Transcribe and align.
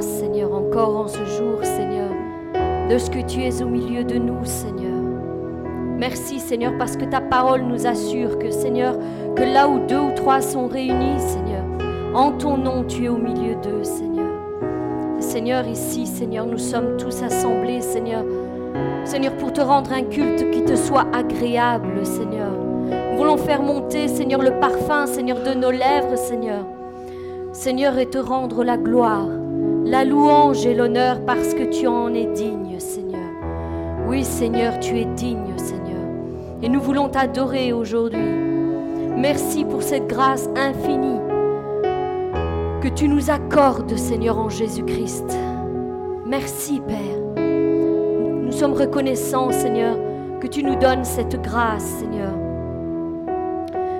Seigneur, 0.00 0.54
encore 0.54 0.96
en 0.96 1.08
ce 1.08 1.24
jour, 1.24 1.58
Seigneur, 1.62 2.10
de 2.88 2.98
ce 2.98 3.10
que 3.10 3.20
tu 3.20 3.42
es 3.42 3.62
au 3.62 3.66
milieu 3.66 4.04
de 4.04 4.16
nous, 4.16 4.44
Seigneur. 4.44 5.02
Merci, 5.98 6.38
Seigneur, 6.38 6.72
parce 6.78 6.96
que 6.96 7.04
ta 7.04 7.20
parole 7.20 7.62
nous 7.62 7.86
assure 7.86 8.38
que, 8.38 8.50
Seigneur, 8.50 8.96
que 9.34 9.42
là 9.42 9.68
où 9.68 9.80
deux 9.86 9.98
ou 9.98 10.10
trois 10.14 10.40
sont 10.40 10.68
réunis, 10.68 11.18
Seigneur, 11.18 11.64
en 12.14 12.32
ton 12.32 12.56
nom, 12.56 12.84
tu 12.84 13.04
es 13.04 13.08
au 13.08 13.16
milieu 13.16 13.56
d'eux, 13.56 13.82
Seigneur. 13.82 14.32
Seigneur, 15.18 15.66
ici, 15.66 16.06
Seigneur, 16.06 16.46
nous 16.46 16.58
sommes 16.58 16.96
tous 16.96 17.22
assemblés, 17.22 17.80
Seigneur. 17.80 18.24
Seigneur, 19.04 19.36
pour 19.36 19.52
te 19.52 19.60
rendre 19.60 19.92
un 19.92 20.02
culte 20.02 20.50
qui 20.50 20.64
te 20.64 20.76
soit 20.76 21.06
agréable, 21.12 22.06
Seigneur. 22.06 22.52
Nous 23.10 23.18
voulons 23.18 23.36
faire 23.36 23.62
monter, 23.62 24.06
Seigneur, 24.06 24.40
le 24.40 24.60
parfum, 24.60 25.06
Seigneur, 25.06 25.38
de 25.42 25.54
nos 25.54 25.70
lèvres, 25.72 26.16
Seigneur. 26.16 26.64
Seigneur, 27.52 27.98
et 27.98 28.06
te 28.06 28.18
rendre 28.18 28.62
la 28.62 28.76
gloire, 28.76 29.26
la 29.88 30.04
louange 30.04 30.66
et 30.66 30.74
l'honneur 30.74 31.24
parce 31.24 31.54
que 31.54 31.64
tu 31.64 31.86
en 31.86 32.12
es 32.12 32.26
digne, 32.26 32.78
Seigneur. 32.78 33.30
Oui, 34.06 34.22
Seigneur, 34.22 34.78
tu 34.80 34.98
es 34.98 35.06
digne, 35.06 35.56
Seigneur. 35.56 36.02
Et 36.62 36.68
nous 36.68 36.80
voulons 36.80 37.08
t'adorer 37.08 37.72
aujourd'hui. 37.72 38.20
Merci 39.16 39.64
pour 39.64 39.82
cette 39.82 40.06
grâce 40.06 40.48
infinie 40.56 41.20
que 42.82 42.88
tu 42.88 43.08
nous 43.08 43.30
accordes, 43.30 43.96
Seigneur, 43.96 44.38
en 44.38 44.50
Jésus-Christ. 44.50 45.36
Merci, 46.26 46.80
Père. 46.86 47.42
Nous 47.42 48.52
sommes 48.52 48.74
reconnaissants, 48.74 49.50
Seigneur, 49.52 49.96
que 50.38 50.46
tu 50.46 50.62
nous 50.62 50.76
donnes 50.76 51.04
cette 51.04 51.40
grâce, 51.40 51.84
Seigneur. 51.84 52.32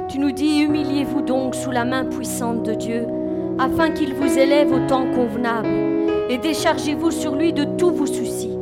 Tu 0.09 0.19
nous 0.19 0.33
dis, 0.33 0.61
humiliez-vous 0.61 1.23
donc 1.23 1.55
sous 1.55 1.71
la 1.71 1.85
main 1.87 2.05
puissante 2.05 2.63
de 2.63 2.75
Dieu, 2.75 3.07
afin 3.69 3.91
qu'il 3.91 4.15
vous 4.15 4.39
élève 4.39 4.73
au 4.73 4.87
temps 4.87 5.07
convenable, 5.15 5.69
et 6.29 6.39
déchargez-vous 6.39 7.11
sur 7.11 7.35
lui 7.35 7.53
de 7.53 7.65
tous 7.77 7.91
vos 7.91 8.07
soucis, 8.07 8.57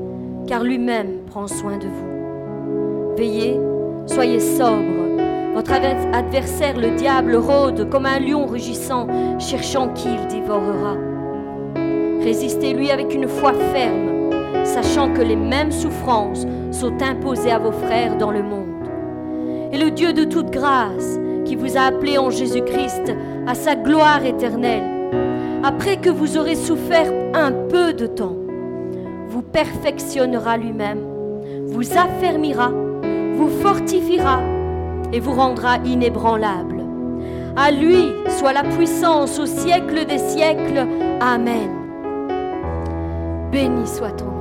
car 0.46 0.62
lui-même 0.62 1.22
prend 1.26 1.46
soin 1.46 1.78
de 1.78 1.86
vous. 1.86 3.16
Veillez, 3.16 3.58
soyez 4.06 4.40
sobres 4.40 5.06
votre 5.54 5.72
adversaire, 5.72 6.76
le 6.76 6.90
diable, 6.96 7.34
rôde 7.34 7.88
comme 7.88 8.04
un 8.04 8.20
lion 8.20 8.44
rugissant, 8.44 9.06
cherchant 9.38 9.88
qui 9.94 10.06
il 10.06 10.26
dévorera. 10.26 10.96
Résistez-lui 12.20 12.90
avec 12.90 13.14
une 13.14 13.26
foi 13.26 13.54
ferme, 13.72 14.30
sachant 14.64 15.14
que 15.14 15.22
les 15.22 15.34
mêmes 15.34 15.72
souffrances 15.72 16.46
sont 16.72 17.00
imposées 17.00 17.52
à 17.52 17.58
vos 17.58 17.72
frères 17.72 18.18
dans 18.18 18.32
le 18.32 18.42
monde. 18.42 18.86
Et 19.72 19.78
le 19.78 19.90
Dieu 19.90 20.12
de 20.12 20.24
toute 20.24 20.50
grâce, 20.50 21.18
qui 21.46 21.56
vous 21.56 21.78
a 21.78 21.84
appelé 21.84 22.18
en 22.18 22.28
Jésus-Christ 22.28 23.14
à 23.46 23.54
sa 23.54 23.76
gloire 23.76 24.26
éternelle, 24.26 24.95
après 25.66 25.96
que 25.96 26.10
vous 26.10 26.38
aurez 26.38 26.54
souffert 26.54 27.12
un 27.34 27.50
peu 27.50 27.92
de 27.92 28.06
temps, 28.06 28.36
vous 29.28 29.42
perfectionnera 29.42 30.56
lui-même, 30.56 31.00
vous 31.66 31.98
affermira, 31.98 32.70
vous 33.34 33.48
fortifiera 33.60 34.40
et 35.12 35.18
vous 35.18 35.32
rendra 35.32 35.78
inébranlable. 35.78 36.84
À 37.56 37.72
lui 37.72 38.12
soit 38.38 38.52
la 38.52 38.62
puissance 38.62 39.40
au 39.40 39.46
siècle 39.46 40.06
des 40.06 40.18
siècles. 40.18 40.86
Amen. 41.20 41.70
Béni 43.50 43.88
soit 43.88 44.12
ton 44.12 44.35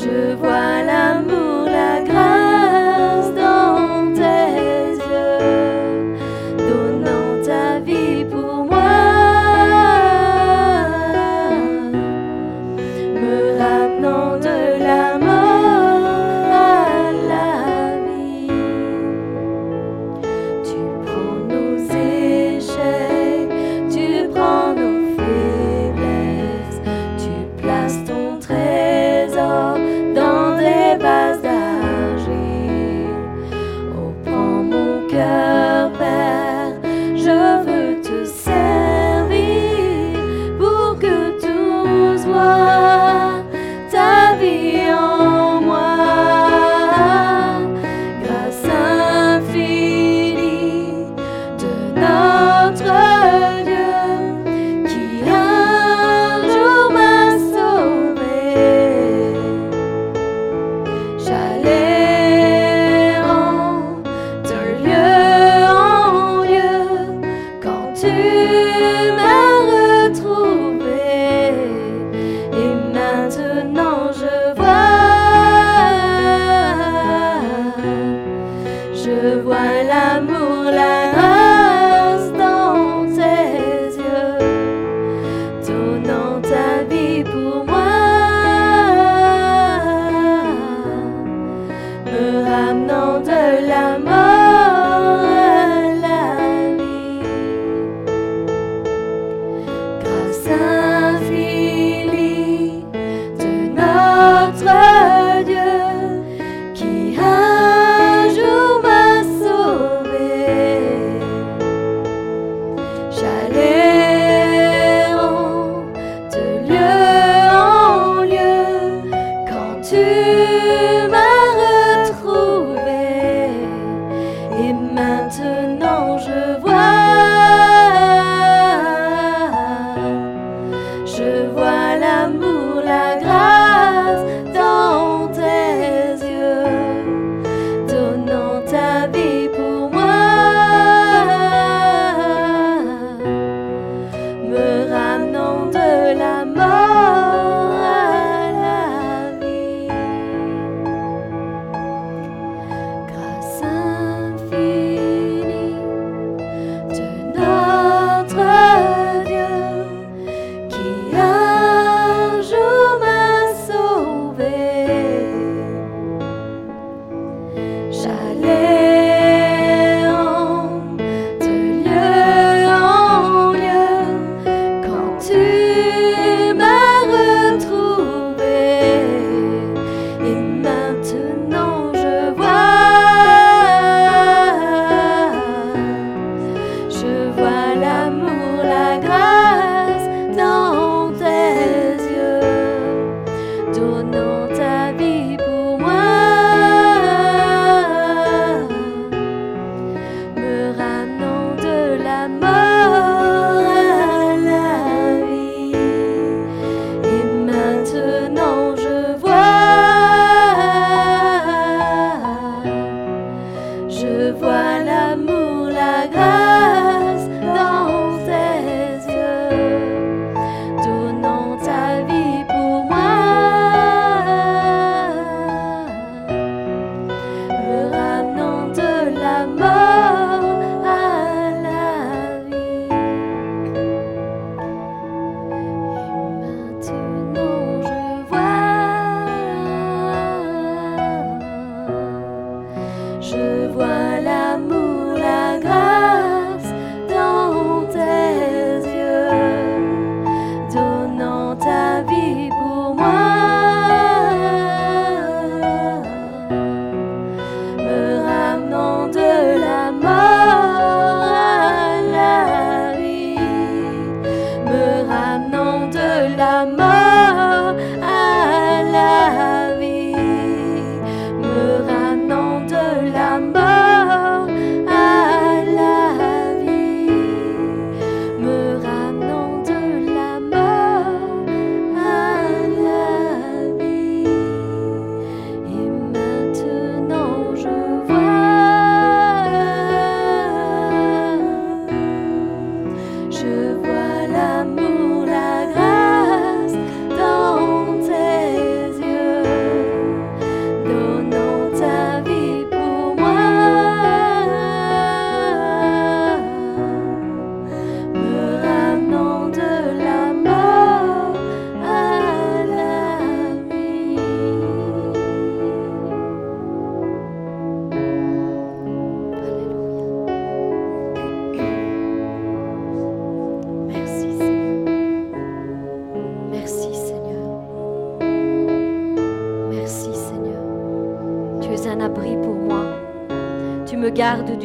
je 0.00 0.34
vois 0.36 0.82
l'amour. 0.82 1.59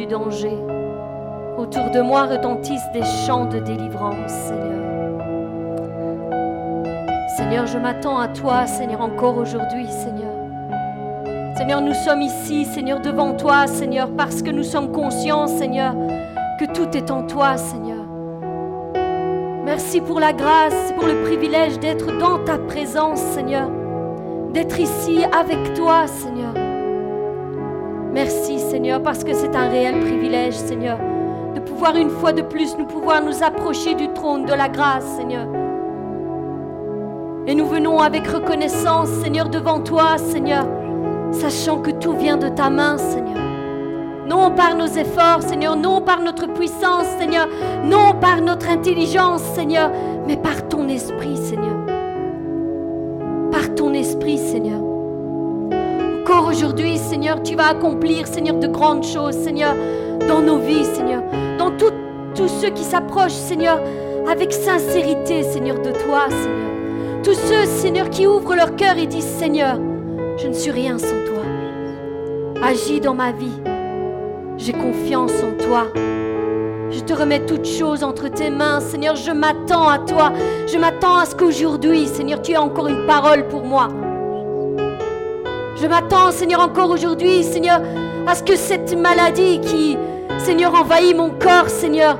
Danger. 0.06 0.56
Autour 1.58 1.90
de 1.90 2.00
moi 2.00 2.24
retentissent 2.24 2.90
des 2.92 3.04
chants 3.26 3.46
de 3.46 3.58
délivrance, 3.58 4.30
Seigneur. 4.30 4.66
Seigneur, 7.36 7.66
je 7.66 7.78
m'attends 7.78 8.18
à 8.18 8.28
toi, 8.28 8.66
Seigneur, 8.66 9.00
encore 9.00 9.36
aujourd'hui, 9.36 9.86
Seigneur. 9.88 10.32
Seigneur, 11.56 11.80
nous 11.80 11.94
sommes 11.94 12.22
ici, 12.22 12.64
Seigneur, 12.64 13.00
devant 13.00 13.34
toi, 13.34 13.66
Seigneur, 13.66 14.08
parce 14.16 14.42
que 14.42 14.50
nous 14.50 14.62
sommes 14.62 14.92
conscients, 14.92 15.46
Seigneur, 15.46 15.94
que 16.60 16.66
tout 16.72 16.96
est 16.96 17.10
en 17.10 17.26
toi, 17.26 17.56
Seigneur. 17.56 18.04
Merci 19.64 20.00
pour 20.00 20.20
la 20.20 20.32
grâce, 20.32 20.92
pour 20.94 21.06
le 21.06 21.22
privilège 21.24 21.78
d'être 21.78 22.16
dans 22.18 22.38
ta 22.44 22.56
présence, 22.56 23.20
Seigneur. 23.20 23.68
D'être 24.52 24.78
ici 24.78 25.24
avec 25.24 25.74
toi, 25.74 26.06
Seigneur. 26.06 26.54
Merci 28.12 28.45
Parce 29.02 29.24
que 29.24 29.34
c'est 29.34 29.54
un 29.56 29.68
réel 29.68 30.00
privilège 30.00 30.54
Seigneur 30.54 30.98
de 31.54 31.60
pouvoir 31.60 31.96
une 31.96 32.08
fois 32.08 32.32
de 32.32 32.42
plus 32.42 32.76
nous 32.78 32.86
pouvoir 32.86 33.20
nous 33.20 33.42
approcher 33.42 33.94
du 33.94 34.08
trône 34.12 34.44
de 34.44 34.52
la 34.52 34.68
grâce 34.68 35.04
Seigneur. 35.16 35.46
Et 37.48 37.54
nous 37.54 37.66
venons 37.66 38.00
avec 38.00 38.26
reconnaissance 38.28 39.08
Seigneur 39.08 39.48
devant 39.48 39.80
toi 39.80 40.18
Seigneur, 40.18 40.66
sachant 41.32 41.78
que 41.78 41.90
tout 41.90 42.12
vient 42.12 42.36
de 42.36 42.48
ta 42.48 42.70
main 42.70 42.96
Seigneur. 42.96 43.42
Non 44.28 44.52
par 44.52 44.76
nos 44.76 44.86
efforts 44.86 45.42
Seigneur, 45.42 45.76
non 45.76 46.00
par 46.00 46.20
notre 46.20 46.46
puissance 46.46 47.06
Seigneur, 47.18 47.48
non 47.84 48.14
par 48.20 48.40
notre 48.40 48.70
intelligence 48.70 49.42
Seigneur, 49.42 49.90
mais 50.26 50.36
par 50.36 50.68
ton 50.68 50.88
esprit 50.88 51.36
Seigneur. 51.36 51.95
Aujourd'hui, 56.56 56.96
Seigneur, 56.96 57.42
tu 57.42 57.54
vas 57.54 57.68
accomplir, 57.68 58.26
Seigneur, 58.26 58.56
de 58.56 58.66
grandes 58.66 59.04
choses, 59.04 59.34
Seigneur, 59.34 59.74
dans 60.26 60.40
nos 60.40 60.56
vies, 60.56 60.86
Seigneur, 60.86 61.22
dans 61.58 61.70
tous 61.70 62.48
ceux 62.48 62.70
qui 62.70 62.82
s'approchent, 62.82 63.32
Seigneur, 63.32 63.78
avec 64.26 64.54
sincérité, 64.54 65.42
Seigneur, 65.42 65.76
de 65.76 65.90
toi, 65.90 66.28
Seigneur. 66.30 67.22
Tous 67.22 67.34
ceux, 67.34 67.66
Seigneur, 67.66 68.08
qui 68.08 68.26
ouvrent 68.26 68.54
leur 68.54 68.74
cœur 68.74 68.96
et 68.96 69.06
disent, 69.06 69.26
Seigneur, 69.26 69.78
je 70.38 70.48
ne 70.48 70.54
suis 70.54 70.70
rien 70.70 70.96
sans 70.98 71.24
toi. 71.26 71.42
Agis 72.62 73.00
dans 73.00 73.14
ma 73.14 73.32
vie. 73.32 73.60
J'ai 74.56 74.72
confiance 74.72 75.32
en 75.42 75.62
toi. 75.62 75.88
Je 76.90 77.00
te 77.00 77.12
remets 77.12 77.44
toutes 77.44 77.66
choses 77.66 78.02
entre 78.02 78.28
tes 78.28 78.48
mains, 78.48 78.80
Seigneur. 78.80 79.14
Je 79.14 79.30
m'attends 79.30 79.88
à 79.88 79.98
toi. 79.98 80.32
Je 80.66 80.78
m'attends 80.78 81.18
à 81.18 81.26
ce 81.26 81.34
qu'aujourd'hui, 81.34 82.06
Seigneur, 82.06 82.40
tu 82.40 82.52
aies 82.52 82.56
encore 82.56 82.88
une 82.88 83.04
parole 83.06 83.46
pour 83.48 83.62
moi. 83.62 83.88
Je 85.78 85.86
m'attends, 85.86 86.30
Seigneur, 86.30 86.60
encore 86.60 86.90
aujourd'hui, 86.90 87.44
Seigneur, 87.44 87.82
à 88.26 88.34
ce 88.34 88.42
que 88.42 88.56
cette 88.56 88.96
maladie 88.96 89.60
qui, 89.60 89.98
Seigneur, 90.38 90.74
envahit 90.74 91.14
mon 91.14 91.28
corps, 91.30 91.68
Seigneur, 91.68 92.18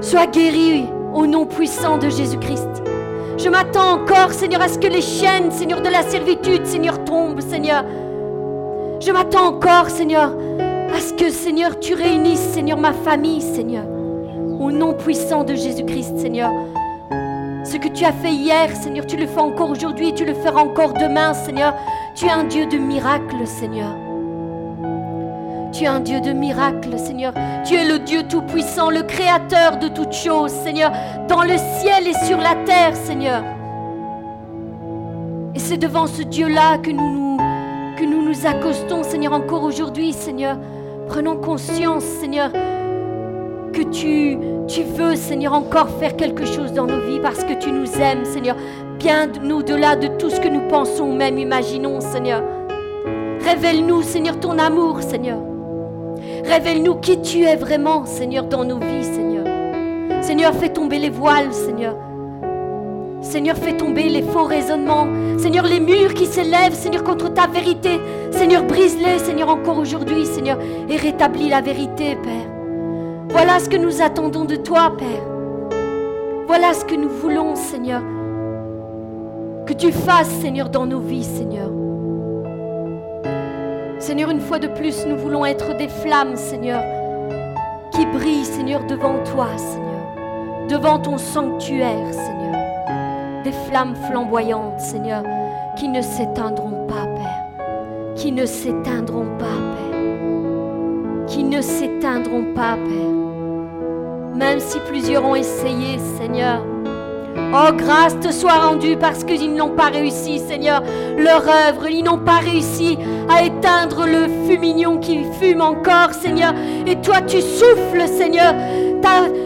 soit 0.00 0.28
guérie 0.28 0.84
au 1.12 1.26
nom 1.26 1.44
puissant 1.44 1.98
de 1.98 2.08
Jésus-Christ. 2.08 2.68
Je 3.36 3.48
m'attends 3.48 3.94
encore, 3.94 4.32
Seigneur, 4.32 4.62
à 4.62 4.68
ce 4.68 4.78
que 4.78 4.86
les 4.86 5.00
chaînes, 5.00 5.50
Seigneur, 5.50 5.80
de 5.80 5.88
la 5.88 6.02
servitude, 6.02 6.66
Seigneur, 6.66 7.02
tombent, 7.04 7.40
Seigneur. 7.40 7.84
Je 9.00 9.10
m'attends 9.10 9.48
encore, 9.48 9.90
Seigneur, 9.90 10.32
à 10.94 11.00
ce 11.00 11.14
que, 11.14 11.30
Seigneur, 11.30 11.80
tu 11.80 11.94
réunisses, 11.94 12.38
Seigneur, 12.52 12.78
ma 12.78 12.92
famille, 12.92 13.42
Seigneur. 13.42 13.86
Au 14.60 14.70
nom 14.70 14.94
puissant 14.94 15.42
de 15.42 15.54
Jésus-Christ, 15.54 16.16
Seigneur. 16.18 16.52
Ce 17.68 17.76
que 17.76 17.88
tu 17.88 18.06
as 18.06 18.12
fait 18.12 18.32
hier, 18.32 18.74
Seigneur, 18.74 19.04
tu 19.04 19.18
le 19.18 19.26
fais 19.26 19.40
encore 19.40 19.68
aujourd'hui, 19.68 20.14
tu 20.14 20.24
le 20.24 20.32
feras 20.32 20.62
encore 20.62 20.94
demain, 20.94 21.34
Seigneur. 21.34 21.74
Tu 22.14 22.24
es 22.24 22.30
un 22.30 22.44
Dieu 22.44 22.64
de 22.64 22.78
miracles, 22.78 23.46
Seigneur. 23.46 23.94
Tu 25.70 25.84
es 25.84 25.86
un 25.86 26.00
Dieu 26.00 26.22
de 26.22 26.32
miracles, 26.32 26.98
Seigneur. 26.98 27.34
Tu 27.66 27.74
es 27.74 27.86
le 27.86 27.98
Dieu 27.98 28.22
tout-puissant, 28.22 28.88
le 28.88 29.02
créateur 29.02 29.76
de 29.76 29.88
toutes 29.88 30.14
choses, 30.14 30.50
Seigneur, 30.50 30.92
dans 31.28 31.42
le 31.42 31.58
ciel 31.78 32.08
et 32.08 32.14
sur 32.24 32.38
la 32.38 32.54
terre, 32.64 32.96
Seigneur. 32.96 33.44
Et 35.54 35.58
c'est 35.58 35.76
devant 35.76 36.06
ce 36.06 36.22
Dieu-là 36.22 36.78
que 36.78 36.88
que 36.88 38.04
nous 38.04 38.22
nous 38.22 38.46
accostons, 38.46 39.02
Seigneur, 39.02 39.34
encore 39.34 39.64
aujourd'hui, 39.64 40.14
Seigneur. 40.14 40.56
Prenons 41.06 41.36
conscience, 41.36 42.04
Seigneur, 42.04 42.50
que 43.72 43.82
tu, 43.82 44.82
veux, 44.82 45.16
Seigneur, 45.16 45.52
encore 45.52 45.88
faire 45.98 46.16
quelque 46.16 46.44
chose 46.44 46.72
dans 46.72 46.86
nos 46.86 47.00
vies 47.00 47.20
parce 47.20 47.44
que 47.44 47.54
tu 47.54 47.70
nous 47.70 47.90
aimes, 48.00 48.24
Seigneur, 48.24 48.56
bien 48.98 49.28
au-delà 49.50 49.96
de 49.96 50.08
tout 50.18 50.30
ce 50.30 50.40
que 50.40 50.48
nous 50.48 50.66
pensons 50.68 51.10
ou 51.10 51.14
même 51.14 51.38
imaginons, 51.38 52.00
Seigneur. 52.00 52.42
Révèle-nous, 53.44 54.02
Seigneur, 54.02 54.38
ton 54.40 54.58
amour, 54.58 55.02
Seigneur. 55.02 55.38
Révèle-nous 56.44 56.96
qui 56.96 57.20
tu 57.20 57.44
es 57.44 57.56
vraiment, 57.56 58.04
Seigneur, 58.04 58.44
dans 58.44 58.64
nos 58.64 58.78
vies, 58.78 59.04
Seigneur. 59.04 59.46
Seigneur, 60.22 60.52
fais 60.54 60.68
tomber 60.68 60.98
les 60.98 61.10
voiles, 61.10 61.52
Seigneur. 61.52 61.96
Seigneur, 63.20 63.56
fais 63.56 63.76
tomber 63.76 64.08
les 64.08 64.22
faux 64.22 64.44
raisonnements. 64.44 65.06
Seigneur, 65.38 65.64
les 65.64 65.80
murs 65.80 66.14
qui 66.14 66.26
s'élèvent, 66.26 66.74
Seigneur, 66.74 67.04
contre 67.04 67.32
ta 67.32 67.46
vérité. 67.46 68.00
Seigneur, 68.30 68.64
brise-les, 68.64 69.18
Seigneur, 69.18 69.48
encore 69.48 69.78
aujourd'hui, 69.78 70.26
Seigneur, 70.26 70.58
et 70.88 70.96
rétablis 70.96 71.48
la 71.48 71.60
vérité, 71.60 72.16
Père. 72.16 72.57
Voilà 73.30 73.58
ce 73.60 73.68
que 73.68 73.76
nous 73.76 74.00
attendons 74.00 74.44
de 74.44 74.56
toi, 74.56 74.92
Père. 74.96 75.22
Voilà 76.46 76.72
ce 76.72 76.84
que 76.84 76.94
nous 76.94 77.10
voulons, 77.10 77.54
Seigneur. 77.56 78.02
Que 79.66 79.74
tu 79.74 79.92
fasses, 79.92 80.30
Seigneur, 80.40 80.70
dans 80.70 80.86
nos 80.86 81.00
vies, 81.00 81.24
Seigneur. 81.24 81.70
Seigneur, 83.98 84.30
une 84.30 84.40
fois 84.40 84.58
de 84.58 84.68
plus, 84.68 85.04
nous 85.06 85.16
voulons 85.16 85.44
être 85.44 85.76
des 85.76 85.88
flammes, 85.88 86.36
Seigneur, 86.36 86.82
qui 87.92 88.06
brillent, 88.06 88.44
Seigneur, 88.46 88.84
devant 88.86 89.22
toi, 89.24 89.48
Seigneur, 89.56 90.68
devant 90.70 90.98
ton 90.98 91.18
sanctuaire, 91.18 92.12
Seigneur. 92.12 93.42
Des 93.44 93.52
flammes 93.68 93.94
flamboyantes, 94.08 94.80
Seigneur, 94.80 95.22
qui 95.76 95.88
ne 95.88 96.00
s'éteindront 96.00 96.86
pas, 96.86 97.04
Père. 97.04 98.14
Qui 98.16 98.32
ne 98.32 98.46
s'éteindront 98.46 99.26
pas, 99.38 99.44
Père. 99.44 99.87
Qui 101.28 101.44
ne 101.44 101.60
s'éteindront 101.60 102.54
pas, 102.54 102.76
Père. 102.76 104.34
Même 104.34 104.60
si 104.60 104.78
plusieurs 104.80 105.24
ont 105.24 105.34
essayé, 105.34 105.98
Seigneur, 106.18 106.62
Oh, 107.54 107.72
grâce 107.74 108.18
te 108.20 108.30
soit 108.30 108.52
rendue 108.52 108.96
parce 108.96 109.24
qu'ils 109.24 109.54
n'ont 109.54 109.70
pas 109.70 109.86
réussi, 109.86 110.38
Seigneur, 110.38 110.82
leur 111.16 111.42
œuvre. 111.48 111.88
Ils 111.88 112.02
n'ont 112.02 112.18
pas 112.18 112.38
réussi 112.38 112.98
à 113.28 113.44
éteindre 113.44 114.06
le 114.06 114.28
fumignon 114.46 114.98
qui 114.98 115.20
fume 115.40 115.62
encore, 115.62 116.12
Seigneur. 116.12 116.52
Et 116.86 116.96
toi, 116.96 117.22
tu 117.22 117.40
souffles, 117.40 118.06
Seigneur. 118.06 118.54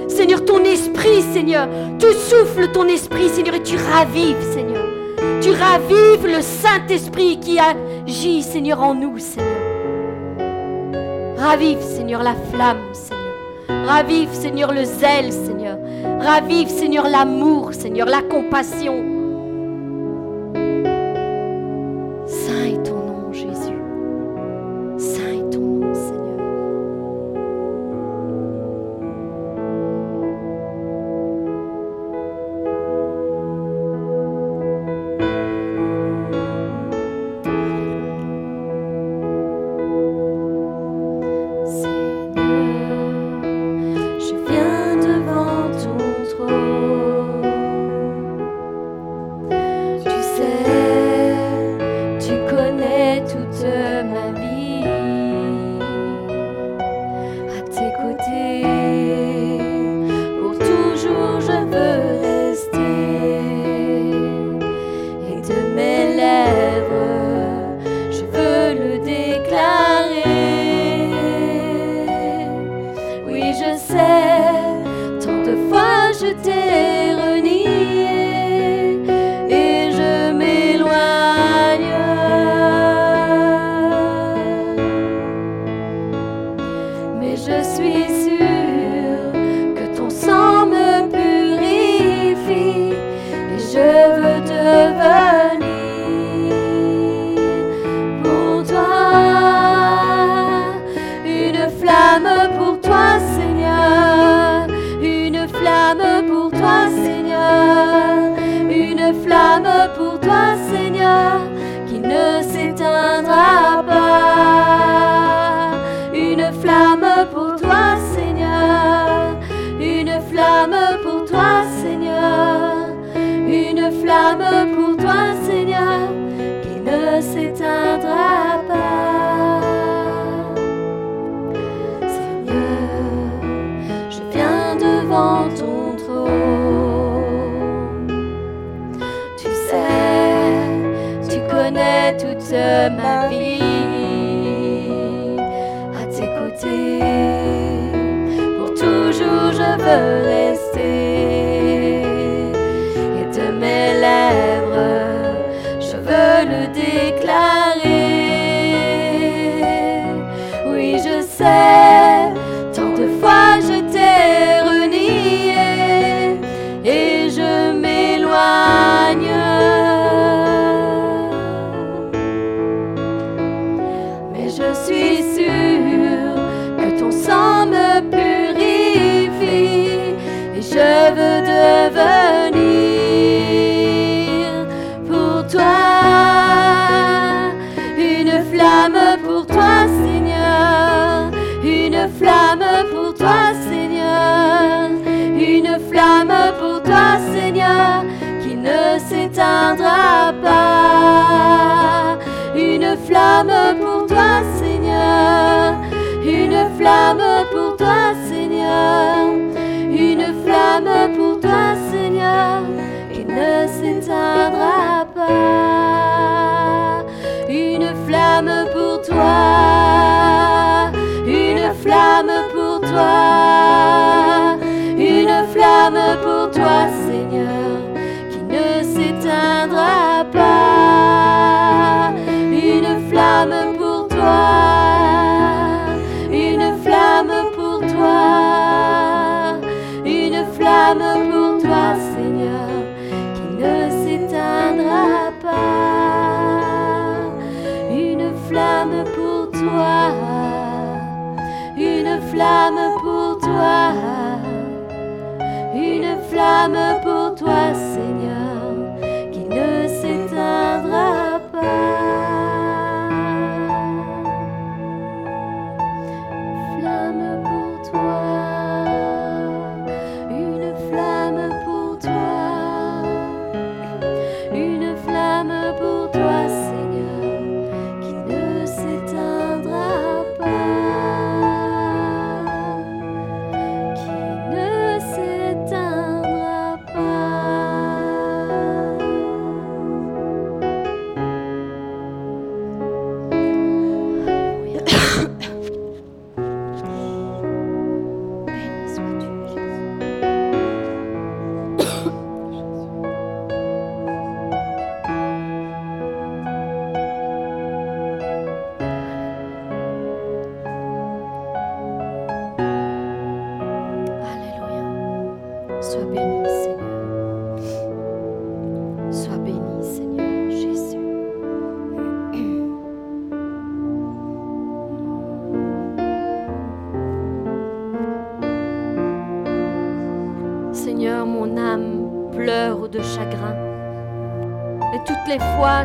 Seigneur, 0.08 0.44
ton 0.44 0.64
esprit, 0.64 1.22
Seigneur. 1.32 1.68
Tu 1.98 2.06
souffles 2.12 2.72
ton 2.72 2.86
esprit, 2.88 3.28
Seigneur, 3.28 3.54
et 3.54 3.62
tu 3.62 3.76
ravives, 3.76 4.42
Seigneur. 4.52 4.84
Tu 5.40 5.50
ravives 5.50 6.26
le 6.26 6.42
Saint-Esprit 6.42 7.38
qui 7.38 7.58
agit, 7.58 8.42
Seigneur, 8.42 8.82
en 8.82 8.94
nous, 8.94 9.18
Seigneur. 9.18 9.61
Ravive, 11.42 11.82
Seigneur, 11.82 12.22
la 12.22 12.36
flamme, 12.52 12.78
Seigneur. 12.92 13.88
Ravive, 13.88 14.32
Seigneur, 14.32 14.72
le 14.72 14.84
zèle, 14.84 15.32
Seigneur. 15.32 15.76
Ravive, 16.20 16.68
Seigneur, 16.68 17.08
l'amour, 17.08 17.74
Seigneur, 17.74 18.06
la 18.06 18.22
compassion. 18.22 19.21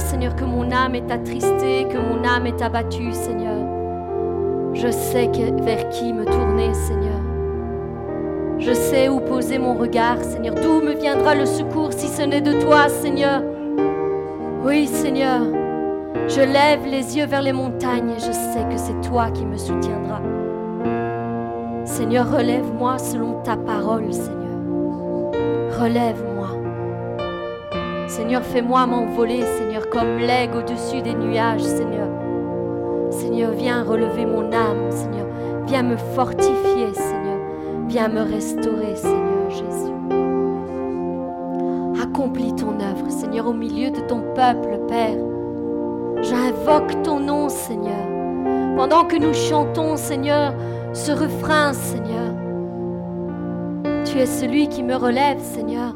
Seigneur, 0.08 0.38
que 0.38 0.46
mon 0.46 0.72
âme 0.72 0.96
est 0.96 1.12
attristée, 1.12 1.86
que 1.90 1.98
mon 1.98 2.24
âme 2.24 2.46
est 2.46 2.62
abattue, 2.62 3.12
Seigneur, 3.12 3.58
je 4.74 4.90
sais 4.90 5.30
vers 5.62 5.90
qui 5.90 6.14
me 6.14 6.24
tourner, 6.24 6.74
Seigneur. 6.74 7.20
Je 8.58 8.72
sais 8.72 9.10
où 9.10 9.20
poser 9.20 9.58
mon 9.58 9.76
regard, 9.76 10.24
Seigneur. 10.24 10.56
D'où 10.56 10.82
me 10.82 10.94
viendra 10.94 11.36
le 11.36 11.46
secours 11.46 11.92
si 11.92 12.08
ce 12.08 12.22
n'est 12.22 12.40
de 12.40 12.54
toi, 12.54 12.88
Seigneur? 12.88 13.42
Oui, 14.64 14.88
Seigneur. 14.88 15.42
Je 16.30 16.42
lève 16.42 16.86
les 16.86 17.18
yeux 17.18 17.26
vers 17.26 17.42
les 17.42 17.54
montagnes 17.54 18.12
et 18.12 18.20
je 18.20 18.32
sais 18.32 18.66
que 18.70 18.78
c'est 18.78 19.10
toi 19.10 19.30
qui 19.32 19.46
me 19.46 19.58
soutiendras. 19.58 20.22
Seigneur, 21.84 22.32
relève-moi 22.32 22.98
selon 22.98 23.42
ta 23.44 23.58
parole, 23.58 24.14
Seigneur. 24.14 24.62
Relève-moi. 25.82 26.27
Seigneur, 28.18 28.42
fais-moi 28.42 28.88
m'envoler, 28.88 29.44
Seigneur, 29.46 29.92
comme 29.92 30.18
l'aigle 30.18 30.58
au-dessus 30.58 31.04
des 31.04 31.14
nuages, 31.14 31.62
Seigneur. 31.62 32.10
Seigneur, 33.12 33.52
viens 33.52 33.84
relever 33.84 34.26
mon 34.26 34.52
âme, 34.52 34.90
Seigneur. 34.90 35.28
Viens 35.68 35.84
me 35.84 35.98
fortifier, 36.16 36.96
Seigneur. 36.96 37.38
Viens 37.88 38.08
me 38.08 38.22
restaurer, 38.22 38.96
Seigneur 38.96 39.52
Jésus. 39.52 39.94
Accomplis 42.02 42.56
ton 42.56 42.80
œuvre, 42.80 43.08
Seigneur, 43.10 43.46
au 43.46 43.54
milieu 43.54 43.92
de 43.92 44.00
ton 44.08 44.22
peuple, 44.34 44.80
Père. 44.88 45.20
J'invoque 46.24 47.04
ton 47.04 47.20
nom, 47.20 47.50
Seigneur. 47.50 48.74
Pendant 48.76 49.06
que 49.06 49.18
nous 49.18 49.36
chantons, 49.36 49.96
Seigneur, 49.96 50.56
ce 50.92 51.12
refrain, 51.12 51.72
Seigneur. 51.72 52.34
Tu 54.06 54.18
es 54.18 54.26
celui 54.26 54.70
qui 54.70 54.82
me 54.82 54.96
relève, 54.96 55.40
Seigneur. 55.40 55.96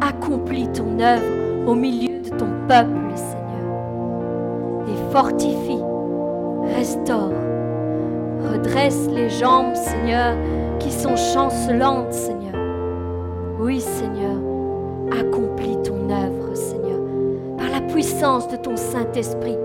Accomplis 0.00 0.66
ton 0.72 0.98
œuvre 0.98 1.29
au 1.66 1.74
milieu 1.74 2.20
de 2.20 2.30
ton 2.30 2.48
peuple, 2.68 3.14
Seigneur. 3.14 3.40
Et 4.88 5.12
fortifie, 5.12 5.82
restaure, 6.76 7.32
redresse 8.52 9.08
les 9.14 9.28
jambes, 9.28 9.74
Seigneur, 9.74 10.34
qui 10.78 10.90
sont 10.90 11.16
chancelantes, 11.16 12.12
Seigneur. 12.12 12.54
Oui, 13.60 13.80
Seigneur, 13.80 14.36
accomplis 15.12 15.76
ton 15.82 16.10
œuvre, 16.10 16.54
Seigneur, 16.54 17.00
par 17.58 17.68
la 17.68 17.80
puissance 17.92 18.48
de 18.48 18.56
ton 18.56 18.76
Saint-Esprit. 18.76 19.56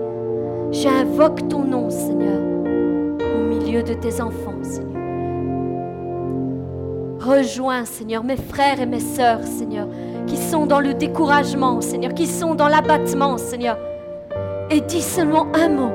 J'invoque 0.72 1.48
ton 1.48 1.64
nom, 1.64 1.90
Seigneur, 1.90 2.40
au 3.34 3.48
milieu 3.48 3.82
de 3.82 3.94
tes 3.94 4.20
enfants, 4.20 4.62
Seigneur. 4.62 4.86
Rejoins, 7.20 7.84
Seigneur, 7.84 8.22
mes 8.22 8.36
frères 8.36 8.80
et 8.80 8.86
mes 8.86 9.00
sœurs, 9.00 9.42
Seigneur, 9.42 9.88
qui 10.26 10.36
sont 10.36 10.66
dans 10.66 10.80
le 10.80 10.94
découragement, 10.94 11.80
Seigneur, 11.80 12.14
qui 12.14 12.26
sont 12.26 12.54
dans 12.54 12.68
l'abattement, 12.68 13.38
Seigneur. 13.38 13.78
Et 14.70 14.80
dis 14.80 15.02
seulement 15.02 15.46
un 15.54 15.68
mot, 15.68 15.92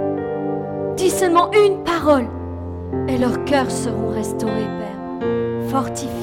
dis 0.96 1.10
seulement 1.10 1.52
une 1.52 1.84
parole, 1.84 2.28
et 3.08 3.17
leurs 3.17 3.44
cœurs 3.46 3.72
seront 3.72 4.10
restaurés, 4.10 4.70
Père, 4.80 5.70
fortifiés 5.70 6.20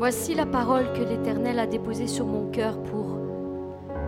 Voici 0.00 0.34
la 0.34 0.46
parole 0.46 0.94
que 0.94 1.02
l'Éternel 1.02 1.58
a 1.58 1.66
déposée 1.66 2.06
sur 2.06 2.24
mon 2.24 2.46
cœur 2.46 2.82
pour 2.84 3.18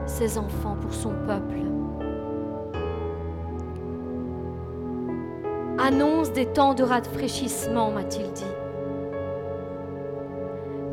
ses 0.06 0.38
enfants, 0.38 0.74
pour 0.80 0.94
son 0.94 1.10
peuple. 1.26 1.58
Annonce 5.78 6.32
des 6.32 6.46
temps 6.46 6.72
de 6.72 6.82
rafraîchissement, 6.82 7.90
m'a-t-il 7.90 8.32
dit. 8.32 8.42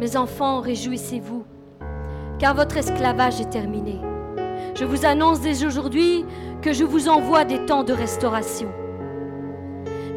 Mes 0.02 0.18
enfants, 0.18 0.60
réjouissez-vous, 0.60 1.46
car 2.38 2.54
votre 2.54 2.76
esclavage 2.76 3.40
est 3.40 3.52
terminé. 3.52 4.02
Je 4.76 4.84
vous 4.84 5.06
annonce 5.06 5.40
dès 5.40 5.64
aujourd'hui 5.64 6.26
que 6.62 6.74
je 6.74 6.84
vous 6.84 7.08
envoie 7.08 7.46
des 7.46 7.64
temps 7.64 7.86
de 7.86 7.94
restauration. 7.94 8.68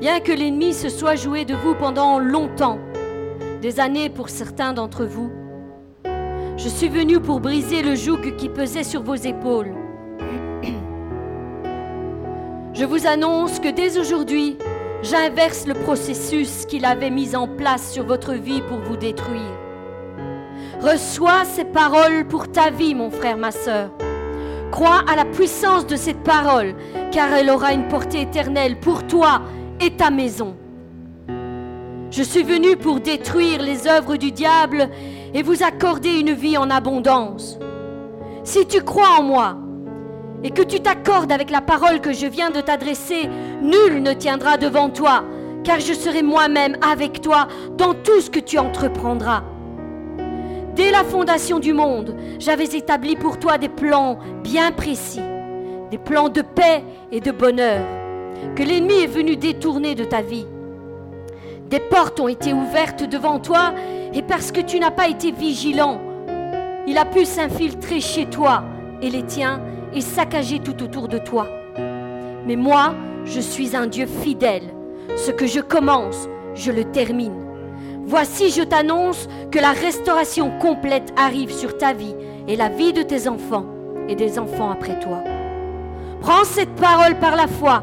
Bien 0.01 0.19
que 0.19 0.33
l'ennemi 0.33 0.75
se 0.75 0.89
soit 0.89 1.15
joué 1.15 1.45
de 1.45 1.55
vous 1.55 1.77
pendant 1.77 2.19
longtemps, 2.19 2.81
des 3.63 3.79
années 3.79 4.11
pour 4.11 4.29
certains 4.29 4.73
d'entre 4.73 5.05
vous. 5.05 5.31
Je 6.57 6.69
suis 6.69 6.89
venu 6.89 7.21
pour 7.21 7.39
briser 7.39 7.81
le 7.81 7.95
joug 7.95 8.35
qui 8.37 8.49
pesait 8.49 8.83
sur 8.83 9.05
vos 9.05 9.15
épaules. 9.15 9.73
Je 12.75 12.85
vous 12.85 13.07
annonce 13.07 13.61
que 13.61 13.71
dès 13.71 13.99
aujourd'hui, 13.99 14.59
j'inverse 15.03 15.69
le 15.69 15.75
processus 15.75 16.67
qu'il 16.67 16.85
avait 16.85 17.11
mis 17.11 17.37
en 17.37 17.47
place 17.47 17.93
sur 17.93 18.05
votre 18.05 18.33
vie 18.33 18.63
pour 18.63 18.79
vous 18.81 18.97
détruire. 18.97 19.57
Reçois 20.81 21.45
ces 21.45 21.65
paroles 21.65 22.27
pour 22.27 22.51
ta 22.51 22.71
vie, 22.71 22.97
mon 22.97 23.11
frère, 23.11 23.37
ma 23.37 23.53
sœur. 23.53 23.91
Crois 24.73 25.05
à 25.09 25.15
la 25.15 25.25
puissance 25.25 25.87
de 25.87 25.95
cette 25.95 26.25
parole, 26.25 26.75
car 27.13 27.33
elle 27.33 27.51
aura 27.51 27.75
une 27.75 27.87
portée 27.87 28.23
éternelle 28.23 28.81
pour 28.81 29.07
toi 29.07 29.43
et 29.81 29.95
ta 29.95 30.11
maison. 30.11 30.57
Je 32.13 32.23
suis 32.23 32.43
venu 32.43 32.77
pour 32.77 33.01
détruire 33.01 33.63
les 33.63 33.89
œuvres 33.89 34.17
du 34.17 34.33
diable 34.33 34.91
et 35.33 35.43
vous 35.43 35.63
accorder 35.63 36.21
une 36.21 36.35
vie 36.35 36.59
en 36.59 36.69
abondance. 36.69 37.59
Si 38.45 38.67
tu 38.67 38.83
crois 38.83 39.19
en 39.19 39.23
moi 39.23 39.57
et 40.45 40.51
que 40.51 40.61
tu 40.61 40.81
t'accordes 40.81 41.33
avec 41.33 41.51
la 41.51 41.63
parole 41.63 42.03
que 42.03 42.13
je 42.13 42.27
viens 42.27 42.51
de 42.51 42.61
t'adresser, 42.61 43.31
nul 43.63 44.03
ne 44.03 44.13
tiendra 44.13 44.59
devant 44.59 44.91
toi, 44.91 45.25
car 45.65 45.81
je 45.81 45.95
serai 45.95 46.23
moi-même 46.23 46.77
avec 46.87 47.23
toi 47.23 47.49
dans 47.79 47.95
tout 47.95 48.21
ce 48.21 48.29
que 48.29 48.41
tu 48.41 48.59
entreprendras. 48.59 49.43
Dès 50.77 50.91
la 50.91 51.05
fondation 51.05 51.61
du 51.61 51.73
monde, 51.73 52.15
j'avais 52.39 52.77
établi 52.77 53.17
pour 53.17 53.39
toi 53.39 53.57
des 53.57 53.71
plans 53.71 54.19
bien 54.43 54.71
précis, 54.71 55.23
des 55.91 55.99
plans 55.99 56.29
de 56.29 56.43
paix 56.43 56.85
et 57.11 57.21
de 57.21 57.31
bonheur, 57.31 57.81
que 58.55 58.63
l'ennemi 58.63 59.05
est 59.05 59.07
venu 59.07 59.37
détourner 59.37 59.95
de 59.95 60.05
ta 60.05 60.21
vie. 60.21 60.47
Des 61.73 61.81
portes 61.81 62.21
ont 62.21 62.29
été 62.29 62.53
ouvertes 62.53 63.03
devant 63.03 63.39
toi 63.39 63.73
et 64.13 64.21
parce 64.21 64.53
que 64.53 64.61
tu 64.61 64.79
n'as 64.79 64.91
pas 64.91 65.09
été 65.09 65.33
vigilant, 65.33 66.03
il 66.87 66.99
a 66.99 67.07
pu 67.07 67.25
s'infiltrer 67.25 67.99
chez 67.99 68.27
toi 68.27 68.63
et 69.01 69.09
les 69.09 69.23
tiens 69.23 69.63
et 69.95 70.03
saccager 70.03 70.59
tout 70.59 70.83
autour 70.83 71.09
de 71.09 71.17
toi. 71.17 71.49
Mais 72.47 72.57
moi, 72.57 72.95
je 73.25 73.41
suis 73.41 73.75
un 73.75 73.87
Dieu 73.87 74.05
fidèle. 74.05 74.65
Ce 75.17 75.31
que 75.31 75.47
je 75.47 75.61
commence, 75.61 76.29
je 76.55 76.71
le 76.71 76.85
termine. 76.85 77.47
Voici, 78.05 78.51
je 78.51 78.61
t'annonce 78.61 79.27
que 79.51 79.59
la 79.59 79.73
restauration 79.73 80.51
complète 80.59 81.15
arrive 81.17 81.55
sur 81.55 81.79
ta 81.79 81.95
vie 81.95 82.15
et 82.49 82.57
la 82.57 82.69
vie 82.69 82.93
de 82.93 83.03
tes 83.03 83.29
enfants 83.29 83.65
et 84.11 84.15
des 84.15 84.39
enfants 84.39 84.71
après 84.71 85.01
toi. 85.01 85.25
Prends 86.21 86.45
cette 86.45 86.75
parole 86.75 87.19
par 87.19 87.35
la 87.35 87.47
foi 87.47 87.83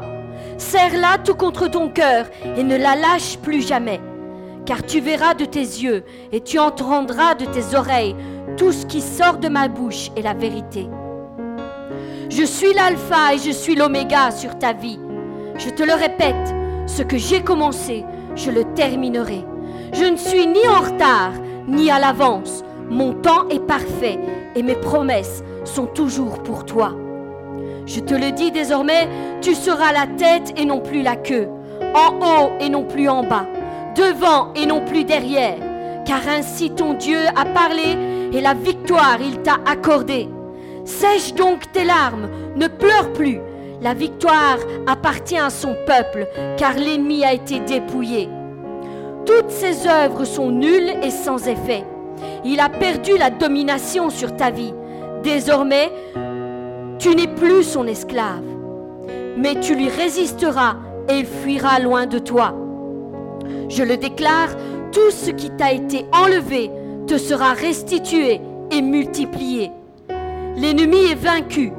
Serre-la 0.60 1.16
tout 1.16 1.34
contre 1.34 1.68
ton 1.68 1.88
cœur 1.88 2.26
et 2.44 2.62
ne 2.62 2.76
la 2.76 2.94
lâche 2.94 3.38
plus 3.38 3.66
jamais. 3.66 3.98
Car 4.66 4.84
tu 4.84 5.00
verras 5.00 5.32
de 5.32 5.46
tes 5.46 5.58
yeux 5.58 6.04
et 6.32 6.42
tu 6.42 6.58
entendras 6.58 7.34
de 7.34 7.46
tes 7.46 7.74
oreilles 7.74 8.14
tout 8.58 8.70
ce 8.70 8.84
qui 8.84 9.00
sort 9.00 9.38
de 9.38 9.48
ma 9.48 9.68
bouche 9.68 10.10
est 10.16 10.22
la 10.22 10.34
vérité. 10.34 10.86
Je 12.28 12.44
suis 12.44 12.74
l'alpha 12.74 13.34
et 13.34 13.38
je 13.38 13.50
suis 13.50 13.74
l'oméga 13.74 14.30
sur 14.30 14.58
ta 14.58 14.74
vie. 14.74 15.00
Je 15.56 15.70
te 15.70 15.82
le 15.82 15.94
répète, 15.94 16.54
ce 16.86 17.02
que 17.02 17.16
j'ai 17.16 17.40
commencé, 17.40 18.04
je 18.36 18.50
le 18.50 18.64
terminerai. 18.74 19.42
Je 19.94 20.04
ne 20.04 20.16
suis 20.18 20.46
ni 20.46 20.68
en 20.68 20.80
retard, 20.92 21.32
ni 21.68 21.90
à 21.90 21.98
l'avance. 21.98 22.64
Mon 22.90 23.14
temps 23.14 23.48
est 23.48 23.66
parfait 23.66 24.18
et 24.54 24.62
mes 24.62 24.76
promesses 24.76 25.42
sont 25.64 25.86
toujours 25.86 26.42
pour 26.42 26.66
toi. 26.66 26.94
Je 27.86 28.00
te 28.00 28.14
le 28.14 28.32
dis 28.32 28.50
désormais, 28.50 29.08
tu 29.40 29.54
seras 29.54 29.92
la 29.92 30.06
tête 30.06 30.52
et 30.56 30.64
non 30.64 30.80
plus 30.80 31.02
la 31.02 31.16
queue, 31.16 31.48
en 31.94 32.14
haut 32.18 32.50
et 32.60 32.68
non 32.68 32.84
plus 32.84 33.08
en 33.08 33.22
bas, 33.22 33.46
devant 33.96 34.52
et 34.54 34.66
non 34.66 34.84
plus 34.84 35.04
derrière, 35.04 35.56
car 36.06 36.20
ainsi 36.28 36.70
ton 36.70 36.94
Dieu 36.94 37.18
a 37.36 37.44
parlé 37.44 37.96
et 38.32 38.40
la 38.40 38.54
victoire 38.54 39.18
il 39.20 39.38
t'a 39.42 39.58
accordée. 39.66 40.28
Sèche 40.84 41.34
donc 41.34 41.70
tes 41.72 41.84
larmes, 41.84 42.28
ne 42.56 42.68
pleure 42.68 43.12
plus. 43.12 43.40
La 43.82 43.94
victoire 43.94 44.58
appartient 44.86 45.38
à 45.38 45.50
son 45.50 45.74
peuple, 45.86 46.28
car 46.58 46.74
l'ennemi 46.74 47.24
a 47.24 47.32
été 47.32 47.60
dépouillé. 47.60 48.28
Toutes 49.24 49.50
ses 49.50 49.86
œuvres 49.86 50.24
sont 50.24 50.50
nulles 50.50 50.94
et 51.02 51.10
sans 51.10 51.48
effet. 51.48 51.84
Il 52.44 52.60
a 52.60 52.68
perdu 52.68 53.16
la 53.16 53.30
domination 53.30 54.10
sur 54.10 54.36
ta 54.36 54.50
vie. 54.50 54.74
Désormais, 55.22 55.90
tu 57.00 57.16
n'es 57.16 57.26
plus 57.26 57.64
son 57.64 57.86
esclave, 57.86 58.44
mais 59.36 59.58
tu 59.58 59.74
lui 59.74 59.88
résisteras 59.88 60.76
et 61.08 61.20
il 61.20 61.26
fuira 61.26 61.80
loin 61.80 62.06
de 62.06 62.18
toi. 62.18 62.54
Je 63.68 63.82
le 63.82 63.96
déclare, 63.96 64.50
tout 64.92 65.10
ce 65.10 65.30
qui 65.30 65.50
t'a 65.50 65.72
été 65.72 66.04
enlevé 66.12 66.70
te 67.06 67.16
sera 67.16 67.54
restitué 67.54 68.40
et 68.70 68.82
multiplié. 68.82 69.70
L'ennemi 70.56 71.10
est 71.10 71.18
vaincu, 71.18 71.72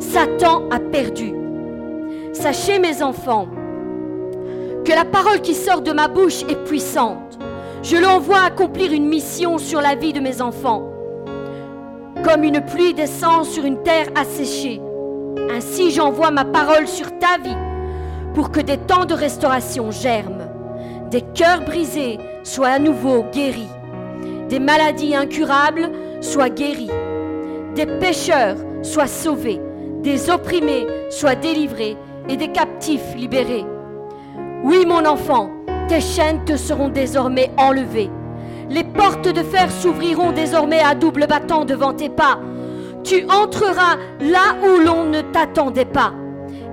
Satan 0.00 0.68
a 0.70 0.80
perdu. 0.80 1.32
Sachez 2.32 2.80
mes 2.80 3.00
enfants 3.00 3.46
que 4.84 4.92
la 4.92 5.04
parole 5.04 5.40
qui 5.40 5.54
sort 5.54 5.82
de 5.82 5.92
ma 5.92 6.08
bouche 6.08 6.42
est 6.48 6.64
puissante. 6.64 7.38
Je 7.84 7.96
l'envoie 7.96 8.40
accomplir 8.40 8.92
une 8.92 9.06
mission 9.06 9.58
sur 9.58 9.80
la 9.80 9.94
vie 9.94 10.12
de 10.12 10.20
mes 10.20 10.42
enfants 10.42 10.93
comme 12.24 12.42
une 12.42 12.62
pluie 12.62 12.94
descend 12.94 13.44
sur 13.44 13.64
une 13.64 13.82
terre 13.82 14.08
asséchée. 14.16 14.80
Ainsi 15.50 15.90
j'envoie 15.90 16.30
ma 16.30 16.44
parole 16.44 16.88
sur 16.88 17.18
ta 17.18 17.36
vie 17.38 17.56
pour 18.34 18.50
que 18.50 18.60
des 18.60 18.78
temps 18.78 19.04
de 19.04 19.14
restauration 19.14 19.90
germent, 19.90 20.48
des 21.10 21.20
cœurs 21.20 21.60
brisés 21.60 22.18
soient 22.42 22.68
à 22.68 22.78
nouveau 22.78 23.24
guéris, 23.32 23.68
des 24.48 24.58
maladies 24.58 25.14
incurables 25.14 25.90
soient 26.20 26.48
guéries, 26.48 26.90
des 27.74 27.86
pécheurs 27.86 28.56
soient 28.82 29.06
sauvés, 29.06 29.60
des 30.02 30.30
opprimés 30.30 30.86
soient 31.10 31.34
délivrés 31.34 31.96
et 32.28 32.36
des 32.36 32.48
captifs 32.48 33.14
libérés. 33.14 33.66
Oui 34.64 34.86
mon 34.86 35.04
enfant, 35.04 35.50
tes 35.88 36.00
chaînes 36.00 36.44
te 36.46 36.56
seront 36.56 36.88
désormais 36.88 37.50
enlevées 37.58 38.10
les 38.70 38.84
portes 38.84 39.28
de 39.28 39.42
fer 39.42 39.70
s'ouvriront 39.70 40.32
désormais 40.32 40.80
à 40.80 40.94
double 40.94 41.26
battant 41.26 41.64
devant 41.64 41.92
tes 41.92 42.08
pas. 42.08 42.38
Tu 43.02 43.24
entreras 43.28 43.96
là 44.20 44.56
où 44.62 44.80
l'on 44.80 45.04
ne 45.04 45.20
t'attendait 45.20 45.84
pas. 45.84 46.12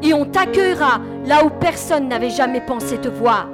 Et 0.02 0.14
on 0.14 0.26
t'accueillera 0.26 1.02
là 1.26 1.46
où 1.46 1.50
personne 1.50 2.08
n'avait 2.08 2.30
jamais 2.30 2.62
pensé 2.62 2.98
te 2.98 3.10
voir. 3.10 3.50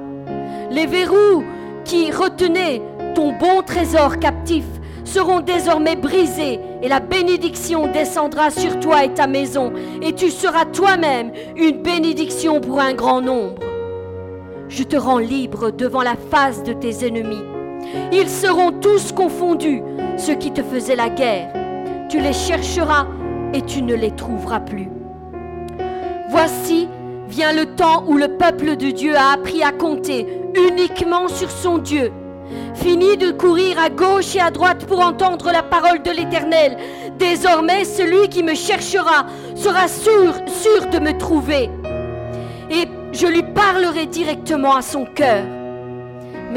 Les 0.70 0.86
verrous 0.86 1.44
qui 1.84 2.12
retenaient 2.12 2.82
ton 3.16 3.34
bon 3.34 3.62
trésor 3.66 4.20
captif 4.20 4.66
seront 5.04 5.40
désormais 5.40 5.96
brisés 5.96 6.60
et 6.84 6.88
la 6.88 7.00
bénédiction 7.00 7.88
descendra 7.88 8.52
sur 8.52 8.80
toi 8.80 9.06
et 9.06 9.14
ta 9.14 9.26
maison 9.26 9.74
et 10.02 10.14
tu 10.14 10.30
seras 10.30 10.66
toi-même 10.66 11.32
une 11.56 11.82
bénédiction 11.82 12.62
pour 12.62 12.80
un 12.80 12.94
grand 12.94 13.22
nombre. 13.22 13.56
Je 14.70 14.84
te 14.84 14.98
rends 14.98 15.18
libre 15.18 15.72
devant 15.72 16.04
la 16.04 16.16
face 16.30 16.62
de 16.64 16.74
tes 16.74 17.08
ennemis 17.08 17.57
ils 18.12 18.30
seront 18.30 18.72
tous 18.72 19.12
confondus, 19.12 19.82
ceux 20.18 20.36
qui 20.36 20.52
te 20.52 20.64
faisaient 20.64 20.96
la 20.96 21.10
guerre. 21.10 21.50
Tu 22.10 22.20
les 22.20 22.34
chercheras 22.34 23.08
et 23.54 23.62
tu 23.62 23.82
ne 23.82 23.96
les 23.96 24.12
trouveras 24.12 24.60
plus. 24.60 24.90
Voici 26.30 26.88
vient 27.28 27.54
le 27.54 27.66
temps 27.66 28.04
où 28.08 28.18
le 28.18 28.30
peuple 28.30 28.78
de 28.78 28.92
Dieu 28.92 29.16
a 29.16 29.34
appris 29.34 29.64
à 29.64 29.72
compter 29.72 30.26
uniquement 30.56 31.28
sur 31.28 31.52
son 31.52 31.78
Dieu. 31.78 32.12
Fini 32.76 33.18
de 33.18 33.32
courir 33.32 33.78
à 33.80 33.90
gauche 33.90 34.36
et 34.36 34.40
à 34.40 34.52
droite 34.52 34.86
pour 34.86 35.02
entendre 35.02 35.52
la 35.52 35.64
parole 35.64 36.02
de 36.02 36.12
l'Éternel. 36.12 36.78
Désormais, 37.18 37.84
celui 37.84 38.30
qui 38.30 38.44
me 38.44 38.56
cherchera 38.56 39.26
sera 39.56 39.88
sûr, 39.88 40.34
sûr 40.48 40.88
de 40.88 41.00
me 41.00 41.18
trouver. 41.18 41.70
Et 42.70 42.88
je 43.12 43.28
lui 43.28 43.44
parlerai 43.44 44.06
directement 44.06 44.76
à 44.76 44.82
son 44.82 45.06
cœur. 45.06 45.44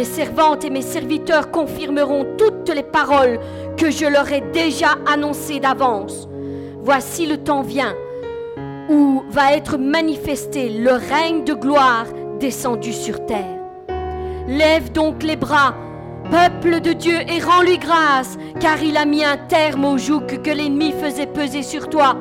Mes 0.01 0.07
servantes 0.07 0.65
et 0.65 0.71
mes 0.71 0.81
serviteurs 0.81 1.51
confirmeront 1.51 2.25
toutes 2.39 2.75
les 2.75 2.83
paroles 2.83 3.39
que 3.77 3.91
je 3.91 4.07
leur 4.07 4.33
ai 4.33 4.41
déjà 4.41 4.95
annoncées 5.07 5.61
d'avance. 5.61 6.27
Voici 6.81 7.27
le 7.27 7.37
temps 7.37 7.61
vient 7.61 7.95
où 8.89 9.23
va 9.29 9.53
être 9.53 9.77
manifesté 9.77 10.71
le 10.71 10.93
règne 10.93 11.45
de 11.45 11.53
gloire 11.53 12.07
descendu 12.41 12.95
sur 12.95 13.27
terre. 13.27 13.59
Lève 14.49 14.91
donc 14.91 15.23
les 15.23 15.37
bras 15.37 15.75
Peuple 16.31 16.81
de 16.81 16.95
Dieu, 16.95 17.19
et 17.29 17.39
rends-lui 17.39 17.77
grâce, 17.77 18.39
car 18.59 18.83
il 18.83 18.97
a 18.97 19.05
mis 19.05 19.23
un 19.23 19.37
terme 19.37 19.85
au 19.85 19.99
joug 19.99 20.23
que 20.43 20.51
l'ennemi 20.51 20.93
faisait 20.93 21.27
peser 21.27 21.63
sur 21.63 21.91
toi. 21.91 22.17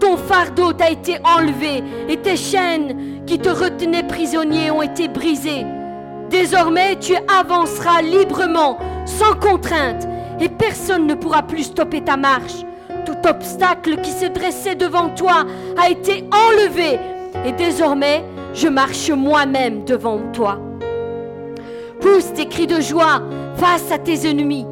Ton 0.00 0.16
fardeau 0.16 0.72
t'a 0.72 0.90
été 0.90 1.18
enlevé 1.22 1.84
et 2.08 2.16
tes 2.16 2.36
chaînes 2.36 3.22
qui 3.24 3.38
te 3.38 3.50
retenaient 3.50 4.02
prisonnier 4.02 4.72
ont 4.72 4.82
été 4.82 5.06
brisées. 5.06 5.64
Désormais, 6.30 6.96
tu 6.96 7.14
avanceras 7.28 8.02
librement, 8.02 8.78
sans 9.04 9.34
contrainte, 9.34 10.06
et 10.40 10.48
personne 10.48 11.06
ne 11.06 11.14
pourra 11.14 11.42
plus 11.42 11.64
stopper 11.64 12.02
ta 12.02 12.16
marche. 12.16 12.64
Tout 13.06 13.28
obstacle 13.28 14.00
qui 14.00 14.10
se 14.10 14.26
dressait 14.26 14.74
devant 14.74 15.10
toi 15.10 15.44
a 15.80 15.90
été 15.90 16.24
enlevé, 16.32 16.98
et 17.44 17.52
désormais, 17.52 18.24
je 18.54 18.68
marche 18.68 19.10
moi-même 19.10 19.84
devant 19.84 20.18
toi. 20.32 20.58
Pousse 22.00 22.32
tes 22.32 22.46
cris 22.46 22.66
de 22.66 22.80
joie 22.80 23.22
face 23.56 23.90
à 23.90 23.98
tes 23.98 24.28
ennemis. 24.28 24.66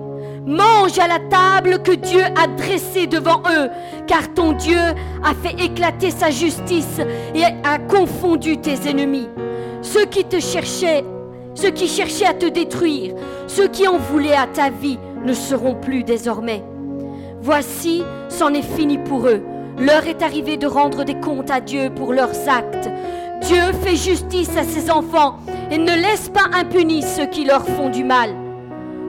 Mange 0.44 0.98
à 0.98 1.06
la 1.06 1.20
table 1.20 1.82
que 1.82 1.92
Dieu 1.92 2.22
a 2.22 2.46
dressée 2.48 3.06
devant 3.06 3.42
eux, 3.48 3.68
car 4.06 4.34
ton 4.34 4.52
Dieu 4.52 4.80
a 5.22 5.34
fait 5.34 5.62
éclater 5.62 6.10
sa 6.10 6.30
justice 6.30 7.00
et 7.34 7.44
a 7.44 7.78
confondu 7.78 8.58
tes 8.58 8.88
ennemis. 8.88 9.28
Ceux 9.82 10.04
qui 10.06 10.24
te 10.24 10.40
cherchaient, 10.40 11.04
ceux 11.54 11.70
qui 11.70 11.88
cherchaient 11.88 12.26
à 12.26 12.34
te 12.34 12.46
détruire, 12.46 13.14
ceux 13.46 13.68
qui 13.68 13.86
en 13.86 13.98
voulaient 13.98 14.36
à 14.36 14.46
ta 14.46 14.70
vie, 14.70 14.98
ne 15.24 15.32
seront 15.32 15.74
plus 15.74 16.04
désormais. 16.04 16.64
Voici, 17.40 18.02
c'en 18.28 18.54
est 18.54 18.62
fini 18.62 18.98
pour 18.98 19.26
eux. 19.28 19.42
L'heure 19.78 20.06
est 20.06 20.22
arrivée 20.22 20.56
de 20.56 20.66
rendre 20.66 21.04
des 21.04 21.18
comptes 21.18 21.50
à 21.50 21.60
Dieu 21.60 21.90
pour 21.94 22.12
leurs 22.12 22.48
actes. 22.48 22.90
Dieu 23.42 23.72
fait 23.82 23.96
justice 23.96 24.56
à 24.56 24.62
ses 24.62 24.90
enfants 24.90 25.38
et 25.70 25.78
ne 25.78 25.94
laisse 25.94 26.28
pas 26.28 26.56
impunis 26.56 27.02
ceux 27.02 27.26
qui 27.26 27.44
leur 27.44 27.66
font 27.66 27.88
du 27.88 28.04
mal. 28.04 28.30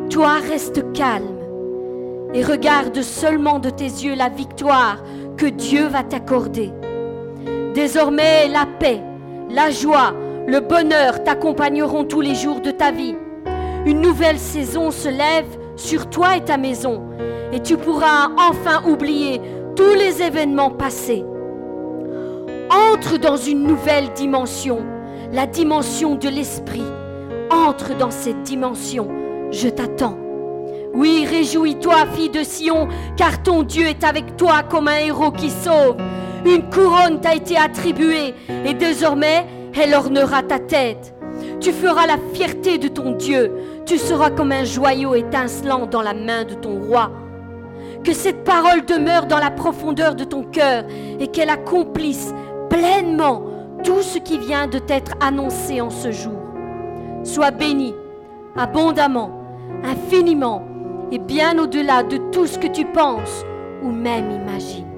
Toi, 0.10 0.38
reste 0.50 0.92
calme 0.94 1.38
et 2.34 2.44
regarde 2.44 3.02
seulement 3.02 3.60
de 3.60 3.70
tes 3.70 3.84
yeux 3.84 4.16
la 4.16 4.30
victoire 4.30 4.98
que 5.38 5.46
Dieu 5.46 5.88
va 5.88 6.04
t'accorder. 6.04 6.72
Désormais, 7.74 8.48
la 8.48 8.66
paix, 8.66 9.02
la 9.50 9.70
joie, 9.70 10.14
le 10.48 10.60
bonheur 10.60 11.24
t'accompagneront 11.24 12.04
tous 12.04 12.22
les 12.22 12.36
jours 12.36 12.60
de 12.60 12.72
ta 12.72 12.92
vie. 12.92 13.16
Une 13.86 14.02
nouvelle 14.02 14.40
saison 14.40 14.92
se 14.92 15.10
lève 15.10 15.48
sur 15.76 16.10
toi 16.10 16.38
et 16.38 16.42
ta 16.42 16.58
maison, 16.58 17.02
et 17.52 17.60
tu 17.62 17.78
pourras 17.78 18.30
enfin 18.38 18.84
oublier 18.88 19.42
tous 19.76 19.94
les 19.98 20.22
événements 20.22 20.70
passés. 20.70 21.24
Entre 22.70 23.18
dans 23.18 23.38
une 23.38 23.64
nouvelle 23.64 24.12
dimension, 24.14 24.80
la 25.32 25.46
dimension 25.46 26.16
de 26.16 26.30
l'esprit. 26.30 26.84
Entre 27.50 27.96
dans 27.98 28.12
cette 28.12 28.42
dimension, 28.44 29.08
je 29.52 29.70
t'attends. 29.70 30.18
Oui, 30.94 31.26
réjouis-toi, 31.30 32.06
fille 32.14 32.30
de 32.30 32.44
Sion, 32.44 32.88
car 33.18 33.42
ton 33.42 33.64
Dieu 33.64 33.88
est 33.88 34.04
avec 34.04 34.38
toi 34.38 34.64
comme 34.64 34.88
un 34.88 34.98
héros 34.98 35.32
qui 35.32 35.50
sauve. 35.50 35.98
Une 36.46 36.70
couronne 36.70 37.20
t'a 37.22 37.36
été 37.36 37.58
attribuée, 37.58 38.34
et 38.66 38.74
désormais, 38.74 39.46
elle 39.76 39.94
ornera 39.94 40.44
ta 40.44 40.60
tête. 40.60 41.14
Tu 41.60 41.72
feras 41.72 42.08
la 42.08 42.18
fierté 42.34 42.78
de 42.78 42.88
ton 42.88 43.12
Dieu. 43.12 43.52
Tu 43.86 43.98
seras 43.98 44.30
comme 44.30 44.52
un 44.52 44.64
joyau 44.64 45.16
étincelant 45.16 45.86
dans 45.86 46.02
la 46.02 46.14
main 46.14 46.44
de 46.44 46.54
ton 46.54 46.82
roi. 46.82 47.12
Que 48.04 48.14
cette 48.14 48.44
parole 48.44 48.86
demeure 48.86 49.26
dans 49.26 49.40
la 49.40 49.52
profondeur 49.52 50.16
de 50.16 50.24
ton 50.24 50.44
cœur 50.44 50.84
et 51.20 51.28
qu'elle 51.28 51.50
accomplisse 51.50 52.34
pleinement 52.70 53.44
tout 53.84 54.02
ce 54.02 54.18
qui 54.18 54.38
vient 54.38 54.68
de 54.68 54.80
t'être 54.80 55.14
annoncé 55.22 55.82
en 55.82 55.90
ce 55.90 56.12
jour. 56.12 56.40
Sois 57.24 57.52
béni 57.52 57.94
abondamment, 58.56 59.32
infiniment 59.84 60.64
et 61.12 61.20
bien 61.20 61.58
au-delà 61.58 62.04
de 62.04 62.18
tout 62.32 62.46
ce 62.46 62.58
que 62.58 62.68
tu 62.68 62.86
penses 62.86 63.46
ou 63.84 63.90
même 63.90 64.32
imagines. 64.32 64.93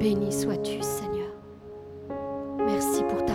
Béni 0.00 0.32
sois-tu, 0.32 0.80
Seigneur. 0.80 1.28
Merci 2.64 3.02
pour 3.10 3.22
ta 3.26 3.29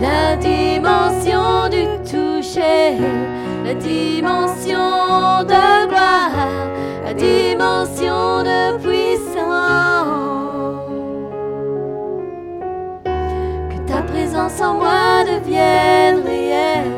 la 0.00 0.36
dimension 0.36 1.68
du 1.70 1.84
toucher, 2.08 2.96
la 3.64 3.74
dimension 3.74 5.44
de 5.44 5.88
gloire, 5.88 6.48
la 7.04 7.14
dimension 7.14 8.42
de 8.42 8.78
puissance. 8.78 9.42
Que 13.70 13.78
ta 13.90 14.02
présence 14.02 14.60
en 14.60 14.74
moi 14.74 15.24
devienne 15.24 16.22
réelle, 16.24 16.92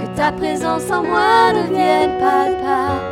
que 0.00 0.16
ta 0.16 0.32
présence 0.32 0.90
en 0.90 1.02
moi 1.02 1.52
devienne 1.54 2.18
palpable. 2.18 3.11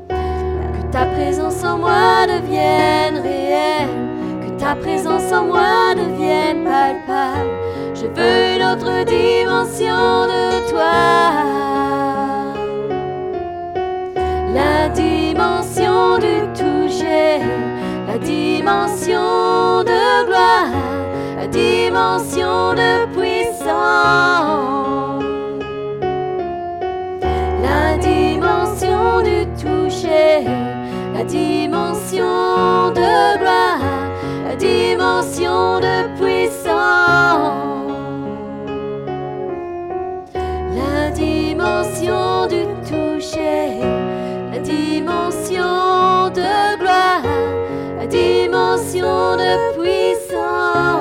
Que 0.08 0.90
ta 0.90 1.04
présence 1.04 1.62
en 1.62 1.76
moi 1.76 2.26
devienne 2.26 3.18
réelle. 3.22 3.90
Que 4.40 4.58
ta 4.58 4.74
présence 4.74 5.30
en 5.32 5.44
moi 5.44 5.94
devienne 5.94 6.64
palpable. 6.64 7.50
Je 7.94 8.06
veux 8.06 8.56
une 8.56 8.62
autre 8.62 9.04
dimension 9.04 10.26
de 10.32 10.70
toi. 10.70 10.92
La 14.54 14.88
dimension 14.88 16.16
du 16.16 16.48
toucher, 16.54 17.40
la 18.08 18.16
dimension 18.16 19.84
de 19.84 20.26
gloire, 20.26 20.68
la 21.40 21.46
dimension 21.46 22.74
de 22.74 23.06
puissance. 23.16 23.70
La 27.62 27.96
dimension 27.96 29.22
du 29.22 29.46
toucher, 29.62 30.44
la 31.14 31.24
dimension 31.24 32.90
de 32.92 33.38
gloire, 33.38 33.80
la 34.46 34.54
dimension 34.56 35.80
de 35.80 35.96
puissance. 36.18 37.88
La 40.76 41.10
dimension 41.10 42.46
du 42.48 42.62
toucher, 42.84 43.80
la 44.52 44.58
dimension 44.58 46.28
de 46.34 46.76
gloire, 46.78 47.22
la 47.98 48.06
dimension 48.06 49.36
de 49.36 49.52
puissance. 49.78 50.99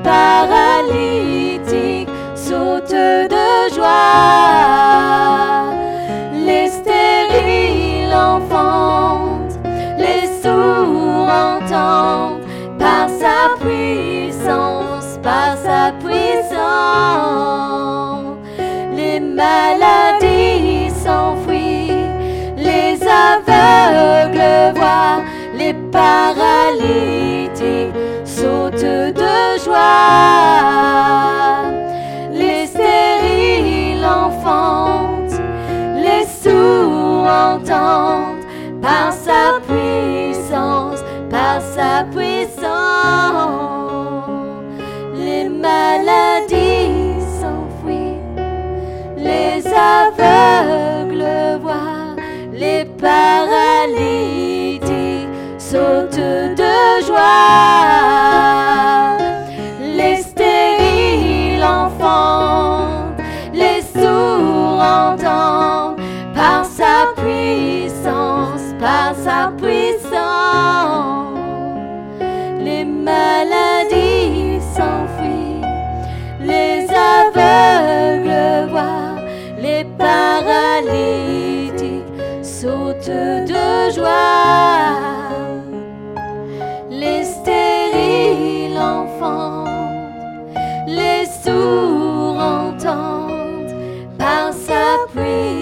Les 0.00 0.02
paralytiques 0.02 2.08
sautent 2.34 2.90
de 2.90 3.68
joie. 3.74 3.90
Les 6.46 6.68
stériles 6.68 8.14
enfantent, 8.14 9.58
les 9.98 10.26
sourds 10.42 11.28
entendent 11.28 12.40
par 12.78 13.08
sa 13.08 13.50
puissance, 13.60 15.18
par 15.22 15.56
sa 15.56 15.92
puissance. 16.04 16.48
Les 18.96 19.20
maladies 19.20 20.90
s'enfuient, 20.90 22.06
les 22.56 22.98
aveugles 23.02 24.72
voient, 24.74 25.22
les 25.56 25.74
paralytiques 25.92 26.99
de 28.82 29.58
joie. 29.64 30.52
Les 32.32 32.66
stériles 32.66 34.04
enfantent, 34.04 35.40
les 35.96 36.24
sourds 36.24 37.26
entendent 37.26 38.44
par 38.80 39.12
sa 39.12 39.60
puissance, 39.68 41.00
par 41.30 41.60
sa 41.60 42.04
puissance. 42.10 42.70
Les 45.14 45.48
maladies 45.48 47.20
s'enfuient, 47.40 48.18
les 49.16 49.66
aveugles 49.66 51.58
voient, 51.62 52.16
les 52.52 52.84
paralytiques 52.84 54.08
sautent 55.58 56.16
de 56.16 57.00
joie. 57.06 58.69
Puissance. 69.48 71.38
Les 72.58 72.84
maladies 72.84 74.60
s'enfuient, 74.74 75.62
les 76.40 76.86
aveugles 76.90 78.68
voient, 78.70 79.16
les 79.58 79.84
paralytiques 79.98 82.04
sautent 82.42 83.08
de 83.08 83.90
joie. 83.94 84.98
Les 86.90 87.24
stériles 87.24 88.78
enfantent, 88.78 89.68
les 90.86 91.24
sourds 91.24 92.38
entendent 92.38 93.74
par 94.18 94.52
sa 94.52 94.98
puissance, 95.12 95.59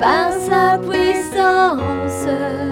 par 0.00 0.32
sa 0.32 0.78
puissance. 0.78 2.69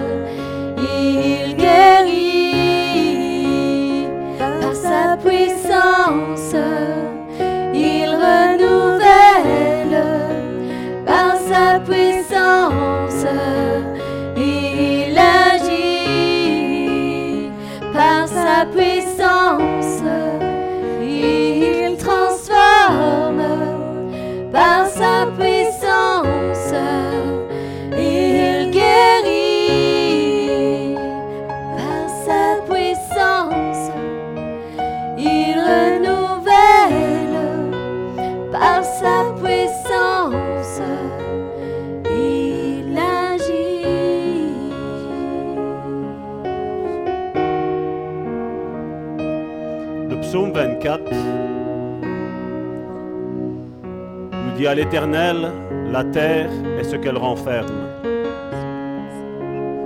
Dit 54.59 54.67
à 54.67 54.75
l'Éternel, 54.75 55.53
la 55.89 56.03
terre 56.03 56.49
est 56.77 56.83
ce 56.83 56.97
qu'elle 56.97 57.17
renferme, 57.17 57.87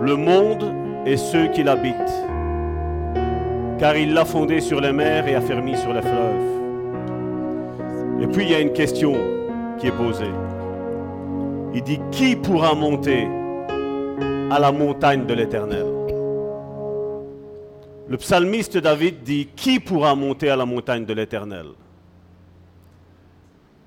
le 0.01 0.15
monde 0.15 0.73
et 1.05 1.15
ceux 1.15 1.45
qui 1.49 1.61
l'habitent. 1.61 2.23
car 3.83 3.97
il 3.97 4.13
l'a 4.13 4.23
fondé 4.23 4.61
sur 4.61 4.79
les 4.79 4.93
mers 4.93 5.27
et 5.27 5.35
affermi 5.35 5.75
sur 5.75 5.91
les 5.91 6.01
fleuves. 6.01 6.45
Et 8.21 8.27
puis 8.27 8.45
il 8.45 8.51
y 8.51 8.55
a 8.55 8.61
une 8.61 8.71
question 8.71 9.13
qui 9.77 9.87
est 9.87 9.91
posée. 9.91 10.31
Il 11.73 11.83
dit, 11.83 11.99
qui 12.09 12.37
pourra 12.37 12.75
monter 12.75 13.27
à 14.49 14.57
la 14.57 14.71
montagne 14.71 15.25
de 15.25 15.33
l'Éternel? 15.33 15.85
Le 18.07 18.17
psalmiste 18.17 18.77
David 18.77 19.23
dit, 19.23 19.49
qui 19.53 19.81
pourra 19.81 20.15
monter 20.15 20.49
à 20.49 20.55
la 20.55 20.65
montagne 20.65 21.03
de 21.03 21.13
l'Éternel? 21.13 21.65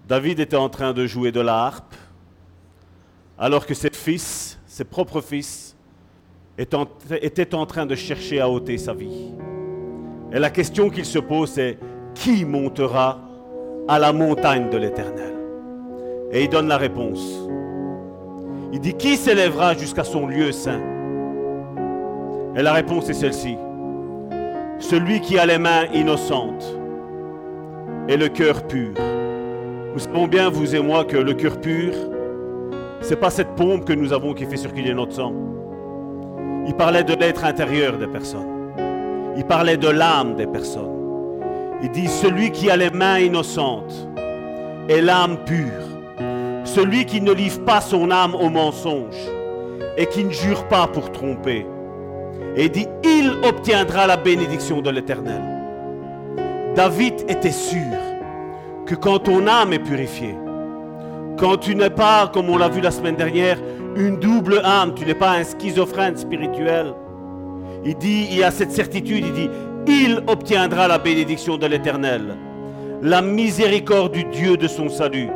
David 0.06 0.38
était 0.38 0.56
en 0.56 0.68
train 0.68 0.92
de 0.92 1.04
jouer 1.06 1.32
de 1.32 1.40
la 1.40 1.64
harpe, 1.64 1.94
alors 3.38 3.66
que 3.66 3.74
ses 3.74 3.90
fils, 3.90 4.58
ses 4.66 4.84
propres 4.84 5.20
fils, 5.20 5.76
étaient 6.56 7.54
en 7.54 7.66
train 7.66 7.86
de 7.86 7.94
chercher 7.94 8.40
à 8.40 8.48
ôter 8.48 8.78
sa 8.78 8.94
vie. 8.94 9.34
Et 10.32 10.38
la 10.38 10.50
question 10.50 10.90
qu'il 10.90 11.04
se 11.04 11.18
pose, 11.18 11.50
c'est 11.50 11.78
qui 12.14 12.44
montera 12.44 13.20
à 13.88 13.98
la 13.98 14.12
montagne 14.12 14.70
de 14.70 14.76
l'Éternel? 14.76 15.34
Et 16.30 16.44
il 16.44 16.48
donne 16.48 16.68
la 16.68 16.76
réponse. 16.78 17.48
Il 18.72 18.80
dit, 18.80 18.94
qui 18.94 19.16
s'élèvera 19.16 19.74
jusqu'à 19.74 20.04
son 20.04 20.26
lieu 20.26 20.52
saint? 20.52 20.82
Et 22.56 22.62
la 22.62 22.72
réponse 22.72 23.08
est 23.08 23.14
celle-ci. 23.14 23.56
Celui 24.78 25.20
qui 25.20 25.38
a 25.38 25.46
les 25.46 25.58
mains 25.58 25.86
innocentes 25.92 26.78
et 28.08 28.16
le 28.16 28.28
cœur 28.28 28.66
pur. 28.66 28.94
Nous 29.96 30.02
savons 30.02 30.26
bien, 30.26 30.50
vous 30.50 30.76
et 30.76 30.80
moi, 30.80 31.06
que 31.06 31.16
le 31.16 31.32
cœur 31.32 31.58
pur, 31.58 31.94
ce 33.00 33.08
n'est 33.08 33.16
pas 33.16 33.30
cette 33.30 33.54
pompe 33.54 33.86
que 33.86 33.94
nous 33.94 34.12
avons 34.12 34.34
qui 34.34 34.44
fait 34.44 34.58
circuler 34.58 34.92
notre 34.92 35.12
sang. 35.12 35.32
Il 36.66 36.74
parlait 36.74 37.02
de 37.02 37.14
l'être 37.14 37.46
intérieur 37.46 37.96
des 37.96 38.06
personnes. 38.06 38.74
Il 39.38 39.44
parlait 39.44 39.78
de 39.78 39.88
l'âme 39.88 40.34
des 40.34 40.46
personnes. 40.46 40.92
Il 41.82 41.90
dit, 41.92 42.08
celui 42.08 42.50
qui 42.50 42.68
a 42.68 42.76
les 42.76 42.90
mains 42.90 43.20
innocentes 43.20 44.06
et 44.90 45.00
l'âme 45.00 45.38
pure, 45.46 45.88
celui 46.64 47.06
qui 47.06 47.22
ne 47.22 47.32
livre 47.32 47.64
pas 47.64 47.80
son 47.80 48.10
âme 48.10 48.34
au 48.34 48.50
mensonge 48.50 49.16
et 49.96 50.04
qui 50.04 50.24
ne 50.24 50.30
jure 50.30 50.68
pas 50.68 50.88
pour 50.88 51.10
tromper. 51.10 51.64
Et 52.54 52.68
dit, 52.68 52.86
il 53.02 53.32
obtiendra 53.48 54.06
la 54.06 54.18
bénédiction 54.18 54.82
de 54.82 54.90
l'Éternel. 54.90 55.40
David 56.74 57.14
était 57.30 57.50
sûr 57.50 58.05
que 58.86 58.94
quand 58.94 59.18
ton 59.18 59.46
âme 59.46 59.72
est 59.72 59.80
purifiée, 59.80 60.36
quand 61.38 61.58
tu 61.58 61.74
n'es 61.74 61.90
pas, 61.90 62.30
comme 62.32 62.48
on 62.48 62.56
l'a 62.56 62.68
vu 62.68 62.80
la 62.80 62.90
semaine 62.90 63.16
dernière, 63.16 63.58
une 63.96 64.18
double 64.18 64.60
âme, 64.64 64.94
tu 64.94 65.04
n'es 65.04 65.14
pas 65.14 65.32
un 65.32 65.44
schizophrène 65.44 66.16
spirituel, 66.16 66.94
il 67.84 67.96
dit, 67.96 68.28
il 68.30 68.38
y 68.38 68.42
a 68.42 68.50
cette 68.50 68.72
certitude, 68.72 69.24
il 69.26 69.32
dit, 69.32 69.50
il 69.86 70.22
obtiendra 70.26 70.88
la 70.88 70.98
bénédiction 70.98 71.56
de 71.56 71.66
l'Éternel, 71.66 72.36
la 73.02 73.22
miséricorde 73.22 74.12
du 74.12 74.24
Dieu 74.24 74.56
de 74.56 74.66
son 74.66 74.88
salut. 74.88 75.28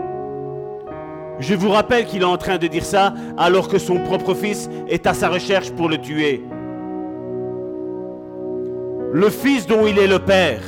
Je 1.38 1.54
vous 1.54 1.70
rappelle 1.70 2.04
qu'il 2.04 2.22
est 2.22 2.26
en 2.26 2.36
train 2.36 2.58
de 2.58 2.66
dire 2.66 2.84
ça 2.84 3.14
alors 3.38 3.68
que 3.68 3.78
son 3.78 3.98
propre 3.98 4.34
fils 4.34 4.68
est 4.88 5.06
à 5.06 5.14
sa 5.14 5.28
recherche 5.28 5.70
pour 5.70 5.88
le 5.88 5.98
tuer. 5.98 6.42
Le 9.12 9.30
fils 9.30 9.66
dont 9.66 9.86
il 9.86 9.98
est 9.98 10.06
le 10.06 10.18
père. 10.18 10.60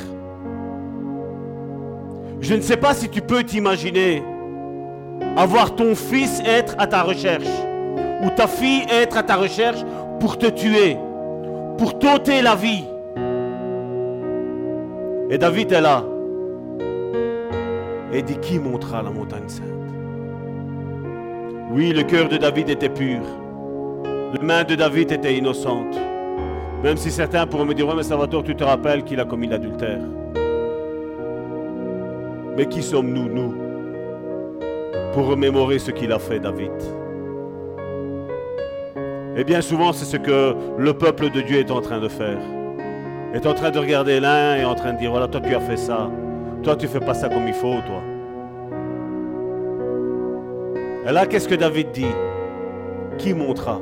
Je 2.43 2.53
ne 2.53 2.61
sais 2.61 2.77
pas 2.77 2.93
si 2.93 3.09
tu 3.09 3.21
peux 3.21 3.43
t'imaginer 3.43 4.21
avoir 5.35 5.75
ton 5.75 5.95
fils 5.95 6.41
être 6.45 6.75
à 6.77 6.85
ta 6.85 7.01
recherche 7.01 7.47
ou 8.23 8.29
ta 8.29 8.45
fille 8.47 8.83
être 8.91 9.17
à 9.17 9.23
ta 9.23 9.37
recherche 9.37 9.83
pour 10.19 10.37
te 10.37 10.45
tuer 10.47 10.97
pour 11.77 11.97
t'ôter 11.97 12.41
la 12.41 12.55
vie. 12.55 12.83
Et 15.29 15.37
David 15.37 15.71
est 15.71 15.81
là. 15.81 16.03
Et 18.11 18.21
dit 18.21 18.37
qui 18.37 18.59
montera 18.59 19.01
la 19.01 19.09
montagne 19.09 19.47
sainte? 19.47 19.67
Oui, 21.71 21.91
le 21.91 22.03
cœur 22.03 22.29
de 22.29 22.37
David 22.37 22.69
était 22.69 22.89
pur. 22.89 23.21
La 24.35 24.41
main 24.43 24.63
de 24.63 24.75
David 24.75 25.11
était 25.11 25.35
innocente. 25.35 25.97
Même 26.83 26.97
si 26.97 27.09
certains 27.09 27.47
pourraient 27.47 27.65
me 27.65 27.73
dire, 27.73 27.87
ouais, 27.87 27.95
mais 27.95 28.03
Salvatore, 28.03 28.43
tu 28.43 28.55
te 28.55 28.63
rappelles 28.63 29.03
qu'il 29.03 29.19
a 29.19 29.25
commis 29.25 29.47
l'adultère. 29.47 30.01
Mais 32.55 32.67
qui 32.67 32.83
sommes-nous, 32.83 33.29
nous, 33.29 33.53
pour 35.13 35.27
remémorer 35.27 35.79
ce 35.79 35.91
qu'il 35.91 36.11
a 36.11 36.19
fait, 36.19 36.39
David? 36.39 36.71
Et 39.35 39.43
bien 39.43 39.61
souvent, 39.61 39.91
c'est 39.93 40.05
ce 40.05 40.17
que 40.17 40.53
le 40.77 40.93
peuple 40.93 41.31
de 41.31 41.41
Dieu 41.41 41.57
est 41.57 41.71
en 41.71 41.81
train 41.81 41.99
de 41.99 42.07
faire. 42.07 42.37
Est 43.33 43.47
en 43.47 43.55
train 43.55 43.71
de 43.71 43.79
regarder 43.79 44.19
l'un 44.19 44.57
et 44.57 44.63
en 44.63 44.75
train 44.75 44.93
de 44.93 44.99
dire, 44.99 45.09
voilà, 45.09 45.27
toi 45.27 45.41
tu 45.41 45.55
as 45.55 45.59
fait 45.59 45.77
ça. 45.77 46.11
Toi 46.61 46.75
tu 46.75 46.87
fais 46.87 46.99
pas 46.99 47.15
ça 47.15 47.29
comme 47.29 47.47
il 47.47 47.53
faut, 47.55 47.81
toi. 47.87 48.01
Et 51.07 51.11
là, 51.11 51.25
qu'est-ce 51.25 51.47
que 51.49 51.55
David 51.55 51.91
dit? 51.91 52.05
Qui 53.17 53.33
montera? 53.33 53.81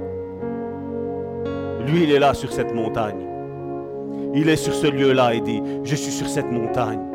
Lui, 1.86 2.04
il 2.04 2.12
est 2.12 2.20
là 2.20 2.34
sur 2.34 2.52
cette 2.54 2.74
montagne. 2.74 3.28
Il 4.34 4.48
est 4.48 4.56
sur 4.56 4.74
ce 4.74 4.88
lieu-là 4.88 5.34
et 5.34 5.42
dit, 5.42 5.62
je 5.84 5.96
suis 5.96 6.12
sur 6.12 6.28
cette 6.28 6.50
montagne. 6.50 7.11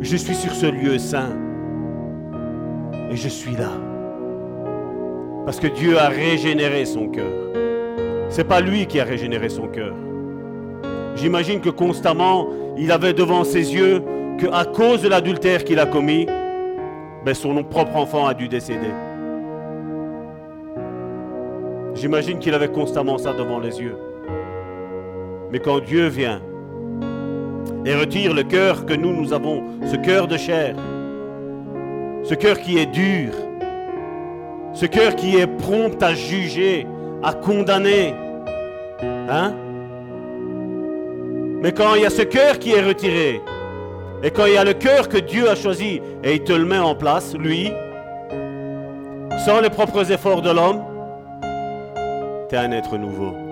Je 0.00 0.16
suis 0.16 0.34
sur 0.34 0.52
ce 0.52 0.66
lieu 0.66 0.96
saint. 0.98 1.36
Et 3.10 3.16
je 3.16 3.28
suis 3.28 3.56
là. 3.56 3.70
Parce 5.44 5.58
que 5.58 5.66
Dieu 5.66 5.98
a 5.98 6.08
régénéré 6.08 6.84
son 6.84 7.08
cœur. 7.08 7.32
C'est 8.28 8.44
pas 8.44 8.60
lui 8.60 8.86
qui 8.86 9.00
a 9.00 9.04
régénéré 9.04 9.48
son 9.48 9.66
cœur. 9.66 9.94
J'imagine 11.16 11.60
que 11.60 11.70
constamment, 11.70 12.48
il 12.76 12.92
avait 12.92 13.12
devant 13.12 13.42
ses 13.42 13.74
yeux 13.74 14.02
que 14.38 14.46
à 14.52 14.64
cause 14.64 15.02
de 15.02 15.08
l'adultère 15.08 15.64
qu'il 15.64 15.80
a 15.80 15.86
commis, 15.86 16.26
ben 17.24 17.34
son 17.34 17.64
propre 17.64 17.96
enfant 17.96 18.26
a 18.26 18.34
dû 18.34 18.46
décéder. 18.46 18.92
J'imagine 21.94 22.38
qu'il 22.38 22.54
avait 22.54 22.68
constamment 22.68 23.18
ça 23.18 23.32
devant 23.32 23.58
les 23.58 23.80
yeux. 23.80 23.96
Mais 25.50 25.58
quand 25.58 25.80
Dieu 25.80 26.06
vient 26.06 26.40
et 27.84 27.94
retire 27.94 28.34
le 28.34 28.42
cœur 28.42 28.86
que 28.86 28.94
nous, 28.94 29.12
nous 29.12 29.32
avons, 29.32 29.64
ce 29.86 29.96
cœur 29.96 30.26
de 30.26 30.36
chair, 30.36 30.74
ce 32.22 32.34
cœur 32.34 32.58
qui 32.60 32.78
est 32.78 32.86
dur, 32.86 33.32
ce 34.74 34.86
cœur 34.86 35.16
qui 35.16 35.36
est 35.36 35.46
prompt 35.46 36.02
à 36.02 36.14
juger, 36.14 36.86
à 37.22 37.32
condamner. 37.32 38.14
Hein? 39.02 39.54
Mais 41.62 41.72
quand 41.72 41.94
il 41.94 42.02
y 42.02 42.06
a 42.06 42.10
ce 42.10 42.22
cœur 42.22 42.58
qui 42.58 42.72
est 42.72 42.82
retiré, 42.82 43.40
et 44.22 44.30
quand 44.30 44.46
il 44.46 44.54
y 44.54 44.56
a 44.56 44.64
le 44.64 44.74
cœur 44.74 45.08
que 45.08 45.18
Dieu 45.18 45.48
a 45.48 45.54
choisi, 45.54 46.00
et 46.22 46.34
il 46.34 46.44
te 46.44 46.52
le 46.52 46.64
met 46.64 46.78
en 46.78 46.94
place, 46.94 47.34
lui, 47.36 47.72
sans 49.44 49.60
les 49.60 49.70
propres 49.70 50.10
efforts 50.10 50.42
de 50.42 50.50
l'homme, 50.50 50.82
tu 52.48 52.54
es 52.54 52.58
un 52.58 52.72
être 52.72 52.96
nouveau. 52.96 53.47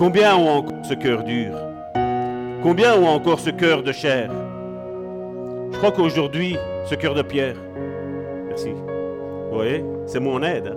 Combien 0.00 0.34
ont 0.34 0.48
encore 0.48 0.82
ce 0.82 0.94
cœur 0.94 1.24
dur? 1.24 1.52
Combien 2.62 2.98
ont 2.98 3.06
encore 3.06 3.38
ce 3.38 3.50
cœur 3.50 3.82
de 3.82 3.92
chair? 3.92 4.30
Je 5.70 5.76
crois 5.76 5.92
qu'aujourd'hui, 5.92 6.56
ce 6.86 6.94
cœur 6.94 7.14
de 7.14 7.20
pierre, 7.20 7.56
Merci. 8.48 8.70
Vous 8.70 9.54
voyez, 9.54 9.84
c'est 10.06 10.18
mon 10.18 10.42
aide. 10.42 10.74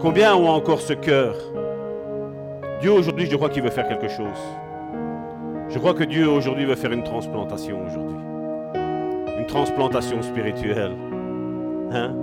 Combien 0.00 0.34
ont 0.34 0.48
encore 0.48 0.80
ce 0.80 0.94
cœur? 0.94 1.34
Dieu 2.80 2.92
aujourd'hui, 2.92 3.26
je 3.26 3.36
crois 3.36 3.50
qu'il 3.50 3.62
veut 3.62 3.68
faire 3.68 3.86
quelque 3.86 4.08
chose. 4.08 4.40
Je 5.68 5.78
crois 5.78 5.92
que 5.92 6.04
Dieu 6.04 6.30
aujourd'hui 6.30 6.64
veut 6.64 6.74
faire 6.74 6.92
une 6.92 7.04
transplantation 7.04 7.84
aujourd'hui. 7.86 8.16
Une 9.38 9.46
transplantation 9.46 10.22
spirituelle. 10.22 10.92
Hein? 11.92 12.16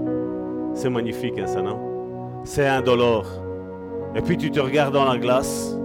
C'est 0.73 0.89
magnifique, 0.89 1.37
hein, 1.37 1.45
ça, 1.45 1.61
non? 1.61 2.41
C'est 2.45 2.67
indolore. 2.67 3.27
Et 4.15 4.21
puis 4.21 4.37
tu 4.37 4.51
te 4.51 4.59
regardes 4.59 4.93
dans 4.93 5.05
la 5.05 5.17
glace 5.17 5.75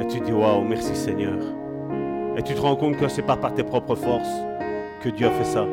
et 0.00 0.06
tu 0.06 0.20
dis 0.20 0.32
Waouh, 0.32 0.62
merci 0.62 0.94
Seigneur. 0.94 1.38
Et 2.36 2.42
tu 2.42 2.54
te 2.54 2.60
rends 2.60 2.76
compte 2.76 2.96
que 2.96 3.08
ce 3.08 3.20
n'est 3.20 3.26
pas 3.26 3.36
par 3.36 3.52
tes 3.54 3.64
propres 3.64 3.94
forces 3.94 4.40
que 5.02 5.08
Dieu 5.10 5.26
a 5.26 5.30
fait 5.30 5.44
ça 5.44 5.66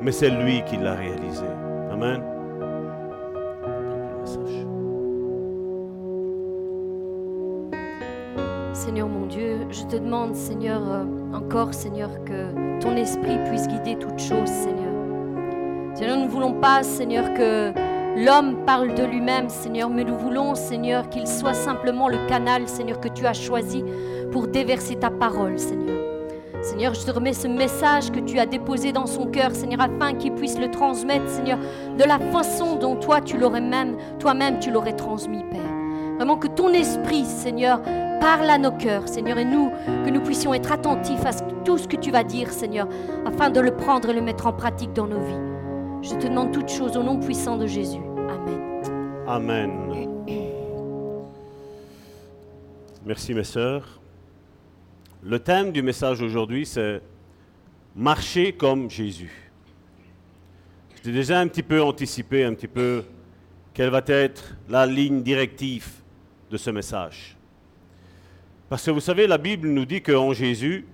mais 0.00 0.12
c'est 0.12 0.30
lui 0.30 0.62
qui 0.64 0.76
l'a 0.76 0.94
réalisé. 0.94 1.46
Amen. 1.90 2.22
Seigneur 8.72 9.08
mon 9.08 9.26
Dieu, 9.26 9.66
je 9.70 9.82
te 9.82 9.96
demande, 9.96 10.34
Seigneur, 10.34 10.80
euh, 10.88 11.04
encore, 11.34 11.74
Seigneur, 11.74 12.10
que 12.24 12.80
ton 12.80 12.96
esprit 12.96 13.38
puisse 13.48 13.66
guider 13.66 13.96
toutes 13.98 14.20
choses, 14.20 14.48
Seigneur. 14.48 14.94
Seigneur, 15.94 16.16
nous 16.16 16.24
ne 16.24 16.30
voulons 16.30 16.54
pas, 16.54 16.82
Seigneur, 16.82 17.34
que 17.34 17.72
l'homme 18.24 18.64
parle 18.66 18.94
de 18.94 19.04
lui-même, 19.04 19.48
Seigneur, 19.48 19.90
mais 19.90 20.04
nous 20.04 20.16
voulons, 20.16 20.54
Seigneur, 20.54 21.08
qu'il 21.08 21.26
soit 21.26 21.54
simplement 21.54 22.08
le 22.08 22.26
canal, 22.28 22.68
Seigneur, 22.68 23.00
que 23.00 23.08
tu 23.08 23.26
as 23.26 23.32
choisi 23.32 23.84
pour 24.32 24.48
déverser 24.48 24.96
ta 24.96 25.10
parole, 25.10 25.58
Seigneur. 25.58 25.96
Seigneur, 26.60 26.94
je 26.94 27.06
te 27.06 27.10
remets 27.10 27.32
ce 27.32 27.46
message 27.46 28.10
que 28.10 28.20
tu 28.20 28.38
as 28.38 28.46
déposé 28.46 28.92
dans 28.92 29.06
son 29.06 29.26
cœur, 29.26 29.54
Seigneur, 29.54 29.80
afin 29.80 30.14
qu'il 30.14 30.34
puisse 30.34 30.58
le 30.58 30.70
transmettre, 30.70 31.28
Seigneur, 31.28 31.58
de 31.96 32.04
la 32.04 32.18
façon 32.18 32.76
dont 32.76 32.96
toi 32.96 33.20
tu 33.20 33.38
l'aurais 33.38 33.60
même, 33.60 33.96
toi-même 34.18 34.58
tu 34.58 34.70
l'aurais 34.70 34.96
transmis, 34.96 35.44
Père. 35.50 35.60
Vraiment 36.16 36.36
que 36.36 36.48
ton 36.48 36.72
esprit, 36.72 37.24
Seigneur, 37.24 37.80
Parle 38.20 38.50
à 38.50 38.58
nos 38.58 38.72
cœurs, 38.72 39.06
Seigneur, 39.08 39.38
et 39.38 39.44
nous, 39.44 39.70
que 40.04 40.10
nous 40.10 40.20
puissions 40.20 40.52
être 40.52 40.72
attentifs 40.72 41.24
à 41.24 41.30
tout 41.64 41.78
ce 41.78 41.86
que 41.86 41.96
tu 41.96 42.10
vas 42.10 42.24
dire, 42.24 42.50
Seigneur, 42.50 42.88
afin 43.24 43.48
de 43.50 43.60
le 43.60 43.70
prendre 43.70 44.10
et 44.10 44.12
le 44.12 44.20
mettre 44.20 44.46
en 44.46 44.52
pratique 44.52 44.92
dans 44.92 45.06
nos 45.06 45.20
vies. 45.20 45.48
Je 46.02 46.14
te 46.14 46.26
demande 46.26 46.52
toutes 46.52 46.68
choses 46.68 46.96
au 46.96 47.02
nom 47.02 47.18
puissant 47.20 47.56
de 47.56 47.66
Jésus. 47.66 48.07
Amen. 49.30 49.70
Merci 53.04 53.34
mes 53.34 53.44
sœurs. 53.44 54.00
Le 55.22 55.38
thème 55.38 55.70
du 55.70 55.82
message 55.82 56.22
aujourd'hui, 56.22 56.64
c'est 56.64 57.02
marcher 57.94 58.54
comme 58.54 58.88
Jésus. 58.88 59.52
J'ai 61.04 61.12
déjà 61.12 61.40
un 61.40 61.46
petit 61.46 61.62
peu 61.62 61.82
anticipé, 61.82 62.42
un 62.42 62.54
petit 62.54 62.68
peu, 62.68 63.04
quelle 63.74 63.90
va 63.90 64.00
être 64.06 64.56
la 64.66 64.86
ligne 64.86 65.22
directive 65.22 65.90
de 66.50 66.56
ce 66.56 66.70
message. 66.70 67.36
Parce 68.70 68.86
que 68.86 68.90
vous 68.90 69.00
savez, 69.00 69.26
la 69.26 69.36
Bible 69.36 69.68
nous 69.68 69.84
dit 69.84 70.00
qu'en 70.00 70.32
Jésus, 70.32 70.86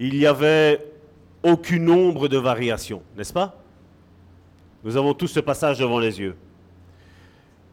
il 0.00 0.18
n'y 0.18 0.24
avait 0.24 0.82
aucune 1.42 1.84
nombre 1.84 2.26
de 2.26 2.38
variations, 2.38 3.02
n'est-ce 3.18 3.34
pas? 3.34 3.62
Nous 4.82 4.96
avons 4.96 5.12
tous 5.12 5.28
ce 5.28 5.40
passage 5.40 5.78
devant 5.78 5.98
les 5.98 6.18
yeux. 6.20 6.36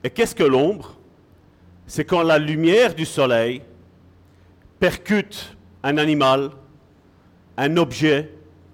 Et 0.04 0.10
qu'est-ce 0.10 0.36
que 0.36 0.44
l'ombre? 0.44 0.98
C'est 1.88 2.06
quand 2.06 2.24
la 2.24 2.38
lumière 2.38 2.94
du 2.94 3.06
soleil 3.06 3.62
percute 4.80 5.56
un 5.82 5.98
animal, 5.98 6.52
un 7.58 7.78
objet, 7.78 8.32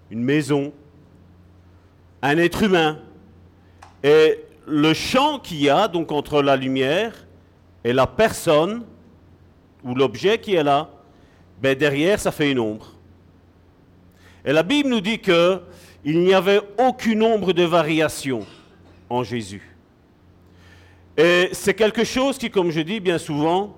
une 0.10 0.24
maison, 0.24 0.74
un 2.22 2.38
être 2.38 2.64
humain. 2.64 3.00
Et 4.04 4.40
le 4.66 4.94
champ 4.94 5.40
qu'il 5.40 5.62
y 5.62 5.70
a 5.70 5.88
donc 5.88 6.12
entre 6.12 6.42
la 6.42 6.56
lumière 6.56 7.14
et 7.84 7.94
la 7.94 8.08
personne 8.08 8.84
ou 9.84 9.96
l'objet 9.96 10.40
qui 10.40 10.56
est 10.56 10.64
là, 10.64 10.90
ben 11.62 11.78
derrière 11.78 12.20
ça 12.20 12.32
fait 12.32 12.52
une 12.52 12.60
ombre. 12.60 12.94
Et 14.46 14.54
la 14.54 14.64
Bible 14.64 14.90
nous 14.90 15.02
dit 15.02 15.20
que 15.20 15.62
il 16.06 16.20
n'y 16.22 16.34
avait 16.34 16.62
aucune 16.78 17.22
ombre 17.24 17.52
de 17.52 17.64
variation 17.64 18.46
en 19.10 19.24
Jésus. 19.24 19.69
Et 21.20 21.50
c'est 21.52 21.74
quelque 21.74 22.06
chose 22.06 22.38
qui, 22.38 22.50
comme 22.50 22.72
je 22.72 22.80
dis 22.80 23.02
bien 23.02 23.18
souvent, 23.18 23.76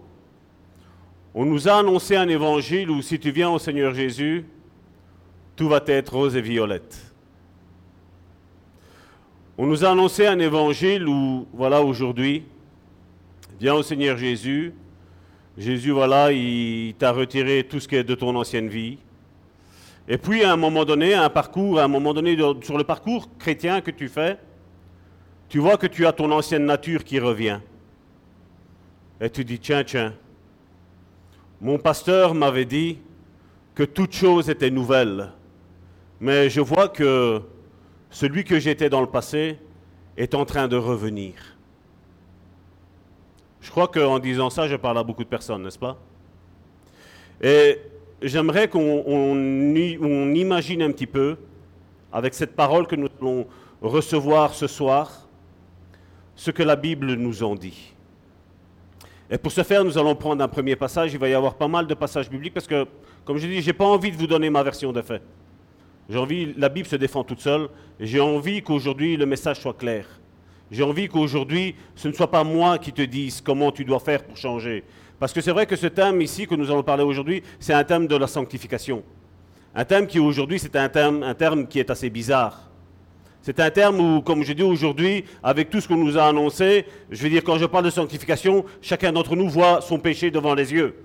on 1.34 1.44
nous 1.44 1.68
a 1.68 1.80
annoncé 1.80 2.16
un 2.16 2.30
évangile 2.30 2.92
où 2.92 3.02
si 3.02 3.20
tu 3.20 3.32
viens 3.32 3.50
au 3.50 3.58
Seigneur 3.58 3.96
Jésus, 3.96 4.46
tout 5.56 5.68
va 5.68 5.82
être 5.88 6.14
rose 6.14 6.36
et 6.36 6.42
violette. 6.42 7.00
On 9.58 9.66
nous 9.66 9.84
a 9.84 9.90
annoncé 9.90 10.28
un 10.28 10.38
évangile 10.38 11.08
où, 11.08 11.48
voilà, 11.52 11.82
aujourd'hui, 11.82 12.44
viens 13.60 13.74
au 13.74 13.82
Seigneur 13.82 14.18
Jésus. 14.18 14.76
Jésus, 15.58 15.90
voilà, 15.90 16.32
il 16.32 16.94
t'a 16.94 17.12
retiré 17.12 17.64
tout 17.64 17.80
ce 17.80 17.88
qui 17.88 17.96
est 17.96 18.04
de 18.04 18.14
ton 18.14 18.36
ancienne 18.36 18.68
vie. 18.68 19.00
Et 20.08 20.20
puis, 20.20 20.44
à 20.44 20.54
un 20.54 20.58
moment 20.58 20.86
donné, 20.86 21.16
un 21.16 21.30
parcours, 21.30 21.80
à 21.80 21.86
un 21.86 21.88
moment 21.88 22.14
donné, 22.14 22.38
sur 22.62 22.78
le 22.78 22.84
parcours 22.84 23.36
chrétien 23.40 23.82
que 23.82 23.90
tu 23.90 24.10
fais, 24.10 24.38
tu 25.52 25.60
vois 25.60 25.76
que 25.76 25.86
tu 25.86 26.06
as 26.08 26.14
ton 26.14 26.32
ancienne 26.32 26.66
nature 26.66 27.04
qui 27.04 27.20
revient. 27.20 27.60
Et 29.20 29.30
tu 29.30 29.44
dis, 29.44 29.60
tiens, 29.60 29.84
tiens, 29.84 30.14
mon 31.60 31.78
pasteur 31.78 32.34
m'avait 32.34 32.64
dit 32.64 33.00
que 33.76 33.84
toute 33.84 34.14
chose 34.14 34.50
était 34.50 34.72
nouvelle, 34.72 35.30
mais 36.22 36.50
je 36.50 36.62
vois 36.62 36.88
que 36.88 37.42
celui 38.10 38.46
que 38.46 38.60
j'étais 38.60 38.90
dans 38.90 39.02
le 39.02 39.08
passé 39.08 39.60
est 40.16 40.36
en 40.36 40.46
train 40.46 40.70
de 40.70 40.78
revenir. 40.78 41.34
Je 43.60 43.72
crois 43.72 43.90
qu'en 43.90 44.20
disant 44.20 44.50
ça, 44.50 44.70
je 44.70 44.78
parle 44.78 45.00
à 45.00 45.04
beaucoup 45.04 45.26
de 45.26 45.30
personnes, 45.30 45.64
n'est-ce 45.64 45.78
pas? 45.78 46.00
Et 47.42 47.78
j'aimerais 48.22 48.70
qu'on 48.70 49.36
imagine 50.34 50.82
un 50.82 50.92
petit 50.92 51.08
peu, 51.08 51.36
avec 52.14 52.36
cette 52.36 52.56
parole 52.56 52.88
que 52.88 52.96
nous 52.96 53.10
allons 53.20 53.46
recevoir 53.82 54.54
ce 54.54 54.68
soir, 54.68 55.28
ce 56.42 56.50
que 56.50 56.64
la 56.64 56.76
Bible 56.76 57.14
nous 57.14 57.44
en 57.44 57.54
dit. 57.54 57.94
Et 59.30 59.38
pour 59.38 59.52
ce 59.52 59.62
faire, 59.62 59.86
nous 59.86 59.96
allons 60.00 60.16
prendre 60.16 60.44
un 60.44 60.48
premier 60.48 60.76
passage. 60.76 61.14
Il 61.14 61.20
va 61.20 61.30
y 61.30 61.36
avoir 61.36 61.54
pas 61.54 61.68
mal 61.68 61.86
de 61.86 61.94
passages 61.94 62.32
bibliques 62.32 62.56
parce 62.56 62.66
que, 62.66 62.88
comme 63.24 63.38
je 63.38 63.46
dis, 63.46 63.62
je 63.62 63.68
n'ai 63.68 63.74
pas 63.74 63.86
envie 63.86 64.12
de 64.12 64.18
vous 64.18 64.26
donner 64.26 64.50
ma 64.50 64.64
version 64.64 64.92
des 64.92 65.04
faits. 65.04 65.22
J'ai 66.10 66.18
envie, 66.18 66.56
la 66.58 66.70
Bible 66.70 66.88
se 66.88 66.96
défend 66.96 67.24
toute 67.24 67.42
seule. 67.42 67.70
J'ai 68.00 68.20
envie 68.20 68.64
qu'aujourd'hui 68.64 69.18
le 69.18 69.28
message 69.28 69.60
soit 69.60 69.76
clair. 69.76 70.08
J'ai 70.72 70.82
envie 70.82 71.08
qu'aujourd'hui 71.08 71.76
ce 71.94 72.08
ne 72.08 72.14
soit 72.14 72.32
pas 72.32 72.44
moi 72.44 72.80
qui 72.80 72.92
te 72.92 73.04
dise 73.04 73.40
comment 73.40 73.72
tu 73.72 73.86
dois 73.86 74.00
faire 74.00 74.24
pour 74.24 74.36
changer. 74.36 74.84
Parce 75.20 75.34
que 75.34 75.42
c'est 75.42 75.52
vrai 75.52 75.68
que 75.68 75.76
ce 75.76 75.86
thème 75.86 76.22
ici 76.22 76.48
que 76.48 76.56
nous 76.56 76.72
allons 76.72 76.82
parler 76.82 77.04
aujourd'hui, 77.04 77.44
c'est 77.60 77.74
un 77.74 77.84
thème 77.84 78.08
de 78.08 78.16
la 78.16 78.26
sanctification. 78.26 79.04
Un 79.76 79.86
thème 79.86 80.08
qui 80.08 80.18
aujourd'hui, 80.18 80.58
c'est 80.58 80.76
un 80.76 80.90
thème, 80.90 81.22
un 81.22 81.36
terme 81.36 81.68
qui 81.68 81.78
est 81.78 81.92
assez 81.92 82.10
bizarre. 82.10 82.71
C'est 83.42 83.60
un 83.60 83.72
terme 83.72 84.00
où, 84.00 84.22
comme 84.22 84.44
je 84.44 84.54
dis 84.54 84.62
aujourd'hui, 84.62 85.26
avec 85.42 85.70
tout 85.70 85.82
ce 85.82 85.88
qu'on 85.88 85.98
nous 85.98 86.18
a 86.18 86.26
annoncé, 86.26 86.86
je 87.10 87.24
veux 87.24 87.30
dire, 87.30 87.44
quand 87.44 87.58
je 87.58 87.66
parle 87.66 87.86
de 87.86 87.90
sanctification, 87.90 88.66
chacun 88.82 89.12
d'entre 89.12 89.36
nous 89.36 89.50
voit 89.50 89.82
son 89.82 89.98
péché 89.98 90.30
devant 90.30 90.54
les 90.54 90.72
yeux, 90.72 90.96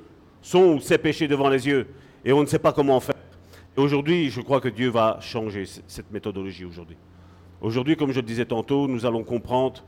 son 0.42 0.74
ou 0.74 0.80
ses 0.80 0.98
péchés 0.98 1.28
devant 1.28 1.48
les 1.48 1.66
yeux, 1.66 1.86
et 2.24 2.32
on 2.32 2.42
ne 2.42 2.46
sait 2.46 2.58
pas 2.58 2.72
comment 2.72 3.00
faire. 3.00 3.14
Aujourd'hui, 3.76 4.30
je 4.30 4.40
crois 4.42 4.60
que 4.60 4.68
Dieu 4.68 4.90
va 4.90 5.18
changer 5.20 5.64
cette 5.86 6.10
méthodologie 6.10 6.64
aujourd'hui. 6.64 6.96
Aujourd'hui, 7.60 7.96
comme 7.96 8.10
je 8.10 8.20
le 8.20 8.26
disais 8.26 8.44
tantôt, 8.44 8.86
nous 8.86 9.06
allons 9.06 9.24
comprendre 9.24 9.82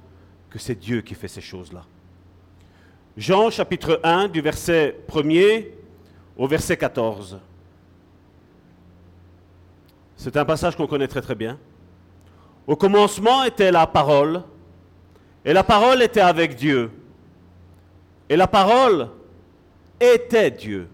que 0.49 0.59
c'est 0.59 0.78
Dieu 0.78 1.03
qui 1.03 1.14
fait 1.14 1.28
ces 1.28 1.42
choses-là. 1.42 1.84
Jean 3.16 3.51
chapitre 3.51 4.01
1, 4.03 4.28
du 4.28 4.40
verset 4.40 4.96
1er 5.09 5.68
au 6.36 6.46
verset 6.46 6.76
14. 6.76 7.40
C'est 10.16 10.36
un 10.36 10.44
passage 10.44 10.76
qu'on 10.76 10.86
connaît 10.86 11.09
très 11.09 11.20
très 11.20 11.34
bien. 11.34 11.59
Au 12.69 12.77
commencement 12.77 13.45
était 13.45 13.73
la 13.73 13.87
parole, 13.87 14.43
et 15.43 15.55
la 15.55 15.64
parole 15.64 16.03
était 16.03 16.21
avec 16.21 16.55
Dieu. 16.55 16.91
Et 18.29 18.37
la 18.37 18.47
parole 18.47 19.09
était 19.99 20.51
Dieu. 20.51 20.87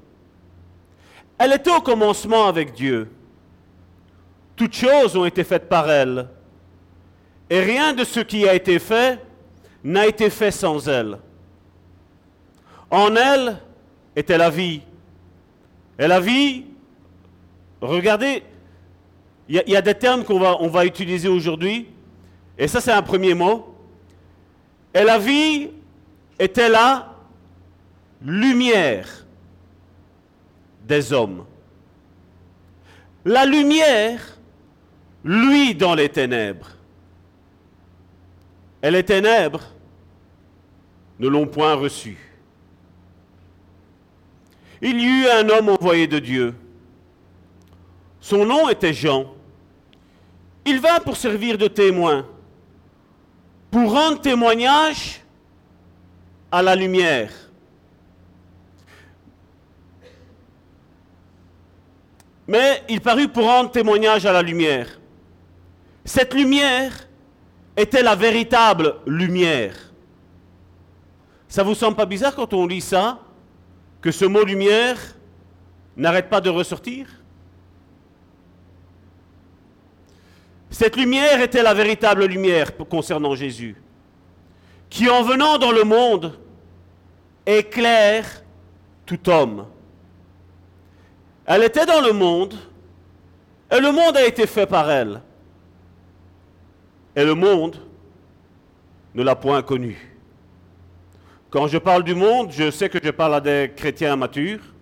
Elle 1.36 1.52
était 1.52 1.72
au 1.72 1.80
commencement 1.80 2.46
avec 2.46 2.74
Dieu. 2.74 3.10
Toutes 4.54 4.74
choses 4.74 5.16
ont 5.16 5.24
été 5.24 5.42
faites 5.42 5.68
par 5.68 5.90
elle. 5.90 6.28
Et 7.50 7.58
rien 7.58 7.92
de 7.92 8.04
ce 8.04 8.20
qui 8.20 8.48
a 8.48 8.54
été 8.54 8.78
fait 8.78 9.18
n'a 9.82 10.06
été 10.06 10.30
fait 10.30 10.52
sans 10.52 10.88
elle. 10.88 11.18
En 12.88 13.16
elle 13.16 13.58
était 14.14 14.38
la 14.38 14.48
vie. 14.48 14.80
Et 15.98 16.06
la 16.06 16.20
vie, 16.20 16.66
regardez, 17.80 18.44
il 19.48 19.62
y, 19.66 19.76
a 19.76 19.82
des 19.82 19.94
termes 19.94 20.24
qu'on 20.24 20.38
va, 20.38 20.56
va 20.56 20.86
utiliser 20.86 21.28
aujourd'hui, 21.28 21.86
et 22.56 22.66
ça 22.66 22.80
c'est 22.80 22.92
un 22.92 23.02
premier 23.02 23.34
mot. 23.34 23.74
Et 24.94 25.02
la 25.02 25.18
vie 25.18 25.68
était 26.38 26.68
la 26.68 27.14
lumière 28.22 29.26
des 30.86 31.12
hommes. 31.12 31.44
La 33.24 33.44
lumière, 33.44 34.38
lui, 35.24 35.74
dans 35.74 35.94
les 35.94 36.08
ténèbres. 36.08 36.70
Et 38.82 38.90
les 38.90 39.02
ténèbres 39.02 39.62
ne 41.18 41.28
l'ont 41.28 41.46
point 41.46 41.74
reçu. 41.74 42.16
Il 44.82 45.00
y 45.00 45.04
eut 45.04 45.28
un 45.28 45.48
homme 45.48 45.70
envoyé 45.70 46.06
de 46.06 46.18
Dieu. 46.18 46.54
Son 48.20 48.44
nom 48.44 48.68
était 48.68 48.92
Jean. 48.92 49.33
Il 50.66 50.80
vint 50.80 51.00
pour 51.00 51.16
servir 51.16 51.58
de 51.58 51.68
témoin, 51.68 52.26
pour 53.70 53.92
rendre 53.92 54.20
témoignage 54.20 55.20
à 56.50 56.62
la 56.62 56.74
lumière. 56.74 57.30
Mais 62.46 62.82
il 62.88 63.00
parut 63.00 63.28
pour 63.28 63.44
rendre 63.44 63.70
témoignage 63.70 64.26
à 64.26 64.32
la 64.32 64.42
lumière. 64.42 65.00
Cette 66.04 66.34
lumière 66.34 67.08
était 67.76 68.02
la 68.02 68.14
véritable 68.14 68.96
lumière. 69.06 69.74
Ça 71.48 71.62
vous 71.62 71.74
semble 71.74 71.96
pas 71.96 72.06
bizarre 72.06 72.34
quand 72.34 72.52
on 72.52 72.66
lit 72.66 72.80
ça, 72.80 73.20
que 74.00 74.10
ce 74.10 74.24
mot 74.24 74.44
lumière 74.44 74.98
n'arrête 75.96 76.28
pas 76.28 76.40
de 76.40 76.50
ressortir? 76.50 77.23
Cette 80.74 80.96
lumière 80.96 81.40
était 81.40 81.62
la 81.62 81.72
véritable 81.72 82.24
lumière 82.24 82.76
concernant 82.76 83.36
Jésus, 83.36 83.76
qui 84.90 85.08
en 85.08 85.22
venant 85.22 85.56
dans 85.56 85.70
le 85.70 85.84
monde 85.84 86.36
éclaire 87.46 88.42
tout 89.06 89.30
homme. 89.30 89.68
Elle 91.46 91.62
était 91.62 91.86
dans 91.86 92.00
le 92.00 92.12
monde, 92.12 92.56
et 93.70 93.78
le 93.78 93.92
monde 93.92 94.16
a 94.16 94.26
été 94.26 94.48
fait 94.48 94.66
par 94.66 94.90
elle. 94.90 95.22
Et 97.14 97.24
le 97.24 97.36
monde 97.36 97.76
ne 99.14 99.22
l'a 99.22 99.36
point 99.36 99.62
connue. 99.62 100.18
Quand 101.50 101.68
je 101.68 101.78
parle 101.78 102.02
du 102.02 102.16
monde, 102.16 102.50
je 102.50 102.72
sais 102.72 102.88
que 102.88 102.98
je 103.00 103.12
parle 103.12 103.36
à 103.36 103.40
des 103.40 103.70
chrétiens 103.76 104.16
matures. 104.16 104.74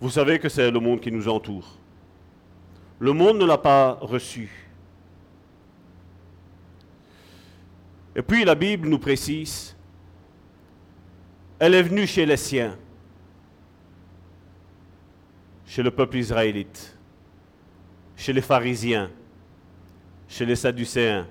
Vous 0.00 0.08
savez 0.08 0.38
que 0.38 0.48
c'est 0.48 0.70
le 0.70 0.80
monde 0.80 1.00
qui 1.00 1.12
nous 1.12 1.28
entoure. 1.28 1.76
Le 2.98 3.12
monde 3.12 3.36
ne 3.36 3.44
l'a 3.44 3.58
pas 3.58 3.98
reçu. 4.00 4.63
Et 8.16 8.22
puis 8.22 8.44
la 8.44 8.54
Bible 8.54 8.88
nous 8.88 8.98
précise, 8.98 9.74
elle 11.58 11.74
est 11.74 11.82
venue 11.82 12.06
chez 12.06 12.26
les 12.26 12.36
siens, 12.36 12.76
chez 15.66 15.82
le 15.82 15.90
peuple 15.90 16.18
israélite, 16.18 16.96
chez 18.16 18.32
les 18.32 18.40
pharisiens, 18.42 19.10
chez 20.28 20.46
les 20.46 20.56
sadducéens. 20.56 21.26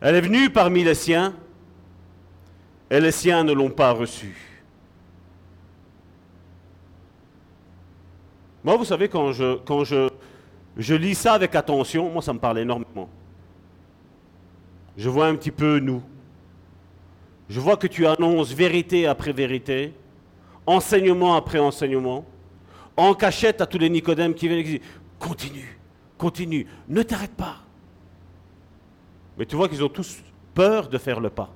Elle 0.00 0.16
est 0.16 0.20
venue 0.20 0.50
parmi 0.50 0.82
les 0.82 0.94
siens, 0.94 1.34
et 2.90 3.00
les 3.00 3.12
siens 3.12 3.44
ne 3.44 3.52
l'ont 3.52 3.70
pas 3.70 3.92
reçue. 3.92 4.62
Moi, 8.64 8.76
vous 8.76 8.84
savez, 8.84 9.08
quand 9.08 9.32
je, 9.32 10.08
je 10.76 10.94
lis 10.94 11.14
ça 11.14 11.34
avec 11.34 11.54
attention, 11.54 12.10
moi, 12.10 12.22
ça 12.22 12.32
me 12.32 12.38
parle 12.38 12.58
énormément. 12.58 13.08
Je 14.98 15.08
vois 15.08 15.28
un 15.28 15.36
petit 15.36 15.52
peu 15.52 15.78
nous. 15.78 16.02
Je 17.48 17.60
vois 17.60 17.76
que 17.76 17.86
tu 17.86 18.04
annonces 18.04 18.52
vérité 18.52 19.06
après 19.06 19.32
vérité, 19.32 19.94
enseignement 20.66 21.36
après 21.36 21.60
enseignement, 21.60 22.26
en 22.96 23.14
cachette 23.14 23.60
à 23.60 23.66
tous 23.66 23.78
les 23.78 23.88
Nicodèmes 23.88 24.34
qui 24.34 24.48
viennent 24.48 24.58
et 24.58 24.64
qui 24.64 24.70
disent 24.78 24.88
Continue, 25.20 25.78
continue, 26.18 26.66
ne 26.88 27.02
t'arrête 27.02 27.34
pas. 27.34 27.58
Mais 29.38 29.46
tu 29.46 29.54
vois 29.54 29.68
qu'ils 29.68 29.84
ont 29.84 29.88
tous 29.88 30.18
peur 30.52 30.88
de 30.88 30.98
faire 30.98 31.20
le 31.20 31.30
pas. 31.30 31.54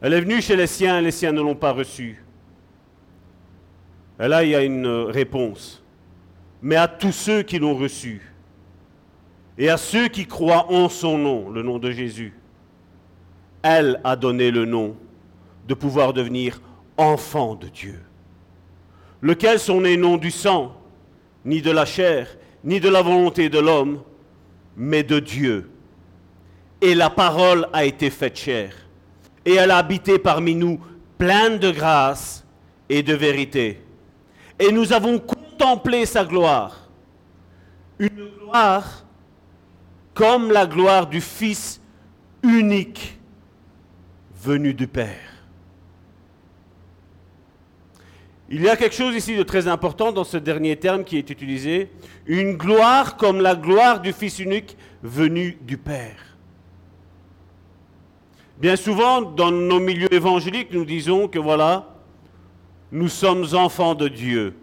Elle 0.00 0.14
est 0.14 0.20
venue 0.20 0.42
chez 0.42 0.56
les 0.56 0.66
siens, 0.66 1.00
les 1.00 1.12
siens 1.12 1.32
ne 1.32 1.40
l'ont 1.40 1.54
pas 1.54 1.72
reçue. 1.72 2.24
Et 4.18 4.26
là, 4.26 4.42
il 4.42 4.50
y 4.50 4.56
a 4.56 4.62
une 4.62 4.86
réponse. 4.86 5.82
Mais 6.60 6.74
à 6.74 6.88
tous 6.88 7.12
ceux 7.12 7.42
qui 7.42 7.60
l'ont 7.60 7.76
reçue, 7.76 8.34
et 9.58 9.68
à 9.68 9.76
ceux 9.76 10.06
qui 10.06 10.24
croient 10.24 10.72
en 10.72 10.88
son 10.88 11.18
nom, 11.18 11.50
le 11.50 11.62
nom 11.62 11.80
de 11.80 11.90
Jésus, 11.90 12.32
elle 13.62 14.00
a 14.04 14.14
donné 14.14 14.52
le 14.52 14.64
nom 14.64 14.96
de 15.66 15.74
pouvoir 15.74 16.12
devenir 16.12 16.62
enfant 16.96 17.56
de 17.56 17.66
Dieu, 17.66 18.00
lequel 19.20 19.58
sont 19.58 19.80
nés 19.80 19.96
non 19.96 20.16
du 20.16 20.30
sang, 20.30 20.74
ni 21.44 21.60
de 21.60 21.72
la 21.72 21.84
chair, 21.84 22.28
ni 22.62 22.78
de 22.78 22.88
la 22.88 23.02
volonté 23.02 23.48
de 23.48 23.58
l'homme, 23.58 24.00
mais 24.76 25.02
de 25.02 25.18
Dieu. 25.18 25.70
Et 26.80 26.94
la 26.94 27.10
parole 27.10 27.68
a 27.72 27.84
été 27.84 28.10
faite 28.10 28.38
chair, 28.38 28.72
et 29.44 29.54
elle 29.54 29.72
a 29.72 29.78
habité 29.78 30.20
parmi 30.20 30.54
nous, 30.54 30.78
pleine 31.18 31.58
de 31.58 31.72
grâce 31.72 32.46
et 32.88 33.02
de 33.02 33.14
vérité. 33.14 33.82
Et 34.60 34.70
nous 34.70 34.92
avons 34.92 35.18
contemplé 35.18 36.06
sa 36.06 36.24
gloire, 36.24 36.88
une 37.98 38.28
gloire 38.38 39.04
comme 40.18 40.50
la 40.50 40.66
gloire 40.66 41.06
du 41.06 41.20
Fils 41.20 41.80
unique 42.42 43.16
venu 44.42 44.74
du 44.74 44.88
Père. 44.88 45.44
Il 48.48 48.62
y 48.62 48.68
a 48.68 48.76
quelque 48.76 48.96
chose 48.96 49.14
ici 49.14 49.36
de 49.36 49.44
très 49.44 49.68
important 49.68 50.10
dans 50.10 50.24
ce 50.24 50.36
dernier 50.36 50.74
terme 50.74 51.04
qui 51.04 51.18
est 51.18 51.30
utilisé, 51.30 51.92
une 52.26 52.56
gloire 52.56 53.16
comme 53.16 53.40
la 53.40 53.54
gloire 53.54 54.00
du 54.00 54.12
Fils 54.12 54.40
unique 54.40 54.76
venu 55.04 55.56
du 55.60 55.78
Père. 55.78 56.36
Bien 58.58 58.74
souvent, 58.74 59.22
dans 59.22 59.52
nos 59.52 59.78
milieux 59.78 60.12
évangéliques, 60.12 60.72
nous 60.72 60.84
disons 60.84 61.28
que 61.28 61.38
voilà, 61.38 61.94
nous 62.90 63.08
sommes 63.08 63.46
enfants 63.54 63.94
de 63.94 64.08
Dieu. 64.08 64.56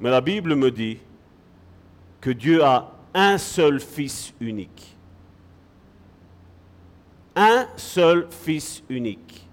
Mais 0.00 0.10
la 0.10 0.20
Bible 0.20 0.54
me 0.54 0.70
dit 0.70 0.98
que 2.26 2.32
Dieu 2.32 2.64
a 2.64 2.92
un 3.14 3.38
seul 3.38 3.78
Fils 3.78 4.34
unique. 4.40 4.96
Un 7.36 7.68
seul 7.76 8.26
Fils 8.32 8.82
unique. 8.88 9.48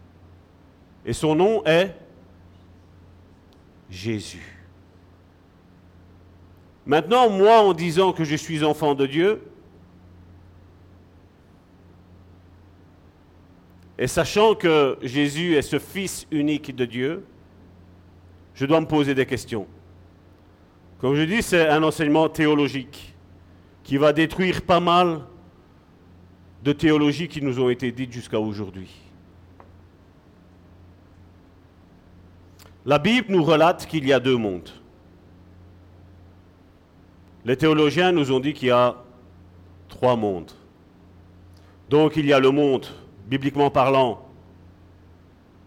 Et 1.05 1.13
son 1.13 1.35
nom 1.35 1.63
est 1.65 1.95
Jésus. 3.91 4.57
Maintenant, 6.87 7.29
moi, 7.29 7.61
en 7.61 7.73
disant 7.73 8.11
que 8.11 8.23
je 8.23 8.35
suis 8.35 8.63
enfant 8.63 8.95
de 8.95 9.05
Dieu, 9.05 9.43
et 13.99 14.07
sachant 14.07 14.55
que 14.55 14.97
Jésus 15.03 15.53
est 15.53 15.61
ce 15.61 15.77
Fils 15.77 16.25
unique 16.31 16.75
de 16.75 16.85
Dieu, 16.85 17.23
je 18.55 18.65
dois 18.65 18.81
me 18.81 18.87
poser 18.87 19.13
des 19.13 19.27
questions. 19.27 19.67
Comme 21.03 21.15
je 21.15 21.23
dis, 21.23 21.41
c'est 21.41 21.67
un 21.67 21.83
enseignement 21.83 22.29
théologique 22.29 23.13
qui 23.83 23.97
va 23.97 24.13
détruire 24.13 24.61
pas 24.61 24.79
mal 24.79 25.19
de 26.63 26.71
théologies 26.71 27.27
qui 27.27 27.41
nous 27.41 27.59
ont 27.59 27.69
été 27.69 27.91
dites 27.91 28.13
jusqu'à 28.13 28.39
aujourd'hui. 28.39 28.89
La 32.85 32.99
Bible 32.99 33.33
nous 33.33 33.43
relate 33.43 33.85
qu'il 33.85 34.07
y 34.07 34.13
a 34.13 34.19
deux 34.21 34.37
mondes. 34.37 34.69
Les 37.43 37.57
théologiens 37.57 38.13
nous 38.13 38.31
ont 38.31 38.39
dit 38.39 38.53
qu'il 38.53 38.69
y 38.69 38.71
a 38.71 38.95
trois 39.89 40.15
mondes. 40.15 40.53
Donc 41.89 42.15
il 42.15 42.25
y 42.25 42.31
a 42.31 42.39
le 42.39 42.51
monde, 42.51 42.85
bibliquement 43.27 43.69
parlant, 43.69 44.25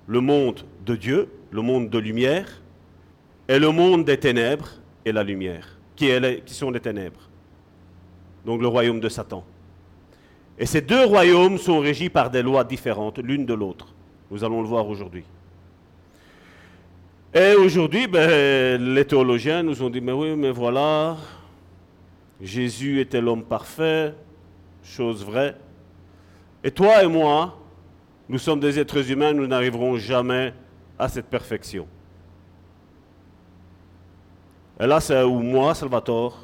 le 0.06 0.22
monde 0.22 0.64
de 0.86 0.96
Dieu, 0.96 1.28
le 1.50 1.60
monde 1.60 1.90
de 1.90 1.98
lumière, 1.98 2.62
et 3.48 3.58
le 3.58 3.68
monde 3.68 4.06
des 4.06 4.18
ténèbres, 4.18 4.80
et 5.06 5.12
la 5.12 5.22
lumière, 5.22 5.78
qui, 5.94 6.10
qui 6.44 6.52
sont 6.52 6.70
les 6.70 6.80
ténèbres. 6.80 7.30
Donc 8.44 8.60
le 8.60 8.66
royaume 8.66 9.00
de 9.00 9.08
Satan. 9.08 9.44
Et 10.58 10.66
ces 10.66 10.80
deux 10.80 11.04
royaumes 11.04 11.58
sont 11.58 11.78
régis 11.78 12.10
par 12.10 12.28
des 12.28 12.42
lois 12.42 12.64
différentes 12.64 13.18
l'une 13.18 13.46
de 13.46 13.54
l'autre. 13.54 13.86
Nous 14.30 14.42
allons 14.42 14.60
le 14.60 14.66
voir 14.66 14.88
aujourd'hui. 14.88 15.22
Et 17.32 17.54
aujourd'hui, 17.54 18.08
ben, 18.08 18.82
les 18.94 19.04
théologiens 19.04 19.62
nous 19.62 19.80
ont 19.82 19.90
dit, 19.90 20.00
mais 20.00 20.12
oui, 20.12 20.34
mais 20.34 20.50
voilà, 20.50 21.16
Jésus 22.40 23.00
était 23.00 23.20
l'homme 23.20 23.44
parfait, 23.44 24.12
chose 24.82 25.24
vraie. 25.24 25.54
Et 26.64 26.70
toi 26.70 27.04
et 27.04 27.06
moi, 27.06 27.58
nous 28.28 28.38
sommes 28.38 28.58
des 28.58 28.78
êtres 28.80 29.08
humains, 29.10 29.32
nous 29.32 29.46
n'arriverons 29.46 29.96
jamais 29.96 30.52
à 30.98 31.08
cette 31.08 31.26
perfection. 31.26 31.86
Et 34.78 34.86
là, 34.86 35.00
c'est 35.00 35.22
où 35.22 35.40
moi, 35.40 35.74
Salvatore, 35.74 36.38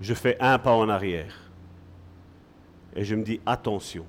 je 0.00 0.14
fais 0.14 0.36
un 0.40 0.58
pas 0.58 0.72
en 0.72 0.88
arrière. 0.88 1.34
Et 2.96 3.04
je 3.04 3.14
me 3.14 3.22
dis, 3.22 3.40
attention, 3.46 4.04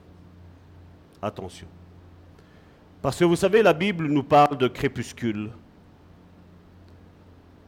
attention. 1.22 1.68
Parce 3.02 3.20
que 3.20 3.26
vous 3.26 3.36
savez, 3.36 3.62
la 3.62 3.74
Bible 3.74 4.08
nous 4.08 4.24
parle 4.24 4.58
de 4.58 4.68
crépuscule. 4.68 5.52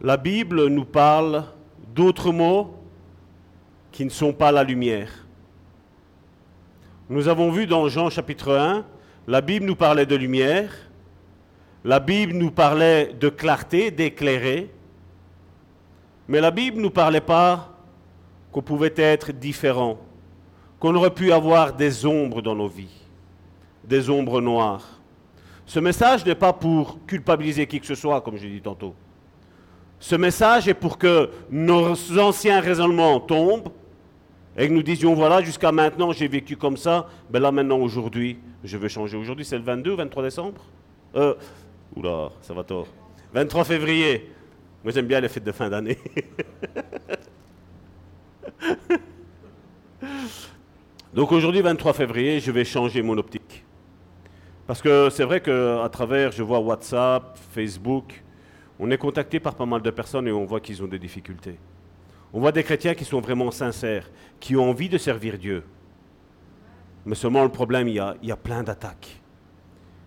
La 0.01 0.17
Bible 0.17 0.67
nous 0.67 0.85
parle 0.85 1.45
d'autres 1.93 2.31
mots 2.31 2.75
qui 3.91 4.03
ne 4.03 4.09
sont 4.09 4.33
pas 4.33 4.51
la 4.51 4.63
lumière. 4.63 5.25
Nous 7.07 7.27
avons 7.27 7.51
vu 7.51 7.67
dans 7.67 7.87
Jean 7.87 8.09
chapitre 8.09 8.55
1, 8.57 8.83
la 9.27 9.41
Bible 9.41 9.65
nous 9.65 9.75
parlait 9.75 10.05
de 10.05 10.15
lumière, 10.15 10.71
la 11.83 11.99
Bible 11.99 12.33
nous 12.33 12.51
parlait 12.51 13.13
de 13.13 13.29
clarté, 13.29 13.91
d'éclairer, 13.91 14.71
mais 16.27 16.41
la 16.41 16.51
Bible 16.51 16.77
ne 16.77 16.83
nous 16.83 16.89
parlait 16.89 17.21
pas 17.21 17.71
qu'on 18.51 18.61
pouvait 18.61 18.93
être 18.95 19.31
différent, 19.31 19.97
qu'on 20.79 20.95
aurait 20.95 21.13
pu 21.13 21.31
avoir 21.31 21.73
des 21.73 22.05
ombres 22.05 22.41
dans 22.41 22.55
nos 22.55 22.67
vies, 22.67 23.01
des 23.83 24.09
ombres 24.09 24.41
noires. 24.41 25.01
Ce 25.65 25.79
message 25.79 26.25
n'est 26.25 26.35
pas 26.35 26.53
pour 26.53 27.05
culpabiliser 27.05 27.65
qui 27.67 27.79
que 27.79 27.85
ce 27.85 27.95
soit, 27.95 28.21
comme 28.21 28.37
j'ai 28.37 28.49
dit 28.49 28.61
tantôt. 28.61 28.93
Ce 29.99 30.15
message 30.15 30.67
est 30.67 30.73
pour 30.73 30.97
que 30.97 31.29
nos 31.49 32.19
anciens 32.19 32.59
raisonnements 32.59 33.19
tombent 33.19 33.69
et 34.57 34.67
que 34.67 34.73
nous 34.73 34.83
disions, 34.83 35.13
voilà, 35.15 35.41
jusqu'à 35.41 35.71
maintenant 35.71 36.11
j'ai 36.11 36.27
vécu 36.27 36.55
comme 36.55 36.77
ça, 36.77 37.07
ben 37.29 37.41
là 37.41 37.51
maintenant 37.51 37.79
aujourd'hui, 37.79 38.37
je 38.63 38.77
veux 38.77 38.87
changer. 38.87 39.17
Aujourd'hui 39.17 39.45
c'est 39.45 39.57
le 39.57 39.63
22 39.63 39.93
ou 39.93 39.95
23 39.97 40.23
décembre? 40.23 40.61
Euh, 41.15 41.33
Oula, 41.95 42.29
ça 42.41 42.53
va 42.53 42.63
tort. 42.63 42.87
23 43.33 43.63
février. 43.63 44.31
Moi, 44.85 44.93
j'aime 44.93 45.07
bien 45.07 45.19
les 45.19 45.27
fêtes 45.29 45.43
de 45.43 45.51
fin 45.51 45.67
d'année. 45.67 45.97
Donc 51.11 51.31
aujourd'hui, 51.31 51.61
23 51.61 51.93
février, 51.93 52.39
je 52.39 52.51
vais 52.51 52.63
changer 52.63 53.01
mon 53.01 53.17
optique. 53.17 53.65
Parce 54.67 54.83
que 54.83 55.09
c'est 55.09 55.23
vrai 55.23 55.41
qu'à 55.41 55.89
travers, 55.91 56.31
je 56.31 56.43
vois 56.43 56.59
WhatsApp, 56.59 57.35
Facebook, 57.51 58.23
on 58.77 58.91
est 58.91 58.99
contacté 58.99 59.39
par 59.39 59.55
pas 59.55 59.65
mal 59.65 59.81
de 59.81 59.89
personnes 59.89 60.27
et 60.27 60.31
on 60.31 60.45
voit 60.45 60.59
qu'ils 60.59 60.83
ont 60.83 60.87
des 60.87 60.99
difficultés. 60.99 61.57
On 62.31 62.39
voit 62.39 62.51
des 62.51 62.61
chrétiens 62.61 62.93
qui 62.93 63.05
sont 63.05 63.21
vraiment 63.21 63.49
sincères, 63.49 64.11
qui 64.39 64.55
ont 64.55 64.69
envie 64.69 64.89
de 64.89 64.99
servir 64.99 65.39
Dieu. 65.39 65.63
Mais 67.07 67.15
seulement 67.15 67.41
le 67.41 67.49
problème, 67.49 67.87
il 67.87 67.95
y 67.95 67.99
a, 67.99 68.15
il 68.21 68.29
y 68.29 68.31
a 68.31 68.37
plein 68.37 68.61
d'attaques. 68.61 69.19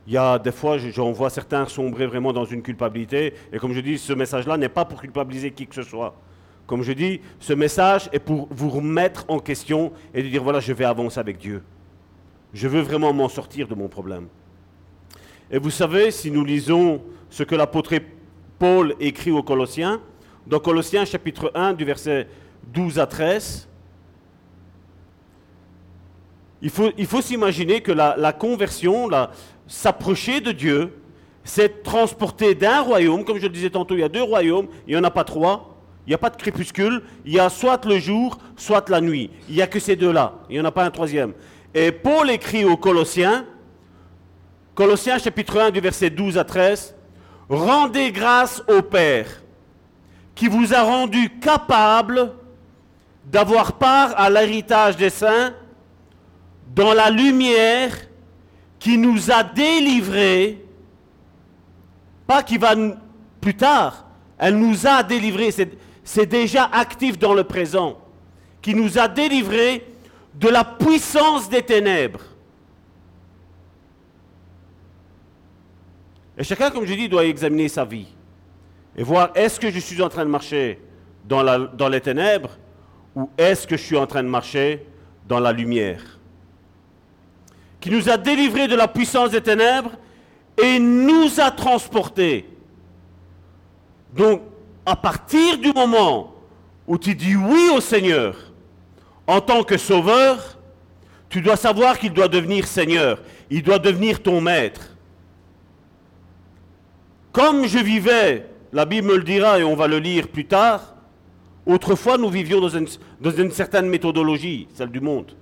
Il 0.08 0.14
y 0.14 0.16
a 0.16 0.38
des 0.38 0.52
fois, 0.52 0.78
j'en 0.78 1.12
vois 1.12 1.28
certains 1.28 1.66
sombrer 1.66 2.06
vraiment 2.06 2.32
dans 2.32 2.46
une 2.46 2.62
culpabilité. 2.62 3.34
Et 3.52 3.58
comme 3.58 3.74
je 3.74 3.80
dis, 3.80 3.98
ce 3.98 4.14
message-là 4.14 4.56
n'est 4.56 4.70
pas 4.70 4.86
pour 4.86 5.02
culpabiliser 5.02 5.50
qui 5.50 5.66
que 5.66 5.74
ce 5.74 5.82
soit. 5.82 6.14
Comme 6.66 6.82
je 6.82 6.92
dis, 6.92 7.20
ce 7.38 7.52
message 7.52 8.08
est 8.10 8.18
pour 8.18 8.48
vous 8.50 8.70
remettre 8.70 9.26
en 9.28 9.38
question 9.38 9.92
et 10.14 10.22
de 10.22 10.28
dire, 10.28 10.42
voilà, 10.42 10.60
je 10.60 10.72
vais 10.72 10.86
avancer 10.86 11.20
avec 11.20 11.36
Dieu. 11.36 11.62
Je 12.54 12.68
veux 12.68 12.80
vraiment 12.80 13.12
m'en 13.12 13.28
sortir 13.28 13.68
de 13.68 13.74
mon 13.74 13.88
problème. 13.88 14.28
Et 15.50 15.58
vous 15.58 15.68
savez, 15.68 16.10
si 16.10 16.30
nous 16.30 16.42
lisons 16.42 17.02
ce 17.28 17.42
que 17.42 17.54
l'apôtre 17.54 17.94
Paul 18.58 18.94
écrit 19.00 19.30
aux 19.30 19.42
Colossiens, 19.42 20.00
dans 20.46 20.58
Colossiens 20.58 21.04
chapitre 21.04 21.52
1 21.54 21.74
du 21.74 21.84
verset 21.84 22.28
12 22.72 22.98
à 22.98 23.06
13, 23.06 23.68
il 26.60 26.70
faut, 26.70 26.90
il 26.96 27.06
faut 27.06 27.22
s'imaginer 27.22 27.80
que 27.80 27.92
la, 27.92 28.32
conversion, 28.32 29.08
s'approcher 29.68 30.40
de 30.40 30.50
Dieu, 30.50 31.00
c'est 31.44 31.82
transporter 31.82 32.54
d'un 32.54 32.80
royaume, 32.80 33.24
comme 33.24 33.38
je 33.38 33.44
le 33.44 33.52
disais 33.52 33.70
tantôt, 33.70 33.94
il 33.94 34.00
y 34.00 34.04
a 34.04 34.08
deux 34.08 34.22
royaumes, 34.22 34.66
il 34.86 34.94
n'y 34.94 35.00
en 35.00 35.04
a 35.04 35.10
pas 35.10 35.24
trois, 35.24 35.76
il 36.06 36.10
n'y 36.10 36.14
a 36.14 36.18
pas 36.18 36.30
de 36.30 36.36
crépuscule, 36.36 37.02
il 37.24 37.34
y 37.34 37.38
a 37.38 37.48
soit 37.48 37.84
le 37.84 37.98
jour, 37.98 38.38
soit 38.56 38.88
la 38.88 39.00
nuit. 39.00 39.30
Il 39.48 39.54
n'y 39.54 39.62
a 39.62 39.66
que 39.66 39.78
ces 39.78 39.94
deux-là, 39.94 40.34
il 40.48 40.54
n'y 40.54 40.60
en 40.60 40.64
a 40.64 40.72
pas 40.72 40.84
un 40.84 40.90
troisième. 40.90 41.34
Et 41.74 41.92
Paul 41.92 42.30
écrit 42.30 42.64
aux 42.64 42.76
Colossiens, 42.76 43.46
Colossiens 44.74 45.18
chapitre 45.18 45.60
1 45.60 45.70
du 45.70 45.80
verset 45.80 46.10
12 46.10 46.38
à 46.38 46.44
13, 46.44 46.94
Rendez 47.48 48.12
grâce 48.12 48.62
au 48.68 48.82
Père 48.82 49.42
qui 50.34 50.48
vous 50.48 50.74
a 50.74 50.82
rendu 50.82 51.30
capable 51.40 52.32
d'avoir 53.24 53.72
part 53.74 54.12
à 54.16 54.30
l'héritage 54.30 54.96
des 54.96 55.10
saints 55.10 55.52
dans 56.74 56.92
la 56.92 57.10
lumière 57.10 58.07
qui 58.78 58.96
nous 58.96 59.30
a 59.30 59.42
délivrés, 59.42 60.64
pas 62.26 62.42
qui 62.42 62.58
va 62.58 62.74
plus 63.40 63.54
tard, 63.54 64.06
elle 64.38 64.56
nous 64.56 64.86
a 64.86 65.02
délivrés, 65.02 65.50
c'est 66.04 66.26
déjà 66.26 66.64
actif 66.64 67.18
dans 67.18 67.34
le 67.34 67.44
présent, 67.44 67.98
qui 68.62 68.74
nous 68.74 68.98
a 68.98 69.08
délivrés 69.08 69.86
de 70.34 70.48
la 70.48 70.64
puissance 70.64 71.48
des 71.48 71.62
ténèbres. 71.62 72.22
Et 76.36 76.44
chacun, 76.44 76.70
comme 76.70 76.86
je 76.86 76.94
dis, 76.94 77.08
doit 77.08 77.24
examiner 77.24 77.68
sa 77.68 77.84
vie 77.84 78.06
et 78.96 79.02
voir 79.02 79.30
est-ce 79.34 79.58
que 79.58 79.70
je 79.70 79.78
suis 79.78 80.00
en 80.02 80.08
train 80.08 80.24
de 80.24 80.30
marcher 80.30 80.80
dans, 81.24 81.88
les 81.88 82.00
ténèbres 82.00 82.56
ou 83.14 83.28
est-ce 83.36 83.66
que 83.66 83.76
je 83.76 83.82
suis 83.82 83.96
en 83.96 84.06
train 84.06 84.22
de 84.22 84.28
marcher 84.28 84.86
dans 85.26 85.40
la 85.40 85.52
lumière? 85.52 86.17
Qui 87.80 87.90
nous 87.90 88.08
a 88.08 88.16
délivrés 88.16 88.68
de 88.68 88.74
la 88.74 88.88
puissance 88.88 89.30
des 89.30 89.40
ténèbres 89.40 89.92
et 90.62 90.78
nous 90.78 91.40
a 91.40 91.50
transportés. 91.50 92.48
Donc, 94.14 94.42
à 94.84 94.96
partir 94.96 95.58
du 95.58 95.72
moment 95.72 96.34
où 96.86 96.98
tu 96.98 97.14
dis 97.14 97.36
oui 97.36 97.70
au 97.74 97.80
Seigneur 97.80 98.36
en 99.26 99.40
tant 99.40 99.62
que 99.62 99.76
sauveur, 99.76 100.58
tu 101.28 101.42
dois 101.42 101.56
savoir 101.56 101.98
qu'il 101.98 102.12
doit 102.12 102.28
devenir 102.28 102.66
Seigneur, 102.66 103.20
il 103.50 103.62
doit 103.62 103.78
devenir 103.78 104.22
ton 104.22 104.40
maître. 104.40 104.96
Comme 107.32 107.66
je 107.66 107.78
vivais 107.78 108.46
la 108.72 108.84
Bible 108.84 109.08
me 109.08 109.16
le 109.16 109.22
dira 109.22 109.58
et 109.58 109.64
on 109.64 109.74
va 109.74 109.86
le 109.86 109.98
lire 109.98 110.28
plus 110.28 110.46
tard, 110.46 110.94
autrefois 111.66 112.18
nous 112.18 112.28
vivions 112.28 112.60
dans 112.60 112.68
une, 112.68 113.50
certaine 113.50 113.86
méthodologie, 113.88 114.68
celle 114.74 114.90
du 114.90 115.00
monde. 115.00 115.32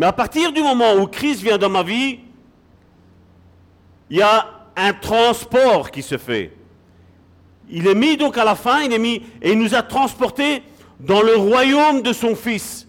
Mais 0.00 0.06
à 0.06 0.14
partir 0.14 0.50
du 0.50 0.62
moment 0.62 0.94
où 0.94 1.06
Christ 1.06 1.42
vient 1.42 1.58
dans 1.58 1.68
ma 1.68 1.82
vie, 1.82 2.20
il 4.08 4.16
y 4.16 4.22
a 4.22 4.46
un 4.74 4.94
transport 4.94 5.90
qui 5.90 6.00
se 6.00 6.16
fait. 6.16 6.56
Il 7.68 7.86
est 7.86 7.94
mis 7.94 8.16
donc 8.16 8.38
à 8.38 8.44
la 8.46 8.54
fin, 8.54 8.80
il 8.80 8.94
est 8.94 8.98
mis, 8.98 9.22
et 9.42 9.52
il 9.52 9.58
nous 9.58 9.74
a 9.74 9.82
transportés 9.82 10.62
dans 11.00 11.20
le 11.20 11.36
royaume 11.36 12.00
de 12.00 12.14
son 12.14 12.34
Fils, 12.34 12.88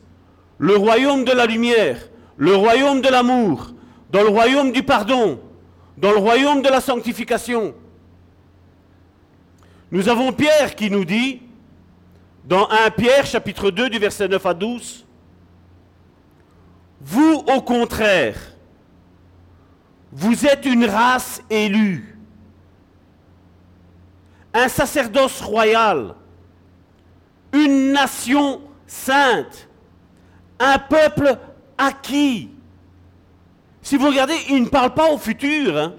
le 0.57 0.77
royaume 0.77 1.25
de 1.25 1.33
la 1.33 1.45
lumière, 1.47 1.97
le 2.37 2.55
royaume 2.55 3.01
de 3.01 3.09
l'amour, 3.09 3.73
dans 4.09 4.21
le 4.21 4.29
royaume 4.29 4.71
du 4.71 4.81
pardon, 4.81 5.41
dans 5.97 6.11
le 6.11 6.17
royaume 6.17 6.61
de 6.61 6.69
la 6.69 6.79
sanctification. 6.79 7.75
Nous 9.91 10.07
avons 10.07 10.31
Pierre 10.31 10.77
qui 10.77 10.89
nous 10.89 11.03
dit, 11.03 11.41
dans 12.45 12.69
1 12.69 12.91
Pierre 12.91 13.25
chapitre 13.25 13.69
2 13.69 13.89
du 13.89 13.99
verset 13.99 14.29
9 14.29 14.45
à 14.45 14.53
12, 14.53 15.05
Vous 17.03 17.43
au 17.47 17.61
contraire, 17.61 18.37
vous 20.11 20.45
êtes 20.45 20.65
une 20.65 20.85
race 20.85 21.41
élue, 21.49 22.17
un 24.53 24.67
sacerdoce 24.67 25.41
royal, 25.41 26.13
une 27.53 27.91
nation 27.91 28.61
sainte, 28.85 29.67
un 30.59 30.77
peuple 30.77 31.37
acquis. 31.77 32.49
Si 33.81 33.97
vous 33.97 34.07
regardez, 34.07 34.37
il 34.49 34.63
ne 34.63 34.69
parle 34.69 34.93
pas 34.93 35.11
au 35.11 35.17
futur. 35.17 35.75
Hein. 35.75 35.93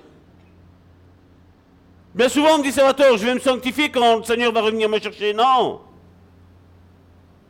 Bien 2.14 2.28
souvent, 2.28 2.54
on 2.54 2.58
me 2.58 2.62
dit, 2.62 2.70
Salvatore, 2.70 3.16
je 3.16 3.26
vais 3.26 3.34
me 3.34 3.40
sanctifier 3.40 3.90
quand 3.90 4.18
le 4.18 4.22
Seigneur 4.24 4.52
va 4.52 4.60
revenir 4.60 4.88
me 4.88 5.00
chercher. 5.00 5.34
Non. 5.34 5.80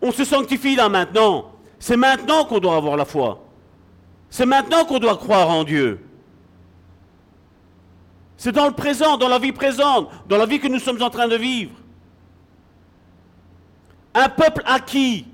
On 0.01 0.11
se 0.11 0.25
sanctifie 0.25 0.75
là 0.75 0.89
maintenant. 0.89 1.52
C'est 1.83 1.97
maintenant 1.97 2.45
qu'on 2.45 2.61
doit 2.61 2.77
avoir 2.77 2.97
la 2.97 3.05
foi. 3.05 3.45
C'est 4.31 4.47
maintenant 4.47 4.85
qu'on 4.85 5.01
doit 5.01 5.17
croire 5.17 5.51
en 5.51 5.65
Dieu. 5.65 5.99
C'est 8.37 8.53
dans 8.53 8.69
le 8.69 8.73
présent, 8.73 9.17
dans 9.17 9.27
la 9.27 9.41
vie 9.41 9.51
présente, 9.51 10.09
dans 10.29 10.37
la 10.37 10.47
vie 10.47 10.61
que 10.61 10.69
nous 10.69 10.79
sommes 10.79 11.03
en 11.03 11.11
train 11.11 11.27
de 11.27 11.35
vivre. 11.35 11.73
Un 14.15 14.29
peuple 14.29 14.63
acquis, 14.65 15.27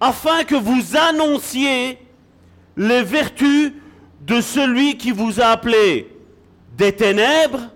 afin 0.00 0.42
que 0.42 0.56
vous 0.56 0.96
annonciez 0.96 2.00
les 2.76 3.04
vertus 3.04 3.74
de 4.22 4.40
celui 4.40 4.96
qui 4.96 5.12
vous 5.12 5.40
a 5.40 5.44
appelé 5.44 6.12
des 6.76 6.96
ténèbres 6.96 7.70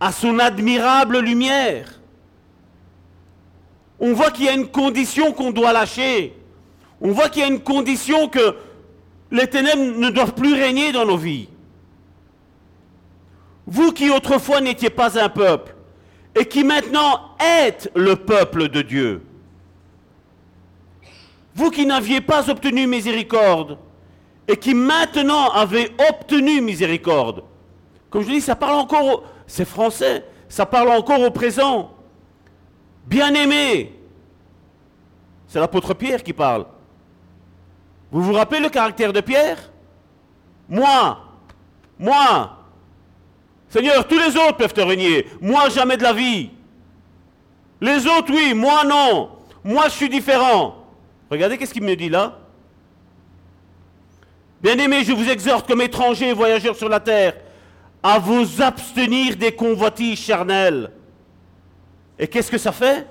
à 0.00 0.12
son 0.12 0.38
admirable 0.38 1.18
lumière. 1.18 2.00
On 3.98 4.14
voit 4.14 4.30
qu'il 4.30 4.46
y 4.46 4.48
a 4.48 4.54
une 4.54 4.68
condition 4.68 5.34
qu'on 5.34 5.50
doit 5.50 5.74
lâcher. 5.74 6.39
On 7.00 7.12
voit 7.12 7.28
qu'il 7.28 7.42
y 7.42 7.44
a 7.44 7.48
une 7.48 7.60
condition 7.60 8.28
que 8.28 8.56
les 9.30 9.46
ténèbres 9.46 9.98
ne 9.98 10.10
doivent 10.10 10.34
plus 10.34 10.54
régner 10.54 10.92
dans 10.92 11.04
nos 11.04 11.16
vies. 11.16 11.48
Vous 13.66 13.92
qui 13.92 14.10
autrefois 14.10 14.60
n'étiez 14.60 14.90
pas 14.90 15.18
un 15.22 15.28
peuple 15.28 15.74
et 16.38 16.44
qui 16.44 16.64
maintenant 16.64 17.36
êtes 17.38 17.90
le 17.94 18.16
peuple 18.16 18.68
de 18.68 18.82
Dieu. 18.82 19.22
Vous 21.54 21.70
qui 21.70 21.86
n'aviez 21.86 22.20
pas 22.20 22.50
obtenu 22.50 22.86
miséricorde 22.86 23.78
et 24.48 24.56
qui 24.56 24.74
maintenant 24.74 25.50
avez 25.50 25.90
obtenu 26.10 26.60
miséricorde. 26.60 27.44
Comme 28.08 28.22
je 28.22 28.28
dis, 28.28 28.40
ça 28.40 28.56
parle 28.56 28.76
encore 28.76 29.24
c'est 29.46 29.64
français, 29.64 30.24
ça 30.48 30.64
parle 30.64 30.90
encore 30.90 31.20
au 31.20 31.30
présent. 31.30 31.90
Bien-aimé, 33.04 33.92
c'est 35.48 35.58
l'apôtre 35.58 35.92
Pierre 35.94 36.22
qui 36.22 36.32
parle. 36.32 36.66
Vous 38.10 38.22
vous 38.22 38.32
rappelez 38.32 38.60
le 38.60 38.68
caractère 38.68 39.12
de 39.12 39.20
Pierre? 39.20 39.70
Moi, 40.68 41.18
moi, 41.98 42.56
Seigneur, 43.68 44.06
tous 44.06 44.18
les 44.18 44.36
autres 44.36 44.56
peuvent 44.56 44.72
te 44.72 44.80
renier. 44.80 45.26
Moi, 45.40 45.68
jamais 45.68 45.96
de 45.96 46.02
la 46.02 46.12
vie. 46.12 46.50
Les 47.80 48.06
autres, 48.06 48.32
oui, 48.32 48.52
moi, 48.52 48.84
non. 48.84 49.30
Moi, 49.62 49.84
je 49.84 49.94
suis 49.94 50.08
différent. 50.08 50.76
Regardez 51.30 51.56
qu'est-ce 51.56 51.72
qu'il 51.72 51.84
me 51.84 51.94
dit 51.94 52.08
là? 52.08 52.38
Bien-aimé, 54.60 55.04
je 55.04 55.12
vous 55.12 55.28
exhorte 55.30 55.68
comme 55.68 55.80
étrangers 55.80 56.30
et 56.30 56.32
voyageurs 56.32 56.76
sur 56.76 56.88
la 56.88 57.00
terre 57.00 57.34
à 58.02 58.18
vous 58.18 58.60
abstenir 58.60 59.36
des 59.36 59.52
convoitises 59.52 60.18
charnelles. 60.18 60.90
Et 62.18 62.26
qu'est-ce 62.26 62.50
que 62.50 62.58
ça 62.58 62.72
fait? 62.72 63.06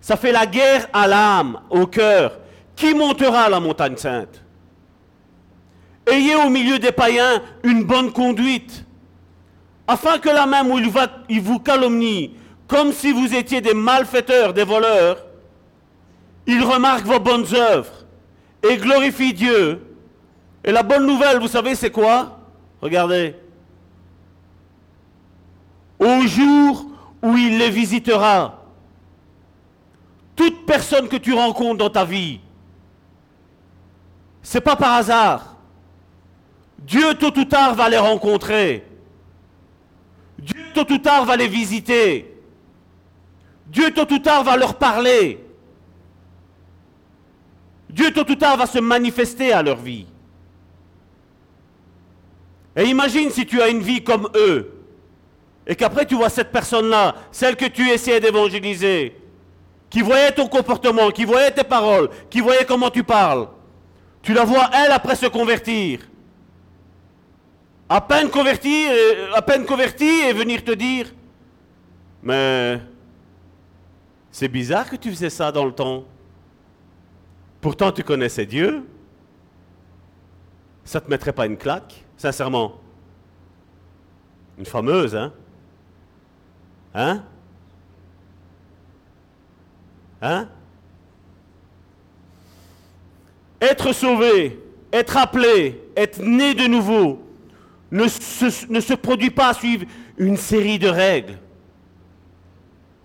Ça 0.00 0.16
fait 0.16 0.32
la 0.32 0.46
guerre 0.46 0.88
à 0.92 1.06
l'âme, 1.06 1.60
au 1.70 1.86
cœur. 1.86 2.39
Qui 2.80 2.94
montera 2.94 3.50
la 3.50 3.60
montagne 3.60 3.98
sainte? 3.98 4.42
Ayez 6.06 6.34
au 6.34 6.48
milieu 6.48 6.78
des 6.78 6.92
païens 6.92 7.42
une 7.62 7.84
bonne 7.84 8.10
conduite, 8.10 8.86
afin 9.86 10.18
que 10.18 10.30
la 10.30 10.46
même 10.46 10.70
où 10.70 10.78
il 11.28 11.40
vous 11.42 11.58
calomnie, 11.58 12.34
comme 12.66 12.90
si 12.94 13.12
vous 13.12 13.34
étiez 13.34 13.60
des 13.60 13.74
malfaiteurs, 13.74 14.54
des 14.54 14.64
voleurs, 14.64 15.18
il 16.46 16.64
remarque 16.64 17.04
vos 17.04 17.20
bonnes 17.20 17.44
œuvres 17.52 18.06
et 18.62 18.78
glorifie 18.78 19.34
Dieu. 19.34 19.82
Et 20.64 20.72
la 20.72 20.82
bonne 20.82 21.06
nouvelle, 21.06 21.38
vous 21.38 21.48
savez, 21.48 21.74
c'est 21.74 21.90
quoi? 21.90 22.40
Regardez 22.80 23.34
au 25.98 26.26
jour 26.26 26.86
où 27.22 27.36
il 27.36 27.58
les 27.58 27.68
visitera. 27.68 28.64
toute 30.34 30.64
personne 30.64 31.08
que 31.08 31.18
tu 31.18 31.34
rencontres 31.34 31.76
dans 31.76 31.90
ta 31.90 32.06
vie, 32.06 32.40
c'est 34.42 34.60
pas 34.60 34.76
par 34.76 34.94
hasard. 34.94 35.56
Dieu 36.78 37.14
tôt 37.14 37.36
ou 37.38 37.44
tard 37.44 37.74
va 37.74 37.88
les 37.88 37.98
rencontrer. 37.98 38.84
Dieu 40.38 40.62
tôt 40.74 40.90
ou 40.90 40.98
tard 40.98 41.24
va 41.24 41.36
les 41.36 41.48
visiter. 41.48 42.34
Dieu 43.66 43.92
tôt 43.92 44.10
ou 44.12 44.18
tard 44.18 44.42
va 44.42 44.56
leur 44.56 44.74
parler. 44.74 45.44
Dieu 47.90 48.12
tôt 48.12 48.28
ou 48.28 48.34
tard 48.34 48.56
va 48.56 48.66
se 48.66 48.78
manifester 48.78 49.52
à 49.52 49.62
leur 49.62 49.76
vie. 49.76 50.06
Et 52.76 52.84
imagine 52.84 53.30
si 53.30 53.44
tu 53.46 53.60
as 53.60 53.68
une 53.68 53.82
vie 53.82 54.02
comme 54.02 54.28
eux, 54.34 54.72
et 55.66 55.74
qu'après 55.74 56.06
tu 56.06 56.14
vois 56.14 56.30
cette 56.30 56.50
personne-là, 56.50 57.14
celle 57.30 57.56
que 57.56 57.66
tu 57.66 57.88
essayais 57.90 58.20
d'évangéliser, 58.20 59.16
qui 59.90 60.02
voyait 60.02 60.32
ton 60.32 60.46
comportement, 60.46 61.10
qui 61.10 61.24
voyait 61.24 61.50
tes 61.50 61.64
paroles, 61.64 62.08
qui 62.30 62.40
voyait 62.40 62.64
comment 62.64 62.90
tu 62.90 63.02
parles, 63.02 63.48
tu 64.22 64.32
la 64.34 64.44
vois 64.44 64.70
elle 64.72 64.92
après 64.92 65.16
se 65.16 65.26
convertir. 65.26 66.00
À 67.88 68.00
peine 68.00 68.30
convertie, 68.30 68.86
à 69.34 69.42
peine 69.42 69.64
convertie 69.64 70.20
et 70.28 70.32
venir 70.32 70.62
te 70.62 70.70
dire, 70.70 71.12
mais 72.22 72.80
c'est 74.30 74.48
bizarre 74.48 74.88
que 74.88 74.96
tu 74.96 75.10
faisais 75.10 75.30
ça 75.30 75.50
dans 75.50 75.64
le 75.64 75.72
temps. 75.72 76.04
Pourtant 77.60 77.90
tu 77.90 78.04
connaissais 78.04 78.46
Dieu. 78.46 78.86
Ça 80.84 81.00
te 81.00 81.10
mettrait 81.10 81.32
pas 81.32 81.46
une 81.46 81.56
claque, 81.56 82.04
sincèrement. 82.16 82.80
Une 84.58 84.66
fameuse, 84.66 85.14
hein 85.14 85.32
Hein? 86.94 87.22
Hein? 90.20 90.48
Être 93.60 93.92
sauvé, 93.92 94.58
être 94.92 95.16
appelé, 95.16 95.80
être 95.96 96.20
né 96.20 96.54
de 96.54 96.66
nouveau, 96.66 97.22
ne 97.90 98.08
se, 98.08 98.94
produit 98.94 99.30
pas 99.30 99.48
à 99.48 99.54
suivre 99.54 99.84
une 100.16 100.36
série 100.36 100.78
de 100.78 100.88
règles. 100.88 101.38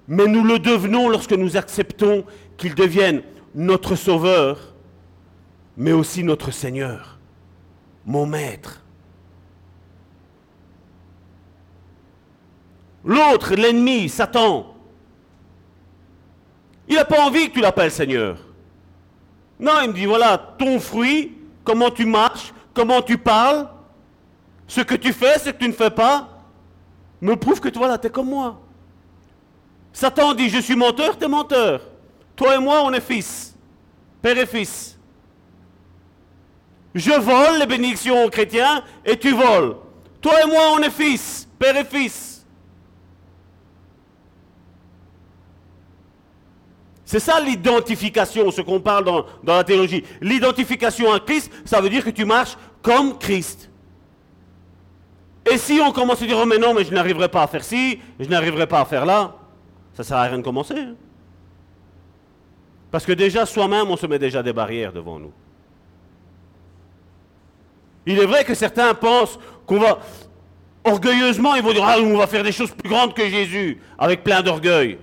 Mais 0.07 0.27
nous 0.27 0.43
le 0.43 0.59
devenons 0.59 1.09
lorsque 1.09 1.33
nous 1.33 1.57
acceptons 1.57 2.23
qu'il 2.57 2.75
devienne 2.75 3.23
notre 3.55 3.95
Sauveur, 3.95 4.73
mais 5.75 5.91
aussi 5.91 6.23
notre 6.23 6.51
Seigneur, 6.51 7.17
mon 8.05 8.25
Maître. 8.25 8.81
L'autre, 13.03 13.55
l'ennemi, 13.55 14.09
Satan, 14.09 14.75
il 16.87 16.95
n'a 16.95 17.05
pas 17.05 17.23
envie 17.25 17.49
que 17.49 17.55
tu 17.55 17.61
l'appelles 17.61 17.91
Seigneur. 17.91 18.44
Non, 19.59 19.73
il 19.81 19.89
me 19.89 19.93
dit, 19.93 20.05
voilà, 20.05 20.37
ton 20.37 20.79
fruit, 20.79 21.33
comment 21.63 21.89
tu 21.89 22.05
marches, 22.05 22.53
comment 22.73 23.01
tu 23.01 23.17
parles, 23.17 23.67
ce 24.67 24.81
que 24.81 24.95
tu 24.95 25.13
fais, 25.13 25.39
ce 25.39 25.49
que 25.49 25.57
tu 25.57 25.67
ne 25.67 25.73
fais 25.73 25.89
pas, 25.89 26.29
me 27.21 27.35
prouve 27.35 27.59
que 27.59 27.69
toi, 27.69 27.87
là, 27.87 27.97
tu 27.97 28.07
es 28.07 28.09
comme 28.09 28.29
moi. 28.29 28.59
Satan 29.93 30.33
dit, 30.33 30.49
je 30.49 30.59
suis 30.59 30.75
menteur, 30.75 31.17
tu 31.17 31.23
es 31.23 31.27
menteur. 31.27 31.81
Toi 32.35 32.55
et 32.55 32.59
moi, 32.59 32.81
on 32.83 32.91
est 32.91 33.01
fils, 33.01 33.55
père 34.21 34.37
et 34.37 34.45
fils. 34.45 34.99
Je 36.93 37.11
vole 37.11 37.59
les 37.59 37.65
bénédictions 37.65 38.25
aux 38.25 38.29
chrétiens 38.29 38.83
et 39.05 39.17
tu 39.17 39.31
voles. 39.31 39.77
Toi 40.21 40.43
et 40.43 40.47
moi, 40.47 40.71
on 40.73 40.79
est 40.79 40.89
fils, 40.89 41.47
père 41.57 41.77
et 41.77 41.85
fils. 41.85 42.34
C'est 47.05 47.19
ça 47.19 47.39
l'identification, 47.39 48.49
ce 48.49 48.61
qu'on 48.61 48.79
parle 48.79 49.05
dans, 49.05 49.25
la 49.43 49.63
théologie. 49.63 50.03
L'identification 50.21 51.13
à 51.13 51.19
Christ, 51.19 51.51
ça 51.63 51.79
veut 51.79 51.89
dire 51.89 52.03
que 52.03 52.09
tu 52.09 52.25
marches 52.25 52.57
comme 52.81 53.17
Christ. 53.19 53.69
Et 55.49 55.59
si 55.59 55.79
on 55.79 55.91
commence 55.91 56.23
à 56.23 56.25
dire, 56.25 56.37
oh 56.41 56.47
mais 56.47 56.57
non, 56.57 56.73
mais 56.73 56.83
je 56.83 56.91
n'arriverai 56.91 57.29
pas 57.29 57.43
à 57.43 57.47
faire 57.47 57.63
ci, 57.63 57.99
je 58.19 58.27
n'arriverai 58.27 58.65
pas 58.65 58.81
à 58.81 58.85
faire 58.85 59.05
là, 59.05 59.35
ça 59.93 60.01
ne 60.01 60.07
sert 60.07 60.17
à 60.17 60.23
rien 60.23 60.39
de 60.39 60.43
commencer. 60.43 60.73
Hein. 60.75 60.95
Parce 62.89 63.05
que 63.05 63.11
déjà, 63.11 63.45
soi-même, 63.45 63.87
on 63.91 63.97
se 63.97 64.07
met 64.07 64.17
déjà 64.17 64.41
des 64.41 64.53
barrières 64.53 64.91
devant 64.91 65.19
nous. 65.19 65.33
Il 68.07 68.17
est 68.17 68.25
vrai 68.25 68.43
que 68.43 68.55
certains 68.55 68.93
pensent 68.95 69.37
qu'on 69.67 69.79
va, 69.79 69.99
orgueilleusement, 70.83 71.53
ils 71.55 71.61
vont 71.63 71.73
dire, 71.73 71.85
ah, 71.85 71.97
on 71.99 72.17
va 72.17 72.25
faire 72.25 72.43
des 72.43 72.51
choses 72.51 72.71
plus 72.71 72.89
grandes 72.89 73.13
que 73.13 73.27
Jésus, 73.27 73.79
avec 73.99 74.23
plein 74.23 74.41
d'orgueil. 74.41 74.97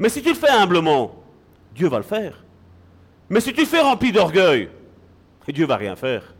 Mais 0.00 0.08
si 0.08 0.22
tu 0.22 0.30
le 0.30 0.34
fais 0.34 0.48
humblement, 0.48 1.14
Dieu 1.74 1.88
va 1.88 1.98
le 1.98 2.02
faire. 2.02 2.42
Mais 3.28 3.40
si 3.40 3.52
tu 3.52 3.60
le 3.60 3.66
fais 3.66 3.80
rempli 3.80 4.10
d'orgueil, 4.10 4.68
Dieu 5.52 5.66
va 5.66 5.76
rien 5.76 5.94
faire. 5.94 6.34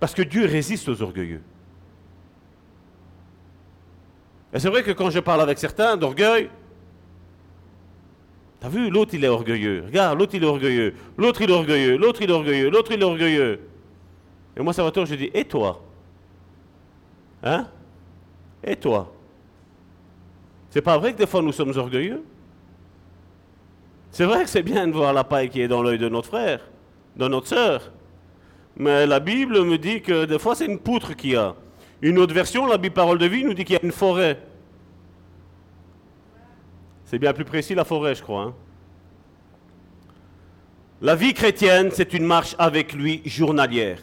Parce 0.00 0.12
que 0.12 0.22
Dieu 0.22 0.46
résiste 0.46 0.88
aux 0.88 1.00
orgueilleux. 1.02 1.42
Et 4.52 4.58
c'est 4.58 4.68
vrai 4.68 4.82
que 4.82 4.90
quand 4.90 5.10
je 5.10 5.20
parle 5.20 5.40
avec 5.42 5.58
certains 5.58 5.96
d'orgueil, 5.96 6.50
t'as 8.58 8.68
vu, 8.68 8.90
l'autre 8.90 9.14
il 9.14 9.24
est 9.24 9.28
orgueilleux. 9.28 9.84
Regarde, 9.86 10.18
l'autre 10.18 10.34
il 10.34 10.42
est 10.42 10.46
orgueilleux. 10.46 10.94
L'autre 11.16 11.42
il 11.42 11.50
est 11.50 11.54
orgueilleux. 11.54 11.96
L'autre 11.96 12.22
il 12.22 12.30
est 12.30 12.32
orgueilleux. 12.32 12.70
L'autre 12.70 12.92
il 12.92 13.00
est 13.00 13.04
orgueilleux. 13.04 13.60
Et 14.56 14.62
moi, 14.62 14.72
ça 14.72 14.82
va 14.82 14.90
je 15.04 15.14
dis, 15.14 15.30
et 15.32 15.44
toi? 15.44 15.80
Hein? 17.42 17.68
Et 18.64 18.74
toi? 18.74 19.12
C'est 20.70 20.82
pas 20.82 20.98
vrai 20.98 21.12
que 21.12 21.18
des 21.18 21.26
fois 21.26 21.42
nous 21.42 21.52
sommes 21.52 21.76
orgueilleux? 21.76 22.22
C'est 24.10 24.24
vrai 24.24 24.44
que 24.44 24.50
c'est 24.50 24.62
bien 24.62 24.86
de 24.86 24.92
voir 24.92 25.12
la 25.12 25.24
paille 25.24 25.48
qui 25.48 25.60
est 25.60 25.68
dans 25.68 25.82
l'œil 25.82 25.98
de 25.98 26.08
notre 26.08 26.28
frère, 26.28 26.60
de 27.16 27.28
notre 27.28 27.46
sœur. 27.46 27.92
Mais 28.76 29.06
la 29.06 29.20
Bible 29.20 29.62
me 29.64 29.78
dit 29.78 30.00
que 30.00 30.24
des 30.24 30.38
fois 30.38 30.54
c'est 30.54 30.66
une 30.66 30.78
poutre 30.78 31.14
qu'il 31.14 31.30
y 31.30 31.36
a. 31.36 31.54
Une 32.02 32.18
autre 32.18 32.32
version, 32.32 32.66
la 32.66 32.78
Bible 32.78 32.94
Parole 32.94 33.18
de 33.18 33.26
Vie, 33.26 33.44
nous 33.44 33.52
dit 33.52 33.64
qu'il 33.64 33.74
y 33.74 33.78
a 33.78 33.84
une 33.84 33.92
forêt. 33.92 34.40
C'est 37.04 37.18
bien 37.18 37.32
plus 37.32 37.44
précis 37.44 37.74
la 37.74 37.84
forêt, 37.84 38.14
je 38.14 38.22
crois. 38.22 38.42
Hein. 38.42 38.54
La 41.02 41.14
vie 41.14 41.34
chrétienne, 41.34 41.90
c'est 41.92 42.14
une 42.14 42.24
marche 42.24 42.54
avec 42.58 42.92
lui 42.92 43.22
journalière. 43.24 43.98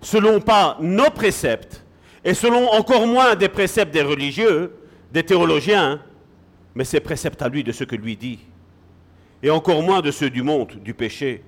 Selon 0.00 0.40
pas 0.40 0.78
nos 0.80 1.10
préceptes, 1.10 1.84
et 2.24 2.34
selon 2.34 2.68
encore 2.70 3.06
moins 3.06 3.34
des 3.34 3.48
préceptes 3.48 3.92
des 3.92 4.02
religieux, 4.02 4.72
des 5.16 5.24
théologiens, 5.24 5.92
hein. 5.92 6.00
mais 6.74 6.84
c'est 6.84 7.00
précepte 7.00 7.40
à 7.40 7.48
lui 7.48 7.64
de 7.64 7.72
ce 7.72 7.84
que 7.84 7.96
lui 7.96 8.18
dit, 8.18 8.38
et 9.42 9.48
encore 9.48 9.82
moins 9.82 10.02
de 10.02 10.10
ceux 10.10 10.28
du 10.28 10.42
monde, 10.42 10.72
du 10.84 10.92
péché. 10.92 11.42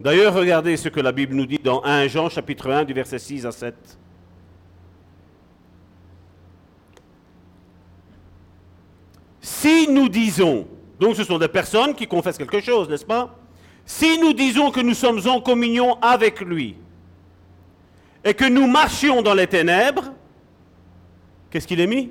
D'ailleurs, 0.00 0.32
regardez 0.32 0.78
ce 0.78 0.88
que 0.88 1.00
la 1.00 1.12
Bible 1.12 1.34
nous 1.34 1.44
dit 1.44 1.58
dans 1.62 1.84
1 1.84 2.08
Jean 2.08 2.30
chapitre 2.30 2.70
1 2.70 2.84
du 2.84 2.94
verset 2.94 3.18
6 3.18 3.44
à 3.44 3.52
7. 3.52 3.98
Si 9.42 9.86
nous 9.90 10.08
disons, 10.08 10.66
donc 10.98 11.16
ce 11.16 11.24
sont 11.24 11.38
des 11.38 11.48
personnes 11.48 11.94
qui 11.94 12.06
confessent 12.06 12.38
quelque 12.38 12.62
chose, 12.62 12.88
n'est-ce 12.88 13.04
pas? 13.04 13.38
Si 13.84 14.18
nous 14.18 14.32
disons 14.32 14.70
que 14.70 14.80
nous 14.80 14.94
sommes 14.94 15.20
en 15.28 15.42
communion 15.42 16.00
avec 16.00 16.40
lui 16.40 16.76
et 18.24 18.32
que 18.32 18.48
nous 18.48 18.66
marchions 18.66 19.20
dans 19.20 19.34
les 19.34 19.46
ténèbres, 19.46 20.14
qu'est-ce 21.50 21.66
qu'il 21.66 21.80
est 21.80 21.86
mis? 21.86 22.10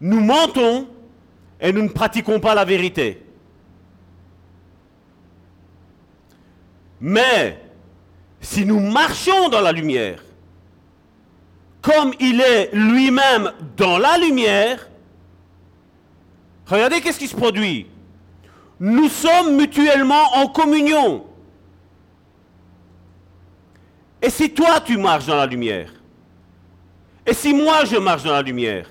Nous 0.00 0.20
mentons 0.20 0.88
et 1.60 1.72
nous 1.72 1.82
ne 1.82 1.88
pratiquons 1.88 2.40
pas 2.40 2.54
la 2.54 2.64
vérité. 2.64 3.22
Mais 7.00 7.60
si 8.40 8.64
nous 8.64 8.80
marchons 8.80 9.48
dans 9.48 9.60
la 9.60 9.72
lumière, 9.72 10.22
comme 11.80 12.12
il 12.20 12.40
est 12.40 12.70
lui-même 12.72 13.52
dans 13.76 13.98
la 13.98 14.18
lumière, 14.18 14.88
regardez 16.66 17.00
qu'est-ce 17.00 17.18
qui 17.18 17.28
se 17.28 17.36
produit. 17.36 17.86
Nous 18.80 19.08
sommes 19.08 19.56
mutuellement 19.56 20.34
en 20.34 20.48
communion. 20.48 21.24
Et 24.20 24.30
si 24.30 24.52
toi 24.52 24.80
tu 24.80 24.96
marches 24.96 25.26
dans 25.26 25.36
la 25.36 25.46
lumière, 25.46 25.92
et 27.24 27.34
si 27.34 27.54
moi 27.54 27.84
je 27.84 27.96
marche 27.96 28.24
dans 28.24 28.32
la 28.32 28.42
lumière, 28.42 28.88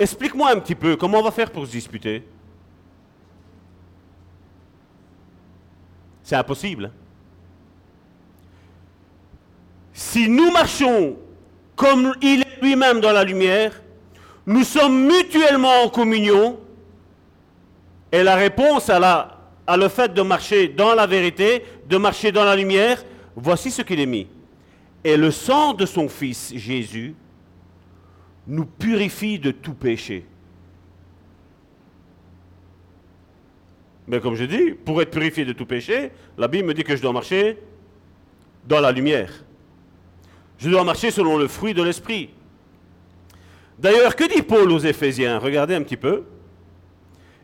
Explique-moi 0.00 0.50
un 0.50 0.58
petit 0.60 0.74
peu 0.74 0.96
comment 0.96 1.18
on 1.18 1.22
va 1.22 1.30
faire 1.30 1.50
pour 1.50 1.66
se 1.66 1.72
disputer? 1.72 2.24
C'est 6.22 6.36
impossible. 6.36 6.86
Hein? 6.86 6.92
Si 9.92 10.26
nous 10.26 10.50
marchons 10.50 11.18
comme 11.76 12.14
il 12.22 12.40
est 12.40 12.62
lui-même 12.62 13.00
dans 13.00 13.12
la 13.12 13.24
lumière, 13.24 13.82
nous 14.46 14.64
sommes 14.64 15.06
mutuellement 15.06 15.82
en 15.82 15.90
communion, 15.90 16.58
et 18.10 18.22
la 18.22 18.36
réponse 18.36 18.88
à, 18.88 19.38
à 19.66 19.76
le 19.76 19.88
fait 19.88 20.14
de 20.14 20.22
marcher 20.22 20.68
dans 20.68 20.94
la 20.94 21.06
vérité, 21.06 21.62
de 21.86 21.98
marcher 21.98 22.32
dans 22.32 22.44
la 22.44 22.56
lumière, 22.56 23.04
voici 23.36 23.70
ce 23.70 23.82
qu'il 23.82 24.00
est 24.00 24.06
mis. 24.06 24.26
Et 25.04 25.18
le 25.18 25.30
sang 25.30 25.74
de 25.74 25.84
son 25.84 26.08
Fils 26.08 26.54
Jésus 26.56 27.14
nous 28.50 28.66
purifie 28.66 29.38
de 29.38 29.52
tout 29.52 29.74
péché. 29.74 30.26
Mais 34.08 34.20
comme 34.20 34.34
je 34.34 34.44
dis, 34.44 34.72
pour 34.72 35.00
être 35.00 35.12
purifié 35.12 35.44
de 35.44 35.52
tout 35.52 35.66
péché, 35.66 36.10
la 36.36 36.48
Bible 36.48 36.66
me 36.66 36.74
dit 36.74 36.82
que 36.82 36.96
je 36.96 37.00
dois 37.00 37.12
marcher 37.12 37.58
dans 38.66 38.80
la 38.80 38.90
lumière. 38.90 39.32
Je 40.58 40.68
dois 40.68 40.82
marcher 40.82 41.12
selon 41.12 41.38
le 41.38 41.46
fruit 41.46 41.74
de 41.74 41.82
l'esprit. 41.82 42.30
D'ailleurs, 43.78 44.16
que 44.16 44.24
dit 44.24 44.42
Paul 44.42 44.70
aux 44.72 44.80
Éphésiens? 44.80 45.38
Regardez 45.38 45.76
un 45.76 45.82
petit 45.82 45.96
peu. 45.96 46.24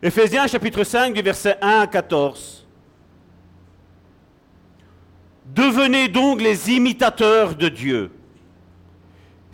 Éphésiens 0.03 0.45
chapitre 0.45 0.83
5 0.83 1.13
du 1.13 1.21
verset 1.21 1.57
1 1.61 1.79
à 1.79 1.87
14. 1.87 2.67
Devenez 5.45 6.09
donc 6.09 6.41
les 6.41 6.69
imitateurs 6.69 7.55
de 7.55 7.69
Dieu. 7.69 8.11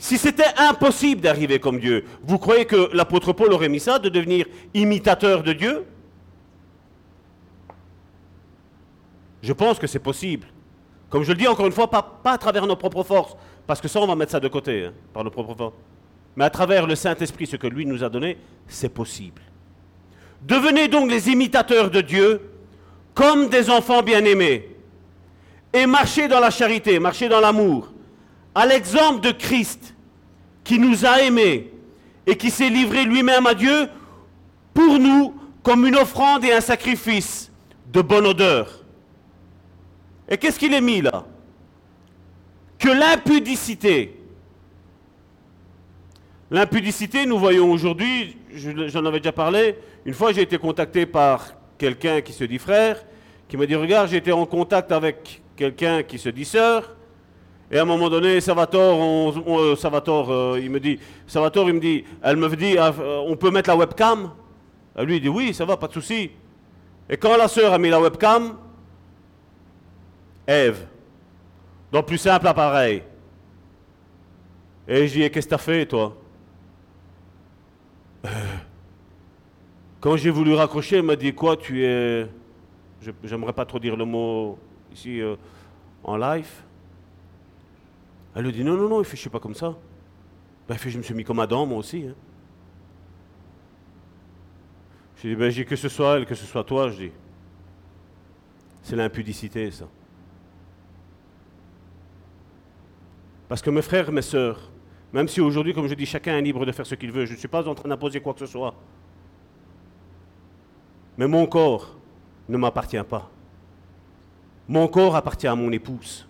Si 0.03 0.17
c'était 0.17 0.51
impossible 0.57 1.21
d'arriver 1.21 1.59
comme 1.59 1.79
Dieu, 1.79 2.03
vous 2.23 2.37
croyez 2.37 2.65
que 2.65 2.89
l'apôtre 2.93 3.31
Paul 3.31 3.53
aurait 3.53 3.69
mis 3.69 3.79
ça, 3.79 3.99
de 3.99 4.09
devenir 4.09 4.45
imitateur 4.73 5.43
de 5.43 5.53
Dieu? 5.53 5.85
Je 9.41 9.53
pense 9.53 9.79
que 9.79 9.87
c'est 9.87 9.99
possible. 9.99 10.45
Comme 11.09 11.23
je 11.23 11.31
le 11.31 11.37
dis 11.37 11.47
encore 11.47 11.67
une 11.67 11.71
fois, 11.71 11.89
pas, 11.89 12.19
à 12.25 12.37
travers 12.37 12.67
nos 12.67 12.75
propres 12.75 13.03
forces, 13.03 13.37
parce 13.65 13.79
que 13.79 13.87
ça, 13.87 14.01
on 14.01 14.05
va 14.05 14.17
mettre 14.17 14.33
ça 14.33 14.41
de 14.41 14.49
côté, 14.49 14.87
hein, 14.87 14.93
par 15.13 15.23
nos 15.23 15.29
propres 15.29 15.55
forces. 15.55 15.75
Mais 16.35 16.43
à 16.43 16.49
travers 16.49 16.85
le 16.85 16.95
Saint-Esprit, 16.95 17.47
ce 17.47 17.55
que 17.55 17.67
lui 17.67 17.85
nous 17.85 18.03
a 18.03 18.09
donné, 18.09 18.37
c'est 18.67 18.89
possible. 18.89 19.41
Devenez 20.41 20.89
donc 20.89 21.09
les 21.09 21.29
imitateurs 21.29 21.89
de 21.89 22.01
Dieu 22.01 22.51
comme 23.13 23.47
des 23.47 23.69
enfants 23.69 24.03
bien-aimés. 24.03 24.75
Et 25.71 25.85
marchez 25.85 26.27
dans 26.27 26.41
la 26.41 26.49
charité, 26.49 26.99
marchez 26.99 27.29
dans 27.29 27.39
l'amour, 27.39 27.93
à 28.53 28.65
l'exemple 28.65 29.21
de 29.21 29.31
Christ 29.31 29.92
qui 30.63 30.79
nous 30.79 31.05
a 31.05 31.21
aimés 31.21 31.71
et 32.25 32.37
qui 32.37 32.49
s'est 32.49 32.69
livré 32.69 33.03
lui-même 33.03 33.45
à 33.45 33.53
Dieu 33.53 33.87
pour 34.73 34.99
nous 34.99 35.33
comme 35.61 35.85
une 35.85 35.95
offrande 35.95 36.43
et 36.43 36.53
un 36.53 36.61
sacrifice 36.61 37.51
de 37.91 38.01
bonne 38.01 38.25
odeur. 38.25 38.83
Et 40.27 40.37
qu'est-ce 40.37 40.59
qu'il 40.59 40.73
est 40.73 40.81
mis 40.81 41.01
là? 41.01 41.25
Que 42.79 42.89
l'impudicité. 42.89 44.19
L'impudicité, 46.51 47.25
nous 47.25 47.39
voyons 47.39 47.71
aujourd'hui, 47.71 48.37
j'en 48.53 49.05
avais 49.05 49.19
déjà 49.19 49.31
parlé, 49.31 49.75
une 50.05 50.13
fois 50.13 50.33
j'ai 50.33 50.41
été 50.41 50.57
contacté 50.57 51.05
par 51.05 51.55
quelqu'un 51.77 52.21
qui 52.21 52.31
se 52.31 52.43
dit 52.43 52.59
frère, 52.59 53.03
qui 53.47 53.57
m'a 53.57 53.65
dit, 53.65 53.75
regarde, 53.75 54.09
j'ai 54.09 54.17
été 54.17 54.31
en 54.31 54.45
contact 54.45 54.91
avec 54.91 55.41
quelqu'un 55.55 56.03
qui 56.03 56.19
se 56.19 56.29
dit 56.29 56.45
sœur, 56.45 56.95
et 57.73 57.79
à 57.79 57.81
un 57.81 57.85
moment 57.85 58.07
donné, 58.07 58.39
Salvatore, 58.39 59.01
euh, 59.01 60.55
euh, 60.55 60.59
il 60.61 60.69
me 60.69 60.79
dit, 60.79 60.99
Salvatore, 61.25 61.69
il 61.69 61.73
me 61.73 61.79
dit, 61.79 62.03
elle 62.21 62.37
me 62.37 62.47
dit, 62.55 62.77
ah, 62.77 62.93
euh, 62.99 63.23
on 63.25 63.35
peut 63.35 63.49
mettre 63.49 63.67
la 63.71 63.75
webcam? 63.75 64.29
Lui, 64.99 65.15
il 65.15 65.21
dit, 65.21 65.27
oui, 65.27 65.55
ça 65.55 65.65
va, 65.65 65.75
pas 65.75 65.87
de 65.87 65.93
souci. 65.93 66.29
Et 67.09 67.17
quand 67.17 67.35
la 67.35 67.47
sœur 67.47 67.73
a 67.73 67.79
mis 67.79 67.89
la 67.89 67.99
webcam, 67.99 68.57
Ève, 70.45 70.85
dans 71.91 72.03
plus 72.03 72.19
simple 72.19 72.47
appareil. 72.47 73.01
Et 74.87 75.07
je 75.07 75.13
dis, 75.13 75.31
qu'est-ce 75.31 75.47
que 75.47 75.49
tu 75.49 75.55
as 75.55 75.57
fait, 75.57 75.87
toi? 75.87 76.15
Quand 79.99 80.15
j'ai 80.15 80.29
voulu 80.29 80.53
raccrocher, 80.53 80.97
elle 80.97 81.03
m'a 81.03 81.15
dit, 81.15 81.33
quoi, 81.33 81.57
tu 81.57 81.83
es... 81.83 82.27
J'aimerais 83.23 83.53
pas 83.53 83.65
trop 83.65 83.79
dire 83.79 83.97
le 83.97 84.05
mot 84.05 84.59
ici 84.93 85.21
en 86.03 86.17
live. 86.17 86.51
Elle 88.35 88.45
lui 88.45 88.51
dit 88.51 88.63
non, 88.63 88.75
non, 88.75 88.89
non, 88.89 89.01
il 89.01 89.05
fait, 89.05 89.15
je 89.15 89.21
suis 89.21 89.29
pas 89.29 89.39
comme 89.39 89.55
ça. 89.55 89.75
Ben, 90.67 90.77
je 90.77 90.97
me 90.97 91.03
suis 91.03 91.13
mis 91.13 91.23
comme 91.23 91.39
Adam, 91.39 91.65
moi 91.65 91.77
aussi. 91.77 92.05
Hein. 92.07 92.15
Je 95.17 95.29
dis, 95.29 95.35
ben, 95.35 95.53
que 95.65 95.75
ce 95.75 95.89
soit 95.89 96.17
elle, 96.17 96.25
que 96.25 96.35
ce 96.35 96.45
soit 96.45 96.63
toi, 96.63 96.89
je 96.89 96.97
dis. 96.97 97.11
C'est 98.81 98.95
l'impudicité, 98.95 99.71
ça. 99.71 99.85
Parce 103.47 103.61
que 103.61 103.69
mes 103.69 103.81
frères, 103.81 104.11
mes 104.11 104.21
sœurs, 104.21 104.71
même 105.13 105.27
si 105.27 105.39
aujourd'hui, 105.39 105.73
comme 105.73 105.87
je 105.87 105.93
dis, 105.93 106.05
chacun 106.05 106.37
est 106.37 106.41
libre 106.41 106.65
de 106.65 106.71
faire 106.71 106.85
ce 106.85 106.95
qu'il 106.95 107.11
veut, 107.11 107.25
je 107.25 107.33
ne 107.33 107.37
suis 107.37 107.47
pas 107.47 107.67
en 107.67 107.75
train 107.75 107.87
d'imposer 107.87 108.19
quoi 108.19 108.33
que 108.33 108.39
ce 108.39 108.47
soit. 108.47 108.73
Mais 111.17 111.27
mon 111.27 111.45
corps 111.45 111.95
ne 112.49 112.57
m'appartient 112.57 113.03
pas. 113.07 113.29
Mon 114.67 114.87
corps 114.87 115.15
appartient 115.15 115.47
à 115.47 115.55
mon 115.55 115.71
épouse. 115.71 116.27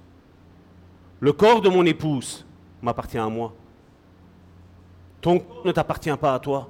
Le 1.23 1.31
corps 1.31 1.61
de 1.61 1.69
mon 1.69 1.85
épouse 1.85 2.45
m'appartient 2.81 3.17
à 3.17 3.29
moi. 3.29 3.53
Ton 5.21 5.39
corps 5.39 5.65
ne 5.65 5.71
t'appartient 5.71 6.17
pas 6.17 6.33
à 6.33 6.39
toi. 6.39 6.69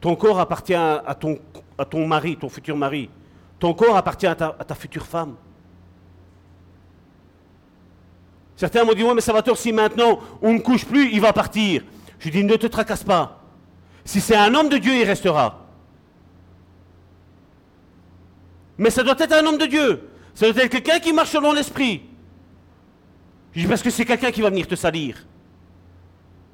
Ton 0.00 0.14
corps 0.14 0.38
appartient 0.38 0.72
à 0.72 1.16
ton, 1.18 1.40
à 1.76 1.84
ton 1.84 2.06
mari, 2.06 2.36
ton 2.36 2.48
futur 2.48 2.76
mari. 2.76 3.10
Ton 3.58 3.74
corps 3.74 3.96
appartient 3.96 4.28
à 4.28 4.36
ta, 4.36 4.74
future 4.76 5.04
femme. 5.04 5.34
Certains 8.54 8.84
m'ont 8.84 8.92
dit, 8.92 9.02
ouais, 9.02 9.14
mais 9.14 9.20
Salvatore, 9.20 9.58
si 9.58 9.72
maintenant 9.72 10.20
on 10.40 10.52
ne 10.52 10.60
couche 10.60 10.84
plus, 10.84 11.10
il 11.12 11.20
va 11.20 11.32
partir. 11.32 11.82
Je 12.20 12.30
dis, 12.30 12.44
ne 12.44 12.54
te 12.54 12.68
tracasse 12.68 13.02
pas. 13.02 13.40
Si 14.04 14.20
c'est 14.20 14.36
un 14.36 14.54
homme 14.54 14.68
de 14.68 14.78
Dieu, 14.78 14.94
il 14.94 15.02
restera. 15.02 15.66
Mais 18.78 18.90
ça 18.90 19.02
doit 19.02 19.16
être 19.18 19.32
un 19.32 19.44
homme 19.44 19.58
de 19.58 19.66
Dieu. 19.66 20.08
Ça 20.36 20.52
doit 20.52 20.62
être 20.62 20.70
quelqu'un 20.70 21.00
qui 21.00 21.12
marche 21.12 21.30
selon 21.30 21.52
l'esprit. 21.52 22.05
Parce 23.68 23.82
que 23.82 23.90
c'est 23.90 24.04
quelqu'un 24.04 24.30
qui 24.30 24.42
va 24.42 24.50
venir 24.50 24.66
te 24.66 24.74
salir. 24.74 25.24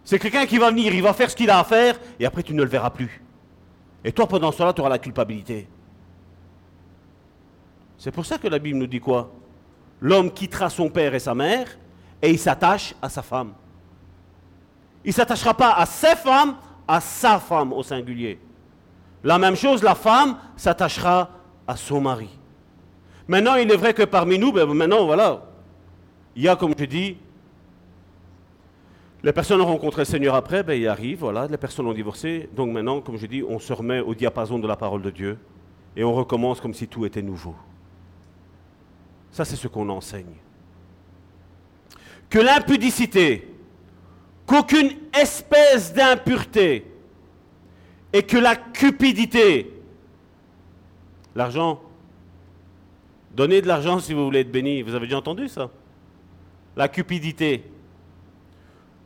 C'est 0.05 0.19
quelqu'un 0.19 0.47
qui 0.47 0.59
va 0.59 0.70
venir, 0.70 0.95
il 0.95 1.03
va 1.03 1.12
faire 1.12 1.31
ce 1.31 1.37
qu'il 1.37 1.51
a 1.51 1.59
à 1.59 1.65
faire, 1.65 1.99
et 2.19 2.27
après 2.27 2.43
tu 2.43 2.55
ne 2.55 2.62
le 2.62 2.69
verras 2.69 2.91
plus. 2.91 3.23
Et 4.05 4.12
toi, 4.12 4.27
pendant 4.27 4.51
cela, 4.51 4.73
tu 4.73 4.81
auras 4.81 4.91
la 4.91 4.99
culpabilité. 4.99 5.69
C'est 7.99 8.11
pour 8.11 8.27
ça 8.27 8.39
que 8.39 8.49
la 8.49 8.59
Bible 8.59 8.79
nous 8.79 8.87
dit 8.87 8.99
quoi? 8.99 9.31
L'homme 10.01 10.33
quittera 10.33 10.69
son 10.70 10.91
père 10.91 11.15
et 11.15 11.20
sa 11.20 11.35
mère, 11.35 11.69
et 12.20 12.31
il 12.31 12.39
s'attache 12.39 12.95
à 13.01 13.09
sa 13.09 13.23
femme. 13.23 13.53
Il 15.05 15.09
ne 15.09 15.15
s'attachera 15.15 15.55
pas 15.55 15.73
à 15.73 15.87
ses 15.87 16.16
femmes, 16.16 16.57
à 16.87 17.01
sa 17.01 17.39
femme 17.39 17.73
au 17.73 17.83
singulier. 17.83 18.41
La 19.23 19.39
même 19.39 19.55
chose, 19.55 19.83
la 19.83 19.95
femme 19.95 20.37
s'attachera 20.57 21.31
à 21.66 21.77
son 21.77 22.01
mari. 22.01 22.29
Maintenant, 23.29 23.55
il 23.55 23.70
est 23.70 23.77
vrai 23.77 23.95
que 23.95 24.03
parmi 24.03 24.37
nous, 24.39 24.53
ben, 24.53 24.66
maintenant, 24.66 25.07
voilà, 25.07 25.43
il 26.36 26.42
y 26.42 26.48
a, 26.48 26.56
comme 26.56 26.74
je 26.78 26.84
dis, 26.84 27.16
les 29.22 29.32
personnes 29.32 29.60
ont 29.60 29.66
rencontré 29.66 30.00
le 30.00 30.06
Seigneur 30.06 30.34
après, 30.34 30.62
ben, 30.62 30.74
il 30.74 30.88
arrive, 30.88 31.20
voilà, 31.20 31.46
les 31.46 31.56
personnes 31.56 31.86
ont 31.86 31.92
divorcé. 31.92 32.48
Donc 32.56 32.72
maintenant, 32.72 33.00
comme 33.00 33.16
je 33.16 33.26
dis, 33.26 33.42
on 33.42 33.59
se 33.59 33.72
remet 33.72 34.00
au 34.00 34.14
diapason 34.14 34.59
de 34.59 34.66
la 34.66 34.76
parole 34.76 35.02
de 35.02 35.10
Dieu 35.10 35.38
et 35.96 36.02
on 36.02 36.12
recommence 36.12 36.60
comme 36.60 36.74
si 36.74 36.88
tout 36.88 37.06
était 37.06 37.22
nouveau. 37.22 37.54
Ça, 39.30 39.44
c'est 39.44 39.56
ce 39.56 39.68
qu'on 39.68 39.88
enseigne. 39.88 40.34
Que 42.28 42.38
l'impudicité, 42.38 43.48
qu'aucune 44.46 44.90
espèce 45.18 45.94
d'impureté 45.94 46.86
et 48.12 48.22
que 48.24 48.36
la 48.36 48.56
cupidité, 48.56 49.72
l'argent, 51.34 51.80
donnez 53.34 53.62
de 53.62 53.68
l'argent 53.68 54.00
si 54.00 54.14
vous 54.14 54.24
voulez 54.24 54.40
être 54.40 54.52
béni. 54.52 54.82
Vous 54.82 54.94
avez 54.94 55.06
déjà 55.06 55.18
entendu 55.18 55.48
ça? 55.48 55.70
La 56.77 56.89
cupidité, 56.89 57.65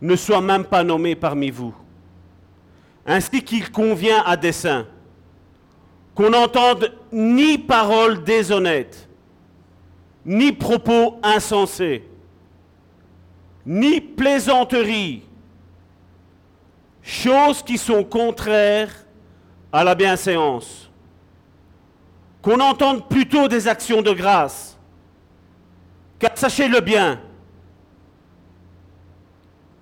ne 0.01 0.17
soit 0.17 0.41
même 0.41 0.65
pas 0.65 0.85
nommé 0.85 1.15
parmi 1.15 1.51
vous, 1.51 1.75
ainsi 3.07 3.43
qu'il 3.43 3.71
convient 3.71 4.23
à 4.25 4.37
dessein, 4.37 4.87
qu'on 6.15 6.31
n'entende 6.31 6.95
ni 7.13 7.59
paroles 7.59 8.23
déshonnêtes, 8.23 9.09
ni 10.25 10.53
propos 10.53 11.19
insensés, 11.23 12.05
ni 13.65 14.01
plaisanteries, 14.01 15.23
choses 17.03 17.63
qui 17.63 17.79
sont 17.79 18.03
contraires 18.05 18.93
à 19.73 19.85
la 19.85 19.95
bienséance, 19.95 20.91
qu'on 22.43 22.61
entende 22.61 23.09
plutôt 23.09 23.49
des 23.49 23.67
actions 23.69 24.03
de 24.03 24.13
grâce, 24.13 24.79
car 26.19 26.37
sachez-le 26.37 26.81
bien, 26.81 27.21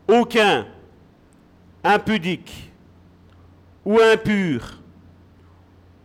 aucun 0.09 0.67
impudique 1.83 2.71
ou 3.85 4.01
impur 4.01 4.81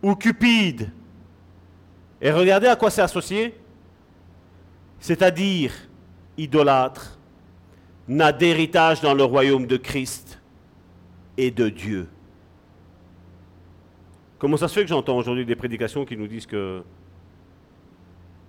ou 0.02 0.14
cupide, 0.14 0.90
et 2.20 2.30
regardez 2.30 2.66
à 2.66 2.76
quoi 2.76 2.90
c'est 2.90 3.02
associé, 3.02 3.54
c'est-à-dire 4.98 5.72
idolâtre, 6.36 7.18
n'a 8.08 8.32
d'héritage 8.32 9.00
dans 9.00 9.14
le 9.14 9.24
royaume 9.24 9.66
de 9.66 9.76
Christ 9.76 10.40
et 11.36 11.50
de 11.50 11.68
Dieu. 11.68 12.08
Comment 14.38 14.56
ça 14.56 14.68
se 14.68 14.74
fait 14.74 14.82
que 14.82 14.88
j'entends 14.88 15.16
aujourd'hui 15.16 15.44
des 15.44 15.54
prédications 15.54 16.04
qui 16.04 16.16
nous 16.16 16.26
disent 16.26 16.46
que 16.46 16.82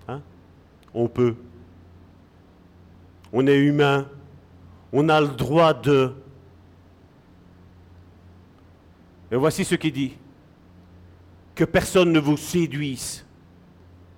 hein, 0.07 0.21
on 0.93 1.07
peut, 1.07 1.35
on 3.33 3.45
est 3.45 3.57
humain, 3.57 4.07
on 4.93 5.07
a 5.09 5.21
le 5.21 5.27
droit 5.27 5.73
de. 5.73 6.13
Et 9.31 9.35
voici 9.35 9.63
ce 9.63 9.75
qu'il 9.75 9.93
dit. 9.93 10.17
Que 11.55 11.63
personne 11.63 12.11
ne 12.11 12.19
vous 12.19 12.37
séduise 12.37 13.25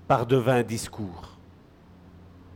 par 0.07 0.25
de 0.25 0.37
vains 0.37 0.63
discours. 0.63 1.37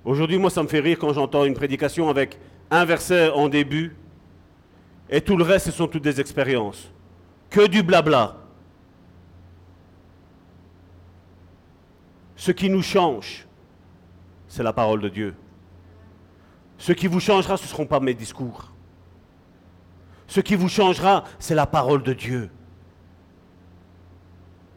Aujourd'hui, 0.05 0.37
moi, 0.37 0.49
ça 0.49 0.63
me 0.63 0.67
fait 0.67 0.79
rire 0.79 0.97
quand 0.99 1.13
j'entends 1.13 1.45
une 1.45 1.55
prédication 1.55 2.09
avec 2.09 2.39
un 2.69 2.85
verset 2.85 3.29
en 3.29 3.49
début 3.49 3.95
et 5.09 5.21
tout 5.21 5.37
le 5.37 5.43
reste, 5.43 5.67
ce 5.67 5.71
sont 5.71 5.87
toutes 5.87 6.03
des 6.03 6.19
expériences. 6.19 6.91
Que 7.49 7.67
du 7.67 7.81
blabla. 7.81 8.35
Ce 12.35 12.51
qui 12.51 12.69
nous 12.69 12.83
change, 12.83 13.47
c'est 14.47 14.63
la 14.63 14.73
parole 14.73 15.01
de 15.01 15.09
Dieu. 15.09 15.35
Ce 16.77 16.91
qui 16.91 17.07
vous 17.07 17.19
changera, 17.19 17.57
ce 17.57 17.63
ne 17.63 17.67
seront 17.67 17.85
pas 17.85 17.99
mes 17.99 18.13
discours. 18.13 18.71
Ce 20.27 20.39
qui 20.39 20.55
vous 20.55 20.69
changera, 20.69 21.23
c'est 21.39 21.55
la 21.55 21.65
parole 21.65 22.03
de 22.03 22.13
Dieu. 22.13 22.49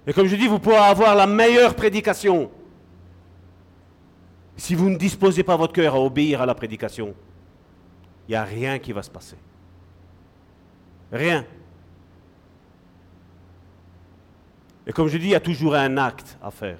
Et 0.07 0.13
comme 0.13 0.27
je 0.27 0.37
dis, 0.37 0.47
vous 0.47 0.59
pouvez 0.59 0.77
avoir 0.77 1.15
la 1.15 1.27
meilleure 1.27 1.75
prédication. 1.75 2.51
Si 4.57 4.75
vous 4.75 4.91
ne 4.91 4.97
disposez 4.97 5.43
pas 5.43 5.57
votre 5.57 5.73
cœur 5.73 5.95
à 5.95 6.01
obéir 6.01 6.41
à 6.41 6.47
la 6.47 6.55
prédication, 6.55 7.15
il 8.29 8.33
n'y 8.33 8.37
a 8.37 8.45
rien 8.45 8.79
qui 8.79 8.93
va 8.93 9.03
se 9.03 9.11
passer. 9.11 9.37
Rien. 11.13 11.45
Et 14.87 14.93
comme 14.93 15.09
je 15.09 15.19
dis, 15.19 15.27
il 15.27 15.31
y 15.31 15.35
a 15.35 15.41
toujours 15.41 15.75
un 15.75 15.97
acte 15.97 16.39
à 16.43 16.51
faire. 16.51 16.79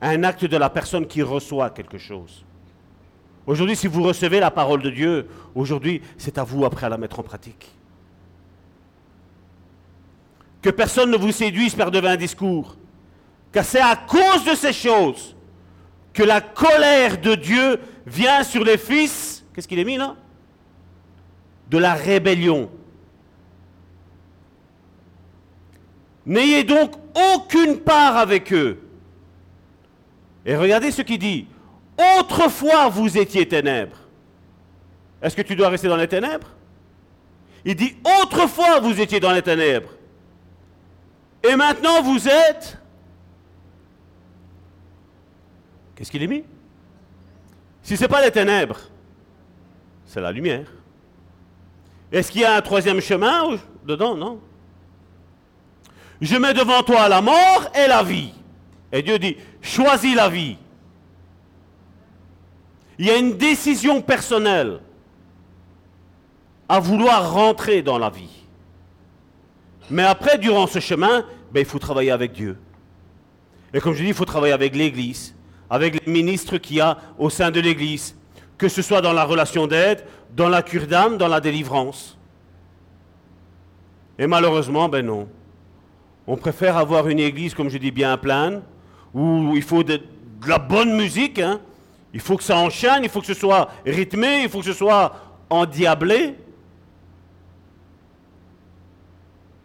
Un 0.00 0.22
acte 0.22 0.44
de 0.44 0.56
la 0.56 0.70
personne 0.70 1.06
qui 1.06 1.22
reçoit 1.22 1.70
quelque 1.70 1.98
chose. 1.98 2.44
Aujourd'hui, 3.48 3.76
si 3.76 3.86
vous 3.86 4.02
recevez 4.02 4.40
la 4.40 4.50
parole 4.50 4.82
de 4.82 4.90
Dieu, 4.90 5.26
aujourd'hui, 5.54 6.02
c'est 6.18 6.36
à 6.36 6.44
vous 6.44 6.66
après 6.66 6.84
à 6.84 6.90
la 6.90 6.98
mettre 6.98 7.18
en 7.18 7.22
pratique. 7.22 7.70
Que 10.60 10.68
personne 10.68 11.10
ne 11.10 11.16
vous 11.16 11.32
séduise 11.32 11.74
par 11.74 11.90
de 11.90 11.98
vains 11.98 12.16
discours. 12.16 12.76
Car 13.50 13.64
c'est 13.64 13.80
à 13.80 13.96
cause 13.96 14.44
de 14.44 14.54
ces 14.54 14.74
choses 14.74 15.34
que 16.12 16.22
la 16.22 16.42
colère 16.42 17.18
de 17.18 17.36
Dieu 17.36 17.80
vient 18.06 18.42
sur 18.42 18.62
les 18.64 18.76
fils, 18.76 19.42
qu'est-ce 19.54 19.66
qu'il 19.66 19.78
est 19.78 19.84
mis 19.84 19.96
là? 19.96 20.14
De 21.70 21.78
la 21.78 21.94
rébellion. 21.94 22.68
N'ayez 26.26 26.64
donc 26.64 26.92
aucune 27.34 27.78
part 27.78 28.18
avec 28.18 28.52
eux. 28.52 28.78
Et 30.44 30.54
regardez 30.54 30.90
ce 30.90 31.00
qu'il 31.00 31.18
dit. 31.18 31.46
Autrefois 32.18 32.88
vous 32.88 33.18
étiez 33.18 33.46
ténèbres. 33.46 33.96
Est-ce 35.20 35.34
que 35.34 35.42
tu 35.42 35.56
dois 35.56 35.68
rester 35.68 35.88
dans 35.88 35.96
les 35.96 36.08
ténèbres? 36.08 36.48
Il 37.64 37.74
dit 37.74 37.96
autrefois 38.22 38.80
vous 38.80 39.00
étiez 39.00 39.18
dans 39.18 39.32
les 39.32 39.42
ténèbres. 39.42 39.90
Et 41.42 41.56
maintenant 41.56 42.02
vous 42.02 42.28
êtes... 42.28 42.78
Qu'est-ce 45.94 46.10
qu'il 46.10 46.22
est 46.22 46.28
mis? 46.28 46.44
Si 47.82 47.96
ce 47.96 48.02
n'est 48.02 48.08
pas 48.08 48.22
les 48.22 48.30
ténèbres, 48.30 48.78
c'est 50.06 50.20
la 50.20 50.30
lumière. 50.30 50.70
Est-ce 52.12 52.30
qu'il 52.30 52.42
y 52.42 52.44
a 52.44 52.54
un 52.54 52.60
troisième 52.60 53.00
chemin 53.00 53.58
dedans? 53.84 54.14
Non. 54.14 54.40
Je 56.20 56.36
mets 56.36 56.54
devant 56.54 56.82
toi 56.82 57.08
la 57.08 57.20
mort 57.20 57.70
et 57.74 57.88
la 57.88 58.02
vie. 58.02 58.32
Et 58.92 59.02
Dieu 59.02 59.18
dit, 59.18 59.36
choisis 59.60 60.14
la 60.14 60.28
vie. 60.28 60.56
Il 62.98 63.06
y 63.06 63.10
a 63.10 63.16
une 63.16 63.36
décision 63.36 64.02
personnelle 64.02 64.80
à 66.68 66.80
vouloir 66.80 67.32
rentrer 67.32 67.82
dans 67.82 67.98
la 67.98 68.10
vie. 68.10 68.44
Mais 69.90 70.02
après, 70.02 70.36
durant 70.38 70.66
ce 70.66 70.80
chemin, 70.80 71.24
ben, 71.52 71.60
il 71.60 71.66
faut 71.66 71.78
travailler 71.78 72.10
avec 72.10 72.32
Dieu. 72.32 72.58
Et 73.72 73.80
comme 73.80 73.94
je 73.94 74.02
dis, 74.02 74.08
il 74.08 74.14
faut 74.14 74.24
travailler 74.24 74.52
avec 74.52 74.74
l'Église, 74.74 75.34
avec 75.70 76.04
les 76.04 76.12
ministres 76.12 76.58
qu'il 76.58 76.76
y 76.76 76.80
a 76.80 76.98
au 77.18 77.30
sein 77.30 77.50
de 77.50 77.60
l'Église, 77.60 78.16
que 78.56 78.68
ce 78.68 78.82
soit 78.82 79.00
dans 79.00 79.12
la 79.12 79.24
relation 79.24 79.66
d'aide, 79.66 80.04
dans 80.34 80.48
la 80.48 80.62
cure 80.62 80.86
d'âme, 80.86 81.16
dans 81.16 81.28
la 81.28 81.40
délivrance. 81.40 82.18
Et 84.18 84.26
malheureusement, 84.26 84.88
ben 84.88 85.06
non. 85.06 85.28
On 86.26 86.36
préfère 86.36 86.76
avoir 86.76 87.08
une 87.08 87.20
église, 87.20 87.54
comme 87.54 87.70
je 87.70 87.78
dis, 87.78 87.90
bien 87.90 88.16
pleine, 88.18 88.60
où 89.14 89.52
il 89.54 89.62
faut 89.62 89.82
de, 89.82 90.00
la 90.46 90.58
bonne 90.58 90.94
musique. 90.94 91.38
Hein. 91.38 91.60
Il 92.12 92.20
faut 92.20 92.36
que 92.36 92.42
ça 92.42 92.56
enchaîne, 92.56 93.04
il 93.04 93.10
faut 93.10 93.20
que 93.20 93.26
ce 93.26 93.34
soit 93.34 93.68
rythmé, 93.84 94.42
il 94.44 94.48
faut 94.48 94.60
que 94.60 94.64
ce 94.64 94.72
soit 94.72 95.14
endiablé. 95.50 96.34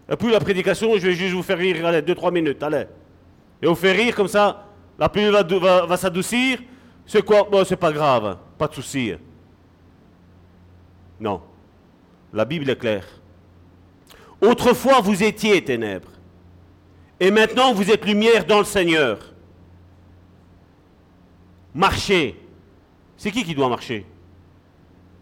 Et 0.10 0.16
puis 0.16 0.32
la 0.32 0.40
prédication, 0.40 0.94
je 0.96 1.08
vais 1.08 1.14
juste 1.14 1.34
vous 1.34 1.44
faire 1.44 1.58
rire, 1.58 1.86
allez, 1.86 2.02
deux, 2.02 2.16
trois 2.16 2.32
minutes, 2.32 2.62
allez. 2.62 2.86
Et 3.62 3.68
vous 3.68 3.76
faire 3.76 3.96
rire 3.96 4.16
comme 4.16 4.28
ça, 4.28 4.66
la 5.00 5.10
pluie 5.10 5.30
va, 5.30 5.98
s'adoucir. 5.98 6.60
C'est 7.06 7.24
quoi? 7.24 7.48
Bon, 7.50 7.64
c'est 7.64 7.78
pas 7.78 7.92
grave, 7.92 8.38
pas 8.58 8.68
de 8.68 8.74
souci. 8.74 9.14
Non. 11.20 11.42
La 12.34 12.46
Bible 12.46 12.70
est 12.70 12.76
claire. 12.76 13.06
Autrefois, 14.42 15.00
vous 15.00 15.24
étiez 15.24 15.64
ténèbres. 15.64 16.10
Et 17.20 17.32
maintenant, 17.32 17.74
vous 17.74 17.90
êtes 17.90 18.06
lumière 18.06 18.46
dans 18.46 18.60
le 18.60 18.66
Seigneur. 18.66 19.33
Marchez. 21.74 22.40
C'est 23.18 23.32
qui 23.32 23.44
qui 23.44 23.56
doit 23.56 23.70
marcher? 23.70 24.06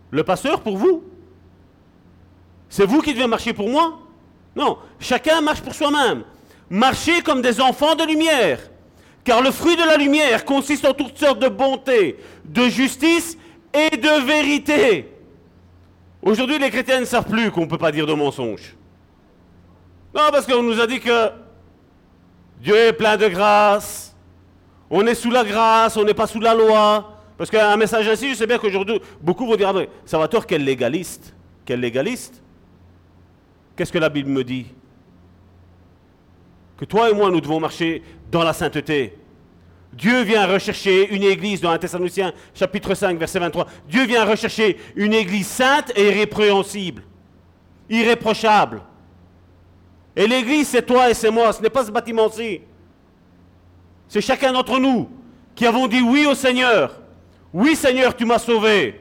Le 0.09 0.23
pasteur 0.23 0.61
pour 0.61 0.77
vous? 0.77 1.03
C'est 2.69 2.85
vous 2.85 3.01
qui 3.01 3.13
devez 3.13 3.27
marcher 3.27 3.53
pour 3.53 3.69
moi? 3.69 3.99
Non, 4.55 4.77
chacun 4.99 5.41
marche 5.41 5.61
pour 5.61 5.73
soi-même. 5.73 6.23
Marchez 6.69 7.21
comme 7.21 7.41
des 7.41 7.61
enfants 7.61 7.95
de 7.95 8.03
lumière. 8.03 8.59
Car 9.23 9.41
le 9.41 9.51
fruit 9.51 9.75
de 9.75 9.83
la 9.83 9.97
lumière 9.97 10.45
consiste 10.45 10.85
en 10.85 10.93
toutes 10.93 11.17
sortes 11.17 11.39
de 11.39 11.47
bonté, 11.47 12.17
de 12.45 12.63
justice 12.69 13.37
et 13.73 13.95
de 13.95 14.25
vérité. 14.25 15.09
Aujourd'hui, 16.21 16.59
les 16.59 16.69
chrétiens 16.69 16.99
ne 16.99 17.05
savent 17.05 17.29
plus 17.29 17.51
qu'on 17.51 17.61
ne 17.61 17.69
peut 17.69 17.77
pas 17.77 17.91
dire 17.91 18.05
de 18.05 18.13
mensonges. 18.13 18.75
Non, 20.13 20.29
parce 20.31 20.45
qu'on 20.45 20.63
nous 20.63 20.79
a 20.79 20.87
dit 20.87 20.99
que 20.99 21.29
Dieu 22.59 22.75
est 22.75 22.93
plein 22.93 23.15
de 23.15 23.27
grâce. 23.27 24.10
On 24.93 25.07
est 25.07 25.15
sous 25.15 25.31
la 25.31 25.45
grâce, 25.45 25.95
on 25.95 26.03
n'est 26.03 26.13
pas 26.13 26.27
sous 26.27 26.41
la 26.41 26.53
loi. 26.53 27.17
Parce 27.37 27.49
qu'un 27.49 27.77
message 27.77 28.07
ainsi, 28.09 28.31
je 28.31 28.35
sais 28.35 28.45
bien 28.45 28.57
qu'aujourd'hui, 28.57 29.01
beaucoup 29.21 29.47
vont 29.47 29.55
dire 29.55 29.73
Ah, 29.73 29.81
Salvatore, 30.05 30.45
quel 30.45 30.65
légaliste? 30.65 31.33
Quel 31.65 31.79
légaliste? 31.79 32.43
Qu'est-ce 33.75 33.91
que 33.91 33.97
la 33.97 34.09
Bible 34.09 34.29
me 34.29 34.43
dit? 34.43 34.65
Que 36.77 36.83
toi 36.83 37.09
et 37.09 37.13
moi, 37.13 37.31
nous 37.31 37.39
devons 37.39 37.59
marcher 37.59 38.03
dans 38.29 38.43
la 38.43 38.51
sainteté. 38.51 39.17
Dieu 39.93 40.23
vient 40.23 40.45
rechercher 40.45 41.13
une 41.13 41.23
église 41.23 41.61
dans 41.61 41.71
1 41.71 41.77
Thessaloniciens 41.77 42.33
chapitre 42.53 42.93
5 42.93 43.17
verset 43.17 43.39
23. 43.39 43.67
Dieu 43.87 44.05
vient 44.05 44.25
rechercher 44.25 44.77
une 44.95 45.13
église 45.13 45.47
sainte 45.47 45.91
et 45.95 46.09
irrépréhensible, 46.09 47.03
irréprochable. 47.89 48.81
Et 50.15 50.27
l'Église, 50.27 50.67
c'est 50.67 50.85
toi 50.85 51.09
et 51.09 51.13
c'est 51.13 51.31
moi, 51.31 51.53
ce 51.53 51.61
n'est 51.61 51.69
pas 51.69 51.85
ce 51.85 51.91
bâtiment-ci. 51.91 52.61
C'est 54.11 54.19
chacun 54.19 54.51
d'entre 54.51 54.77
nous 54.77 55.09
qui 55.55 55.65
avons 55.65 55.87
dit 55.87 56.01
oui 56.01 56.25
au 56.25 56.35
Seigneur. 56.35 56.99
Oui 57.53 57.77
Seigneur, 57.77 58.13
tu 58.13 58.25
m'as 58.25 58.39
sauvé. 58.39 58.99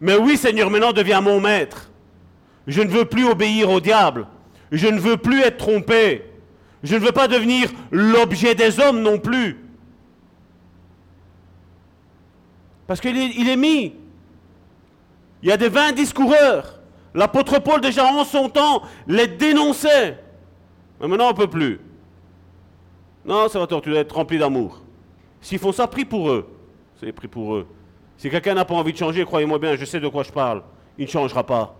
Mais 0.00 0.16
oui 0.16 0.36
Seigneur, 0.36 0.68
maintenant 0.68 0.92
deviens 0.92 1.20
mon 1.20 1.40
maître. 1.40 1.92
Je 2.66 2.82
ne 2.82 2.88
veux 2.88 3.04
plus 3.04 3.24
obéir 3.24 3.70
au 3.70 3.78
diable. 3.78 4.26
Je 4.72 4.88
ne 4.88 4.98
veux 4.98 5.16
plus 5.16 5.42
être 5.42 5.58
trompé. 5.58 6.24
Je 6.82 6.96
ne 6.96 6.98
veux 6.98 7.12
pas 7.12 7.28
devenir 7.28 7.70
l'objet 7.92 8.56
des 8.56 8.80
hommes 8.80 9.00
non 9.00 9.20
plus. 9.20 9.64
Parce 12.88 13.00
qu'il 13.00 13.16
est, 13.16 13.56
mis. 13.56 13.94
Il 15.40 15.50
y 15.50 15.52
a 15.52 15.56
des 15.56 15.68
vains 15.68 15.92
discoureurs. 15.92 16.80
L'apôtre 17.14 17.60
Paul, 17.60 17.80
déjà 17.80 18.06
en 18.06 18.24
son 18.24 18.48
temps, 18.48 18.82
les 19.06 19.28
dénonçait. 19.28 20.18
Mais 21.00 21.06
maintenant, 21.06 21.26
on 21.26 21.32
ne 21.32 21.36
peut 21.36 21.46
plus. 21.46 21.78
Non, 23.28 23.46
va, 23.46 23.66
tu 23.66 23.90
dois 23.90 24.00
être 24.00 24.14
rempli 24.14 24.38
d'amour. 24.38 24.80
S'ils 25.42 25.58
font 25.58 25.70
ça, 25.70 25.86
prie 25.86 26.06
pour 26.06 26.30
eux. 26.30 26.48
C'est 26.98 27.12
pris 27.12 27.28
pour 27.28 27.54
eux. 27.54 27.66
Si 28.16 28.30
quelqu'un 28.30 28.54
n'a 28.54 28.64
pas 28.64 28.74
envie 28.74 28.92
de 28.92 28.96
changer, 28.96 29.22
croyez-moi 29.24 29.58
bien, 29.58 29.76
je 29.76 29.84
sais 29.84 30.00
de 30.00 30.08
quoi 30.08 30.22
je 30.22 30.32
parle. 30.32 30.62
Il 30.96 31.04
ne 31.04 31.10
changera 31.10 31.44
pas. 31.44 31.76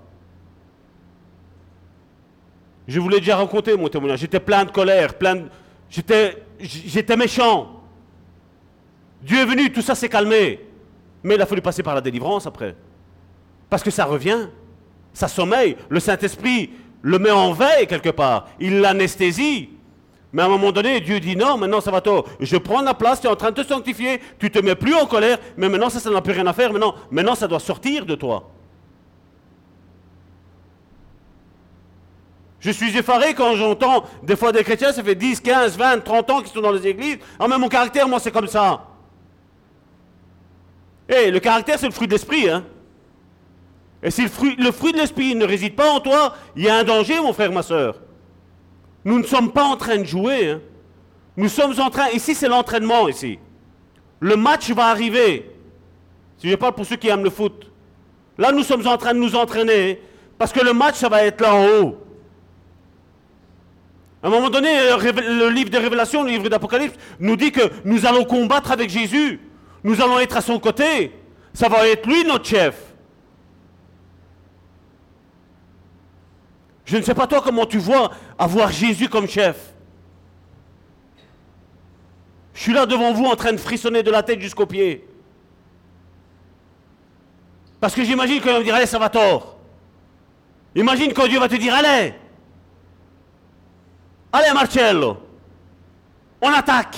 Je 2.86 3.00
vous 3.00 3.08
l'ai 3.08 3.18
déjà 3.18 3.36
raconté, 3.36 3.74
mon 3.76 3.88
témoignage. 3.88 4.20
J'étais 4.20 4.40
plein 4.40 4.64
de 4.66 4.70
colère, 4.70 5.14
plein 5.14 5.36
de... 5.36 5.44
J'étais, 5.88 6.44
j'étais 6.60 7.16
méchant. 7.16 7.80
Dieu 9.22 9.38
est 9.38 9.46
venu, 9.46 9.72
tout 9.72 9.82
ça 9.82 9.94
s'est 9.94 10.08
calmé. 10.10 10.60
Mais 11.22 11.34
il 11.34 11.42
a 11.42 11.46
fallu 11.46 11.62
passer 11.62 11.82
par 11.82 11.94
la 11.94 12.02
délivrance 12.02 12.46
après. 12.46 12.76
Parce 13.70 13.82
que 13.82 13.90
ça 13.90 14.04
revient. 14.04 14.48
Ça 15.14 15.28
sommeille. 15.28 15.76
Le 15.88 15.98
Saint-Esprit 15.98 16.70
le 17.00 17.18
met 17.18 17.30
en 17.30 17.52
veille 17.52 17.86
quelque 17.86 18.10
part, 18.10 18.48
il 18.60 18.80
l'anesthésie. 18.80 19.70
Mais 20.32 20.42
à 20.42 20.44
un 20.44 20.48
moment 20.48 20.72
donné, 20.72 21.00
Dieu 21.00 21.20
dit 21.20 21.36
non, 21.36 21.56
maintenant 21.56 21.80
ça 21.80 21.90
va 21.90 22.00
toi. 22.00 22.24
Je 22.40 22.56
prends 22.56 22.82
la 22.82 22.94
place, 22.94 23.20
tu 23.20 23.26
es 23.26 23.30
en 23.30 23.36
train 23.36 23.50
de 23.50 23.62
te 23.62 23.66
sanctifier, 23.66 24.20
tu 24.38 24.50
te 24.50 24.58
mets 24.58 24.74
plus 24.74 24.94
en 24.94 25.06
colère, 25.06 25.38
mais 25.56 25.68
maintenant 25.68 25.88
ça, 25.88 26.00
ça 26.00 26.10
n'a 26.10 26.20
plus 26.20 26.32
rien 26.32 26.46
à 26.46 26.52
faire, 26.52 26.72
maintenant, 26.72 26.94
maintenant 27.10 27.34
ça 27.34 27.48
doit 27.48 27.60
sortir 27.60 28.04
de 28.04 28.14
toi. 28.14 28.50
Je 32.60 32.70
suis 32.70 32.96
effaré 32.96 33.34
quand 33.34 33.54
j'entends 33.54 34.04
des 34.22 34.36
fois 34.36 34.50
des 34.52 34.64
chrétiens, 34.64 34.92
ça 34.92 35.02
fait 35.02 35.14
10, 35.14 35.40
15, 35.40 35.78
20, 35.78 36.00
30 36.00 36.30
ans 36.30 36.40
qu'ils 36.40 36.52
sont 36.52 36.60
dans 36.60 36.72
les 36.72 36.86
églises. 36.86 37.18
Ah, 37.38 37.46
mais 37.48 37.56
mon 37.56 37.68
caractère, 37.68 38.08
moi, 38.08 38.18
c'est 38.18 38.32
comme 38.32 38.48
ça. 38.48 38.84
Eh, 41.08 41.30
le 41.30 41.38
caractère, 41.38 41.78
c'est 41.78 41.86
le 41.86 41.92
fruit 41.92 42.08
de 42.08 42.12
l'esprit. 42.12 42.50
Hein? 42.50 42.64
Et 44.02 44.10
si 44.10 44.22
le 44.22 44.72
fruit 44.72 44.92
de 44.92 44.98
l'esprit 44.98 45.34
ne 45.34 45.44
réside 45.44 45.76
pas 45.76 45.90
en 45.90 46.00
toi, 46.00 46.34
il 46.56 46.64
y 46.64 46.68
a 46.68 46.76
un 46.76 46.84
danger, 46.84 47.20
mon 47.20 47.32
frère, 47.32 47.52
ma 47.52 47.62
soeur. 47.62 48.00
Nous 49.08 49.18
ne 49.18 49.24
sommes 49.24 49.52
pas 49.52 49.64
en 49.64 49.78
train 49.78 49.96
de 49.96 50.04
jouer. 50.04 50.50
Hein? 50.50 50.60
Nous 51.34 51.48
sommes 51.48 51.72
en 51.80 51.88
train, 51.88 52.10
ici 52.10 52.34
c'est 52.34 52.46
l'entraînement, 52.46 53.08
ici. 53.08 53.38
Le 54.20 54.36
match 54.36 54.70
va 54.72 54.88
arriver. 54.88 55.50
Si 56.36 56.50
je 56.50 56.54
parle 56.56 56.74
pour 56.74 56.84
ceux 56.84 56.96
qui 56.96 57.08
aiment 57.08 57.24
le 57.24 57.30
foot. 57.30 57.70
Là, 58.36 58.52
nous 58.52 58.62
sommes 58.62 58.86
en 58.86 58.98
train 58.98 59.14
de 59.14 59.18
nous 59.18 59.34
entraîner, 59.34 59.98
parce 60.36 60.52
que 60.52 60.62
le 60.62 60.74
match, 60.74 60.96
ça 60.96 61.08
va 61.08 61.24
être 61.24 61.40
là 61.40 61.54
en 61.54 61.66
haut. 61.66 61.96
À 64.22 64.26
un 64.26 64.30
moment 64.30 64.50
donné, 64.50 64.78
euh, 64.78 64.98
le 64.98 65.48
livre 65.48 65.70
des 65.70 65.78
révélations, 65.78 66.22
le 66.22 66.28
livre 66.28 66.50
d'Apocalypse, 66.50 66.96
nous 67.18 67.36
dit 67.36 67.50
que 67.50 67.62
nous 67.86 68.04
allons 68.04 68.26
combattre 68.26 68.72
avec 68.72 68.90
Jésus. 68.90 69.40
Nous 69.84 70.02
allons 70.02 70.18
être 70.18 70.36
à 70.36 70.42
son 70.42 70.58
côté. 70.58 71.12
Ça 71.54 71.70
va 71.70 71.88
être 71.88 72.06
lui 72.06 72.24
notre 72.24 72.44
chef. 72.44 72.87
Je 76.88 76.96
ne 76.96 77.02
sais 77.02 77.14
pas 77.14 77.26
toi 77.26 77.42
comment 77.42 77.66
tu 77.66 77.76
vois 77.76 78.10
avoir 78.38 78.72
Jésus 78.72 79.10
comme 79.10 79.28
chef. 79.28 79.74
Je 82.54 82.62
suis 82.62 82.72
là 82.72 82.86
devant 82.86 83.12
vous 83.12 83.26
en 83.26 83.36
train 83.36 83.52
de 83.52 83.58
frissonner 83.58 84.02
de 84.02 84.10
la 84.10 84.22
tête 84.22 84.40
jusqu'aux 84.40 84.64
pieds. 84.64 85.06
Parce 87.78 87.94
que 87.94 88.02
j'imagine 88.02 88.40
qu'on 88.40 88.52
va 88.52 88.58
me 88.60 88.64
dire, 88.64 88.74
allez, 88.74 88.86
ça 88.86 88.98
va 88.98 89.10
tort. 89.10 89.58
Imagine 90.74 91.12
quand 91.12 91.26
Dieu 91.26 91.38
va 91.38 91.46
te 91.46 91.56
dire, 91.56 91.74
allez, 91.74 92.14
allez 94.32 94.54
Marcello, 94.54 95.18
on 96.40 96.48
attaque. 96.48 96.96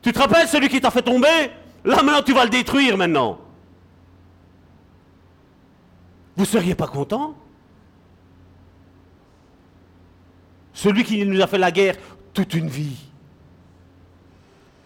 Tu 0.00 0.12
te 0.12 0.18
rappelles 0.18 0.48
celui 0.48 0.70
qui 0.70 0.80
t'a 0.80 0.90
fait 0.90 1.02
tomber? 1.02 1.50
Là 1.84 2.02
maintenant 2.02 2.22
tu 2.22 2.32
vas 2.32 2.44
le 2.44 2.50
détruire 2.50 2.96
maintenant. 2.96 3.38
Vous 6.36 6.44
ne 6.44 6.48
seriez 6.48 6.74
pas 6.74 6.86
content? 6.86 7.34
Celui 10.76 11.04
qui 11.04 11.24
nous 11.24 11.40
a 11.40 11.46
fait 11.46 11.56
la 11.56 11.72
guerre 11.72 11.96
toute 12.34 12.52
une 12.52 12.68
vie. 12.68 12.98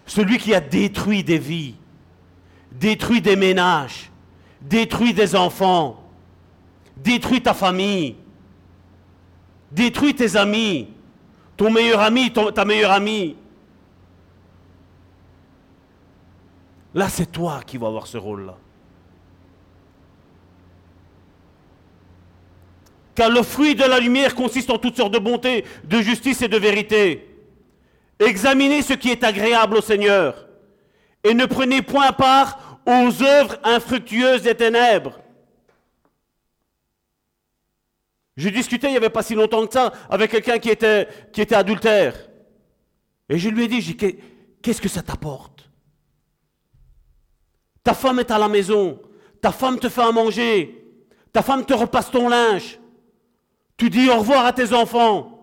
Celui 0.07 0.39
qui 0.39 0.55
a 0.55 0.61
détruit 0.61 1.25
des 1.25 1.39
vies, 1.39 1.75
détruit 2.71 3.21
des 3.21 3.35
ménages, 3.35 4.09
détruit 4.61 5.13
des 5.13 5.35
enfants, 5.35 6.01
détruit 6.97 7.43
ta 7.43 7.55
famille, 7.55 8.15
détruit 9.73 10.15
tes 10.15 10.37
amis, 10.37 10.91
ton 11.57 11.73
meilleur 11.73 11.99
ami, 11.99 12.33
ta 12.33 12.65
meilleure 12.65 12.93
amie. 12.93 13.35
Là, 16.95 17.09
c'est 17.09 17.33
toi 17.33 17.63
qui 17.67 17.79
vas 17.79 17.89
avoir 17.89 18.07
ce 18.07 18.17
rôle-là. 18.17 18.57
Car 23.21 23.29
le 23.29 23.43
fruit 23.43 23.75
de 23.75 23.85
la 23.85 24.01
lumière 24.01 24.35
consiste 24.35 24.71
en 24.71 24.79
toutes 24.79 24.97
sortes 24.97 25.13
de 25.13 25.19
bonté, 25.19 25.67
de 25.85 26.01
justice 26.01 26.41
et 26.41 26.49
de 26.49 26.57
vérité. 26.57 27.29
Examinez 28.19 28.81
ce 28.81 28.95
qui 28.95 29.11
est 29.11 29.23
agréable 29.23 29.77
au 29.77 29.83
Seigneur 29.83 30.49
et 31.23 31.35
ne 31.35 31.45
prenez 31.45 31.83
point 31.83 32.13
part 32.13 32.81
aux 32.87 33.23
œuvres 33.23 33.59
infructueuses 33.63 34.41
des 34.41 34.55
ténèbres. 34.55 35.21
Je 38.39 38.49
discutais 38.49 38.87
il 38.87 38.93
n'y 38.93 38.97
avait 38.97 39.11
pas 39.11 39.23
si 39.23 39.35
longtemps 39.35 39.67
que 39.67 39.75
ça 39.75 39.93
avec 40.09 40.31
quelqu'un 40.31 40.59
qui 40.59 40.71
était, 40.71 41.07
qui 41.31 41.43
était 41.43 41.57
adultère. 41.57 42.15
Et 43.29 43.37
je 43.37 43.51
lui 43.51 43.65
ai 43.65 43.69
dit, 43.69 43.99
qu'est-ce 44.63 44.81
que 44.81 44.89
ça 44.89 45.03
t'apporte? 45.03 45.69
Ta 47.85 47.93
femme 47.93 48.21
est 48.21 48.31
à 48.31 48.39
la 48.39 48.49
maison, 48.49 48.99
ta 49.43 49.53
femme 49.53 49.79
te 49.79 49.91
fait 49.91 50.05
à 50.05 50.11
manger, 50.11 50.87
ta 51.35 51.43
femme 51.43 51.67
te 51.67 51.75
repasse 51.75 52.11
ton 52.11 52.27
linge, 52.27 52.79
tu 53.81 53.89
dis 53.89 54.11
au 54.11 54.19
revoir 54.19 54.45
à 54.45 54.53
tes 54.53 54.75
enfants. 54.75 55.39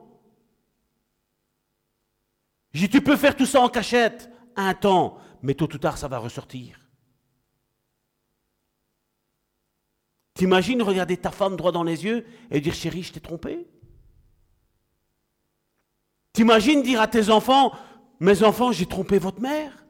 Tu 2.72 3.02
peux 3.02 3.16
faire 3.16 3.36
tout 3.36 3.48
ça 3.48 3.62
en 3.62 3.68
cachette. 3.68 4.30
Un 4.56 4.76
temps, 4.76 5.18
mais 5.42 5.56
tôt 5.56 5.66
ou 5.74 5.78
tard, 5.80 5.98
ça 5.98 6.08
va 6.08 6.20
ressortir. 6.20 6.80
T'imagines 10.36 10.84
regarder 10.84 11.18
ta 11.18 11.32
femme 11.32 11.56
droit 11.56 11.72
dans 11.72 11.82
les 11.82 12.06
yeux 12.06 12.28
et 12.52 12.62
dire 12.62 12.76
chérie, 12.76 13.02
je 13.02 13.14
t'ai 13.14 13.20
trompé? 13.20 13.68
T'imagines 16.34 16.84
dire 16.84 17.02
à 17.02 17.08
tes 17.08 17.32
enfants, 17.32 17.74
mes 18.20 18.44
enfants, 18.44 18.72
j'ai 18.72 18.86
trompé 18.86 19.18
votre 19.18 19.42
mère? 19.42 19.84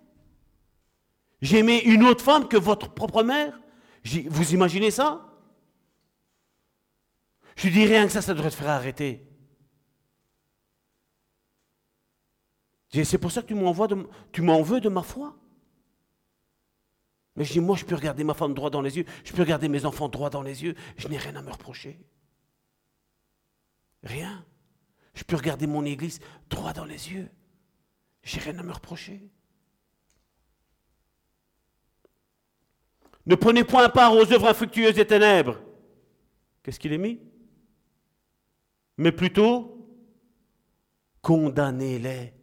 J'ai 1.42 1.58
aimé 1.58 1.82
une 1.84 2.04
autre 2.04 2.24
femme 2.24 2.48
que 2.48 2.56
votre 2.56 2.94
propre 2.94 3.24
mère? 3.24 3.60
Vous 4.06 4.54
imaginez 4.54 4.92
ça? 4.92 5.27
Je 7.58 7.70
dis 7.70 7.86
rien 7.86 8.06
que 8.06 8.12
ça, 8.12 8.22
ça 8.22 8.34
devrait 8.34 8.52
te 8.52 8.56
faire 8.56 8.70
arrêter. 8.70 9.28
C'est 12.92 13.18
pour 13.18 13.32
ça 13.32 13.42
que 13.42 13.48
tu 13.48 14.42
m'en 14.42 14.62
veux 14.62 14.80
de 14.80 14.90
ma 14.90 15.02
foi. 15.02 15.36
Mais 17.36 17.46
je 17.46 17.54
dis, 17.54 17.60
moi, 17.60 17.76
je 17.76 17.84
peux 17.84 17.96
regarder 17.96 18.24
ma 18.24 18.34
femme 18.34 18.54
droit 18.54 18.70
dans 18.70 18.82
les 18.82 18.98
yeux, 18.98 19.06
je 19.24 19.34
peux 19.34 19.42
regarder 19.42 19.70
mes 19.70 19.86
enfants 19.86 20.08
droit 20.08 20.30
dans 20.30 20.42
les 20.42 20.64
yeux, 20.64 20.76
je 20.98 21.08
n'ai 21.08 21.18
rien 21.18 21.36
à 21.36 21.42
me 21.42 21.52
reprocher. 21.52 22.00
Rien. 24.04 24.46
Je 25.14 25.24
peux 25.24 25.36
regarder 25.36 25.68
mon 25.68 25.84
église 25.84 26.20
droit 26.50 26.74
dans 26.74 26.86
les 26.86 27.12
yeux, 27.12 27.30
j'ai 28.24 28.40
rien 28.40 28.58
à 28.60 28.64
me 28.64 28.72
reprocher. 28.72 29.30
Ne 33.26 33.36
prenez 33.36 33.64
point 33.64 33.90
part 33.90 34.14
aux 34.14 34.32
œuvres 34.32 34.48
infructueuses 34.48 34.96
des 34.96 35.08
ténèbres. 35.08 35.60
Qu'est-ce 36.64 36.80
qu'il 36.80 36.94
est 36.94 36.98
mis? 37.00 37.20
Mais 38.98 39.12
plutôt, 39.12 39.88
condamnez-les. 41.22 42.34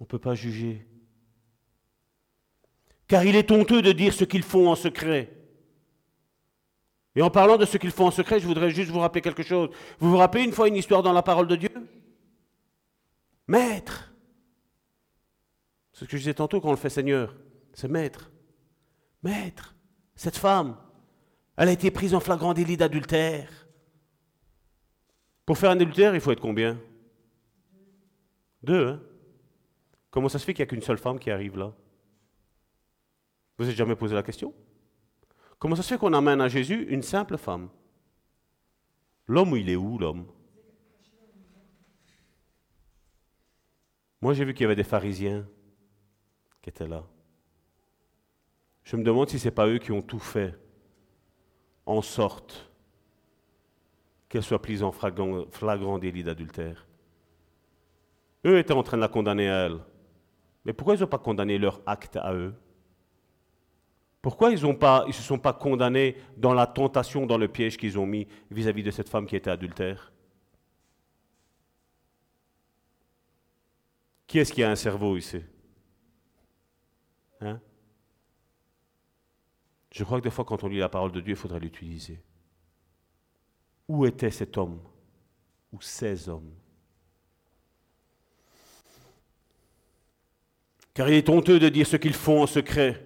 On 0.00 0.04
ne 0.04 0.08
peut 0.08 0.18
pas 0.18 0.34
juger. 0.34 0.86
Car 3.06 3.24
il 3.24 3.36
est 3.36 3.50
honteux 3.50 3.82
de 3.82 3.92
dire 3.92 4.12
ce 4.12 4.24
qu'ils 4.24 4.42
font 4.42 4.68
en 4.68 4.74
secret. 4.74 5.30
Et 7.16 7.22
en 7.22 7.30
parlant 7.30 7.56
de 7.56 7.64
ce 7.64 7.76
qu'ils 7.76 7.90
font 7.90 8.06
en 8.06 8.10
secret, 8.10 8.40
je 8.40 8.46
voudrais 8.46 8.70
juste 8.70 8.90
vous 8.90 8.98
rappeler 8.98 9.20
quelque 9.20 9.42
chose. 9.42 9.70
Vous 9.98 10.10
vous 10.10 10.16
rappelez 10.16 10.44
une 10.44 10.52
fois 10.52 10.68
une 10.68 10.76
histoire 10.76 11.02
dans 11.02 11.12
la 11.12 11.22
parole 11.22 11.46
de 11.46 11.56
Dieu? 11.56 11.70
Maître. 13.46 14.12
C'est 15.92 16.00
ce 16.00 16.04
que 16.06 16.16
je 16.16 16.22
disais 16.22 16.34
tantôt 16.34 16.60
quand 16.60 16.68
on 16.68 16.72
le 16.72 16.76
fait 16.76 16.90
Seigneur. 16.90 17.36
C'est 17.72 17.88
maître. 17.88 18.32
Maître. 19.22 19.76
Cette 20.16 20.38
femme, 20.38 20.76
elle 21.56 21.68
a 21.68 21.72
été 21.72 21.90
prise 21.90 22.14
en 22.14 22.20
flagrant 22.20 22.52
délit 22.52 22.76
d'adultère. 22.76 23.63
Pour 25.46 25.58
faire 25.58 25.70
un 25.70 25.74
adultère, 25.74 26.14
il 26.14 26.20
faut 26.20 26.32
être 26.32 26.40
combien? 26.40 26.80
Deux, 28.62 28.88
hein? 28.88 29.02
Comment 30.10 30.28
ça 30.28 30.38
se 30.38 30.44
fait 30.44 30.54
qu'il 30.54 30.62
n'y 30.62 30.68
a 30.68 30.70
qu'une 30.70 30.80
seule 30.80 30.98
femme 30.98 31.18
qui 31.18 31.30
arrive 31.30 31.58
là? 31.58 31.74
Vous 33.58 33.64
n'avez 33.64 33.76
jamais 33.76 33.96
posé 33.96 34.14
la 34.14 34.22
question? 34.22 34.54
Comment 35.58 35.76
ça 35.76 35.82
se 35.82 35.88
fait 35.88 35.98
qu'on 35.98 36.12
amène 36.12 36.40
à 36.40 36.48
Jésus 36.48 36.86
une 36.88 37.02
simple 37.02 37.36
femme? 37.36 37.68
L'homme, 39.26 39.56
il 39.56 39.68
est 39.68 39.76
où 39.76 39.98
l'homme? 39.98 40.26
Moi, 44.20 44.32
j'ai 44.34 44.44
vu 44.44 44.54
qu'il 44.54 44.62
y 44.62 44.66
avait 44.66 44.76
des 44.76 44.84
pharisiens 44.84 45.46
qui 46.62 46.70
étaient 46.70 46.88
là. 46.88 47.04
Je 48.82 48.96
me 48.96 49.02
demande 49.02 49.28
si 49.28 49.38
ce 49.38 49.46
n'est 49.46 49.54
pas 49.54 49.66
eux 49.66 49.78
qui 49.78 49.92
ont 49.92 50.02
tout 50.02 50.18
fait 50.18 50.58
en 51.86 52.02
sorte 52.02 52.70
qu'elle 54.34 54.42
soit 54.42 54.60
prise 54.60 54.82
en 54.82 54.90
flagrant, 54.90 55.98
délit 56.00 56.24
d'adultère. 56.24 56.88
Eux 58.44 58.58
étaient 58.58 58.72
en 58.72 58.82
train 58.82 58.96
de 58.96 59.02
la 59.02 59.06
condamner 59.06 59.48
à 59.48 59.66
elle. 59.66 59.78
Mais 60.64 60.72
pourquoi 60.72 60.96
ils 60.96 61.00
n'ont 61.00 61.06
pas 61.06 61.20
condamné 61.20 61.56
leur 61.56 61.80
acte 61.86 62.16
à 62.16 62.34
eux? 62.34 62.52
Pourquoi 64.20 64.50
ils 64.50 64.60
ne 64.60 65.12
se 65.12 65.22
sont 65.22 65.38
pas 65.38 65.52
condamnés 65.52 66.16
dans 66.36 66.52
la 66.52 66.66
tentation, 66.66 67.26
dans 67.26 67.38
le 67.38 67.46
piège 67.46 67.76
qu'ils 67.76 67.96
ont 67.96 68.06
mis 68.06 68.26
vis-à-vis 68.50 68.82
de 68.82 68.90
cette 68.90 69.08
femme 69.08 69.26
qui 69.26 69.36
était 69.36 69.50
adultère? 69.50 70.12
Qui 74.26 74.40
est-ce 74.40 74.52
qui 74.52 74.64
a 74.64 74.70
un 74.72 74.74
cerveau 74.74 75.16
ici? 75.16 75.42
Hein? 77.40 77.60
Je 79.92 80.02
crois 80.02 80.18
que 80.18 80.24
des 80.24 80.30
fois, 80.32 80.44
quand 80.44 80.64
on 80.64 80.66
lit 80.66 80.78
la 80.78 80.88
parole 80.88 81.12
de 81.12 81.20
Dieu, 81.20 81.34
il 81.34 81.36
faudrait 81.36 81.60
l'utiliser. 81.60 82.18
Où 83.88 84.06
était 84.06 84.30
cet 84.30 84.56
homme 84.56 84.80
Ou 85.72 85.80
ces 85.80 86.28
hommes? 86.28 86.52
Car 90.94 91.08
il 91.08 91.14
est 91.14 91.28
honteux 91.28 91.58
de 91.58 91.68
dire 91.68 91.86
ce 91.86 91.96
qu'ils 91.96 92.14
font 92.14 92.42
en 92.42 92.46
secret. 92.46 93.04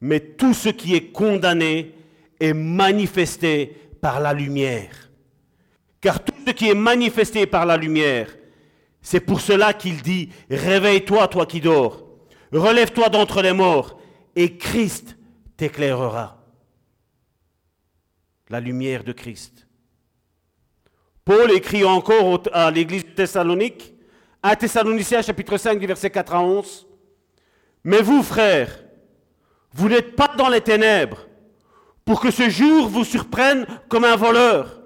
Mais 0.00 0.20
tout 0.20 0.54
ce 0.54 0.68
qui 0.68 0.94
est 0.94 1.10
condamné 1.10 1.94
est 2.38 2.52
manifesté 2.52 3.66
par 4.00 4.20
la 4.20 4.32
lumière. 4.32 5.10
Car 6.00 6.22
tout 6.22 6.34
ce 6.46 6.52
qui 6.52 6.68
est 6.68 6.74
manifesté 6.74 7.46
par 7.46 7.66
la 7.66 7.76
lumière, 7.76 8.36
c'est 9.00 9.20
pour 9.20 9.40
cela 9.40 9.72
qu'il 9.72 10.02
dit, 10.02 10.28
réveille-toi, 10.50 11.28
toi 11.28 11.46
qui 11.46 11.60
dors, 11.60 12.06
relève-toi 12.52 13.08
d'entre 13.08 13.42
les 13.42 13.52
morts, 13.52 13.98
et 14.36 14.56
Christ 14.56 15.16
t'éclairera. 15.56 16.44
La 18.50 18.60
lumière 18.60 19.02
de 19.02 19.12
Christ. 19.12 19.67
Paul 21.28 21.52
écrit 21.52 21.84
encore 21.84 22.40
à 22.54 22.70
l'église 22.70 23.04
de 23.04 23.10
Thessalonique, 23.10 23.92
à 24.42 24.56
Thessaloniciens 24.56 25.20
chapitre 25.20 25.58
5 25.58 25.78
verset 25.78 26.08
4 26.08 26.34
à 26.34 26.40
11, 26.40 26.86
Mais 27.84 28.00
vous, 28.00 28.22
frères, 28.22 28.82
vous 29.74 29.90
n'êtes 29.90 30.16
pas 30.16 30.30
dans 30.38 30.48
les 30.48 30.62
ténèbres, 30.62 31.26
pour 32.06 32.22
que 32.22 32.30
ce 32.30 32.48
jour 32.48 32.88
vous 32.88 33.04
surprenne 33.04 33.66
comme 33.90 34.04
un 34.06 34.16
voleur. 34.16 34.80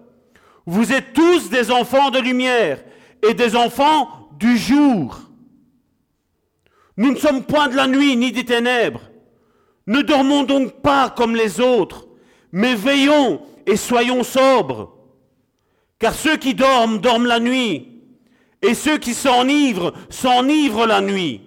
Vous 0.66 0.92
êtes 0.92 1.12
tous 1.12 1.48
des 1.48 1.70
enfants 1.70 2.10
de 2.10 2.18
lumière 2.18 2.82
et 3.24 3.34
des 3.34 3.54
enfants 3.54 4.28
du 4.32 4.58
jour. 4.58 5.20
Nous 6.96 7.12
ne 7.12 7.18
sommes 7.18 7.44
point 7.44 7.68
de 7.68 7.76
la 7.76 7.86
nuit 7.86 8.16
ni 8.16 8.32
des 8.32 8.44
ténèbres. 8.44 9.02
Ne 9.86 10.02
dormons 10.02 10.42
donc 10.42 10.82
pas 10.82 11.08
comme 11.08 11.36
les 11.36 11.60
autres, 11.60 12.08
mais 12.50 12.74
veillons 12.74 13.42
et 13.64 13.76
soyons 13.76 14.24
sobres. 14.24 15.01
Car 16.02 16.14
ceux 16.14 16.36
qui 16.36 16.52
dorment, 16.52 16.98
dorment 16.98 17.26
la 17.26 17.38
nuit, 17.38 17.86
et 18.60 18.74
ceux 18.74 18.98
qui 18.98 19.14
s'enivrent, 19.14 19.92
s'enivrent 20.10 20.84
la 20.84 21.00
nuit. 21.00 21.42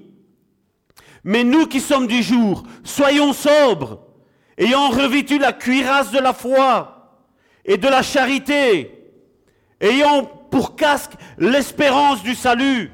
Mais 1.26 1.44
nous 1.44 1.68
qui 1.68 1.82
sommes 1.82 2.08
du 2.08 2.24
jour, 2.24 2.64
soyons 2.82 3.34
sobres, 3.34 4.00
ayant 4.58 4.88
revêtu 4.88 5.40
la 5.40 5.52
cuirasse 5.52 6.12
de 6.12 6.20
la 6.20 6.32
foi 6.32 7.20
et 7.66 7.76
de 7.76 7.90
la 7.90 8.02
charité, 8.02 8.98
ayant 9.82 10.24
pour 10.24 10.78
casque 10.78 11.12
l'espérance 11.38 12.24
du 12.24 12.34
salut. 12.34 12.94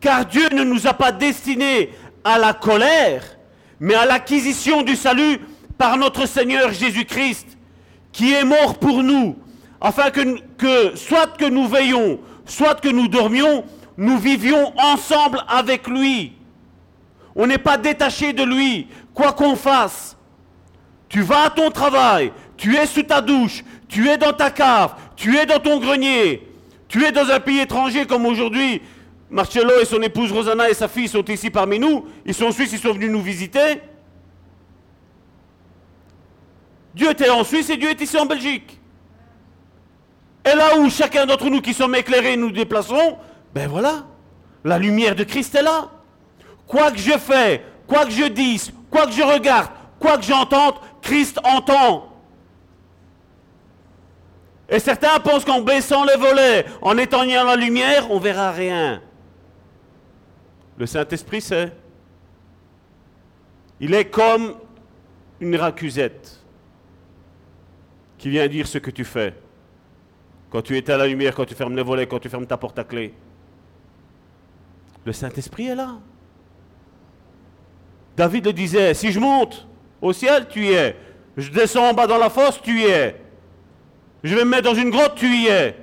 Car 0.00 0.26
Dieu 0.26 0.48
ne 0.50 0.64
nous 0.64 0.88
a 0.88 0.94
pas 0.94 1.12
destinés 1.12 1.90
à 2.24 2.36
la 2.36 2.52
colère, 2.52 3.38
mais 3.78 3.94
à 3.94 4.04
l'acquisition 4.04 4.82
du 4.82 4.96
salut 4.96 5.38
par 5.78 5.96
notre 5.96 6.26
Seigneur 6.26 6.72
Jésus-Christ, 6.72 7.56
qui 8.10 8.32
est 8.32 8.44
mort 8.44 8.80
pour 8.80 9.04
nous, 9.04 9.36
afin 9.80 10.10
que, 10.10 10.96
soit 10.96 11.36
que 11.36 11.44
nous 11.44 11.66
veillons, 11.66 12.20
soit 12.44 12.80
que 12.80 12.88
nous 12.88 13.08
dormions, 13.08 13.64
nous 13.96 14.18
vivions 14.18 14.72
ensemble 14.78 15.42
avec 15.48 15.86
lui. 15.86 16.32
On 17.34 17.46
n'est 17.46 17.58
pas 17.58 17.76
détaché 17.76 18.32
de 18.32 18.42
lui, 18.42 18.88
quoi 19.14 19.32
qu'on 19.32 19.56
fasse. 19.56 20.16
Tu 21.08 21.22
vas 21.22 21.44
à 21.44 21.50
ton 21.50 21.70
travail, 21.70 22.32
tu 22.56 22.74
es 22.76 22.86
sous 22.86 23.02
ta 23.02 23.20
douche, 23.20 23.62
tu 23.88 24.08
es 24.08 24.18
dans 24.18 24.32
ta 24.32 24.50
cave, 24.50 24.94
tu 25.14 25.36
es 25.36 25.46
dans 25.46 25.60
ton 25.60 25.78
grenier, 25.78 26.48
tu 26.88 27.04
es 27.04 27.12
dans 27.12 27.30
un 27.30 27.40
pays 27.40 27.60
étranger 27.60 28.06
comme 28.06 28.26
aujourd'hui. 28.26 28.82
Marcello 29.30 29.80
et 29.80 29.84
son 29.84 30.00
épouse 30.02 30.32
Rosanna 30.32 30.70
et 30.70 30.74
sa 30.74 30.88
fille 30.88 31.08
sont 31.08 31.24
ici 31.24 31.50
parmi 31.50 31.78
nous. 31.78 32.06
Ils 32.24 32.34
sont 32.34 32.50
suisses, 32.52 32.72
ils 32.72 32.78
sont 32.78 32.92
venus 32.92 33.10
nous 33.10 33.22
visiter. 33.22 33.80
Dieu 36.94 37.10
était 37.10 37.28
en 37.28 37.44
Suisse 37.44 37.68
et 37.68 37.76
Dieu 37.76 37.90
est 37.90 38.00
ici 38.00 38.16
en 38.16 38.24
Belgique. 38.24 38.80
Et 40.46 40.54
là 40.54 40.78
où 40.78 40.88
chacun 40.88 41.26
d'entre 41.26 41.50
nous 41.50 41.60
qui 41.60 41.74
sommes 41.74 41.96
éclairés 41.96 42.36
nous 42.36 42.52
déplaçons, 42.52 43.18
ben 43.52 43.68
voilà, 43.68 44.06
la 44.64 44.78
lumière 44.78 45.16
de 45.16 45.24
Christ 45.24 45.54
est 45.56 45.62
là. 45.62 45.90
Quoi 46.68 46.92
que 46.92 46.98
je 46.98 47.18
fais, 47.18 47.64
quoi 47.88 48.04
que 48.04 48.12
je 48.12 48.24
dise, 48.24 48.72
quoi 48.88 49.06
que 49.06 49.12
je 49.12 49.22
regarde, 49.22 49.70
quoi 49.98 50.16
que 50.16 50.22
j'entende, 50.22 50.76
Christ 51.02 51.40
entend. 51.42 52.12
Et 54.68 54.78
certains 54.78 55.18
pensent 55.20 55.44
qu'en 55.44 55.62
baissant 55.62 56.04
les 56.04 56.16
volets, 56.16 56.64
en 56.80 56.96
éteignant 56.96 57.44
la 57.44 57.56
lumière, 57.56 58.10
on 58.10 58.18
verra 58.18 58.52
rien. 58.52 59.02
Le 60.78 60.86
Saint-Esprit 60.86 61.40
sait. 61.40 61.72
Il 63.80 63.94
est 63.94 64.06
comme 64.06 64.54
une 65.40 65.56
racusette 65.56 66.40
qui 68.18 68.30
vient 68.30 68.46
dire 68.48 68.66
ce 68.66 68.78
que 68.78 68.90
tu 68.90 69.04
fais. 69.04 69.34
Quand 70.50 70.62
tu 70.62 70.76
es 70.76 70.90
à 70.90 70.96
la 70.96 71.06
lumière, 71.06 71.34
quand 71.34 71.44
tu 71.44 71.54
fermes 71.54 71.76
les 71.76 71.82
volets, 71.82 72.06
quand 72.06 72.18
tu 72.18 72.28
fermes 72.28 72.46
ta 72.46 72.56
porte 72.56 72.78
à 72.78 72.84
clé. 72.84 73.12
Le 75.04 75.12
Saint-Esprit 75.12 75.66
est 75.66 75.74
là. 75.74 75.96
David 78.16 78.46
le 78.46 78.52
disait, 78.52 78.94
si 78.94 79.12
je 79.12 79.20
monte 79.20 79.66
au 80.00 80.12
ciel, 80.12 80.48
tu 80.48 80.64
y 80.64 80.72
es. 80.72 80.96
Je 81.36 81.50
descends 81.50 81.90
en 81.90 81.94
bas 81.94 82.06
dans 82.06 82.18
la 82.18 82.30
fosse, 82.30 82.60
tu 82.62 82.82
es. 82.82 83.20
Je 84.24 84.34
vais 84.34 84.44
me 84.44 84.50
mettre 84.50 84.70
dans 84.70 84.74
une 84.74 84.90
grotte, 84.90 85.16
tu 85.16 85.26
y 85.26 85.46
es. 85.46 85.76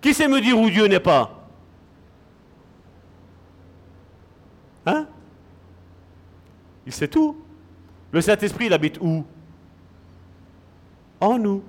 Qui 0.00 0.12
sait 0.12 0.28
me 0.28 0.40
dire 0.40 0.58
où 0.58 0.68
Dieu 0.68 0.86
n'est 0.86 1.00
pas? 1.00 1.48
Hein? 4.86 5.06
Il 6.86 6.92
sait 6.92 7.08
tout. 7.08 7.40
Le 8.12 8.20
Saint-Esprit, 8.20 8.66
il 8.66 8.72
habite 8.72 8.98
où? 9.00 9.24
En 11.20 11.38
nous. 11.38 11.62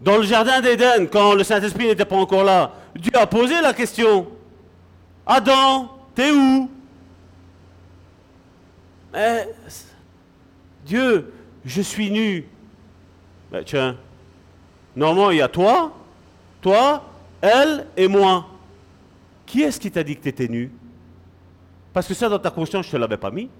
Dans 0.00 0.16
le 0.16 0.22
jardin 0.22 0.60
d'Éden, 0.60 1.08
quand 1.08 1.34
le 1.34 1.44
Saint-Esprit 1.44 1.86
n'était 1.86 2.04
pas 2.04 2.16
encore 2.16 2.44
là, 2.44 2.72
Dieu 2.96 3.12
a 3.14 3.26
posé 3.26 3.60
la 3.60 3.74
question. 3.74 4.26
Adam, 5.26 5.90
t'es 6.14 6.30
où? 6.32 6.70
Dieu, 10.86 11.32
je 11.64 11.82
suis 11.82 12.10
nu. 12.10 12.46
Ben, 13.50 13.62
tiens, 13.64 13.96
normalement 14.96 15.30
il 15.30 15.38
y 15.38 15.42
a 15.42 15.48
toi, 15.48 15.92
toi, 16.62 17.04
elle 17.40 17.86
et 17.96 18.08
moi. 18.08 18.46
Qui 19.44 19.62
est-ce 19.62 19.80
qui 19.80 19.90
t'a 19.90 20.02
dit 20.02 20.16
que 20.16 20.22
tu 20.22 20.28
étais 20.28 20.48
nu? 20.48 20.70
Parce 21.92 22.06
que 22.06 22.14
ça, 22.14 22.28
dans 22.28 22.38
ta 22.38 22.50
conscience, 22.50 22.86
je 22.86 22.90
ne 22.90 22.92
te 22.92 22.96
l'avais 22.98 23.16
pas 23.16 23.30
mis. 23.30 23.50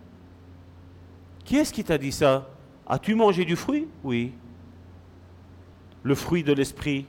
Qui 1.45 1.57
est-ce 1.57 1.73
qui 1.73 1.83
t'a 1.83 1.99
dit 1.99 2.13
ça? 2.13 2.47
As-tu 2.89 3.15
mangé 3.15 3.45
du 3.45 3.57
fruit? 3.57 3.89
Oui. 4.05 4.33
Le 6.03 6.15
fruit 6.15 6.43
de 6.43 6.53
l'esprit, 6.53 7.07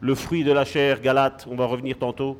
le 0.00 0.14
fruit 0.14 0.44
de 0.44 0.52
la 0.52 0.64
chair, 0.64 1.00
Galate, 1.00 1.46
on 1.50 1.56
va 1.56 1.66
revenir 1.66 1.98
tantôt. 1.98 2.38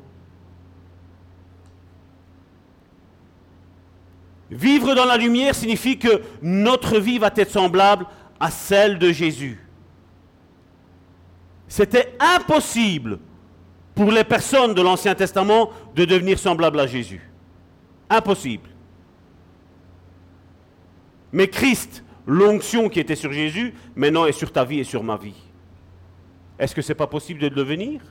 Vivre 4.51 4.93
dans 4.93 5.05
la 5.05 5.17
lumière 5.17 5.55
signifie 5.55 5.97
que 5.97 6.21
notre 6.41 6.99
vie 6.99 7.17
va 7.17 7.31
être 7.35 7.49
semblable 7.49 8.05
à 8.39 8.51
celle 8.51 8.99
de 8.99 9.11
Jésus. 9.11 9.59
C'était 11.67 12.15
impossible 12.19 13.19
pour 13.95 14.11
les 14.11 14.23
personnes 14.23 14.73
de 14.73 14.81
l'Ancien 14.81 15.15
Testament 15.15 15.71
de 15.95 16.05
devenir 16.05 16.37
semblables 16.37 16.79
à 16.79 16.87
Jésus. 16.87 17.21
Impossible. 18.09 18.69
Mais 21.31 21.47
Christ, 21.47 22.03
l'onction 22.27 22.89
qui 22.89 22.99
était 22.99 23.15
sur 23.15 23.31
Jésus, 23.31 23.73
maintenant 23.95 24.25
est 24.25 24.33
sur 24.33 24.51
ta 24.51 24.63
vie 24.63 24.79
et 24.79 24.83
sur 24.83 25.03
ma 25.03 25.17
vie. 25.17 25.42
Est-ce 26.59 26.75
que 26.75 26.81
ce 26.81 26.89
n'est 26.89 26.97
pas 26.97 27.07
possible 27.07 27.39
de 27.39 27.47
le 27.47 27.55
devenir? 27.55 28.01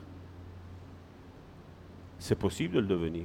C'est 2.18 2.38
possible 2.38 2.74
de 2.74 2.80
le 2.80 2.86
devenir. 2.86 3.24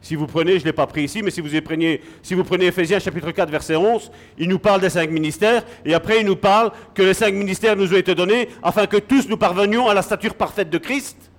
Si 0.00 0.16
vous 0.16 0.26
prenez, 0.26 0.54
je 0.54 0.60
ne 0.60 0.64
l'ai 0.64 0.72
pas 0.72 0.88
pris 0.88 1.04
ici, 1.04 1.22
mais 1.22 1.30
si 1.30 1.40
vous, 1.40 1.48
prenez, 1.62 2.00
si 2.22 2.34
vous 2.34 2.42
prenez 2.42 2.66
Ephésiens 2.66 2.98
chapitre 2.98 3.30
4 3.30 3.48
verset 3.48 3.76
11, 3.76 4.10
il 4.36 4.48
nous 4.48 4.58
parle 4.58 4.80
des 4.80 4.90
cinq 4.90 5.08
ministères, 5.10 5.64
et 5.84 5.94
après 5.94 6.20
il 6.20 6.26
nous 6.26 6.34
parle 6.34 6.72
que 6.92 7.02
les 7.02 7.14
cinq 7.14 7.32
ministères 7.34 7.76
nous 7.76 7.94
ont 7.94 7.96
été 7.96 8.12
donnés 8.14 8.48
afin 8.64 8.86
que 8.86 8.96
tous 8.96 9.28
nous 9.28 9.36
parvenions 9.36 9.88
à 9.88 9.94
la 9.94 10.02
stature 10.02 10.34
parfaite 10.34 10.70
de 10.70 10.78
Christ. 10.78 11.30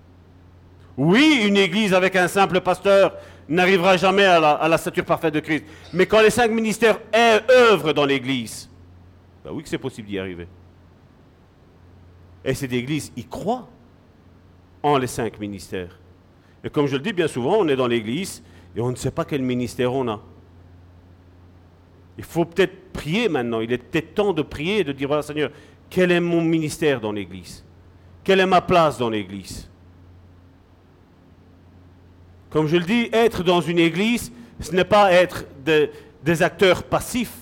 Oui, 0.95 1.43
une 1.45 1.57
église 1.57 1.93
avec 1.93 2.15
un 2.15 2.29
simple 2.29 2.61
pasteur 2.61 3.17
n'arrivera 3.49 3.97
jamais 3.97 4.23
à 4.23 4.67
la, 4.67 4.77
stature 4.77 5.03
parfaite 5.03 5.33
de 5.33 5.41
Christ. 5.41 5.65
Mais 5.91 6.05
quand 6.05 6.21
les 6.21 6.29
cinq 6.29 6.49
ministères 6.49 6.99
œuvrent 7.49 7.93
dans 7.93 8.05
l'église, 8.05 8.69
ben 9.43 9.51
oui 9.51 9.63
que 9.63 9.69
c'est 9.69 9.77
possible 9.77 10.07
d'y 10.07 10.19
arriver. 10.19 10.47
Et 12.45 12.53
cette 12.53 12.73
église 12.73 13.11
y 13.15 13.23
croit 13.25 13.69
en 14.81 14.97
les 14.97 15.07
cinq 15.07 15.39
ministères. 15.39 15.97
Et 16.63 16.69
comme 16.69 16.87
je 16.87 16.93
le 16.93 17.01
dis 17.01 17.13
bien 17.13 17.27
souvent, 17.27 17.57
on 17.59 17.67
est 17.67 17.75
dans 17.75 17.87
l'église 17.87 18.43
et 18.75 18.81
on 18.81 18.91
ne 18.91 18.95
sait 18.95 19.11
pas 19.11 19.25
quel 19.25 19.41
ministère 19.41 19.93
on 19.93 20.07
a. 20.07 20.21
Il 22.17 22.23
faut 22.23 22.45
peut-être 22.45 22.91
prier 22.93 23.27
maintenant. 23.29 23.59
Il 23.59 23.71
est 23.71 23.77
peut-être 23.77 24.13
temps 24.13 24.33
de 24.33 24.41
prier 24.41 24.79
et 24.79 24.83
de 24.83 24.91
dire, 24.91 25.07
voilà 25.07 25.23
Seigneur, 25.23 25.51
quel 25.89 26.11
est 26.11 26.19
mon 26.19 26.41
ministère 26.41 26.99
dans 26.99 27.11
l'Église? 27.11 27.63
Quelle 28.23 28.39
est 28.39 28.45
ma 28.45 28.61
place 28.61 28.97
dans 28.97 29.09
l'Église? 29.09 29.69
Comme 32.49 32.67
je 32.67 32.77
le 32.77 32.83
dis, 32.83 33.09
être 33.11 33.43
dans 33.43 33.61
une 33.61 33.79
Église, 33.79 34.31
ce 34.59 34.71
n'est 34.71 34.85
pas 34.85 35.11
être 35.11 35.45
des 35.65 36.43
acteurs 36.43 36.83
passifs. 36.83 37.35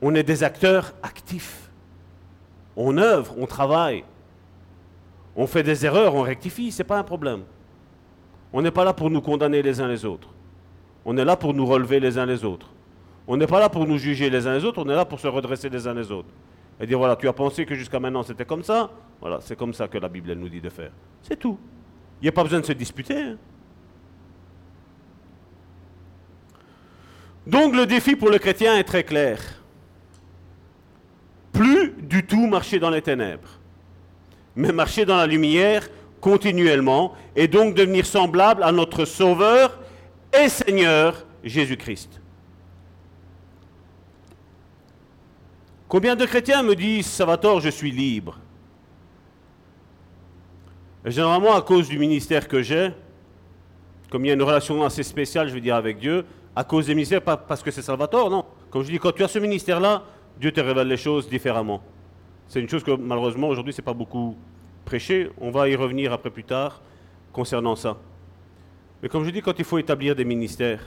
On 0.00 0.14
est 0.14 0.22
des 0.22 0.42
acteurs 0.42 0.94
actifs. 1.02 1.61
On 2.76 2.96
œuvre, 2.98 3.34
on 3.38 3.46
travaille. 3.46 4.04
On 5.36 5.46
fait 5.46 5.62
des 5.62 5.86
erreurs, 5.86 6.14
on 6.14 6.22
rectifie, 6.22 6.70
ce 6.72 6.82
n'est 6.82 6.86
pas 6.86 6.98
un 6.98 7.04
problème. 7.04 7.42
On 8.52 8.62
n'est 8.62 8.70
pas 8.70 8.84
là 8.84 8.92
pour 8.92 9.10
nous 9.10 9.20
condamner 9.20 9.62
les 9.62 9.80
uns 9.80 9.88
les 9.88 10.04
autres. 10.04 10.28
On 11.04 11.16
est 11.16 11.24
là 11.24 11.36
pour 11.36 11.54
nous 11.54 11.66
relever 11.66 12.00
les 12.00 12.18
uns 12.18 12.26
les 12.26 12.44
autres. 12.44 12.68
On 13.26 13.36
n'est 13.36 13.46
pas 13.46 13.60
là 13.60 13.68
pour 13.68 13.86
nous 13.86 13.98
juger 13.98 14.28
les 14.30 14.46
uns 14.46 14.54
les 14.54 14.64
autres, 14.64 14.82
on 14.84 14.88
est 14.88 14.94
là 14.94 15.04
pour 15.04 15.20
se 15.20 15.28
redresser 15.28 15.68
les 15.68 15.86
uns 15.86 15.94
les 15.94 16.10
autres. 16.10 16.28
et 16.80 16.86
dire 16.86 16.98
voilà, 16.98 17.16
tu 17.16 17.28
as 17.28 17.32
pensé 17.32 17.64
que 17.64 17.74
jusqu'à 17.74 18.00
maintenant 18.00 18.22
c'était 18.22 18.44
comme 18.44 18.62
ça, 18.62 18.90
voilà, 19.20 19.38
c'est 19.40 19.56
comme 19.56 19.72
ça 19.72 19.86
que 19.88 19.98
la 19.98 20.08
Bible 20.08 20.32
nous 20.34 20.48
dit 20.48 20.60
de 20.60 20.70
faire. 20.70 20.90
C'est 21.22 21.38
tout. 21.38 21.58
Il 22.20 22.24
n'y 22.24 22.28
a 22.28 22.32
pas 22.32 22.42
besoin 22.42 22.60
de 22.60 22.66
se 22.66 22.72
disputer. 22.72 23.16
Hein. 23.16 23.36
Donc 27.46 27.74
le 27.74 27.86
défi 27.86 28.16
pour 28.16 28.30
le 28.30 28.38
chrétien 28.38 28.76
est 28.76 28.84
très 28.84 29.04
clair. 29.04 29.38
Plus 31.52 31.92
du 31.98 32.24
tout 32.26 32.46
marcher 32.46 32.78
dans 32.78 32.90
les 32.90 33.02
ténèbres, 33.02 33.48
mais 34.56 34.72
marcher 34.72 35.04
dans 35.04 35.16
la 35.16 35.26
lumière 35.26 35.88
continuellement 36.20 37.14
et 37.36 37.48
donc 37.48 37.74
devenir 37.74 38.06
semblable 38.06 38.62
à 38.62 38.72
notre 38.72 39.04
Sauveur 39.04 39.78
et 40.32 40.48
Seigneur 40.48 41.26
Jésus-Christ. 41.44 42.20
Combien 45.88 46.16
de 46.16 46.24
chrétiens 46.24 46.62
me 46.62 46.74
disent, 46.74 47.06
Salvatore, 47.06 47.60
je 47.60 47.68
suis 47.68 47.90
libre? 47.90 48.38
Généralement, 51.04 51.54
à 51.54 51.60
cause 51.60 51.88
du 51.88 51.98
ministère 51.98 52.48
que 52.48 52.62
j'ai, 52.62 52.92
comme 54.08 54.24
il 54.24 54.28
y 54.28 54.30
a 54.30 54.34
une 54.34 54.42
relation 54.42 54.82
assez 54.84 55.02
spéciale, 55.02 55.48
je 55.48 55.54
veux 55.54 55.60
dire, 55.60 55.74
avec 55.74 55.98
Dieu, 55.98 56.24
à 56.54 56.64
cause 56.64 56.86
des 56.86 56.94
ministères, 56.94 57.20
pas 57.20 57.36
parce 57.36 57.62
que 57.62 57.70
c'est 57.70 57.82
Salvatore, 57.82 58.30
non. 58.30 58.46
Comme 58.70 58.82
je 58.82 58.90
dis, 58.90 58.98
quand 58.98 59.12
tu 59.12 59.22
as 59.22 59.28
ce 59.28 59.38
ministère-là, 59.38 60.04
Dieu 60.40 60.52
te 60.52 60.60
révèle 60.60 60.88
les 60.88 60.96
choses 60.96 61.28
différemment. 61.28 61.82
C'est 62.48 62.60
une 62.60 62.68
chose 62.68 62.84
que 62.84 62.90
malheureusement 62.92 63.48
aujourd'hui, 63.48 63.72
c'est 63.72 63.82
pas 63.82 63.94
beaucoup 63.94 64.36
prêché. 64.84 65.30
On 65.40 65.50
va 65.50 65.68
y 65.68 65.76
revenir 65.76 66.12
après 66.12 66.30
plus 66.30 66.44
tard 66.44 66.82
concernant 67.32 67.76
ça. 67.76 67.96
Mais 69.02 69.08
comme 69.08 69.24
je 69.24 69.30
dis, 69.30 69.40
quand 69.40 69.58
il 69.58 69.64
faut 69.64 69.78
établir 69.78 70.14
des 70.14 70.24
ministères, 70.24 70.84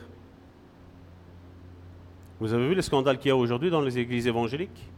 vous 2.40 2.54
avez 2.54 2.68
vu 2.68 2.76
les 2.76 2.82
scandales 2.82 3.18
qu'il 3.18 3.30
y 3.30 3.32
a 3.32 3.36
aujourd'hui 3.36 3.70
dans 3.70 3.82
les 3.82 3.98
églises 3.98 4.28
évangéliques? 4.28 4.92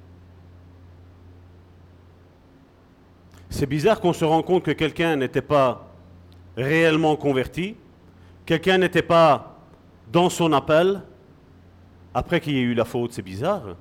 C'est 3.49 3.65
bizarre 3.65 3.99
qu'on 4.02 4.14
se 4.14 4.26
rend 4.26 4.41
compte 4.41 4.64
que 4.64 4.72
quelqu'un 4.72 5.15
n'était 5.15 5.41
pas 5.41 5.88
réellement 6.56 7.15
converti, 7.15 7.76
quelqu'un 8.45 8.78
n'était 8.78 9.02
pas 9.02 9.60
dans 10.11 10.30
son 10.30 10.52
appel, 10.53 11.02
après 12.14 12.40
qu'il 12.40 12.53
y 12.53 12.57
ait 12.57 12.61
eu 12.61 12.74
la 12.74 12.86
faute, 12.86 13.14
c'est 13.14 13.22
bizarre. 13.22 13.76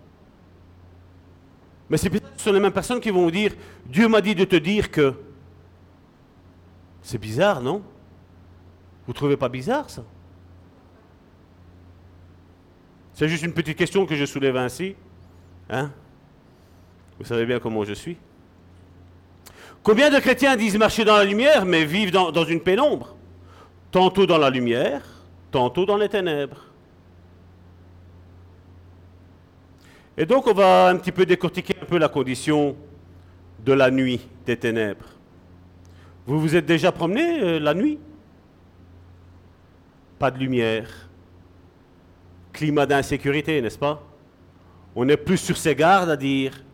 Mais 1.88 1.96
c'est 1.96 2.12
ce 2.12 2.44
sont 2.44 2.52
les 2.52 2.60
mêmes 2.60 2.72
personnes 2.72 3.00
qui 3.00 3.10
vont 3.10 3.22
vous 3.22 3.30
dire, 3.30 3.52
Dieu 3.86 4.08
m'a 4.08 4.20
dit 4.20 4.34
de 4.34 4.44
te 4.44 4.56
dire 4.56 4.90
que... 4.90 5.14
C'est 7.02 7.18
bizarre, 7.18 7.62
non? 7.62 7.82
Vous 9.06 9.12
ne 9.12 9.14
trouvez 9.14 9.36
pas 9.36 9.48
bizarre 9.48 9.88
ça? 9.88 10.02
C'est 13.14 13.28
juste 13.28 13.44
une 13.44 13.52
petite 13.52 13.78
question 13.78 14.04
que 14.04 14.16
je 14.16 14.24
soulève 14.24 14.56
ainsi. 14.56 14.96
Hein? 15.70 15.90
Vous 17.18 17.24
savez 17.24 17.46
bien 17.46 17.60
comment 17.60 17.84
je 17.84 17.94
suis. 17.94 18.16
Combien 19.82 20.10
de 20.10 20.18
chrétiens 20.18 20.56
disent 20.56 20.76
marcher 20.76 21.04
dans 21.04 21.16
la 21.16 21.24
lumière, 21.24 21.64
mais 21.64 21.84
vivent 21.84 22.10
dans 22.10 22.44
une 22.44 22.60
pénombre? 22.60 23.16
Tantôt 23.92 24.26
dans 24.26 24.38
la 24.38 24.50
lumière, 24.50 25.02
tantôt 25.52 25.86
dans 25.86 25.96
les 25.96 26.08
ténèbres. 26.08 26.65
Et 30.18 30.24
donc 30.24 30.46
on 30.46 30.54
va 30.54 30.88
un 30.88 30.96
petit 30.96 31.12
peu 31.12 31.26
décortiquer 31.26 31.74
un 31.80 31.84
peu 31.84 31.98
la 31.98 32.08
condition 32.08 32.74
de 33.64 33.72
la 33.72 33.90
nuit 33.90 34.26
des 34.46 34.56
ténèbres. 34.56 35.06
Vous 36.26 36.40
vous 36.40 36.56
êtes 36.56 36.66
déjà 36.66 36.90
promené 36.90 37.40
euh, 37.40 37.58
la 37.60 37.74
nuit? 37.74 37.98
Pas 40.18 40.30
de 40.30 40.38
lumière. 40.38 40.88
Climat 42.52 42.86
d'insécurité, 42.86 43.60
n'est-ce 43.60 43.78
pas? 43.78 44.02
On 44.94 45.06
est 45.08 45.18
plus 45.18 45.36
sur 45.36 45.58
ses 45.58 45.74
gardes 45.74 46.08
à 46.08 46.16
dire, 46.16 46.64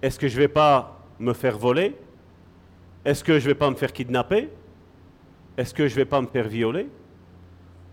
est-ce 0.00 0.18
que 0.18 0.26
je 0.26 0.36
ne 0.36 0.40
vais 0.40 0.48
pas 0.48 1.04
me 1.18 1.34
faire 1.34 1.58
voler? 1.58 1.94
Est-ce 3.04 3.22
que 3.22 3.38
je 3.38 3.44
ne 3.44 3.50
vais 3.50 3.54
pas 3.54 3.70
me 3.70 3.76
faire 3.76 3.92
kidnapper? 3.92 4.48
Est-ce 5.56 5.74
que 5.74 5.86
je 5.86 5.92
ne 5.92 5.96
vais 5.96 6.04
pas 6.06 6.22
me 6.22 6.26
faire 6.26 6.48
violer? 6.48 6.88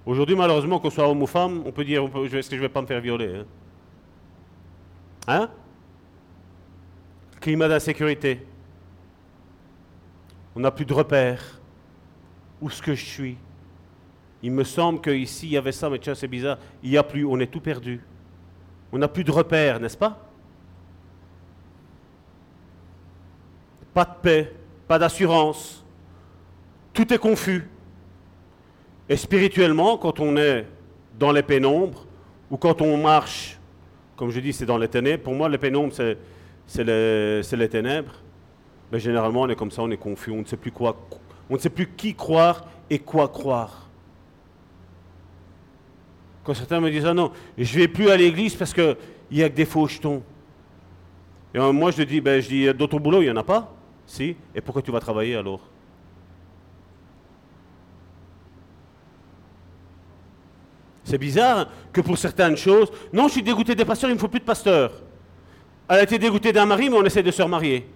Aujourd'hui, 0.05 0.37
malheureusement, 0.37 0.79
qu'on 0.79 0.89
soit 0.89 1.07
homme 1.07 1.21
ou 1.21 1.27
femme, 1.27 1.63
on 1.65 1.71
peut 1.73 1.83
dire 1.83 2.03
est-ce 2.03 2.49
que 2.49 2.55
je 2.55 2.61
ne 2.61 2.67
vais 2.67 2.69
pas 2.69 2.81
me 2.81 2.87
faire 2.87 3.01
violer 3.01 3.35
Hein, 3.35 3.45
hein? 5.27 5.49
Climat 7.39 7.67
d'insécurité. 7.67 8.45
On 10.55 10.59
n'a 10.59 10.71
plus 10.71 10.85
de 10.85 10.93
repères. 10.93 11.61
Où 12.61 12.69
est-ce 12.69 12.81
que 12.81 12.95
je 12.95 13.05
suis? 13.05 13.37
Il 14.41 14.51
me 14.51 14.63
semble 14.63 15.01
qu'ici, 15.01 15.47
il 15.47 15.51
y 15.51 15.57
avait 15.57 15.71
ça, 15.71 15.89
mais 15.89 15.99
tiens, 15.99 16.15
c'est 16.15 16.27
bizarre. 16.27 16.57
Il 16.81 16.89
n'y 16.89 16.97
a 16.97 17.03
plus, 17.03 17.25
on 17.25 17.39
est 17.39 17.47
tout 17.47 17.61
perdu. 17.61 18.01
On 18.91 18.97
n'a 18.97 19.07
plus 19.07 19.23
de 19.23 19.31
repères, 19.31 19.79
n'est-ce 19.79 19.97
pas? 19.97 20.19
Pas 23.93 24.05
de 24.05 24.13
paix, 24.21 24.55
pas 24.87 24.97
d'assurance. 24.97 25.83
Tout 26.93 27.13
est 27.13 27.17
confus. 27.17 27.67
Et 29.09 29.17
spirituellement, 29.17 29.97
quand 29.97 30.19
on 30.19 30.37
est 30.37 30.67
dans 31.17 31.31
les 31.31 31.43
pénombres, 31.43 32.05
ou 32.49 32.57
quand 32.57 32.81
on 32.81 32.97
marche, 32.97 33.56
comme 34.17 34.31
je 34.31 34.39
dis, 34.39 34.51
c'est 34.51 34.65
dans 34.65 34.79
les 34.79 34.87
ténèbres, 34.89 35.23
pour 35.23 35.35
moi, 35.35 35.47
les 35.47 35.59
pénombres, 35.59 35.93
c'est 35.93 36.83
les, 36.83 37.69
ténèbres, 37.69 38.15
mais 38.91 38.99
généralement, 38.99 39.41
on 39.41 39.49
est 39.49 39.55
comme 39.55 39.71
ça, 39.71 39.83
on 39.83 39.91
est 39.91 39.97
confus, 39.97 40.31
on 40.31 40.39
ne 40.39 40.45
sait 40.45 40.57
plus 40.57 40.71
quoi, 40.71 40.97
on 41.49 41.53
ne 41.53 41.59
sait 41.59 41.69
plus 41.69 41.87
qui 41.95 42.15
croire 42.15 42.65
et 42.89 42.99
quoi 42.99 43.27
croire. 43.29 43.87
Quand 46.43 46.55
certains 46.55 46.81
me 46.81 46.89
disent, 46.89 47.05
ah 47.05 47.13
non, 47.13 47.31
je 47.57 47.77
vais 47.77 47.87
plus 47.87 48.09
à 48.09 48.17
l'église 48.17 48.55
parce 48.55 48.73
qu'il 48.73 48.97
n'y 49.31 49.43
a 49.43 49.49
que 49.49 49.55
des 49.55 49.65
faux 49.65 49.87
jetons. 49.87 50.23
Et 51.53 51.59
moi, 51.59 51.91
je 51.91 52.03
dis, 52.03 52.19
ben, 52.19 52.41
je 52.41 52.47
dis, 52.47 52.73
dans 52.73 52.87
ton 52.87 52.99
boulot, 52.99 53.21
il 53.21 53.25
n'y 53.25 53.31
en 53.31 53.37
a 53.37 53.43
pas. 53.43 53.73
Si 54.05 54.35
Et 54.55 54.61
pourquoi 54.61 54.81
tu 54.81 54.91
vas 54.91 54.99
travailler 54.99 55.35
alors? 55.35 55.59
C'est 61.07 61.17
bizarre 61.17 61.69
que 61.93 62.01
pour 62.01 62.17
certaines 62.17 62.57
choses, 62.57 62.91
non, 63.13 63.29
je 63.29 63.33
suis 63.33 63.41
dégoûté 63.41 63.75
des 63.75 63.85
pasteurs, 63.85 64.09
il 64.09 64.15
ne 64.15 64.19
faut 64.19 64.27
plus 64.27 64.41
de 64.41 64.45
pasteurs. 64.45 64.91
Elle 65.87 65.99
a 65.99 66.03
été 66.03 66.19
dégoûtée 66.19 66.51
d'un 66.51 66.65
mari, 66.65 66.89
mais 66.89 66.97
on 66.97 67.05
essaie 67.05 67.23
de 67.23 67.31
se 67.31 67.41
remarier. 67.41 67.87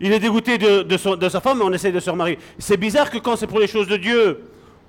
Il 0.00 0.10
est 0.10 0.18
dégoûté 0.18 0.56
de, 0.56 1.28
sa 1.28 1.40
femme, 1.42 1.58
mais 1.58 1.64
on 1.64 1.72
essaie 1.74 1.92
de 1.92 2.00
se 2.00 2.08
remarier. 2.08 2.38
C'est 2.58 2.78
bizarre 2.78 3.10
que 3.10 3.18
quand 3.18 3.36
c'est 3.36 3.46
pour 3.46 3.58
les 3.58 3.66
choses 3.66 3.86
de 3.86 3.98
Dieu, 3.98 4.44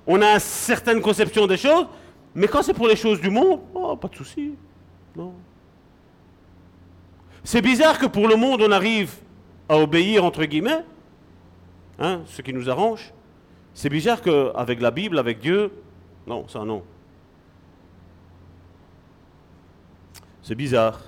on 0.06 0.22
a 0.22 0.26
une 0.26 0.40
certaine 0.40 1.02
conception 1.02 1.46
des 1.46 1.58
choses, 1.58 1.86
mais 2.34 2.48
quand 2.48 2.62
c'est 2.62 2.72
pour 2.72 2.88
les 2.88 2.96
choses 2.96 3.20
du 3.20 3.28
monde, 3.28 3.60
oh, 3.74 3.94
pas 3.94 4.08
de 4.08 4.16
souci. 4.16 4.54
Non. 5.14 5.34
C'est 7.44 7.60
bizarre 7.60 7.98
que 7.98 8.06
pour 8.06 8.26
le 8.26 8.36
monde, 8.36 8.62
on 8.62 8.72
arrive 8.72 9.16
à 9.68 9.76
obéir, 9.76 10.24
entre 10.24 10.46
guillemets, 10.46 10.82
hein, 11.98 12.22
ce 12.24 12.40
qui 12.40 12.54
nous 12.54 12.70
arrange. 12.70 13.12
C'est 13.74 13.90
bizarre 13.90 14.22
qu'avec 14.22 14.80
la 14.80 14.90
Bible, 14.90 15.18
avec 15.18 15.40
Dieu, 15.40 15.70
non, 16.26 16.48
ça 16.48 16.64
non. 16.64 16.82
C'est 20.46 20.54
bizarre. 20.54 21.00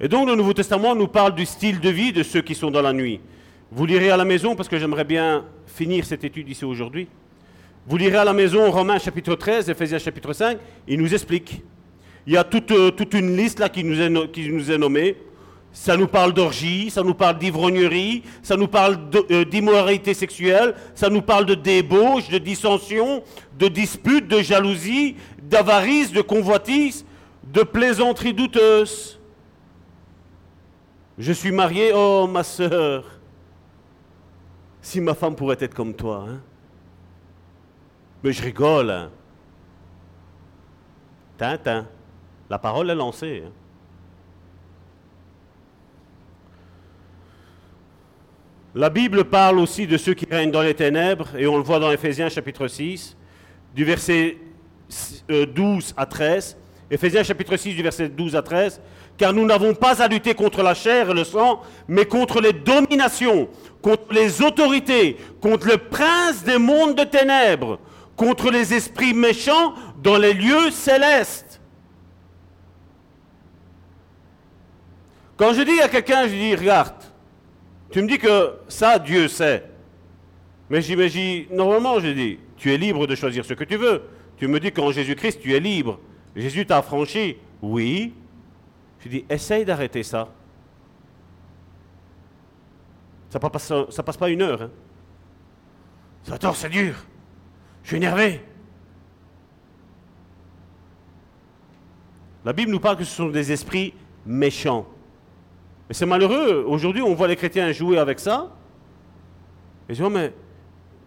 Et 0.00 0.08
donc 0.08 0.28
le 0.28 0.34
Nouveau 0.34 0.52
Testament 0.52 0.96
nous 0.96 1.06
parle 1.06 1.36
du 1.36 1.46
style 1.46 1.78
de 1.78 1.88
vie 1.88 2.12
de 2.12 2.24
ceux 2.24 2.42
qui 2.42 2.56
sont 2.56 2.68
dans 2.72 2.82
la 2.82 2.92
nuit. 2.92 3.20
Vous 3.70 3.86
lirez 3.86 4.10
à 4.10 4.16
la 4.16 4.24
maison, 4.24 4.56
parce 4.56 4.68
que 4.68 4.76
j'aimerais 4.76 5.04
bien 5.04 5.44
finir 5.68 6.04
cette 6.04 6.24
étude 6.24 6.48
ici 6.48 6.64
aujourd'hui. 6.64 7.06
Vous 7.86 7.96
lirez 7.96 8.16
à 8.16 8.24
la 8.24 8.32
maison 8.32 8.68
Romains 8.72 8.98
chapitre 8.98 9.36
13, 9.36 9.70
Ephésiens 9.70 10.00
chapitre 10.00 10.32
5, 10.32 10.58
il 10.88 10.98
nous 10.98 11.14
explique. 11.14 11.62
Il 12.26 12.32
y 12.32 12.36
a 12.36 12.42
toute, 12.42 12.72
euh, 12.72 12.90
une 13.12 13.36
liste 13.36 13.60
là 13.60 13.68
qui 13.68 13.84
nous 13.84 14.00
est, 14.00 14.32
qui 14.32 14.48
nous 14.48 14.72
est 14.72 14.78
nommée. 14.78 15.16
Ça 15.72 15.96
nous 15.96 16.08
parle 16.08 16.32
d'orgie, 16.32 16.90
ça 16.90 17.04
nous 17.04 17.14
parle 17.14 17.38
d'ivrognerie, 17.38 18.24
ça 18.42 18.56
nous 18.56 18.66
parle 18.66 18.98
euh, 19.30 19.44
d'immoralité 19.44 20.12
sexuelle, 20.12 20.74
ça 20.96 21.08
nous 21.08 21.22
parle 21.22 21.46
de 21.46 21.54
débauche, 21.54 22.28
de 22.30 22.38
dissension, 22.38 23.22
de 23.56 23.68
dispute, 23.68 24.26
de 24.26 24.42
jalousie, 24.42 25.14
d'avarice, 25.40 26.10
de 26.10 26.20
convoitise, 26.20 27.04
de 27.44 27.62
plaisanterie 27.62 28.34
douteuse. 28.34 29.18
Je 31.18 31.32
suis 31.32 31.52
marié, 31.52 31.92
oh 31.94 32.26
ma 32.26 32.42
sœur, 32.42 33.04
si 34.80 35.00
ma 35.00 35.14
femme 35.14 35.36
pourrait 35.36 35.58
être 35.60 35.74
comme 35.74 35.94
toi. 35.94 36.26
Hein? 36.28 36.40
Mais 38.22 38.32
je 38.32 38.42
rigole. 38.42 38.90
Hein? 38.90 39.10
Tintin, 41.36 41.86
la 42.48 42.58
parole 42.58 42.90
est 42.90 42.94
lancée. 42.94 43.44
Hein? 43.46 43.52
La 48.74 48.88
Bible 48.88 49.24
parle 49.24 49.58
aussi 49.58 49.86
de 49.86 49.98
ceux 49.98 50.14
qui 50.14 50.26
règnent 50.30 50.50
dans 50.50 50.62
les 50.62 50.74
ténèbres, 50.74 51.36
et 51.36 51.46
on 51.46 51.58
le 51.58 51.62
voit 51.62 51.78
dans 51.78 51.90
Ephésiens 51.90 52.30
chapitre 52.30 52.68
6, 52.68 53.18
du 53.74 53.84
verset 53.84 54.38
12 55.28 55.90
euh, 55.90 56.00
à 56.00 56.06
13. 56.06 56.56
Ephésiens 56.92 57.22
chapitre 57.22 57.56
6 57.56 57.74
du 57.74 57.82
verset 57.82 58.10
12 58.10 58.36
à 58.36 58.42
13. 58.42 58.78
Car 59.16 59.32
nous 59.32 59.46
n'avons 59.46 59.74
pas 59.74 60.02
à 60.02 60.08
lutter 60.08 60.34
contre 60.34 60.62
la 60.62 60.74
chair 60.74 61.08
et 61.08 61.14
le 61.14 61.24
sang, 61.24 61.62
mais 61.88 62.04
contre 62.04 62.42
les 62.42 62.52
dominations, 62.52 63.48
contre 63.80 64.12
les 64.12 64.42
autorités, 64.42 65.16
contre 65.40 65.68
le 65.68 65.78
prince 65.78 66.44
des 66.44 66.58
mondes 66.58 66.94
de 66.94 67.04
ténèbres, 67.04 67.78
contre 68.14 68.50
les 68.50 68.74
esprits 68.74 69.14
méchants 69.14 69.72
dans 70.02 70.18
les 70.18 70.34
lieux 70.34 70.70
célestes. 70.70 71.62
Quand 75.38 75.54
je 75.54 75.62
dis 75.62 75.80
à 75.80 75.88
quelqu'un, 75.88 76.24
je 76.28 76.34
dis, 76.34 76.54
regarde, 76.54 76.92
tu 77.90 78.02
me 78.02 78.06
dis 78.06 78.18
que 78.18 78.52
ça, 78.68 78.98
Dieu 78.98 79.28
sait. 79.28 79.64
Mais 80.68 80.82
j'imagine, 80.82 81.46
normalement, 81.52 82.00
je 82.00 82.08
dis, 82.08 82.38
tu 82.58 82.70
es 82.70 82.76
libre 82.76 83.06
de 83.06 83.14
choisir 83.14 83.46
ce 83.46 83.54
que 83.54 83.64
tu 83.64 83.76
veux. 83.76 84.02
Tu 84.36 84.46
me 84.46 84.60
dis 84.60 84.72
qu'en 84.72 84.92
Jésus-Christ, 84.92 85.40
tu 85.40 85.54
es 85.54 85.60
libre. 85.60 85.98
Jésus 86.34 86.66
t'a 86.66 86.78
affranchi. 86.78 87.36
Oui. 87.60 88.14
Je 89.00 89.08
dis, 89.08 89.24
essaye 89.28 89.64
d'arrêter 89.64 90.02
ça. 90.02 90.28
Ça 93.30 93.38
ne 93.38 94.02
passe, 94.02 94.16
pas 94.16 94.28
une 94.28 94.42
heure. 94.42 94.62
Hein. 94.62 94.70
Attends, 96.30 96.52
c'est 96.52 96.68
dur. 96.68 96.94
Je 97.82 97.88
suis 97.88 97.96
énervé. 97.96 98.42
La 102.44 102.52
Bible 102.52 102.70
nous 102.70 102.80
parle 102.80 102.96
que 102.96 103.04
ce 103.04 103.14
sont 103.14 103.28
des 103.28 103.52
esprits 103.52 103.94
méchants. 104.26 104.86
Mais 105.88 105.94
c'est 105.94 106.06
malheureux. 106.06 106.64
Aujourd'hui, 106.66 107.02
on 107.02 107.14
voit 107.14 107.28
les 107.28 107.36
chrétiens 107.36 107.72
jouer 107.72 107.98
avec 107.98 108.20
ça. 108.20 108.54
Et 109.88 109.94
je 109.94 110.04
oh, 110.04 110.10
mais 110.10 110.32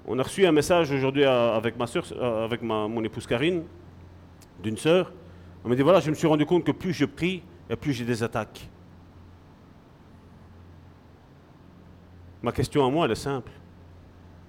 on 0.08 0.18
a 0.20 0.24
reçu 0.24 0.46
un 0.46 0.52
message 0.52 0.92
aujourd'hui 0.92 1.26
avec 1.26 1.78
ma 1.78 1.88
soeur, 1.88 2.06
euh, 2.14 2.46
avec 2.46 2.62
mon 2.62 3.04
épouse 3.04 3.26
Karine, 3.26 3.64
d'une 4.66 4.78
sœur. 4.78 5.14
On 5.64 5.70
m'a 5.70 5.76
dit, 5.76 5.84
voilà, 5.84 6.00
je 6.00 6.10
me 6.10 6.16
suis 6.16 6.28
rendu 6.28 6.46
compte 6.46 6.64
que 6.64 6.72
plus 6.72 6.92
je 6.94 7.06
prie, 7.06 7.44
et 7.70 7.76
plus 7.76 7.94
j'ai 7.94 8.06
des 8.06 8.22
attaques. 8.24 8.70
Ma 12.42 12.52
question 12.52 12.86
à 12.86 12.90
moi, 12.90 13.06
elle 13.06 13.12
est 13.12 13.16
simple. 13.16 13.52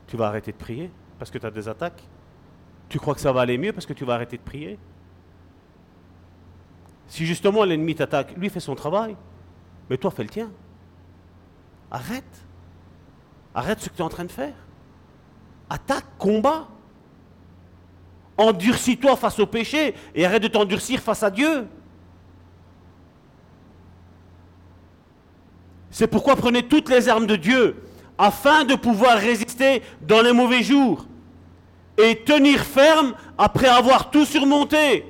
Tu 0.06 0.16
vas 0.16 0.26
arrêter 0.26 0.52
de 0.52 0.56
prier 0.56 0.90
parce 1.18 1.30
que 1.30 1.38
tu 1.38 1.46
as 1.46 1.50
des 1.50 1.68
attaques? 1.68 2.02
Tu 2.88 2.98
crois 2.98 3.14
que 3.14 3.20
ça 3.20 3.32
va 3.32 3.40
aller 3.40 3.58
mieux 3.58 3.72
parce 3.72 3.86
que 3.86 3.94
tu 3.94 4.04
vas 4.04 4.14
arrêter 4.14 4.36
de 4.36 4.42
prier? 4.42 4.78
Si 7.08 7.24
justement 7.24 7.64
l'ennemi 7.64 7.94
t'attaque, 7.94 8.36
lui 8.36 8.50
fait 8.50 8.60
son 8.60 8.74
travail, 8.74 9.16
mais 9.88 9.96
toi 9.96 10.10
fais 10.10 10.24
le 10.24 10.28
tien. 10.28 10.50
Arrête. 11.90 12.46
Arrête 13.54 13.80
ce 13.80 13.88
que 13.88 13.94
tu 13.94 14.00
es 14.00 14.04
en 14.04 14.10
train 14.10 14.24
de 14.24 14.32
faire. 14.32 14.54
Attaque, 15.70 16.06
combat. 16.18 16.68
Endurcis-toi 18.38 19.16
face 19.16 19.38
au 19.38 19.46
péché 19.46 19.94
et 20.14 20.26
arrête 20.26 20.42
de 20.42 20.48
t'endurcir 20.48 21.00
face 21.00 21.22
à 21.22 21.30
Dieu. 21.30 21.66
C'est 25.90 26.06
pourquoi 26.06 26.36
prenez 26.36 26.62
toutes 26.62 26.90
les 26.90 27.08
armes 27.08 27.26
de 27.26 27.36
Dieu 27.36 27.82
afin 28.18 28.64
de 28.64 28.74
pouvoir 28.74 29.16
résister 29.16 29.82
dans 30.02 30.20
les 30.20 30.32
mauvais 30.32 30.62
jours 30.62 31.06
et 31.96 32.16
tenir 32.16 32.60
ferme 32.60 33.14
après 33.38 33.68
avoir 33.68 34.10
tout 34.10 34.26
surmonté. 34.26 35.06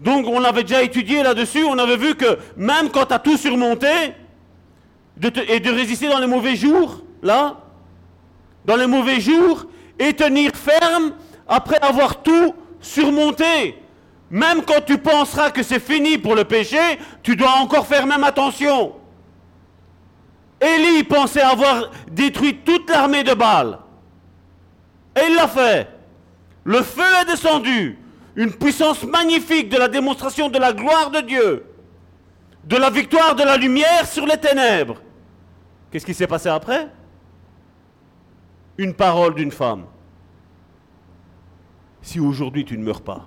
Donc 0.00 0.26
on 0.26 0.44
avait 0.44 0.62
déjà 0.62 0.82
étudié 0.82 1.22
là-dessus, 1.22 1.64
on 1.64 1.78
avait 1.78 1.96
vu 1.96 2.14
que 2.14 2.38
même 2.56 2.90
quand 2.90 3.06
tu 3.06 3.14
as 3.14 3.18
tout 3.18 3.38
surmonté 3.38 3.88
et 5.48 5.60
de 5.60 5.70
résister 5.70 6.08
dans 6.08 6.18
les 6.18 6.26
mauvais 6.26 6.56
jours, 6.56 7.02
là, 7.22 7.56
dans 8.66 8.76
les 8.76 8.86
mauvais 8.86 9.20
jours, 9.20 9.64
et 9.98 10.12
tenir 10.12 10.50
ferme 10.54 11.12
après 11.48 11.78
avoir 11.80 12.22
tout 12.22 12.54
surmonté. 12.86 13.82
Même 14.30 14.62
quand 14.62 14.84
tu 14.84 14.98
penseras 14.98 15.50
que 15.50 15.62
c'est 15.62 15.80
fini 15.80 16.18
pour 16.18 16.34
le 16.34 16.44
péché, 16.44 16.98
tu 17.22 17.36
dois 17.36 17.56
encore 17.60 17.86
faire 17.86 18.06
même 18.06 18.24
attention. 18.24 18.94
Élie 20.60 21.04
pensait 21.04 21.42
avoir 21.42 21.90
détruit 22.10 22.58
toute 22.64 22.88
l'armée 22.90 23.22
de 23.22 23.34
Baal. 23.34 23.78
Et 25.14 25.26
il 25.28 25.34
l'a 25.34 25.48
fait. 25.48 25.88
Le 26.64 26.82
feu 26.82 27.04
est 27.22 27.26
descendu. 27.26 27.98
Une 28.34 28.52
puissance 28.52 29.02
magnifique 29.04 29.68
de 29.68 29.78
la 29.78 29.88
démonstration 29.88 30.48
de 30.48 30.58
la 30.58 30.72
gloire 30.72 31.10
de 31.10 31.20
Dieu. 31.20 31.64
De 32.64 32.76
la 32.76 32.90
victoire 32.90 33.34
de 33.34 33.44
la 33.44 33.56
lumière 33.56 34.06
sur 34.06 34.26
les 34.26 34.36
ténèbres. 34.36 35.00
Qu'est-ce 35.90 36.04
qui 36.04 36.14
s'est 36.14 36.26
passé 36.26 36.48
après? 36.48 36.88
Une 38.76 38.92
parole 38.92 39.34
d'une 39.34 39.52
femme. 39.52 39.84
Si 42.06 42.20
aujourd'hui 42.20 42.64
tu 42.64 42.78
ne 42.78 42.84
meurs 42.84 43.00
pas. 43.00 43.26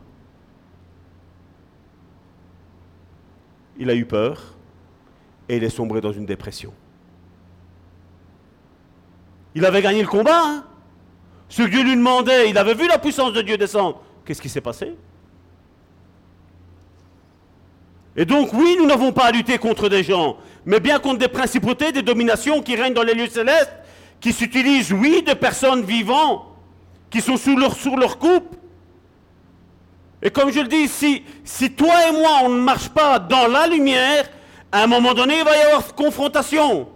Il 3.77 3.89
a 3.89 3.93
eu 3.93 4.05
peur 4.05 4.55
et 5.49 5.57
il 5.57 5.63
est 5.65 5.69
sombré 5.69 5.99
dans 5.99 6.13
une 6.13 6.25
dépression. 6.25 6.73
Il 9.53 9.65
avait 9.65 9.81
gagné 9.81 10.01
le 10.01 10.07
combat. 10.07 10.41
Hein. 10.45 10.63
Ce 11.49 11.61
que 11.61 11.67
Dieu 11.67 11.83
lui 11.83 11.97
demandait, 11.97 12.49
il 12.49 12.57
avait 12.57 12.73
vu 12.73 12.87
la 12.87 12.97
puissance 12.97 13.33
de 13.33 13.41
Dieu 13.41 13.57
descendre. 13.57 14.01
Qu'est-ce 14.23 14.41
qui 14.41 14.47
s'est 14.47 14.61
passé? 14.61 14.95
Et 18.15 18.23
donc, 18.23 18.53
oui, 18.53 18.77
nous 18.79 18.85
n'avons 18.85 19.11
pas 19.11 19.25
à 19.25 19.31
lutter 19.31 19.57
contre 19.57 19.89
des 19.89 20.03
gens, 20.03 20.37
mais 20.65 20.79
bien 20.79 20.99
contre 20.99 21.19
des 21.19 21.27
principautés, 21.27 21.91
des 21.91 22.01
dominations 22.01 22.61
qui 22.61 22.77
règnent 22.77 22.93
dans 22.93 23.03
les 23.03 23.13
lieux 23.13 23.27
célestes, 23.27 23.73
qui 24.21 24.31
s'utilisent, 24.31 24.93
oui, 24.93 25.21
de 25.21 25.33
personnes 25.33 25.83
vivantes, 25.83 26.43
qui 27.09 27.19
sont 27.19 27.35
sous 27.35 27.57
leur, 27.57 27.73
sous 27.73 27.97
leur 27.97 28.17
coupe. 28.17 28.55
Et 30.21 30.29
comme 30.29 30.51
je 30.51 30.59
le 30.59 30.67
dis, 30.67 30.87
si, 30.87 31.71
toi 31.75 32.09
et 32.09 32.11
moi, 32.11 32.39
on 32.43 32.49
ne 32.49 32.59
marche 32.59 32.89
pas 32.89 33.19
dans 33.19 33.47
la 33.47 33.67
lumière, 33.67 34.29
à 34.71 34.83
un 34.83 34.87
moment 34.87 35.13
donné, 35.13 35.39
il 35.39 35.45
va 35.45 35.57
y 35.57 35.61
avoir 35.61 35.95
confrontation. 35.95 36.89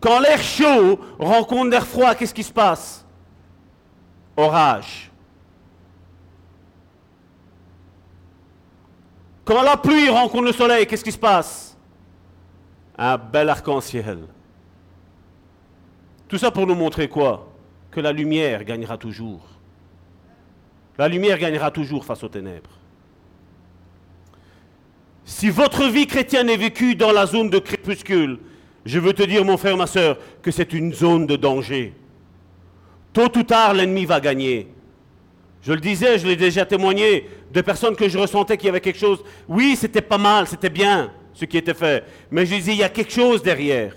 Quand 0.00 0.20
l'air 0.20 0.42
chaud 0.42 0.98
rencontre 1.18 1.70
l'air 1.70 1.86
froid, 1.86 2.14
qu'est-ce 2.14 2.34
qui 2.34 2.42
se 2.42 2.52
passe? 2.52 3.04
Orage. 4.36 5.10
Quand 9.44 9.62
la 9.62 9.76
pluie 9.76 10.08
rencontre 10.08 10.44
le 10.44 10.52
soleil, 10.52 10.86
qu'est-ce 10.86 11.04
qui 11.04 11.12
se 11.12 11.18
passe? 11.18 11.76
Un 12.96 13.18
bel 13.18 13.50
arc-en-ciel. 13.50 14.20
Tout 16.26 16.38
ça 16.38 16.50
pour 16.50 16.66
nous 16.66 16.74
montrer 16.74 17.08
quoi? 17.08 17.48
Que 17.90 18.00
la 18.00 18.12
lumière 18.12 18.64
gagnera 18.64 18.96
toujours. 18.96 19.42
La 20.98 21.08
lumière 21.08 21.38
gagnera 21.38 21.70
toujours 21.70 22.04
face 22.04 22.22
aux 22.22 22.28
ténèbres. 22.28 22.70
Si 25.24 25.50
votre 25.50 25.84
vie 25.88 26.06
chrétienne 26.06 26.48
est 26.48 26.56
vécue 26.56 26.94
dans 26.94 27.10
la 27.10 27.26
zone 27.26 27.50
de 27.50 27.58
crépuscule, 27.58 28.38
je 28.84 28.98
veux 28.98 29.14
te 29.14 29.22
dire, 29.22 29.44
mon 29.44 29.56
frère, 29.56 29.76
ma 29.76 29.86
soeur, 29.86 30.18
que 30.42 30.50
c'est 30.50 30.72
une 30.72 30.92
zone 30.92 31.26
de 31.26 31.36
danger. 31.36 31.94
Tôt 33.12 33.36
ou 33.36 33.42
tard, 33.42 33.74
l'ennemi 33.74 34.04
va 34.04 34.20
gagner. 34.20 34.68
Je 35.62 35.72
le 35.72 35.80
disais, 35.80 36.18
je 36.18 36.26
l'ai 36.26 36.36
déjà 36.36 36.66
témoigné, 36.66 37.28
de 37.50 37.60
personnes 37.62 37.96
que 37.96 38.08
je 38.08 38.18
ressentais 38.18 38.58
qu'il 38.58 38.66
y 38.66 38.68
avait 38.68 38.80
quelque 38.80 38.98
chose. 38.98 39.24
Oui, 39.48 39.76
c'était 39.76 40.02
pas 40.02 40.18
mal, 40.18 40.46
c'était 40.46 40.68
bien 40.68 41.10
ce 41.32 41.46
qui 41.46 41.56
était 41.56 41.74
fait. 41.74 42.04
Mais 42.30 42.44
je 42.44 42.54
disais, 42.54 42.72
il 42.72 42.78
y 42.78 42.84
a 42.84 42.90
quelque 42.90 43.12
chose 43.12 43.42
derrière. 43.42 43.94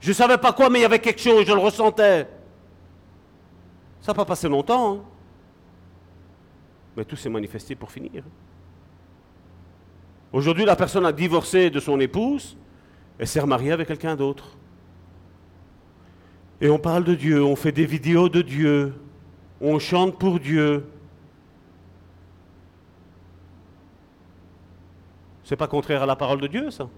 Je 0.00 0.10
ne 0.10 0.14
savais 0.14 0.36
pas 0.36 0.52
quoi, 0.52 0.68
mais 0.68 0.80
il 0.80 0.82
y 0.82 0.84
avait 0.84 0.98
quelque 0.98 1.20
chose, 1.20 1.46
je 1.46 1.52
le 1.52 1.58
ressentais. 1.58 2.28
Ça 4.02 4.12
n'a 4.12 4.14
pas 4.14 4.26
passé 4.26 4.48
longtemps. 4.48 4.94
Hein. 4.94 5.15
Mais 6.96 7.04
tout 7.04 7.16
s'est 7.16 7.28
manifesté 7.28 7.74
pour 7.74 7.92
finir. 7.92 8.24
Aujourd'hui, 10.32 10.64
la 10.64 10.76
personne 10.76 11.06
a 11.06 11.12
divorcé 11.12 11.70
de 11.70 11.78
son 11.80 12.00
épouse. 12.00 12.56
Elle 13.18 13.26
s'est 13.26 13.40
remariée 13.40 13.72
avec 13.72 13.88
quelqu'un 13.88 14.16
d'autre. 14.16 14.56
Et 16.60 16.70
on 16.70 16.78
parle 16.78 17.04
de 17.04 17.14
Dieu, 17.14 17.44
on 17.44 17.54
fait 17.54 17.72
des 17.72 17.84
vidéos 17.84 18.30
de 18.30 18.40
Dieu, 18.40 18.94
on 19.60 19.78
chante 19.78 20.18
pour 20.18 20.40
Dieu. 20.40 20.86
C'est 25.44 25.56
pas 25.56 25.68
contraire 25.68 26.02
à 26.02 26.06
la 26.06 26.16
parole 26.16 26.40
de 26.40 26.46
Dieu, 26.46 26.70
ça? 26.70 26.88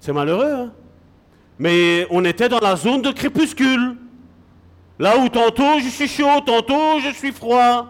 C'est 0.00 0.12
malheureux, 0.12 0.52
hein? 0.52 0.72
Mais 1.58 2.06
on 2.10 2.24
était 2.24 2.48
dans 2.48 2.60
la 2.60 2.76
zone 2.76 3.02
de 3.02 3.10
crépuscule. 3.10 3.96
Là 4.98 5.18
où 5.18 5.28
tantôt 5.28 5.78
je 5.80 5.88
suis 5.88 6.08
chaud, 6.08 6.40
tantôt 6.44 7.00
je 7.00 7.12
suis 7.14 7.32
froid. 7.32 7.88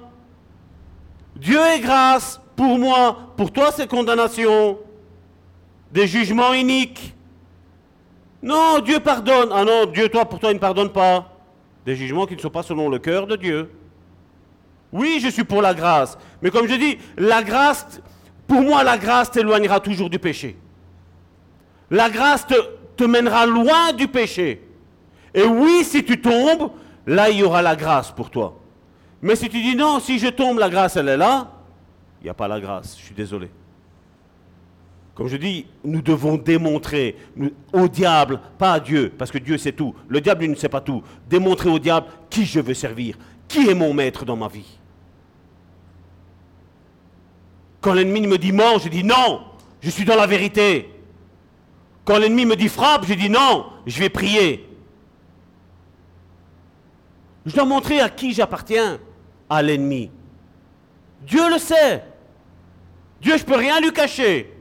Dieu 1.37 1.59
est 1.59 1.81
grâce 1.81 2.41
pour 2.57 2.79
moi, 2.79 3.33
pour 3.37 3.53
toi 3.53 3.71
c'est 3.73 3.89
condamnation. 3.89 4.79
Des 5.93 6.07
jugements 6.07 6.53
iniques. 6.53 7.15
Non, 8.43 8.81
Dieu 8.81 9.01
pardonne. 9.01 9.49
Ah 9.53 9.65
non, 9.65 9.87
Dieu, 9.87 10.09
toi, 10.09 10.25
pour 10.25 10.39
toi, 10.39 10.51
il 10.51 10.55
ne 10.55 10.61
pardonne 10.61 10.91
pas. 10.91 11.33
Des 11.85 11.97
jugements 11.97 12.27
qui 12.27 12.37
ne 12.37 12.41
sont 12.41 12.51
pas 12.51 12.63
selon 12.63 12.89
le 12.89 12.99
cœur 12.99 13.27
de 13.27 13.37
Dieu. 13.37 13.71
Oui, 14.93 15.19
je 15.21 15.29
suis 15.29 15.45
pour 15.45 15.63
la 15.63 15.75
grâce. 15.75 16.17
Mais 16.43 16.51
comme 16.51 16.69
je 16.69 16.75
dis, 16.75 16.99
la 17.17 17.43
grâce, 17.43 18.01
pour 18.47 18.63
moi, 18.63 18.85
la 18.85 18.99
grâce 18.99 19.31
t'éloignera 19.31 19.81
toujours 19.81 20.11
du 20.11 20.19
péché. 20.19 20.57
La 21.91 22.11
grâce 22.11 22.47
te, 22.47 22.55
te 22.97 23.05
mènera 23.05 23.47
loin 23.47 23.93
du 23.93 24.09
péché. 24.09 24.63
Et 25.35 25.45
oui, 25.45 25.85
si 25.85 26.05
tu 26.05 26.21
tombes, 26.21 26.71
là, 27.07 27.31
il 27.31 27.39
y 27.39 27.43
aura 27.43 27.63
la 27.63 27.77
grâce 27.77 28.11
pour 28.11 28.31
toi. 28.31 28.59
Mais 29.23 29.37
si 29.37 29.49
tu 29.49 29.61
dis 29.61 29.77
non, 29.77 30.01
si 30.01 30.19
je 30.19 30.29
tombe, 30.29 30.59
la 30.59 30.69
grâce, 30.69 30.97
elle 30.97 31.09
est 31.09 31.17
là, 31.17 31.51
il 32.21 32.25
n'y 32.25 32.31
a 32.31 32.35
pas 32.35 32.49
la 32.49 32.61
grâce, 32.61 32.97
je 32.99 33.05
suis 33.05 33.15
désolé. 33.15 33.51
Comme 35.15 35.29
je 35.29 35.37
dis, 35.37 35.67
nous 35.83 36.03
devons 36.03 36.37
démontrer 36.37 37.17
au 37.73 37.89
diable, 37.89 38.39
pas 38.59 38.75
à 38.75 38.81
Dieu, 38.81 39.13
parce 39.17 39.31
que 39.31 39.39
Dieu 39.39 39.57
sait 39.57 39.73
tout. 39.73 39.95
Le 40.09 40.21
diable, 40.21 40.47
ne 40.47 40.55
sait 40.55 40.69
pas 40.69 40.83
tout. 40.83 41.03
Démontrer 41.29 41.71
au 41.71 41.79
diable 41.79 42.07
qui 42.29 42.45
je 42.45 42.61
veux 42.61 42.75
servir, 42.75 43.17
qui 43.49 43.69
est 43.69 43.75
mon 43.75 43.95
maître 43.95 44.27
dans 44.27 44.37
ma 44.37 44.49
vie. 44.49 44.79
Quand 47.81 47.95
l'ennemi 47.95 48.27
me 48.27 48.37
dit 48.37 48.53
mort, 48.53 48.79
je 48.79 48.89
dis 48.89 49.05
non, 49.05 49.41
je 49.81 49.89
suis 49.89 50.05
dans 50.05 50.17
la 50.17 50.27
vérité. 50.27 50.91
Quand 52.07 52.19
l'ennemi 52.19 52.47
me 52.47 52.55
dit 52.55 52.69
frappe, 52.69 53.05
je 53.05 53.15
dis 53.15 53.29
non, 53.29 53.67
je 53.85 53.99
vais 53.99 54.09
prier. 54.09 54.65
Je 57.45 57.53
dois 57.53 57.65
montrer 57.65 58.01
à 58.01 58.09
qui 58.09 58.33
j'appartiens, 58.33 59.01
à 59.51 59.61
l'ennemi. 59.61 60.13
Dieu 61.23 61.51
le 61.51 61.59
sait. 61.59 62.05
Dieu, 63.21 63.37
je 63.37 63.43
ne 63.43 63.49
peux 63.49 63.57
rien 63.57 63.81
lui 63.81 63.93
cacher. 63.93 64.55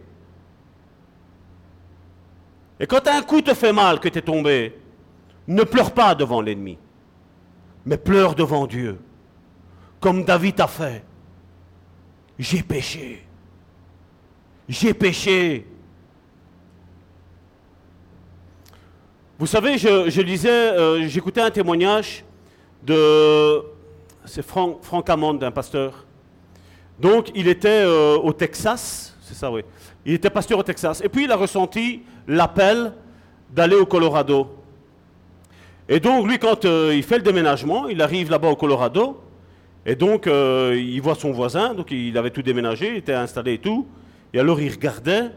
Et 2.80 2.88
quand 2.88 3.08
un 3.08 3.22
coup 3.22 3.42
te 3.42 3.54
fait 3.54 3.72
mal, 3.72 4.00
que 4.00 4.10
tu 4.10 4.18
es 4.18 4.24
tombé, 4.24 4.76
ne 5.48 5.64
pleure 5.64 5.94
pas 5.94 6.16
devant 6.16 6.42
l'ennemi, 6.42 6.80
mais 7.86 7.98
pleure 7.98 8.34
devant 8.34 8.66
Dieu, 8.66 9.00
comme 10.00 10.24
David 10.24 10.60
a 10.62 10.68
fait. 10.68 11.04
J'ai 12.40 12.64
péché. 12.64 13.24
J'ai 14.68 14.96
péché. 14.96 15.68
Vous 19.38 19.48
savez, 19.48 19.78
je, 19.78 20.22
lisais, 20.22 20.50
euh, 20.50 21.10
j'écoutais 21.10 21.42
un 21.42 21.52
témoignage 21.52 22.24
de. 22.82 23.62
C'est 24.24 24.42
Franck, 24.42 24.78
Franck 24.82 25.10
Amand, 25.10 25.38
un 25.42 25.52
pasteur. 25.52 26.06
Donc, 26.98 27.32
il 27.36 27.50
était 27.50 27.84
euh, 27.84 28.16
au 28.16 28.32
Texas, 28.32 29.14
c'est 29.20 29.34
ça, 29.34 29.52
oui. 29.52 29.64
Il 30.06 30.14
était 30.14 30.30
pasteur 30.30 30.58
au 30.58 30.64
Texas. 30.64 31.02
Et 31.04 31.10
puis, 31.10 31.26
il 31.26 31.32
a 31.34 31.36
ressenti 31.36 32.04
l'appel 32.30 32.94
d'aller 33.52 33.76
au 33.76 33.86
Colorado. 33.86 34.56
Et 35.90 36.00
donc, 36.00 36.26
lui, 36.28 36.40
quand 36.40 36.64
euh, 36.64 36.94
il 36.96 37.04
fait 37.04 37.18
le 37.18 37.24
déménagement, 37.24 37.90
il 37.90 38.02
arrive 38.02 38.32
là-bas 38.32 38.48
au 38.48 38.56
Colorado. 38.56 39.22
Et 39.86 39.96
donc, 39.96 40.28
il 40.28 41.00
voit 41.02 41.16
son 41.16 41.34
voisin. 41.34 41.74
Donc, 41.74 41.92
il 41.92 42.18
avait 42.18 42.32
tout 42.32 42.42
déménagé, 42.42 42.88
il 42.88 42.96
était 42.96 43.14
installé 43.14 43.56
et 43.56 43.60
tout. 43.60 43.86
Et 44.34 44.40
alors, 44.40 44.62
il 44.62 44.72
regardait. 44.72 45.30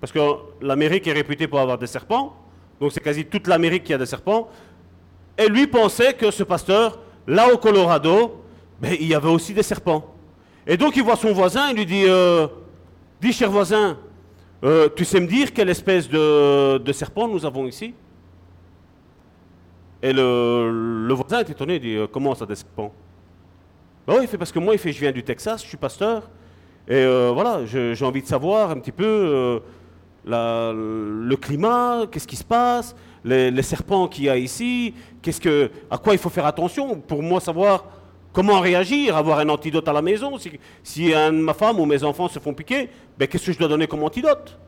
Parce 0.00 0.12
que 0.12 0.18
l'Amérique 0.60 1.06
est 1.06 1.12
réputée 1.12 1.46
pour 1.46 1.60
avoir 1.60 1.78
des 1.78 1.86
serpents. 1.86 2.41
Donc, 2.82 2.90
c'est 2.90 3.00
quasi 3.00 3.24
toute 3.24 3.46
l'Amérique 3.46 3.84
qui 3.84 3.94
a 3.94 3.98
des 3.98 4.06
serpents. 4.06 4.48
Et 5.38 5.46
lui 5.46 5.68
pensait 5.68 6.14
que 6.14 6.32
ce 6.32 6.42
pasteur, 6.42 6.98
là 7.28 7.54
au 7.54 7.56
Colorado, 7.56 8.42
ben, 8.80 8.96
il 9.00 9.06
y 9.06 9.14
avait 9.14 9.28
aussi 9.28 9.54
des 9.54 9.62
serpents. 9.62 10.12
Et 10.66 10.76
donc, 10.76 10.96
il 10.96 11.04
voit 11.04 11.14
son 11.14 11.32
voisin, 11.32 11.70
il 11.70 11.76
lui 11.76 11.86
dit 11.86 12.06
euh, 12.08 12.48
Dis, 13.20 13.32
cher 13.32 13.52
voisin, 13.52 13.98
tu 14.96 15.04
sais 15.04 15.20
me 15.20 15.28
dire 15.28 15.52
quelle 15.52 15.68
espèce 15.68 16.08
de, 16.08 16.92
serpent 16.92 17.28
nous 17.28 17.46
avons 17.46 17.68
ici? 17.68 17.94
Et 20.02 20.12
le, 20.12 21.14
voisin 21.14 21.38
est 21.38 21.50
étonné, 21.50 21.76
il 21.76 21.80
dit 21.80 21.94
euh, 21.94 22.08
Comment 22.10 22.34
ça, 22.34 22.46
des 22.46 22.56
serpents? 22.56 22.92
Bah 24.08 24.14
oui, 24.16 24.22
il 24.24 24.28
fait 24.28 24.38
Parce 24.38 24.50
que 24.50 24.58
moi, 24.58 24.74
il 24.74 24.78
fait 24.78 24.90
Je 24.90 24.98
viens 24.98 25.12
du 25.12 25.22
Texas, 25.22 25.62
je 25.62 25.68
suis 25.68 25.76
pasteur, 25.76 26.28
et 26.88 26.96
euh, 26.96 27.30
voilà, 27.32 27.64
j'ai 27.64 28.04
envie 28.04 28.22
de 28.22 28.26
savoir 28.26 28.70
un 28.72 28.80
petit 28.80 28.90
peu 28.90 29.62
le 30.24 31.34
climat, 31.36 32.06
qu'est-ce 32.10 32.26
qui 32.26 32.36
se 32.36 32.44
passe, 32.44 32.94
les, 33.24 33.62
serpents 33.62 34.08
qu'il 34.08 34.24
y 34.24 34.28
a 34.30 34.36
ici, 34.36 34.94
à 35.90 35.98
quoi 35.98 36.14
il 36.14 36.18
faut 36.18 36.30
faire 36.30 36.46
attention 36.46 37.00
pour 37.00 37.22
moi 37.22 37.40
savoir 37.40 37.84
comment 38.32 38.60
réagir, 38.60 39.16
avoir 39.16 39.38
un 39.38 39.48
antidote 39.48 39.86
à 39.88 39.92
la 39.92 40.02
maison? 40.02 40.38
Si, 40.38 40.58
si 40.82 41.12
ma 41.32 41.54
femme 41.54 41.80
ou 41.80 41.86
mes 41.86 42.02
enfants 42.04 42.28
se 42.28 42.38
font 42.38 42.54
piquer, 42.54 42.88
ben, 43.18 43.28
qu'est-ce 43.28 43.46
que 43.46 43.52
je 43.52 43.58
dois 43.58 43.68
donner 43.68 43.86
comme 43.86 44.02
antidote? 44.02 44.58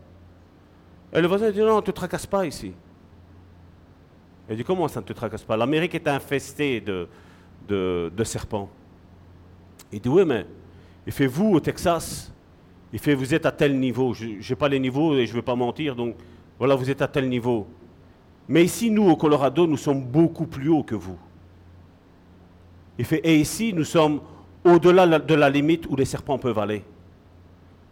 Et 1.14 1.20
le 1.20 1.28
voisin 1.28 1.50
dit 1.50 1.60
Non, 1.60 1.76
ne 1.76 1.80
te 1.80 1.92
tracasse 1.92 2.26
pas 2.26 2.44
ici. 2.44 2.72
Il 4.50 4.56
dit 4.56 4.64
Comment 4.64 4.88
ça 4.88 5.00
ne 5.00 5.06
te 5.06 5.12
tracasse 5.12 5.44
pas? 5.44 5.56
L'Amérique 5.56 5.94
est 5.94 6.08
infestée 6.08 6.80
de, 6.80 7.08
de, 7.68 8.24
serpents. 8.24 8.68
Il 9.92 10.00
dit 10.00 10.08
Oui, 10.08 10.24
mais 10.26 10.44
il 11.06 11.12
fait 11.12 11.28
Vous 11.28 11.52
au 11.52 11.60
Texas, 11.60 12.32
il 12.94 13.00
fait 13.00 13.14
Vous 13.14 13.34
êtes 13.34 13.44
à 13.44 13.50
tel 13.50 13.76
niveau. 13.78 14.14
Je 14.14 14.26
n'ai 14.48 14.56
pas 14.56 14.68
les 14.68 14.78
niveaux 14.78 15.16
et 15.16 15.26
je 15.26 15.32
ne 15.32 15.36
veux 15.36 15.42
pas 15.42 15.56
mentir, 15.56 15.96
donc 15.96 16.14
voilà, 16.60 16.76
vous 16.76 16.88
êtes 16.88 17.02
à 17.02 17.08
tel 17.08 17.28
niveau. 17.28 17.66
Mais 18.46 18.64
ici, 18.64 18.88
nous, 18.88 19.10
au 19.10 19.16
Colorado, 19.16 19.66
nous 19.66 19.76
sommes 19.76 20.04
beaucoup 20.04 20.46
plus 20.46 20.68
hauts 20.68 20.84
que 20.84 20.94
vous. 20.94 21.18
Il 22.96 23.04
fait 23.04 23.20
Et 23.24 23.36
ici, 23.36 23.72
nous 23.74 23.82
sommes 23.82 24.20
au-delà 24.62 25.18
de 25.18 25.34
la 25.34 25.50
limite 25.50 25.86
où 25.88 25.96
les 25.96 26.04
serpents 26.04 26.38
peuvent 26.38 26.58
aller. 26.60 26.84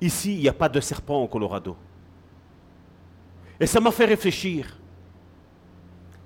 Ici, 0.01 0.35
il 0.35 0.41
n'y 0.41 0.49
a 0.49 0.53
pas 0.53 0.69
de 0.69 0.79
serpents 0.79 1.21
au 1.21 1.27
Colorado. 1.27 1.77
Et 3.59 3.67
ça 3.67 3.81
m'a 3.81 3.91
fait 3.91 4.05
réfléchir. 4.05 4.79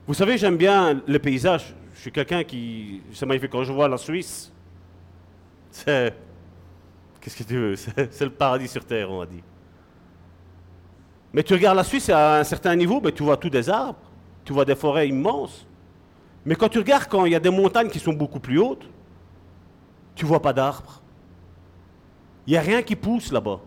Vous 0.07 0.13
savez, 0.13 0.37
j'aime 0.37 0.59
bien 0.59 1.01
le 1.07 1.19
paysage. 1.19 1.75
Je 1.95 2.01
suis 2.03 2.13
quelqu'un 2.13 2.45
qui. 2.45 3.01
C'est 3.13 3.25
magnifique 3.25 3.51
quand 3.51 3.65
je 3.65 3.73
vois 3.73 3.89
la 3.89 3.97
Suisse. 3.97 4.53
C'est. 5.71 6.26
Qu'est-ce 7.27 7.39
que 7.39 7.43
tu 7.43 7.59
veux? 7.59 7.75
C'est 7.75 8.25
le 8.25 8.31
paradis 8.31 8.69
sur 8.69 8.85
terre, 8.85 9.11
on 9.11 9.19
va 9.19 9.27
dire. 9.27 9.43
Mais 11.33 11.43
tu 11.43 11.55
regardes 11.55 11.77
la 11.77 11.83
Suisse 11.83 12.09
à 12.09 12.39
un 12.39 12.45
certain 12.45 12.77
niveau, 12.77 13.01
mais 13.03 13.11
tu 13.11 13.25
vois 13.25 13.37
tous 13.37 13.51
des 13.51 13.69
arbres, 13.69 13.99
tu 14.45 14.53
vois 14.53 14.65
des 14.65 14.77
forêts 14.77 15.09
immenses. 15.09 15.67
Mais 16.45 16.55
quand 16.55 16.69
tu 16.69 16.79
regardes 16.79 17.09
quand 17.09 17.25
il 17.25 17.33
y 17.33 17.35
a 17.35 17.41
des 17.41 17.51
montagnes 17.51 17.89
qui 17.89 17.99
sont 17.99 18.13
beaucoup 18.13 18.39
plus 18.39 18.61
hautes, 18.61 18.89
tu 20.15 20.25
vois 20.25 20.41
pas 20.41 20.53
d'arbres. 20.53 21.03
Il 22.47 22.53
n'y 22.53 22.59
a 22.59 22.61
rien 22.61 22.81
qui 22.81 22.95
pousse 22.95 23.33
là-bas. 23.33 23.59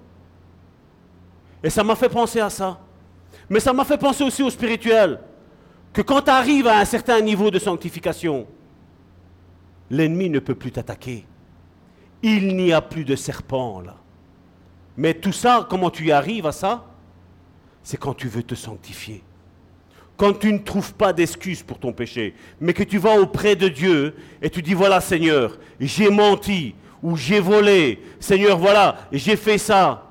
Et 1.61 1.69
ça 1.69 1.83
m'a 1.83 1.97
fait 1.97 2.07
penser 2.07 2.39
à 2.39 2.49
ça. 2.49 2.79
Mais 3.49 3.59
ça 3.59 3.73
m'a 3.73 3.83
fait 3.83 3.97
penser 3.97 4.23
aussi 4.23 4.41
au 4.41 4.49
spirituel 4.49 5.19
que 5.91 6.01
quand 6.01 6.21
tu 6.21 6.31
arrives 6.31 6.67
à 6.67 6.77
un 6.79 6.85
certain 6.85 7.19
niveau 7.19 7.51
de 7.51 7.59
sanctification, 7.59 8.47
l'ennemi 9.89 10.29
ne 10.29 10.39
peut 10.39 10.55
plus 10.55 10.71
t'attaquer. 10.71 11.25
Il 12.21 12.55
n'y 12.55 12.73
a 12.73 12.81
plus 12.81 13.05
de 13.05 13.15
serpent 13.15 13.81
là. 13.81 13.95
Mais 14.97 15.13
tout 15.13 15.31
ça, 15.31 15.65
comment 15.69 15.89
tu 15.89 16.07
y 16.07 16.11
arrives 16.11 16.45
à 16.45 16.51
ça? 16.51 16.85
C'est 17.83 17.97
quand 17.97 18.13
tu 18.13 18.27
veux 18.27 18.43
te 18.43 18.55
sanctifier. 18.55 19.23
Quand 20.17 20.33
tu 20.37 20.51
ne 20.51 20.57
trouves 20.57 20.93
pas 20.93 21.13
d'excuses 21.13 21.63
pour 21.63 21.79
ton 21.79 21.93
péché, 21.93 22.35
mais 22.59 22.73
que 22.73 22.83
tu 22.83 22.97
vas 22.97 23.17
auprès 23.17 23.55
de 23.55 23.69
Dieu 23.69 24.15
et 24.41 24.49
tu 24.49 24.61
dis, 24.61 24.73
voilà 24.73 24.99
Seigneur, 24.99 25.57
j'ai 25.79 26.09
menti 26.09 26.75
ou 27.01 27.15
j'ai 27.15 27.39
volé. 27.39 28.03
Seigneur, 28.19 28.57
voilà, 28.57 28.97
j'ai 29.13 29.37
fait 29.37 29.57
ça. 29.57 30.09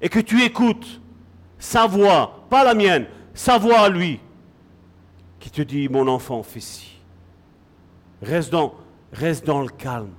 Et 0.00 0.08
que 0.08 0.20
tu 0.20 0.44
écoutes 0.44 1.00
sa 1.58 1.88
voix, 1.88 2.46
pas 2.48 2.62
la 2.62 2.74
mienne, 2.74 3.06
sa 3.34 3.58
voix 3.58 3.80
à 3.80 3.88
lui, 3.88 4.20
qui 5.40 5.50
te 5.50 5.62
dit, 5.62 5.88
mon 5.88 6.06
enfant, 6.06 6.44
fais 6.44 6.60
ci. 6.60 7.00
Reste 8.22 8.52
dans, 8.52 8.74
reste 9.12 9.44
dans 9.44 9.62
le 9.62 9.68
calme. 9.68 10.12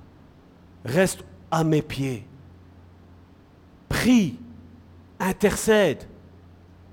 Reste 0.84 1.24
à 1.50 1.64
mes 1.64 1.82
pieds. 1.82 2.26
Prie, 3.88 4.36
intercède, 5.18 6.04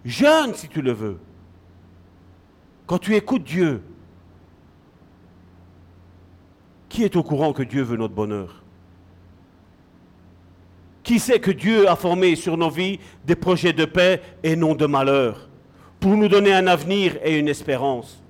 jeûne 0.06 0.54
si 0.54 0.68
tu 0.68 0.82
le 0.82 0.92
veux. 0.92 1.20
Quand 2.86 3.00
tu 3.00 3.16
écoutes 3.16 3.44
Dieu, 3.44 3.82
qui 6.88 7.04
est 7.04 7.16
au 7.16 7.24
courant 7.24 7.54
que 7.54 7.64
Dieu 7.64 7.84
veut 7.84 7.98
notre 7.98 8.14
bonheur? 8.14 8.62
Qui 11.04 11.20
sait 11.20 11.40
que 11.40 11.52
Dieu 11.52 11.90
a 11.90 11.96
formé 11.96 12.36
sur 12.36 12.58
nos 12.58 12.70
vies 12.70 13.00
des 13.26 13.36
projets 13.36 13.74
de 13.74 13.86
paix 13.86 14.22
et 14.44 14.56
non 14.56 14.76
de 14.76 14.86
malheur? 14.86 15.50
Pour 16.00 16.18
nous 16.18 16.28
donner 16.28 16.54
un 16.54 16.68
avenir 16.68 17.18
et 17.24 17.40
une 17.40 17.48
espérance. 17.48 18.22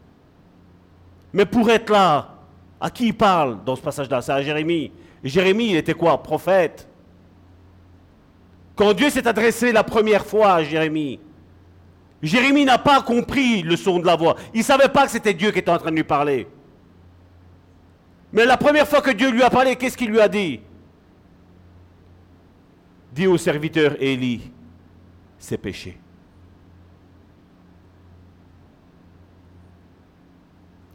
Mais 1.33 1.45
pour 1.45 1.69
être 1.69 1.89
là, 1.89 2.35
à 2.79 2.89
qui 2.89 3.07
il 3.07 3.17
parle 3.17 3.63
dans 3.63 3.75
ce 3.75 3.81
passage-là? 3.81 4.21
C'est 4.21 4.31
à 4.31 4.41
Jérémie. 4.41 4.91
Jérémie, 5.23 5.71
il 5.71 5.75
était 5.75 5.93
quoi 5.93 6.21
Prophète? 6.21 6.87
Quand 8.75 8.93
Dieu 8.93 9.09
s'est 9.09 9.27
adressé 9.27 9.71
la 9.71 9.83
première 9.83 10.25
fois 10.25 10.53
à 10.55 10.63
Jérémie, 10.63 11.19
Jérémie 12.21 12.65
n'a 12.65 12.77
pas 12.77 13.01
compris 13.01 13.61
le 13.61 13.75
son 13.75 13.99
de 13.99 14.05
la 14.05 14.15
voix. 14.15 14.35
Il 14.53 14.59
ne 14.59 14.63
savait 14.63 14.89
pas 14.89 15.05
que 15.05 15.11
c'était 15.11 15.33
Dieu 15.33 15.51
qui 15.51 15.59
était 15.59 15.71
en 15.71 15.77
train 15.77 15.91
de 15.91 15.95
lui 15.95 16.03
parler. 16.03 16.47
Mais 18.31 18.45
la 18.45 18.57
première 18.57 18.87
fois 18.87 19.01
que 19.01 19.11
Dieu 19.11 19.29
lui 19.29 19.43
a 19.43 19.49
parlé, 19.49 19.75
qu'est-ce 19.75 19.97
qu'il 19.97 20.09
lui 20.09 20.21
a 20.21 20.27
dit? 20.27 20.61
Dis 23.11 23.27
au 23.27 23.37
serviteur 23.37 23.95
Élie, 23.99 24.51
c'est 25.37 25.57
péché. 25.57 25.97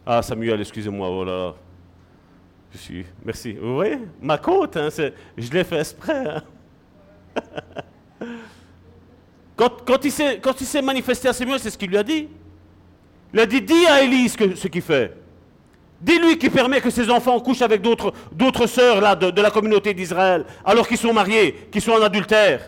Ah, 0.06 0.22
Samuel, 0.22 0.60
excusez-moi, 0.60 1.10
oh 1.10 1.24
là 1.24 1.54
Je 2.72 2.78
suis. 2.78 3.06
Merci. 3.24 3.52
Vous 3.54 3.74
voyez 3.74 3.98
Ma 4.20 4.38
côte, 4.38 4.76
hein, 4.76 4.88
je 5.36 5.50
l'ai 5.50 5.64
fait 5.64 5.78
exprès. 5.78 6.24
Hein. 6.26 6.42
quand, 9.56 10.04
il 10.04 10.12
s'est 10.12 10.82
manifesté 10.82 11.28
à 11.28 11.32
Samuel, 11.32 11.60
c'est 11.60 11.70
ce 11.70 11.78
qu'il 11.78 11.90
lui 11.90 11.98
a 11.98 12.02
dit. 12.02 12.28
Il 13.32 13.40
a 13.40 13.46
dit 13.46 13.62
Dis 13.62 13.86
à 13.86 14.02
Élie 14.02 14.28
ce 14.28 14.66
qu'il 14.68 14.82
fait. 14.82 15.14
Dis-lui 16.00 16.36
qu'il 16.36 16.50
permet 16.50 16.80
que 16.80 16.90
ses 16.90 17.08
enfants 17.10 17.40
couchent 17.40 17.62
avec 17.62 17.80
d'autres 17.80 18.66
sœurs 18.66 19.16
de 19.16 19.40
la 19.40 19.50
communauté 19.50 19.94
d'Israël, 19.94 20.44
alors 20.64 20.86
qu'ils 20.86 20.98
sont 20.98 21.12
mariés, 21.12 21.68
qu'ils 21.70 21.80
sont 21.80 21.92
en 21.92 22.02
adultère. 22.02 22.60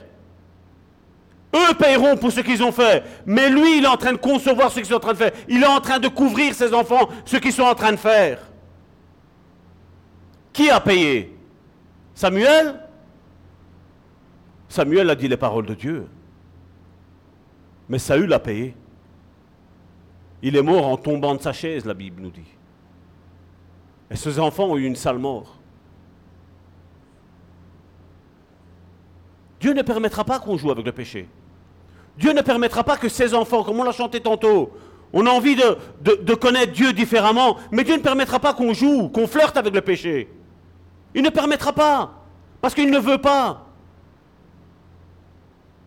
Eux 1.55 1.75
paieront 1.79 2.17
pour 2.17 2.31
ce 2.31 2.41
qu'ils 2.41 2.63
ont 2.63 2.73
fait. 2.73 3.03
Mais 3.27 3.49
lui, 3.49 3.79
il 3.79 3.85
est 3.85 3.89
en 3.89 3.97
train 3.97 4.13
de 4.13 4.19
concevoir 4.19 4.71
ce 4.71 4.77
qu'ils 4.77 4.87
sont 4.87 4.95
en 4.95 5.01
train 5.01 5.13
de 5.13 5.19
faire. 5.19 5.33
Il 5.49 5.63
est 5.63 5.67
en 5.67 5.81
train 5.81 5.99
de 5.99 6.09
couvrir 6.09 6.55
ses 6.55 6.75
enfants, 6.75 7.09
ce 7.25 7.37
qu'ils 7.37 7.53
sont 7.53 7.63
en 7.63 7.75
train 7.75 7.93
de 7.93 7.97
faire. 7.97 8.39
Qui 10.59 10.71
a 10.71 10.81
payé? 10.81 11.33
Samuel? 12.17 12.81
Samuel 14.69 15.09
a 15.09 15.15
dit 15.15 15.29
les 15.29 15.37
paroles 15.37 15.67
de 15.67 15.75
Dieu. 15.75 16.09
Mais 17.89 18.01
Saül 18.01 18.33
a 18.33 18.41
payé. 18.41 18.75
Il 20.43 20.57
est 20.57 20.63
mort 20.63 20.89
en 20.89 20.97
tombant 20.97 21.37
de 21.37 21.41
sa 21.41 21.53
chaise, 21.53 21.85
la 21.85 21.95
Bible 21.95 22.21
nous 22.21 22.33
dit. 22.33 22.51
Et 24.11 24.17
ses 24.17 24.41
enfants 24.41 24.65
ont 24.65 24.77
eu 24.77 24.85
une 24.85 24.97
sale 24.97 25.19
mort. 25.19 25.59
Dieu 29.61 29.75
ne 29.75 29.83
permettra 29.83 30.25
pas 30.25 30.41
qu'on 30.41 30.57
joue 30.57 30.73
avec 30.73 30.85
le 30.85 30.91
péché. 30.91 31.29
Dieu 32.17 32.33
ne 32.33 32.43
permettra 32.43 32.83
pas 32.83 32.97
que 32.97 33.09
ses 33.09 33.33
enfants, 33.33 33.63
comme 33.63 33.79
on 33.79 33.85
l'a 33.85 33.93
chanté 33.93 34.19
tantôt, 34.19 34.77
on 35.13 35.25
a 35.25 35.31
envie 35.31 35.55
de, 35.55 35.79
de, 36.01 36.35
connaître 36.35 36.73
Dieu 36.73 36.93
différemment, 36.93 37.59
mais 37.71 37.85
Dieu 37.85 37.97
ne 37.97 38.03
permettra 38.03 38.41
pas 38.41 38.55
qu'on 38.55 38.75
joue, 38.75 39.09
qu'on 39.09 39.29
flirte 39.29 39.57
avec 39.57 39.73
le 39.73 39.83
péché. 39.83 40.29
Il 41.15 41.23
ne 41.23 41.31
permettra 41.31 41.73
pas, 41.73 42.13
parce 42.61 42.75
qu'il 42.75 42.91
ne 42.91 42.99
veut 42.99 43.19
pas. 43.19 43.67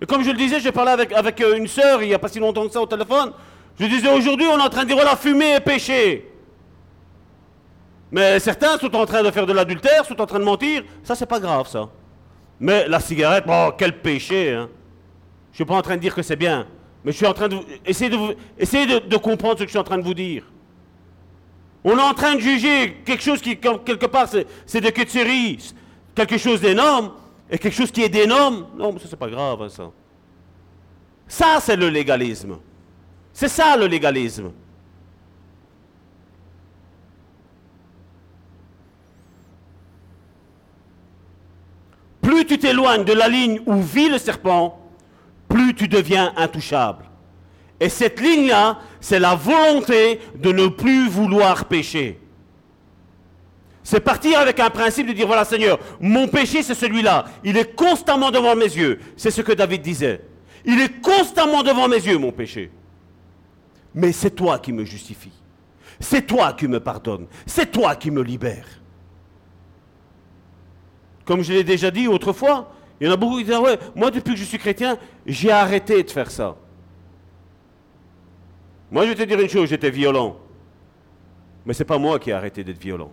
Et 0.01 0.05
comme 0.05 0.23
je 0.23 0.31
le 0.31 0.37
disais, 0.37 0.59
j'ai 0.59 0.71
parlé 0.71 0.91
avec, 1.13 1.41
euh, 1.41 1.57
une 1.57 1.67
sœur 1.67 2.01
il 2.01 2.07
n'y 2.07 2.13
a 2.13 2.19
pas 2.19 2.27
si 2.27 2.39
longtemps 2.39 2.65
que 2.65 2.73
ça 2.73 2.81
au 2.81 2.87
téléphone. 2.87 3.33
Je 3.79 3.85
disais 3.85 4.11
aujourd'hui, 4.11 4.47
on 4.47 4.57
est 4.57 4.63
en 4.63 4.69
train 4.69 4.83
de 4.83 4.87
dire 4.87 4.95
voilà, 4.95 5.15
fumer 5.15 5.55
et 5.55 5.59
péché. 5.59 6.27
Mais 8.11 8.39
certains 8.39 8.77
sont 8.77 8.93
en 8.95 9.05
train 9.05 9.23
de 9.23 9.31
faire 9.31 9.45
de 9.45 9.53
l'adultère, 9.53 10.03
sont 10.05 10.19
en 10.19 10.25
train 10.25 10.39
de 10.39 10.43
mentir. 10.43 10.83
Ça, 11.03 11.15
c'est 11.15 11.25
pas 11.25 11.39
grave, 11.39 11.67
ça. 11.67 11.87
Mais 12.59 12.87
la 12.87 12.99
cigarette, 12.99 13.45
oh, 13.47 13.69
quel 13.77 14.01
péché. 14.01 14.53
Hein. 14.53 14.69
Je 15.51 15.53
ne 15.53 15.55
suis 15.55 15.65
pas 15.65 15.75
en 15.75 15.81
train 15.81 15.95
de 15.95 16.01
dire 16.01 16.13
que 16.13 16.21
c'est 16.21 16.35
bien. 16.35 16.67
Mais 17.03 17.11
je 17.11 17.17
suis 17.17 17.25
en 17.25 17.33
train 17.33 17.47
de... 17.47 17.57
Essayez, 17.85 18.09
de, 18.09 18.99
de, 19.07 19.17
comprendre 19.17 19.57
ce 19.57 19.63
que 19.63 19.67
je 19.67 19.71
suis 19.71 19.79
en 19.79 19.83
train 19.83 19.97
de 19.97 20.03
vous 20.03 20.13
dire. 20.13 20.43
On 21.83 21.97
est 21.97 22.01
en 22.01 22.13
train 22.13 22.35
de 22.35 22.39
juger 22.39 23.01
quelque 23.05 23.23
chose 23.23 23.41
qui, 23.41 23.57
quelque 23.57 24.05
part, 24.05 24.27
c'est 24.65 24.81
de 24.81 25.09
série, 25.09 25.57
quelque 26.13 26.37
chose 26.37 26.61
d'énorme, 26.61 27.11
et 27.49 27.57
quelque 27.57 27.73
chose 27.75 27.91
qui 27.91 28.03
est 28.03 28.09
d'énorme. 28.09 28.67
Non, 28.77 28.93
mais 28.93 28.99
ça, 28.99 29.07
c'est 29.09 29.15
pas 29.15 29.29
grave, 29.29 29.61
hein, 29.61 29.69
ça. 29.69 29.91
Ça, 31.27 31.59
c'est 31.59 31.75
le 31.75 31.89
légalisme. 31.89 32.57
C'est 33.33 33.47
ça, 33.47 33.75
le 33.75 33.87
légalisme. 33.87 34.51
Plus 42.21 42.45
tu 42.45 42.57
t'éloignes 42.59 43.03
de 43.03 43.13
la 43.13 43.27
ligne 43.27 43.61
où 43.65 43.81
vit 43.81 44.07
le 44.07 44.17
serpent, 44.17 44.79
plus 45.49 45.73
tu 45.73 45.87
deviens 45.87 46.31
intouchable. 46.37 47.05
Et 47.81 47.89
cette 47.89 48.21
ligne-là, 48.21 48.77
c'est 48.99 49.19
la 49.19 49.33
volonté 49.33 50.21
de 50.35 50.51
ne 50.51 50.67
plus 50.67 51.09
vouloir 51.09 51.65
pécher. 51.65 52.19
C'est 53.83 53.99
partir 53.99 54.37
avec 54.37 54.59
un 54.59 54.69
principe 54.69 55.07
de 55.07 55.13
dire, 55.13 55.25
voilà 55.25 55.43
Seigneur, 55.43 55.79
mon 55.99 56.27
péché 56.27 56.61
c'est 56.61 56.75
celui-là. 56.75 57.25
Il 57.43 57.57
est 57.57 57.75
constamment 57.75 58.29
devant 58.29 58.55
mes 58.55 58.65
yeux. 58.65 58.99
C'est 59.17 59.31
ce 59.31 59.41
que 59.41 59.51
David 59.51 59.81
disait. 59.81 60.21
Il 60.63 60.79
est 60.79 61.01
constamment 61.01 61.63
devant 61.63 61.87
mes 61.87 61.95
yeux, 61.95 62.19
mon 62.19 62.31
péché. 62.31 62.69
Mais 63.95 64.11
c'est 64.11 64.29
toi 64.29 64.59
qui 64.59 64.71
me 64.71 64.85
justifie. 64.85 65.33
C'est 65.99 66.27
toi 66.27 66.53
qui 66.53 66.67
me 66.67 66.79
pardonne. 66.79 67.25
C'est 67.47 67.71
toi 67.71 67.95
qui 67.95 68.11
me 68.11 68.21
libère. 68.21 68.67
Comme 71.25 71.41
je 71.41 71.51
l'ai 71.51 71.63
déjà 71.63 71.89
dit 71.89 72.07
autrefois, 72.07 72.71
il 72.99 73.07
y 73.07 73.09
en 73.09 73.13
a 73.13 73.17
beaucoup 73.17 73.39
qui 73.39 73.45
disent, 73.45 73.55
ah 73.55 73.61
ouais, 73.61 73.79
moi 73.95 74.11
depuis 74.11 74.33
que 74.33 74.39
je 74.39 74.45
suis 74.45 74.59
chrétien, 74.59 74.99
j'ai 75.25 75.49
arrêté 75.49 76.03
de 76.03 76.11
faire 76.11 76.29
ça. 76.29 76.55
Moi 78.91 79.05
je 79.05 79.09
vais 79.09 79.15
te 79.15 79.23
dire 79.23 79.39
une 79.39 79.49
chose, 79.49 79.69
j'étais 79.69 79.89
violent. 79.89 80.37
Mais 81.65 81.73
ce 81.73 81.79
n'est 81.79 81.87
pas 81.87 81.97
moi 81.97 82.19
qui 82.19 82.29
ai 82.29 82.33
arrêté 82.33 82.63
d'être 82.63 82.81
violent. 82.81 83.11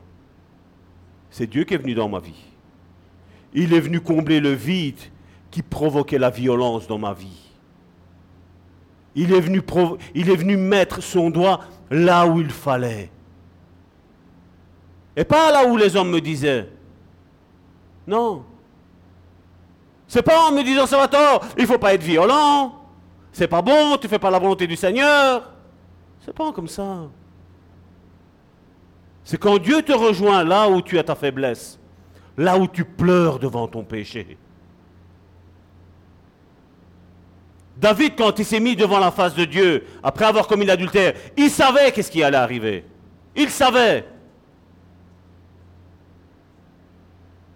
C'est 1.31 1.47
Dieu 1.47 1.65
qui 1.65 1.75
est 1.75 1.79
venu 1.79 1.95
dans 1.95 2.09
ma 2.09 2.19
vie. 2.19 2.45
Il 3.55 3.73
est 3.73 3.81
venu 3.81 4.01
combler 4.01 4.41
le 4.41 4.53
vide 4.53 5.01
qui 5.51 5.63
provoquait 5.63 6.19
la 6.19 6.31
violence 6.31 6.87
dans 6.87 6.99
ma 6.99 7.15
vie. 7.15 7.49
Il 9.15 9.33
est 9.33 9.41
venu, 9.41 10.57
mettre 10.57 11.03
son 11.03 11.31
doigt 11.31 11.61
là 11.91 12.27
où 12.27 12.41
il 12.41 12.51
fallait. 12.51 13.11
Et 15.17 15.25
pas 15.25 15.51
là 15.51 15.67
où 15.67 15.77
les 15.77 15.97
hommes 15.97 16.11
me 16.11 16.21
disaient. 16.21 16.69
Non. 18.07 18.45
C'est 20.07 20.23
pas 20.23 20.49
en 20.49 20.53
me 20.53 20.63
disant, 20.63 20.87
Salvatore, 20.87 21.45
il 21.57 21.63
ne 21.63 21.67
faut 21.67 21.79
pas 21.79 21.95
être 21.95 22.03
violent. 22.03 22.75
C'est 23.33 23.49
pas 23.49 23.61
bon, 23.61 23.97
tu 24.01 24.09
fais 24.09 24.19
pas 24.19 24.31
la 24.31 24.39
volonté 24.39 24.67
du 24.67 24.77
Seigneur. 24.77 25.58
C'est 26.21 26.35
pas 26.35 26.53
comme 26.53 26.69
ça. 26.69 27.09
C'est 29.25 29.39
quand 29.39 29.59
Dieu 29.59 29.83
te 29.83 29.93
rejoint 29.93 30.45
là 30.45 30.69
où 30.69 30.81
tu 30.81 30.99
as 30.99 31.05
ta 31.05 31.15
faiblesse, 31.15 31.79
là 32.37 32.59
où 32.59 32.67
tu 32.67 32.85
pleures 32.85 33.39
devant 33.39 33.69
ton 33.69 33.85
péché. 33.85 34.39
David, 37.77 38.17
quand 38.17 38.39
il 38.39 38.45
s'est 38.45 38.59
mis 38.59 38.75
devant 38.75 38.99
la 38.99 39.11
face 39.11 39.35
de 39.35 39.45
Dieu, 39.45 39.85
après 40.03 40.25
avoir 40.25 40.49
commis 40.49 40.67
l'adultère, 40.67 41.15
il 41.37 41.51
savait 41.51 41.93
qu'est-ce 41.93 42.11
qui 42.11 42.23
allait 42.23 42.37
arriver. 42.37 42.85
Il 43.37 43.51
savait. 43.51 44.05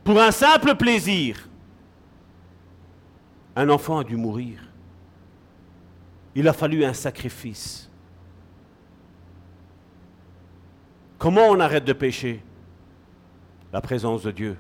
Pour 0.05 0.21
un 0.21 0.31
simple 0.31 0.75
plaisir, 0.77 1.49
un 3.57 3.69
enfant 3.69 3.99
a 3.99 4.05
dû 4.05 4.17
mourir. 4.17 4.59
Il 6.35 6.47
a 6.49 6.53
fallu 6.53 6.85
un 6.85 6.95
sacrifice. 6.95 7.91
Comment 11.23 11.51
on 11.51 11.61
arrête 11.61 11.85
de 11.85 11.93
pécher? 11.93 12.43
La 13.73 13.81
présence 13.81 14.25
de 14.25 14.33
Dieu. 14.33 14.57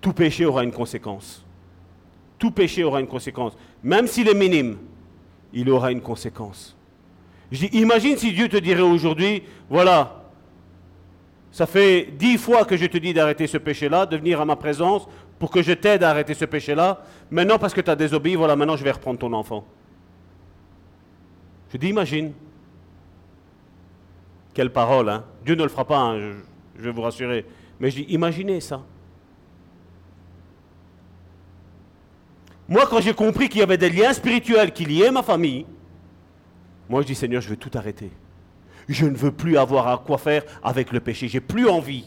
Tout 0.00 0.14
péché 0.14 0.46
aura 0.46 0.64
une 0.64 0.72
conséquence. 0.72 1.44
Tout 2.38 2.50
péché 2.50 2.84
aura 2.84 3.00
une 3.00 3.06
conséquence. 3.06 3.52
Même 3.82 4.06
s'il 4.06 4.26
est 4.26 4.34
minime, 4.34 4.78
il 5.52 5.68
aura 5.68 5.92
une 5.92 6.00
conséquence. 6.00 6.78
Je 7.52 7.66
dis, 7.66 7.78
imagine 7.78 8.16
si 8.16 8.32
Dieu 8.32 8.48
te 8.48 8.56
dirait 8.56 8.80
aujourd'hui, 8.80 9.42
voilà, 9.68 10.22
ça 11.52 11.66
fait 11.66 12.08
dix 12.18 12.38
fois 12.38 12.64
que 12.64 12.78
je 12.78 12.86
te 12.86 12.96
dis 12.96 13.12
d'arrêter 13.12 13.46
ce 13.46 13.58
péché-là, 13.58 14.06
de 14.06 14.16
venir 14.16 14.40
à 14.40 14.46
ma 14.46 14.56
présence 14.56 15.06
pour 15.38 15.50
que 15.50 15.60
je 15.60 15.74
t'aide 15.74 16.04
à 16.04 16.08
arrêter 16.08 16.32
ce 16.32 16.46
péché-là. 16.46 17.04
Maintenant, 17.30 17.58
parce 17.58 17.74
que 17.74 17.82
tu 17.82 17.90
as 17.90 17.96
désobéi, 17.96 18.34
voilà, 18.34 18.56
maintenant 18.56 18.78
je 18.78 18.84
vais 18.84 18.92
reprendre 18.92 19.18
ton 19.18 19.34
enfant. 19.34 19.66
Je 21.70 21.76
dis, 21.76 21.88
imagine. 21.88 22.32
Quelle 24.58 24.72
parole, 24.72 25.08
hein 25.08 25.24
Dieu 25.44 25.54
ne 25.54 25.62
le 25.62 25.68
fera 25.68 25.84
pas, 25.84 26.00
hein, 26.00 26.18
je, 26.74 26.82
vais 26.82 26.90
vous 26.90 27.02
rassurer. 27.02 27.46
Mais 27.78 27.92
je 27.92 28.02
dis, 28.02 28.06
imaginez 28.08 28.60
ça. 28.60 28.82
Moi, 32.68 32.84
quand 32.90 33.00
j'ai 33.00 33.14
compris 33.14 33.48
qu'il 33.48 33.60
y 33.60 33.62
avait 33.62 33.78
des 33.78 33.88
liens 33.88 34.12
spirituels 34.12 34.72
qui 34.72 34.84
liaient 34.84 35.12
ma 35.12 35.22
famille, 35.22 35.64
moi 36.88 37.02
je 37.02 37.06
dis, 37.06 37.14
Seigneur, 37.14 37.40
je 37.40 37.50
veux 37.50 37.56
tout 37.56 37.70
arrêter 37.72 38.10
je 38.88 39.06
ne 39.06 39.16
veux 39.16 39.30
plus 39.30 39.56
avoir 39.56 39.86
à 39.86 39.98
quoi 39.98 40.18
faire 40.18 40.42
avec 40.60 40.90
le 40.90 40.98
péché. 40.98 41.28
J'ai 41.28 41.40
plus 41.40 41.68
envie. 41.68 42.06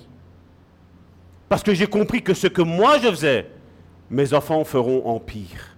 Parce 1.48 1.64
que 1.64 1.74
j'ai 1.74 1.88
compris 1.88 2.22
que 2.22 2.34
ce 2.34 2.48
que 2.48 2.62
moi 2.62 2.98
je 2.98 3.08
faisais, 3.08 3.50
mes 4.10 4.34
enfants 4.34 4.66
feront 4.66 5.08
en 5.08 5.22
pire. 5.22 5.78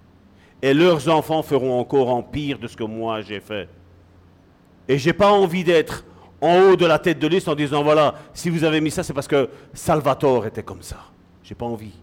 Et 0.64 0.74
leurs 0.74 1.08
enfants 1.08 1.44
feront 1.44 1.80
encore 1.80 2.10
en 2.10 2.24
pire 2.24 2.58
de 2.58 2.68
ce 2.68 2.76
que 2.76 2.84
moi 2.84 3.22
j'ai 3.22 3.42
fait. 3.42 3.70
Et 4.88 4.98
j'ai 4.98 5.14
pas 5.14 5.32
envie 5.32 5.64
d'être 5.64 6.04
en 6.44 6.60
haut 6.60 6.76
de 6.76 6.86
la 6.86 7.00
tête 7.00 7.20
de 7.20 7.28
liste 7.28 7.48
en 7.48 7.56
disant 7.56 7.84
voilà, 7.84 8.16
si 8.34 8.50
vous 8.50 8.66
avez 8.66 8.82
mis 8.82 8.92
ça, 8.92 9.02
c'est 9.02 9.14
parce 9.14 9.30
que 9.30 9.50
Salvatore 9.74 10.46
était 10.46 10.62
comme 10.62 10.82
ça. 10.82 10.98
J'ai 11.42 11.56
pas 11.56 11.66
envie. 11.66 11.94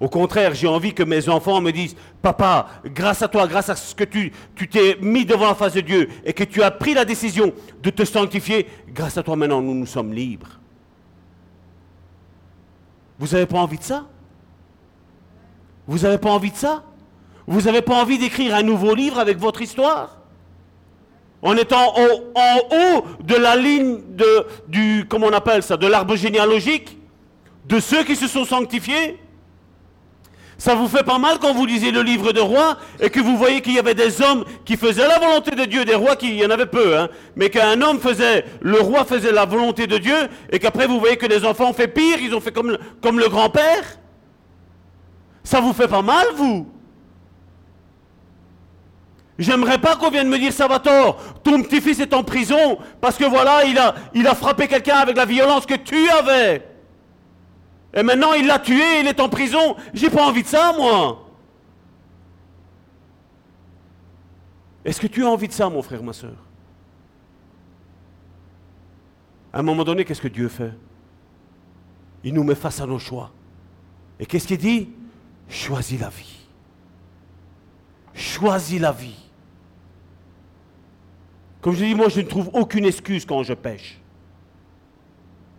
Au 0.00 0.08
contraire, 0.08 0.52
j'ai 0.54 0.66
envie 0.66 0.92
que 0.92 1.04
mes 1.04 1.28
enfants 1.28 1.60
me 1.60 1.70
disent, 1.70 1.94
papa, 2.20 2.66
grâce 2.84 3.22
à 3.22 3.28
toi, 3.28 3.46
grâce 3.46 3.68
à 3.68 3.76
ce 3.76 3.94
que 3.94 4.02
tu 4.02 4.32
t'es 4.68 4.98
mis 5.00 5.24
devant 5.24 5.46
la 5.46 5.54
face 5.54 5.74
de 5.74 5.82
Dieu 5.82 6.08
et 6.24 6.32
que 6.32 6.42
tu 6.42 6.64
as 6.64 6.72
pris 6.72 6.94
la 6.94 7.04
décision 7.04 7.52
de 7.80 7.90
te 7.90 8.04
sanctifier, 8.04 8.66
grâce 8.88 9.16
à 9.16 9.22
toi 9.22 9.36
maintenant, 9.36 9.62
nous 9.62 9.74
nous 9.74 9.86
sommes 9.86 10.12
libres. 10.12 10.58
Vous 13.20 13.28
n'avez 13.28 13.46
pas 13.46 13.58
envie 13.58 13.78
de 13.78 13.84
ça? 13.84 14.06
Vous 15.86 15.98
n'avez 15.98 16.18
pas 16.18 16.30
envie 16.30 16.50
de 16.50 16.56
ça? 16.56 16.82
Vous 17.46 17.60
n'avez 17.60 17.82
pas 17.82 18.02
envie 18.02 18.18
d'écrire 18.18 18.56
un 18.56 18.64
nouveau 18.64 18.96
livre 18.96 19.20
avec 19.20 19.38
votre 19.38 19.62
histoire? 19.62 20.21
En 21.42 21.56
étant 21.56 21.94
en, 21.96 22.58
haut 22.70 23.04
de 23.22 23.34
la 23.34 23.56
ligne 23.56 23.98
de, 24.10 24.46
du, 24.68 25.06
comment 25.08 25.26
on 25.26 25.32
appelle 25.32 25.62
ça, 25.62 25.76
de 25.76 25.86
l'arbre 25.86 26.16
généalogique, 26.16 26.98
de 27.66 27.80
ceux 27.80 28.04
qui 28.04 28.16
se 28.16 28.28
sont 28.28 28.44
sanctifiés 28.44 29.18
ça 30.62 30.76
vous 30.76 30.86
fait 30.86 31.02
pas 31.02 31.18
mal 31.18 31.40
quand 31.40 31.52
vous 31.52 31.66
lisez 31.66 31.90
le 31.90 32.02
livre 32.02 32.32
de 32.32 32.38
rois 32.38 32.76
et 33.00 33.10
que 33.10 33.18
vous 33.18 33.36
voyez 33.36 33.60
qu'il 33.62 33.72
y 33.74 33.80
avait 33.80 33.96
des 33.96 34.22
hommes 34.22 34.44
qui 34.64 34.76
faisaient 34.76 35.08
la 35.08 35.18
volonté 35.18 35.56
de 35.56 35.64
Dieu, 35.64 35.84
des 35.84 35.96
rois 35.96 36.14
qui, 36.14 36.36
y 36.36 36.46
en 36.46 36.50
avait 36.50 36.66
peu, 36.66 36.96
hein, 36.96 37.08
mais 37.34 37.50
qu'un 37.50 37.82
homme 37.82 37.98
faisait, 37.98 38.44
le 38.60 38.78
roi 38.78 39.04
faisait 39.04 39.32
la 39.32 39.44
volonté 39.44 39.88
de 39.88 39.98
Dieu 39.98 40.14
et 40.52 40.60
qu'après 40.60 40.86
vous 40.86 41.00
voyez 41.00 41.16
que 41.16 41.26
les 41.26 41.44
enfants 41.44 41.70
ont 41.70 41.72
fait 41.72 41.88
pire, 41.88 42.18
ils 42.20 42.32
ont 42.32 42.40
fait 42.40 42.52
comme, 42.52 42.78
comme 43.00 43.18
le 43.18 43.28
grand-père. 43.28 43.98
Ça 45.42 45.60
vous 45.60 45.72
fait 45.72 45.88
pas 45.88 46.02
mal, 46.02 46.28
vous? 46.36 46.71
J'aimerais 49.42 49.78
pas 49.78 49.96
qu'on 49.96 50.10
vienne 50.10 50.28
me 50.28 50.38
dire, 50.38 50.52
Salvatore, 50.52 51.16
ton 51.42 51.62
petit-fils 51.62 51.98
est 51.98 52.14
en 52.14 52.22
prison 52.22 52.78
parce 53.00 53.18
que 53.18 53.24
voilà, 53.24 53.64
il 53.64 53.76
a, 53.76 53.94
il 54.14 54.24
a 54.26 54.36
frappé 54.36 54.68
quelqu'un 54.68 54.98
avec 54.98 55.16
la 55.16 55.24
violence 55.24 55.66
que 55.66 55.74
tu 55.74 56.08
avais. 56.10 56.64
Et 57.92 58.04
maintenant, 58.04 58.34
il 58.34 58.46
l'a 58.46 58.60
tué, 58.60 59.00
il 59.00 59.08
est 59.08 59.18
en 59.18 59.28
prison. 59.28 59.74
J'ai 59.92 60.10
pas 60.10 60.24
envie 60.24 60.44
de 60.44 60.48
ça, 60.48 60.72
moi. 60.72 61.26
Est-ce 64.84 65.00
que 65.00 65.08
tu 65.08 65.24
as 65.24 65.28
envie 65.28 65.48
de 65.48 65.52
ça, 65.52 65.68
mon 65.68 65.82
frère, 65.82 66.04
ma 66.04 66.12
soeur 66.12 66.36
À 69.52 69.58
un 69.58 69.62
moment 69.62 69.82
donné, 69.82 70.04
qu'est-ce 70.04 70.22
que 70.22 70.28
Dieu 70.28 70.48
fait? 70.48 70.72
Il 72.22 72.32
nous 72.32 72.44
met 72.44 72.54
face 72.54 72.80
à 72.80 72.86
nos 72.86 73.00
choix. 73.00 73.32
Et 74.20 74.26
qu'est-ce 74.26 74.46
qu'il 74.46 74.58
dit? 74.58 74.90
Choisis 75.48 76.00
la 76.00 76.10
vie. 76.10 76.46
Choisis 78.14 78.80
la 78.80 78.92
vie. 78.92 79.21
Comme 81.62 81.74
je 81.74 81.84
dis, 81.84 81.94
moi, 81.94 82.08
je 82.08 82.20
ne 82.20 82.26
trouve 82.26 82.50
aucune 82.52 82.84
excuse 82.84 83.24
quand 83.24 83.44
je 83.44 83.54
pêche. 83.54 83.98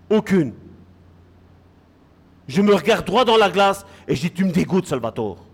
Aucune. 0.10 0.54
Je 2.46 2.62
me 2.62 2.76
regarde 2.76 3.06
droit 3.06 3.24
dans 3.24 3.38
la 3.38 3.50
glace 3.50 3.86
et 4.06 4.16
je 4.16 4.22
dis, 4.22 4.32
tu 4.32 4.44
me 4.44 4.52
dégoûtes, 4.52 4.86
Salvatore. 4.86 5.46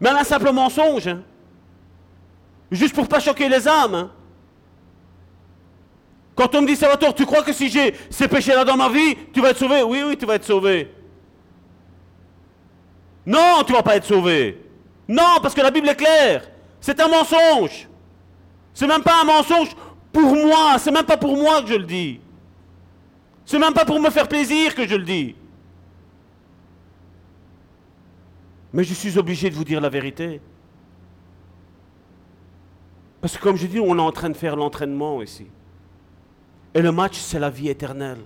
Même 0.00 0.16
un 0.16 0.24
simple 0.24 0.52
mensonge. 0.52 1.08
Hein. 1.08 1.22
Juste 2.70 2.94
pour 2.94 3.08
pas 3.08 3.18
choquer 3.18 3.48
les 3.48 3.66
âmes. 3.66 3.94
Hein. 3.94 4.10
Quand 6.36 6.54
on 6.54 6.62
me 6.62 6.68
dit, 6.68 6.76
Salvatore, 6.76 7.14
tu 7.14 7.26
crois 7.26 7.42
que 7.42 7.52
si 7.52 7.68
j'ai 7.68 7.92
ces 8.08 8.28
péchés-là 8.28 8.64
dans 8.64 8.76
ma 8.76 8.88
vie, 8.88 9.16
tu 9.32 9.40
vas 9.40 9.50
être 9.50 9.58
sauvé? 9.58 9.82
Oui, 9.82 10.00
oui, 10.06 10.16
tu 10.16 10.26
vas 10.26 10.36
être 10.36 10.44
sauvé. 10.44 10.94
Non, 13.26 13.64
tu 13.66 13.72
ne 13.72 13.76
vas 13.78 13.82
pas 13.82 13.96
être 13.96 14.06
sauvé. 14.06 14.64
Non, 15.08 15.38
parce 15.42 15.54
que 15.54 15.60
la 15.60 15.72
Bible 15.72 15.88
est 15.88 15.96
claire. 15.96 16.51
C'est 16.82 17.00
un 17.00 17.08
mensonge. 17.08 17.88
C'est 18.74 18.88
même 18.88 19.04
pas 19.04 19.22
un 19.22 19.24
mensonge 19.24 19.74
pour 20.12 20.34
moi. 20.34 20.78
C'est 20.78 20.90
même 20.90 21.06
pas 21.06 21.16
pour 21.16 21.36
moi 21.36 21.62
que 21.62 21.68
je 21.68 21.74
le 21.74 21.84
dis. 21.84 22.20
C'est 23.46 23.58
même 23.58 23.72
pas 23.72 23.84
pour 23.84 24.00
me 24.00 24.10
faire 24.10 24.28
plaisir 24.28 24.74
que 24.74 24.86
je 24.86 24.96
le 24.96 25.04
dis. 25.04 25.36
Mais 28.72 28.82
je 28.82 28.94
suis 28.94 29.16
obligé 29.16 29.48
de 29.48 29.54
vous 29.54 29.64
dire 29.64 29.80
la 29.80 29.88
vérité. 29.88 30.40
Parce 33.20 33.36
que 33.36 33.42
comme 33.42 33.56
je 33.56 33.66
dis, 33.68 33.78
on 33.78 33.96
est 33.96 34.02
en 34.02 34.10
train 34.10 34.30
de 34.30 34.36
faire 34.36 34.56
l'entraînement 34.56 35.22
ici. 35.22 35.46
Et 36.74 36.82
le 36.82 36.90
match, 36.90 37.16
c'est 37.16 37.38
la 37.38 37.50
vie 37.50 37.68
éternelle. 37.68 38.24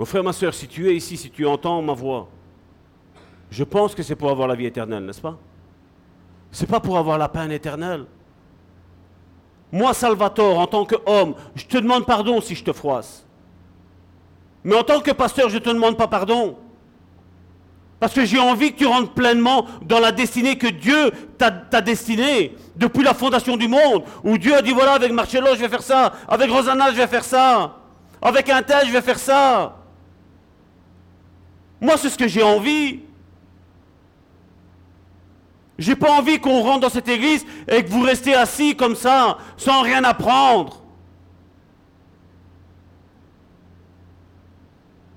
Mon 0.00 0.04
frère, 0.04 0.24
ma 0.24 0.32
soeur, 0.32 0.52
si 0.52 0.66
tu 0.66 0.88
es 0.88 0.96
ici, 0.96 1.16
si 1.16 1.30
tu 1.30 1.46
entends 1.46 1.80
ma 1.80 1.92
voix, 1.92 2.28
je 3.52 3.64
pense 3.64 3.94
que 3.94 4.02
c'est 4.02 4.16
pour 4.16 4.30
avoir 4.30 4.48
la 4.48 4.54
vie 4.54 4.64
éternelle, 4.64 5.04
n'est-ce 5.04 5.20
pas? 5.20 5.36
C'est 6.50 6.66
pas 6.66 6.80
pour 6.80 6.96
avoir 6.96 7.18
la 7.18 7.28
peine 7.28 7.52
éternelle. 7.52 8.06
Moi, 9.70 9.92
Salvatore, 9.92 10.58
en 10.58 10.66
tant 10.66 10.86
qu'homme, 10.86 11.34
je 11.54 11.66
te 11.66 11.76
demande 11.76 12.06
pardon 12.06 12.40
si 12.40 12.54
je 12.54 12.64
te 12.64 12.72
froisse. 12.72 13.26
Mais 14.64 14.74
en 14.74 14.82
tant 14.82 15.00
que 15.00 15.10
pasteur, 15.10 15.50
je 15.50 15.56
ne 15.56 15.60
te 15.60 15.68
demande 15.68 15.98
pas 15.98 16.08
pardon. 16.08 16.56
Parce 18.00 18.14
que 18.14 18.24
j'ai 18.24 18.38
envie 18.38 18.72
que 18.72 18.78
tu 18.78 18.86
rentres 18.86 19.12
pleinement 19.12 19.66
dans 19.82 20.00
la 20.00 20.12
destinée 20.12 20.56
que 20.56 20.68
Dieu 20.68 21.12
t'a 21.36 21.80
destinée 21.82 22.56
depuis 22.74 23.02
la 23.02 23.12
fondation 23.12 23.58
du 23.58 23.68
monde. 23.68 24.04
Où 24.24 24.38
Dieu 24.38 24.56
a 24.56 24.62
dit 24.62 24.72
voilà, 24.72 24.92
avec 24.92 25.12
Marcello, 25.12 25.48
je 25.54 25.60
vais 25.60 25.68
faire 25.68 25.82
ça. 25.82 26.14
Avec 26.26 26.50
Rosanna, 26.50 26.90
je 26.90 26.96
vais 26.96 27.06
faire 27.06 27.24
ça. 27.24 27.76
Avec 28.22 28.48
un 28.48 28.62
tel, 28.62 28.86
je 28.86 28.92
vais 28.92 29.02
faire 29.02 29.18
ça. 29.18 29.76
Moi, 31.82 31.98
c'est 31.98 32.08
ce 32.08 32.16
que 32.16 32.28
j'ai 32.28 32.42
envie. 32.42 33.00
J'ai 35.78 35.96
pas 35.96 36.12
envie 36.12 36.38
qu'on 36.38 36.62
rentre 36.62 36.80
dans 36.80 36.88
cette 36.88 37.08
église 37.08 37.44
et 37.66 37.82
que 37.82 37.90
vous 37.90 38.02
restez 38.02 38.34
assis 38.34 38.76
comme 38.76 38.94
ça, 38.94 39.38
sans 39.56 39.82
rien 39.82 40.04
apprendre. 40.04 40.82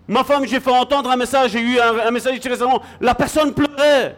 Ma 0.08 0.24
femme, 0.24 0.46
j'ai 0.46 0.60
fait 0.60 0.72
entendre 0.72 1.10
un 1.10 1.16
message, 1.16 1.52
j'ai 1.52 1.62
eu 1.62 1.80
un, 1.80 2.12
message 2.12 2.40
récemment, 2.40 2.82
la 3.02 3.16
personne 3.16 3.54
pleurait. 3.54 4.16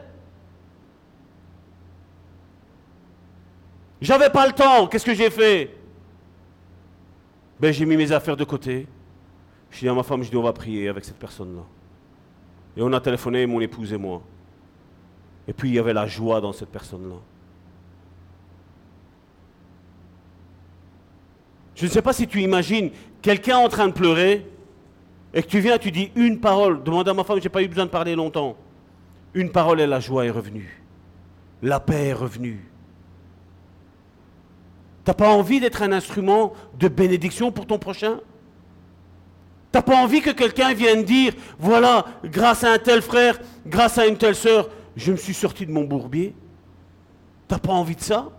J'avais 4.02 4.30
pas 4.30 4.46
le 4.46 4.54
temps, 4.54 4.88
qu'est-ce 4.88 5.06
que 5.06 5.14
j'ai 5.14 5.30
fait? 5.30 5.76
Ben 7.60 7.74
j'ai 7.74 7.86
mis 7.86 7.98
mes 7.98 8.12
affaires 8.12 8.38
de 8.38 8.44
côté. 8.44 8.86
Je 9.72 9.80
dis 9.80 9.90
à 9.90 9.94
ma 9.94 10.04
femme, 10.04 10.24
je 10.24 10.30
dis 10.30 10.38
on 10.38 10.44
va 10.44 10.54
prier 10.54 10.88
avec 10.90 11.04
cette 11.04 11.18
personne-là. 11.18 11.64
Et 12.76 12.82
on 12.84 12.94
a 12.94 13.02
téléphoné, 13.02 13.46
mon 13.48 13.60
épouse 13.60 13.92
et 13.92 13.98
moi. 13.98 14.22
Et 15.48 15.54
puis 15.54 15.70
il 15.70 15.76
y 15.76 15.80
avait 15.80 15.94
la 15.94 16.06
joie 16.08 16.42
dans 16.42 16.54
cette 16.54 16.70
personne-là. 16.70 17.16
Je 21.76 21.86
ne 21.86 21.92
sais 21.92 22.02
pas 22.02 22.12
si 22.12 22.28
tu 22.28 22.42
imagines 22.42 22.90
quelqu'un 23.22 23.58
en 23.58 23.70
train 23.70 23.88
de 23.88 23.94
pleurer 23.94 24.46
et 25.34 25.44
que 25.44 25.48
tu 25.48 25.60
viens, 25.60 25.78
tu 25.78 25.92
dis 25.92 26.12
une 26.16 26.40
parole. 26.40 26.84
Demande 26.84 27.08
à 27.08 27.14
ma 27.14 27.24
femme, 27.24 27.38
je 27.38 27.44
n'ai 27.44 27.50
pas 27.50 27.62
eu 27.62 27.68
besoin 27.68 27.86
de 27.86 27.92
parler 27.92 28.16
longtemps. 28.16 28.58
Une 29.34 29.52
parole 29.52 29.80
et 29.80 29.88
la 29.88 30.00
joie 30.00 30.26
est 30.26 30.32
revenue. 30.32 30.82
La 31.62 31.80
paix 31.80 32.08
est 32.08 32.14
revenue. 32.14 32.66
Tu 35.06 35.10
n'as 35.12 35.14
pas 35.14 35.30
envie 35.30 35.60
d'être 35.60 35.84
un 35.84 35.92
instrument 35.92 36.54
de 36.80 36.88
bénédiction 36.88 37.52
pour 37.52 37.68
ton 37.68 37.78
prochain? 37.78 38.20
Tu 39.72 39.78
n'as 39.78 39.84
pas 39.84 39.98
envie 39.98 40.22
que 40.22 40.32
quelqu'un 40.32 40.74
vienne 40.74 41.04
dire, 41.04 41.34
voilà, 41.60 42.06
grâce 42.26 42.64
à 42.64 42.74
un 42.74 42.80
tel 42.80 43.02
frère, 43.02 43.40
grâce 43.66 43.98
à 43.98 44.08
une 44.08 44.18
telle 44.18 44.36
sœur, 44.36 44.70
je 44.98 45.12
me 45.12 45.18
suis 45.18 45.36
sorti 45.36 45.66
de 45.66 45.72
mon 45.72 45.84
bourbier. 45.84 46.34
T'as 47.48 47.60
pas 47.60 47.72
envie 47.72 47.96
de 47.96 48.02
ça? 48.02 48.30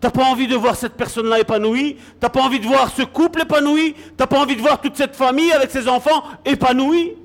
T'as 0.00 0.10
pas 0.10 0.24
envie 0.24 0.46
de 0.46 0.54
voir 0.54 0.76
cette 0.76 0.94
personne-là 0.94 1.40
épanouie? 1.40 1.96
T'as 2.20 2.30
pas 2.30 2.40
envie 2.40 2.60
de 2.60 2.66
voir 2.66 2.88
ce 2.88 3.02
couple 3.02 3.42
épanoui? 3.42 3.94
T'as 4.16 4.28
pas 4.28 4.38
envie 4.40 4.56
de 4.56 4.62
voir 4.62 4.80
toute 4.80 4.96
cette 4.96 5.14
famille 5.14 5.52
avec 5.52 5.70
ses 5.70 5.88
enfants 5.88 6.22
épanouis? 6.44 7.16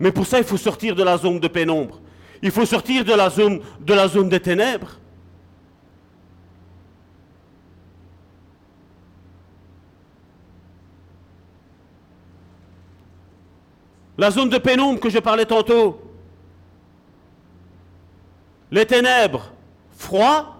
Mais 0.00 0.10
pour 0.10 0.26
ça, 0.26 0.38
il 0.38 0.44
faut 0.44 0.56
sortir 0.56 0.96
de 0.96 1.02
la 1.04 1.18
zone 1.18 1.38
de 1.38 1.48
pénombre. 1.48 2.00
Il 2.42 2.50
faut 2.50 2.66
sortir 2.66 3.04
de 3.04 3.12
la 3.12 3.30
zone, 3.30 3.60
de 3.80 3.94
la 3.94 4.08
zone 4.08 4.28
des 4.28 4.40
ténèbres. 4.40 4.98
La 14.16 14.30
zone 14.30 14.48
de 14.48 14.58
pénombre 14.58 15.00
que 15.00 15.10
je 15.10 15.18
parlais 15.18 15.46
tantôt. 15.46 16.00
Les 18.70 18.86
ténèbres, 18.86 19.52
froid. 19.96 20.50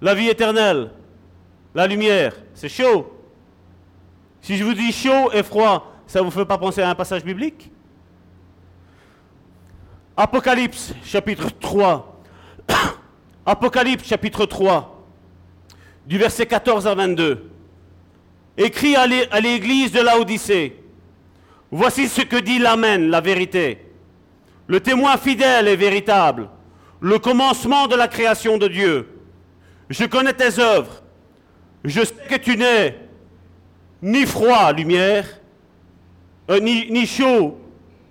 La 0.00 0.14
vie 0.14 0.28
éternelle, 0.28 0.90
la 1.74 1.86
lumière, 1.86 2.34
c'est 2.52 2.68
chaud. 2.68 3.10
Si 4.42 4.56
je 4.56 4.64
vous 4.64 4.74
dis 4.74 4.92
chaud 4.92 5.32
et 5.32 5.42
froid, 5.42 5.94
ça 6.06 6.20
ne 6.20 6.24
vous 6.26 6.30
fait 6.30 6.44
pas 6.44 6.58
penser 6.58 6.82
à 6.82 6.90
un 6.90 6.94
passage 6.94 7.24
biblique? 7.24 7.70
Apocalypse 10.14 10.92
chapitre 11.02 11.48
3. 11.58 12.22
Apocalypse 13.46 14.06
chapitre 14.06 14.44
3, 14.44 15.06
du 16.06 16.18
verset 16.18 16.46
14 16.46 16.86
à 16.86 16.94
22. 16.94 17.50
Écrit 18.58 18.96
à 18.96 19.06
l'église 19.06 19.90
de 19.90 20.00
Laodicée. 20.00 20.83
Voici 21.76 22.06
ce 22.06 22.22
que 22.22 22.36
dit 22.36 22.60
l'Amen, 22.60 23.10
la 23.10 23.20
vérité. 23.20 23.78
Le 24.68 24.78
témoin 24.78 25.16
fidèle 25.16 25.66
et 25.66 25.74
véritable, 25.74 26.48
le 27.00 27.18
commencement 27.18 27.88
de 27.88 27.96
la 27.96 28.06
création 28.06 28.58
de 28.58 28.68
Dieu. 28.68 29.08
Je 29.90 30.04
connais 30.04 30.34
tes 30.34 30.60
œuvres. 30.60 31.02
Je 31.82 32.04
sais 32.04 32.14
que 32.28 32.36
tu 32.36 32.56
n'es 32.56 32.96
ni 34.00 34.24
froid, 34.24 34.72
lumière, 34.72 35.26
euh, 36.48 36.60
ni, 36.60 37.06
chaud. 37.06 37.58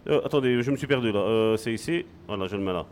Euh, 0.09 0.19
attendez, 0.25 0.61
je 0.61 0.69
me 0.69 0.75
suis 0.75 0.85
perdu 0.85 1.13
là. 1.13 1.19
Euh, 1.19 1.55
c'est 1.55 1.71
ici. 1.71 2.05
Voilà, 2.27 2.47
je 2.47 2.57
le 2.57 2.63
mets 2.63 2.73
là. 2.73 2.85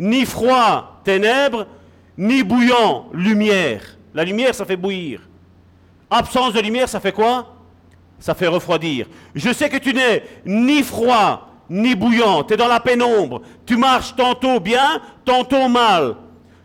Ni 0.00 0.26
froid, 0.26 1.00
ténèbres, 1.04 1.68
ni 2.16 2.42
bouillant, 2.42 3.08
lumière. 3.12 3.96
La 4.14 4.24
lumière, 4.24 4.52
ça 4.52 4.64
fait 4.64 4.76
bouillir. 4.76 5.20
Absence 6.10 6.54
de 6.54 6.60
lumière, 6.60 6.88
ça 6.88 6.98
fait 6.98 7.12
quoi? 7.12 7.57
Ça 8.18 8.34
fait 8.34 8.46
refroidir. 8.46 9.06
Je 9.34 9.52
sais 9.52 9.68
que 9.68 9.76
tu 9.76 9.94
n'es 9.94 10.22
ni 10.44 10.82
froid, 10.82 11.48
ni 11.70 11.94
bouillant, 11.94 12.44
tu 12.44 12.54
es 12.54 12.56
dans 12.56 12.68
la 12.68 12.80
pénombre, 12.80 13.42
tu 13.66 13.76
marches 13.76 14.16
tantôt 14.16 14.60
bien, 14.60 15.00
tantôt 15.24 15.68
mal, 15.68 16.16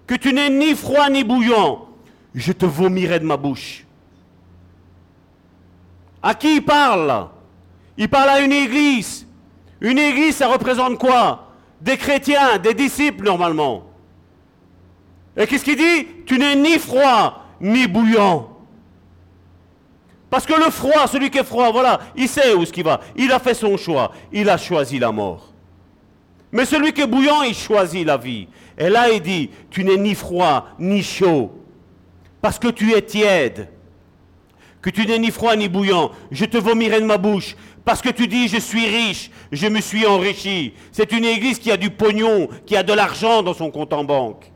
que 0.08 0.16
tu 0.16 0.34
n'es 0.34 0.50
ni 0.50 0.76
froid 0.76 1.10
ni 1.10 1.24
bouillant, 1.24 1.88
je 2.34 2.52
te 2.52 2.66
vomirai 2.66 3.20
de 3.20 3.26
ma 3.26 3.38
bouche. 3.38 3.86
À 6.22 6.34
qui 6.34 6.56
il 6.56 6.62
parle? 6.64 7.28
Il 7.98 8.10
parle 8.10 8.30
à 8.30 8.40
une 8.40 8.54
église. 8.54 9.28
Une 9.82 10.00
église, 10.00 10.38
ça 10.38 10.48
représente 10.48 10.98
quoi? 10.98 11.52
Des 11.82 11.98
chrétiens, 11.98 12.58
des 12.58 12.74
disciples 12.74 13.26
normalement. 13.26 13.84
Et 15.36 15.46
qu'est-ce 15.46 15.66
qu'il 15.66 15.76
dit? 15.76 16.08
Tu 16.26 16.40
n'es 16.40 16.56
ni 16.56 16.80
froid 16.80 17.44
ni 17.60 17.88
bouillant. 17.88 18.53
Parce 20.34 20.48
que 20.48 20.54
le 20.56 20.72
froid, 20.72 21.06
celui 21.06 21.30
qui 21.30 21.38
est 21.38 21.44
froid, 21.44 21.72
voilà, 21.72 22.00
il 22.16 22.28
sait 22.28 22.56
où 22.56 22.66
ce 22.66 22.72
qu'il 22.72 22.84
va. 22.84 23.02
Il 23.16 23.32
a 23.32 23.38
fait 23.38 23.54
son 23.54 23.78
choix. 23.78 24.12
Il 24.32 24.50
a 24.50 24.58
choisi 24.58 24.98
la 24.98 25.12
mort. 25.12 25.54
Mais 26.52 26.66
celui 26.66 26.92
qui 26.92 27.02
est 27.02 27.08
bouillant, 27.08 27.44
il 27.44 27.54
choisit 27.54 28.04
la 28.04 28.18
vie. 28.18 28.48
Et 28.76 28.90
là, 28.90 29.12
il 29.12 29.22
dit, 29.22 29.52
tu 29.70 29.84
n'es 29.84 29.96
ni 29.96 30.16
froid, 30.16 30.70
ni 30.80 31.04
chaud, 31.04 31.52
parce 32.42 32.58
que 32.58 32.70
tu 32.70 32.94
es 32.94 33.04
tiède. 33.04 33.70
Que 34.82 34.90
tu 34.90 35.06
n'es 35.06 35.20
ni 35.20 35.30
froid, 35.30 35.56
ni 35.56 35.70
bouillant. 35.70 36.10
Je 36.32 36.46
te 36.46 36.58
vomirai 36.58 37.00
de 37.00 37.06
ma 37.06 37.20
bouche, 37.20 37.56
parce 37.86 38.02
que 38.02 38.10
tu 38.10 38.28
dis, 38.28 38.48
je 38.48 38.58
suis 38.58 38.88
riche, 38.88 39.30
je 39.52 39.68
me 39.68 39.82
suis 39.82 40.08
enrichi. 40.08 40.74
C'est 40.92 41.12
une 41.12 41.26
église 41.26 41.60
qui 41.60 41.72
a 41.72 41.78
du 41.78 41.92
pognon, 41.92 42.50
qui 42.66 42.76
a 42.76 42.82
de 42.82 42.94
l'argent 42.94 43.44
dans 43.44 43.54
son 43.54 43.70
compte 43.70 43.94
en 43.94 44.04
banque. 44.04 44.52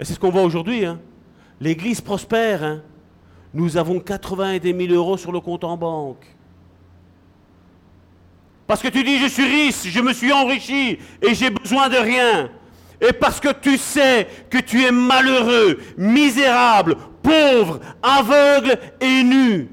Et 0.00 0.04
c'est 0.04 0.14
ce 0.14 0.18
qu'on 0.18 0.30
voit 0.30 0.42
aujourd'hui. 0.42 0.84
Hein. 0.84 0.98
L'église 1.60 2.00
prospère. 2.00 2.64
Hein. 2.64 2.82
Nous 3.54 3.76
avons 3.76 4.00
80 4.00 4.58
000 4.62 4.92
euros 4.92 5.16
sur 5.16 5.32
le 5.32 5.40
compte 5.40 5.64
en 5.64 5.76
banque. 5.76 6.26
Parce 8.66 8.80
que 8.80 8.88
tu 8.88 9.04
dis, 9.04 9.18
je 9.18 9.26
suis 9.26 9.44
riche, 9.44 9.82
je 9.84 10.00
me 10.00 10.12
suis 10.12 10.32
enrichi 10.32 10.98
et 11.20 11.34
j'ai 11.34 11.50
besoin 11.50 11.88
de 11.88 11.96
rien. 11.96 12.50
Et 13.00 13.12
parce 13.12 13.40
que 13.40 13.52
tu 13.52 13.76
sais 13.76 14.28
que 14.48 14.58
tu 14.58 14.82
es 14.84 14.92
malheureux, 14.92 15.78
misérable, 15.98 16.96
pauvre, 17.22 17.80
aveugle 18.02 18.78
et 19.00 19.22
nu. 19.24 19.68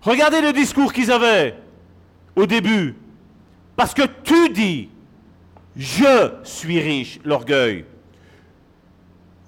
Regardez 0.00 0.40
le 0.40 0.52
discours 0.52 0.92
qu'ils 0.92 1.12
avaient 1.12 1.54
au 2.34 2.46
début. 2.46 2.96
Parce 3.76 3.94
que 3.94 4.02
tu 4.24 4.48
dis, 4.50 4.88
je 5.76 6.32
suis 6.42 6.80
riche, 6.80 7.20
l'orgueil. 7.24 7.84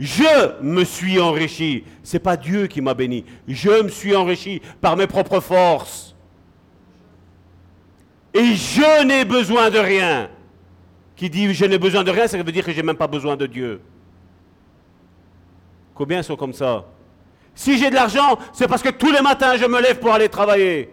Je 0.00 0.62
me 0.62 0.82
suis 0.82 1.20
enrichi. 1.20 1.84
Ce 2.02 2.16
n'est 2.16 2.20
pas 2.20 2.38
Dieu 2.38 2.66
qui 2.66 2.80
m'a 2.80 2.94
béni. 2.94 3.22
Je 3.46 3.82
me 3.82 3.88
suis 3.90 4.16
enrichi 4.16 4.62
par 4.80 4.96
mes 4.96 5.06
propres 5.06 5.40
forces. 5.40 6.16
Et 8.32 8.54
je 8.54 9.04
n'ai 9.04 9.26
besoin 9.26 9.68
de 9.68 9.78
rien. 9.78 10.30
Qui 11.16 11.28
dit 11.28 11.52
je 11.52 11.66
n'ai 11.66 11.78
besoin 11.78 12.02
de 12.02 12.10
rien, 12.10 12.26
ça 12.26 12.42
veut 12.42 12.50
dire 12.50 12.64
que 12.64 12.72
je 12.72 12.76
n'ai 12.78 12.82
même 12.82 12.96
pas 12.96 13.06
besoin 13.06 13.36
de 13.36 13.44
Dieu. 13.44 13.82
Combien 15.94 16.22
sont 16.22 16.36
comme 16.36 16.54
ça? 16.54 16.86
Si 17.54 17.76
j'ai 17.76 17.90
de 17.90 17.94
l'argent, 17.94 18.38
c'est 18.54 18.68
parce 18.68 18.82
que 18.82 18.88
tous 18.88 19.12
les 19.12 19.20
matins 19.20 19.56
je 19.58 19.66
me 19.66 19.82
lève 19.82 19.98
pour 19.98 20.14
aller 20.14 20.30
travailler. 20.30 20.88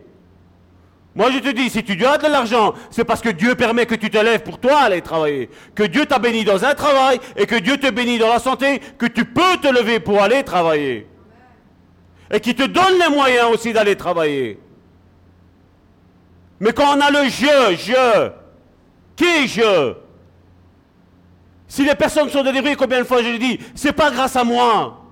Moi 1.17 1.31
je 1.31 1.39
te 1.39 1.49
dis, 1.49 1.71
si 1.71 1.83
tu 1.83 2.05
as 2.05 2.19
de 2.19 2.27
l'argent, 2.27 2.75
c'est 2.91 3.03
parce 3.03 3.21
que 3.21 3.29
Dieu 3.29 3.55
permet 3.55 3.87
que 3.87 3.95
tu 3.95 4.11
te 4.11 4.19
lèves 4.19 4.43
pour 4.43 4.59
toi 4.59 4.81
aller 4.81 5.01
travailler. 5.01 5.49
Que 5.73 5.81
Dieu 5.81 6.05
t'a 6.05 6.19
béni 6.19 6.43
dans 6.43 6.63
un 6.63 6.75
travail 6.75 7.19
et 7.35 7.47
que 7.47 7.55
Dieu 7.55 7.77
te 7.77 7.89
bénit 7.89 8.19
dans 8.19 8.29
la 8.29 8.37
santé, 8.37 8.79
que 8.99 9.07
tu 9.07 9.25
peux 9.25 9.57
te 9.59 9.67
lever 9.67 9.99
pour 9.99 10.21
aller 10.21 10.43
travailler. 10.43 11.07
Et 12.31 12.39
qui 12.39 12.53
te 12.53 12.61
donne 12.61 12.99
les 13.03 13.09
moyens 13.09 13.47
aussi 13.51 13.73
d'aller 13.73 13.95
travailler. 13.95 14.59
Mais 16.59 16.71
quand 16.71 16.95
on 16.95 17.01
a 17.01 17.09
le 17.09 17.27
je, 17.29 17.75
je, 17.75 18.29
qui 19.15 19.47
je 19.47 19.95
Si 21.67 21.83
les 21.83 21.95
personnes 21.95 22.29
sont 22.29 22.43
délivrées, 22.43 22.75
combien 22.75 22.99
de 22.99 23.05
fois 23.05 23.23
je 23.23 23.29
l'ai 23.29 23.39
dit, 23.39 23.59
c'est 23.73 23.91
pas 23.91 24.11
grâce 24.11 24.35
à 24.35 24.43
moi. 24.43 25.06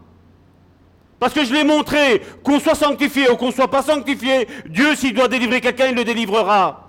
Parce 1.20 1.34
que 1.34 1.46
je 1.46 1.54
l'ai 1.54 1.64
montré, 1.64 2.22
qu'on 2.44 2.60
soit 2.60 2.76
sanctifié 2.76 3.30
ou 3.30 3.36
qu'on 3.36 3.48
ne 3.48 3.54
soit 3.54 3.70
pas 3.70 3.82
sanctifié, 3.82 4.48
Dieu 4.68 4.96
s'il 4.96 5.14
doit 5.14 5.28
délivrer 5.28 5.62
quelqu'un, 5.62 5.88
il 5.88 5.96
le 5.96 6.04
délivrera. 6.04 6.82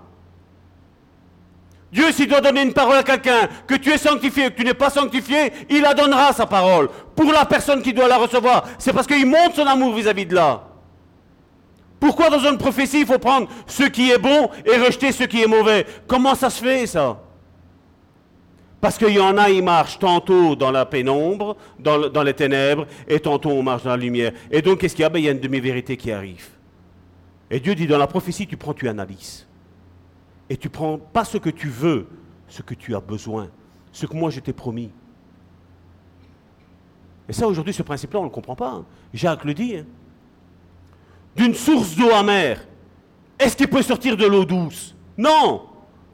Dieu 1.92 2.10
s'il 2.12 2.28
doit 2.28 2.40
donner 2.40 2.62
une 2.62 2.72
parole 2.72 2.96
à 2.96 3.02
quelqu'un, 3.02 3.48
que 3.66 3.76
tu 3.76 3.90
es 3.90 3.98
sanctifié 3.98 4.46
ou 4.46 4.50
que 4.50 4.56
tu 4.56 4.64
n'es 4.64 4.74
pas 4.74 4.90
sanctifié, 4.90 5.52
il 5.70 5.82
la 5.82 5.94
donnera 5.94 6.32
sa 6.32 6.46
parole. 6.46 6.88
Pour 7.14 7.32
la 7.32 7.44
personne 7.44 7.80
qui 7.80 7.92
doit 7.92 8.08
la 8.08 8.18
recevoir, 8.18 8.64
c'est 8.78 8.92
parce 8.92 9.06
qu'il 9.06 9.26
montre 9.26 9.56
son 9.56 9.66
amour 9.66 9.94
vis-à-vis 9.94 10.24
-vis 10.24 10.28
de 10.28 10.34
là. 10.34 10.62
Pourquoi 12.00 12.28
dans 12.28 12.40
une 12.40 12.58
prophétie, 12.58 13.00
il 13.00 13.06
faut 13.06 13.18
prendre 13.18 13.48
ce 13.66 13.84
qui 13.84 14.10
est 14.10 14.18
bon 14.18 14.50
et 14.64 14.76
rejeter 14.76 15.12
ce 15.12 15.24
qui 15.24 15.42
est 15.42 15.46
mauvais? 15.46 15.86
Comment 16.06 16.34
ça 16.34 16.50
se 16.50 16.62
fait, 16.62 16.86
ça? 16.86 17.16
Parce 18.80 18.98
qu'il 18.98 19.14
y 19.14 19.20
en 19.20 19.36
a, 19.38 19.48
ils 19.50 19.62
marchent 19.62 19.98
tantôt 19.98 20.54
dans 20.54 20.70
la 20.70 20.84
pénombre, 20.84 21.56
dans, 21.78 22.22
les 22.22 22.34
ténèbres, 22.34 22.86
et 23.08 23.18
tantôt 23.20 23.50
on 23.50 23.62
marche 23.62 23.84
dans 23.84 23.90
la 23.90 23.96
lumière. 23.96 24.32
Et 24.50 24.62
donc, 24.62 24.80
qu'est-ce 24.80 24.94
qu'il 24.94 25.02
y 25.02 25.06
a? 25.06 25.08
Ben, 25.08 25.18
Il 25.18 25.24
y 25.24 25.28
a 25.28 25.32
une 25.32 25.40
demi-vérité 25.40 25.96
qui 25.96 26.12
arrive. 26.12 26.48
Et 27.50 27.58
Dieu 27.58 27.74
dit, 27.74 27.86
dans 27.86 27.98
la 27.98 28.06
prophétie, 28.06 28.46
tu 28.46 28.56
prends, 28.56 28.74
tu 28.74 28.88
analyses. 28.88 29.46
Et 30.50 30.56
tu 30.56 30.68
prends 30.68 30.98
pas 30.98 31.24
ce 31.24 31.38
que 31.38 31.50
tu 31.50 31.68
veux, 31.68 32.06
ce 32.48 32.62
que 32.62 32.74
tu 32.74 32.94
as 32.94 33.00
besoin, 33.00 33.48
ce 33.92 34.06
que 34.06 34.14
moi 34.14 34.30
je 34.30 34.40
t'ai 34.40 34.52
promis. 34.52 34.90
Et 37.28 37.32
ça, 37.32 37.48
aujourd'hui, 37.48 37.72
ce 37.72 37.82
principe-là, 37.82 38.20
on 38.20 38.24
ne 38.24 38.28
le 38.28 38.34
comprend 38.34 38.54
pas. 38.54 38.70
Hein. 38.70 38.84
Jacques 39.12 39.44
le 39.44 39.54
dit. 39.54 39.76
Hein 39.76 39.86
d'une 41.36 41.54
source 41.54 41.94
d'eau 41.94 42.10
amère, 42.10 42.66
est-ce 43.38 43.56
qu'il 43.56 43.68
peut 43.68 43.82
sortir 43.82 44.16
de 44.16 44.24
l'eau 44.24 44.44
douce? 44.44 44.96
Non 45.16 45.66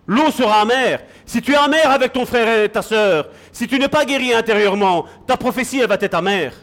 L'eau 0.06 0.30
sera 0.30 0.60
amère. 0.62 1.04
Si 1.24 1.40
tu 1.40 1.52
es 1.52 1.56
amer 1.56 1.90
avec 1.90 2.12
ton 2.12 2.26
frère 2.26 2.64
et 2.64 2.68
ta 2.68 2.82
sœur, 2.82 3.28
si 3.52 3.66
tu 3.66 3.78
n'es 3.78 3.88
pas 3.88 4.04
guéri 4.04 4.34
intérieurement, 4.34 5.06
ta 5.26 5.36
prophétie, 5.36 5.80
elle 5.80 5.88
va 5.88 5.96
être 6.00 6.14
amère. 6.14 6.54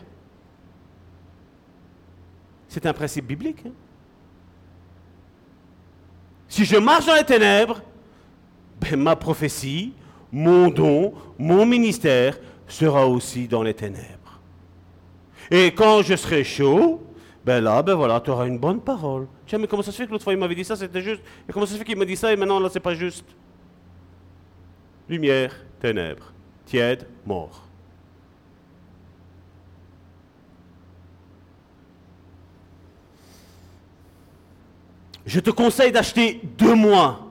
C'est 2.68 2.86
un 2.86 2.94
principe 2.94 3.26
biblique. 3.26 3.64
Hein. 3.66 3.72
si 6.48 6.66
je 6.66 6.78
marche 6.78 7.06
dans 7.06 7.16
les 7.16 7.24
ténèbres, 7.24 7.82
ben, 8.80 8.96
ma 9.00 9.16
prophétie, 9.16 9.94
mon 10.32 10.70
don, 10.70 11.14
mon 11.38 11.66
ministère 11.66 12.38
sera 12.68 13.08
aussi 13.08 13.48
dans 13.48 13.64
les 13.64 13.74
ténèbres. 13.74 14.40
Et 15.50 15.74
quand 15.74 16.04
je 16.04 16.16
serai 16.16 16.44
chaud, 16.44 17.02
ben 17.46 17.64
là, 17.64 17.82
ben 17.82 17.94
voilà, 17.94 18.20
tu 18.20 18.30
auras 18.30 18.48
une 18.48 18.60
bonne 18.60 18.82
parole. 18.82 19.28
Tiens, 19.48 19.58
mais 19.60 19.68
comment 19.68 19.82
ça 19.82 19.92
se 19.92 19.98
fait 19.98 20.06
que 20.06 20.12
l'autre 20.12 20.24
fois 20.24 20.34
il 20.34 20.40
m'avait 20.40 20.56
dit 20.56 20.64
ça, 20.64 20.76
c'était 20.76 21.02
juste 21.02 21.22
Et 21.48 21.54
comment 21.54 21.66
ça 21.66 21.74
se 21.74 21.78
fait 21.78 21.86
qu'il 21.86 21.98
me 21.98 22.06
dit 22.06 22.16
ça 22.16 22.32
et 22.32 22.36
maintenant 22.36 22.60
là, 22.60 22.70
c'est 22.72 22.80
pas 22.80 22.94
juste? 22.94 23.26
Lumière, 25.08 25.56
ténèbres, 25.80 26.34
tiède, 26.66 27.08
mort. 27.26 27.64
Je 35.26 35.40
te 35.40 35.52
conseille 35.52 35.92
d'acheter 35.92 36.42
deux 36.58 36.74
mois 36.74 37.30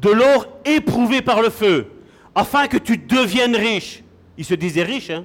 de 0.00 0.10
l'or 0.10 0.46
éprouvé 0.64 1.22
par 1.22 1.42
le 1.42 1.50
feu, 1.50 1.90
afin 2.34 2.66
que 2.66 2.76
tu 2.76 2.98
deviennes 2.98 3.56
riche. 3.56 4.02
Il 4.36 4.44
se 4.44 4.54
disait 4.54 4.82
riche, 4.82 5.10
hein 5.10 5.24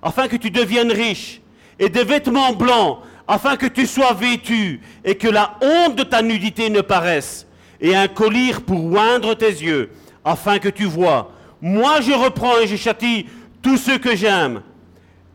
Afin 0.00 0.28
que 0.28 0.36
tu 0.36 0.50
deviennes 0.50 0.92
riche, 0.92 1.40
et 1.78 1.88
des 1.88 2.04
vêtements 2.04 2.52
blancs, 2.52 3.00
afin 3.28 3.56
que 3.56 3.66
tu 3.66 3.86
sois 3.86 4.14
vêtu 4.14 4.80
et 5.04 5.16
que 5.16 5.28
la 5.28 5.58
honte 5.60 5.96
de 5.96 6.02
ta 6.02 6.22
nudité 6.22 6.70
ne 6.70 6.80
paraisse, 6.80 7.46
et 7.80 7.94
un 7.94 8.08
collier 8.08 8.54
pour 8.54 8.92
oindre 8.92 9.34
tes 9.34 9.50
yeux, 9.50 9.90
afin 10.24 10.58
que 10.58 10.70
tu 10.70 10.84
vois. 10.84 11.30
Moi 11.60 12.00
je 12.00 12.12
reprends 12.12 12.58
et 12.58 12.66
je 12.66 12.76
châtie 12.76 13.26
tous 13.60 13.76
ceux 13.76 13.98
que 13.98 14.16
j'aime. 14.16 14.62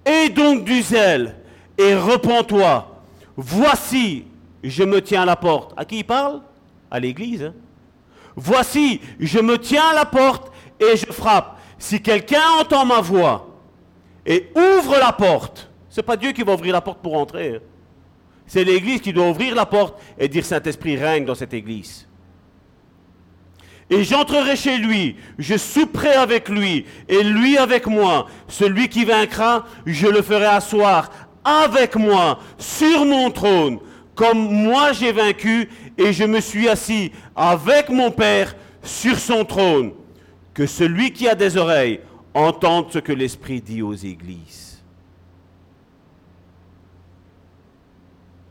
Et 0.05 0.29
donc 0.29 0.65
du 0.65 0.81
zèle, 0.81 1.35
et 1.77 1.95
repens-toi. 1.95 3.01
Voici, 3.37 4.25
je 4.63 4.83
me 4.83 5.01
tiens 5.01 5.21
à 5.21 5.25
la 5.25 5.35
porte. 5.35 5.73
À 5.77 5.85
qui 5.85 5.99
il 5.99 6.03
parle? 6.03 6.41
À 6.89 6.99
l'église. 6.99 7.43
Hein. 7.43 7.53
Voici, 8.35 9.01
je 9.19 9.39
me 9.39 9.57
tiens 9.57 9.89
à 9.91 9.93
la 9.93 10.05
porte 10.05 10.51
et 10.79 10.97
je 10.97 11.05
frappe. 11.11 11.59
Si 11.77 12.01
quelqu'un 12.01 12.41
entend 12.59 12.85
ma 12.85 13.01
voix 13.01 13.47
et 14.25 14.51
ouvre 14.55 14.97
la 14.99 15.11
porte, 15.11 15.69
c'est 15.89 16.03
pas 16.03 16.17
Dieu 16.17 16.31
qui 16.31 16.43
va 16.43 16.53
ouvrir 16.53 16.73
la 16.73 16.81
porte 16.81 16.99
pour 16.99 17.15
entrer. 17.15 17.55
Hein. 17.55 17.59
C'est 18.47 18.63
l'Église 18.63 19.01
qui 19.01 19.13
doit 19.13 19.29
ouvrir 19.29 19.55
la 19.55 19.65
porte 19.65 19.99
et 20.17 20.27
dire 20.27 20.45
Saint-Esprit 20.45 20.97
règne 20.97 21.25
dans 21.25 21.35
cette 21.35 21.53
Église. 21.53 22.07
Et 23.89 24.03
j'entrerai 24.03 24.55
chez 24.55 24.77
lui, 24.77 25.17
je 25.37 25.57
souperai 25.57 26.13
avec 26.13 26.49
lui, 26.49 26.85
et 27.07 27.21
lui 27.23 27.57
avec 27.57 27.85
moi. 27.85 28.27
Celui 28.47 28.87
qui 28.87 29.05
vaincra, 29.05 29.65
je 29.85 30.07
le 30.07 30.21
ferai 30.21 30.45
asseoir 30.45 31.09
avec 31.43 31.95
moi 31.95 32.39
sur 32.57 33.05
mon 33.05 33.29
trône, 33.29 33.79
comme 34.15 34.37
moi 34.37 34.93
j'ai 34.93 35.11
vaincu, 35.11 35.69
et 35.97 36.13
je 36.13 36.23
me 36.23 36.39
suis 36.39 36.69
assis 36.69 37.11
avec 37.35 37.89
mon 37.89 38.09
Père 38.09 38.55
sur 38.81 39.19
son 39.19 39.43
trône. 39.45 39.91
Que 40.53 40.65
celui 40.65 41.11
qui 41.11 41.27
a 41.27 41.35
des 41.35 41.57
oreilles 41.57 41.99
entende 42.33 42.87
ce 42.91 42.99
que 42.99 43.11
l'Esprit 43.11 43.61
dit 43.61 43.81
aux 43.81 43.93
églises. 43.93 44.62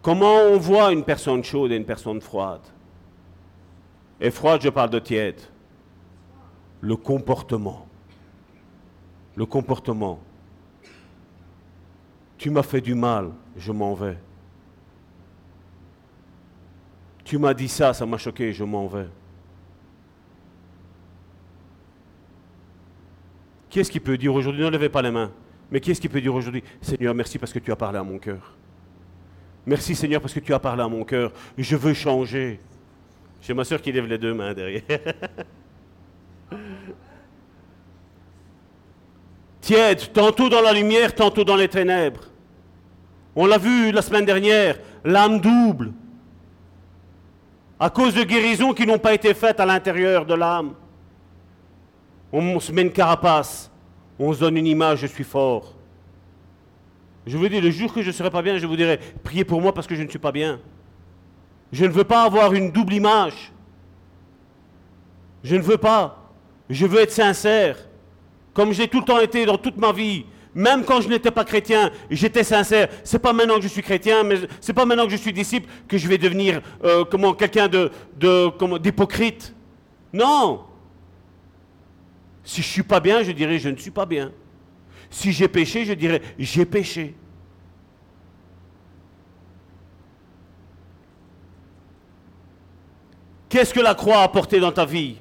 Comment 0.03 0.43
on 0.51 0.59
voit 0.59 0.93
une 0.93 1.05
personne 1.05 1.45
chaude 1.45 1.71
et 1.71 1.77
une 1.77 1.85
personne 1.85 2.21
froide? 2.21 2.63
Et 4.21 4.31
froide, 4.31 4.61
je 4.61 4.69
parle 4.69 4.91
de 4.91 4.99
tiède. 4.99 5.41
Le 6.81 6.97
comportement. 6.97 7.87
Le 9.37 9.47
comportement. 9.47 10.19
Tu 12.37 12.51
m'as 12.51 12.65
fait 12.65 12.81
du 12.81 12.97
mal, 12.97 13.31
je 13.57 13.71
m'en 13.71 13.95
vais. 13.95 14.19
Tu 17.23 17.39
m'as 17.39 17.55
dit 17.55 17.69
ça, 17.69 17.95
ça 17.95 18.05
m'a 18.05 18.19
choqué, 18.19 18.53
je 18.53 18.65
m'en 18.65 18.89
vais. 18.89 19.07
Qui 23.71 23.79
est-ce 23.79 23.91
qui 23.91 24.01
peut 24.01 24.19
dire 24.19 24.35
aujourd'hui, 24.35 24.65
ne 24.65 24.69
levez 24.69 24.89
pas 24.89 25.01
les 25.01 25.13
mains, 25.13 25.31
mais 25.71 25.81
qui 25.81 25.93
est-ce 25.93 26.01
qui 26.01 26.09
peut 26.09 26.21
dire 26.21 26.35
aujourd'hui, 26.35 26.63
Seigneur, 26.81 27.15
merci 27.15 27.39
parce 27.39 27.53
que 27.53 27.61
tu 27.61 27.71
as 27.71 27.77
parlé 27.77 27.99
à 27.99 28.03
mon 28.03 28.19
cœur? 28.19 28.57
Merci 29.65 29.95
Seigneur 29.95 30.21
parce 30.21 30.35
que 30.35 30.41
tu 30.41 30.53
as 30.53 30.59
parlé 30.59 30.83
à 30.83 30.89
mon 30.89 31.05
cœur. 31.05 31.33
Je 31.57 31.77
veux 31.77 31.95
changer. 31.95 32.61
J'ai 33.41 33.55
ma 33.55 33.65
soeur 33.65 33.81
qui 33.81 33.93
lève 33.93 34.07
les 34.07 34.19
deux 34.19 34.35
mains 34.35 34.53
derrière. 34.55 34.83
Tiède, 39.61 40.13
tantôt 40.13 40.49
dans 40.49 40.61
la 40.61 40.73
lumière, 40.73 41.15
tantôt 41.15 41.45
dans 41.45 41.55
les 41.55 41.69
ténèbres. 41.69 42.25
On 43.37 43.47
l'a 43.47 43.59
vu 43.59 43.93
la 43.93 44.03
semaine 44.03 44.25
dernière, 44.25 44.79
l'âme 45.05 45.41
double. 45.41 45.93
À 47.79 47.89
cause 47.91 48.15
de 48.15 48.25
guérisons 48.25 48.75
qui 48.75 48.87
n'ont 48.87 48.99
pas 48.99 49.15
été 49.15 49.33
faites 49.35 49.61
à 49.61 49.67
l'intérieur 49.67 50.27
de 50.27 50.35
l'âme. 50.35 50.75
On 52.33 52.59
se 52.59 52.73
met 52.73 52.83
une 52.83 52.93
carapace. 52.93 53.71
On 54.19 54.33
se 54.33 54.41
donne 54.41 54.57
une 54.57 54.67
image, 54.67 55.01
je 55.01 55.07
suis 55.07 55.25
fort. 55.25 55.75
Je 57.27 57.37
vous 57.37 57.49
dis, 57.49 57.61
le 57.61 57.71
jour 57.71 57.93
que 57.93 58.03
je 58.03 58.09
ne 58.09 58.13
serai 58.13 58.31
pas 58.31 58.43
bien, 58.43 58.59
je 58.59 58.67
vous 58.67 58.77
dirai, 58.77 58.99
priez 59.23 59.45
pour 59.45 59.61
moi 59.61 59.73
parce 59.73 59.87
que 59.87 59.95
je 59.95 60.03
ne 60.03 60.09
suis 60.09 60.19
pas 60.19 60.33
bien. 60.33 60.61
Je 61.73 61.85
ne 61.85 61.91
veux 61.91 62.05
pas 62.05 62.25
avoir 62.25 62.53
une 62.53 62.71
double 62.71 62.95
image. 62.95 63.53
Je 65.45 65.57
ne 65.57 65.63
veux 65.63 65.79
pas. 65.79 66.33
Je 66.69 66.87
veux 66.87 67.01
être 67.01 67.13
sincère. 67.13 67.77
Comme 68.55 68.73
j'ai 68.73 68.89
tout 68.89 69.01
le 69.01 69.05
temps 69.05 69.21
été 69.21 69.47
dans 69.47 69.57
toute 69.57 69.77
ma 69.77 69.93
vie. 69.93 70.27
Même 70.55 70.85
quand 70.85 71.01
je 71.01 71.09
n'étais 71.09 71.31
pas 71.31 71.45
chrétien, 71.45 71.91
j'étais 72.11 72.45
sincère. 72.45 72.89
C'est 73.05 73.19
pas 73.19 73.33
maintenant 73.33 73.57
que 73.57 73.63
je 73.63 73.69
suis 73.69 73.83
chrétien, 73.83 74.23
mais 74.23 74.37
c'est 74.61 74.75
pas 74.75 74.85
maintenant 74.85 75.07
que 75.07 75.13
je 75.13 75.17
suis 75.17 75.33
disciple 75.33 75.67
que 75.89 75.97
je 75.97 76.07
vais 76.07 76.19
devenir 76.19 76.61
euh, 76.85 77.05
comment 77.05 77.33
quelqu'un 77.33 77.69
de, 77.69 77.91
de 78.19 78.79
d'hypocrite. 78.79 79.55
Non. 80.13 80.65
Si 82.45 82.61
je 82.61 82.67
suis 82.67 82.83
pas 82.83 83.01
bien, 83.01 83.23
je 83.23 83.33
dirais 83.33 83.59
je 83.59 83.71
ne 83.71 83.77
suis 83.77 83.91
pas 83.91 84.05
bien. 84.05 84.31
Si 85.13 85.31
j'ai 85.31 85.47
péché, 85.47 85.85
je 85.85 85.93
dirais 85.93 86.23
j'ai 86.39 86.65
péché. 86.65 87.15
Qu'est-ce 93.51 93.75
que 93.75 93.81
la 93.81 93.95
croix 93.95 94.21
a 94.21 94.23
apporté 94.23 94.59
dans 94.59 94.73
ta 94.73 94.87
vie? 94.87 95.17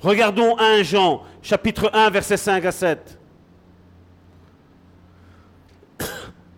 Regardons 0.00 0.58
1 0.58 0.82
Jean, 0.82 1.22
chapitre 1.42 1.90
1, 1.92 2.08
versets 2.08 2.38
5 2.38 2.64
à 2.64 2.72
7. 2.72 3.18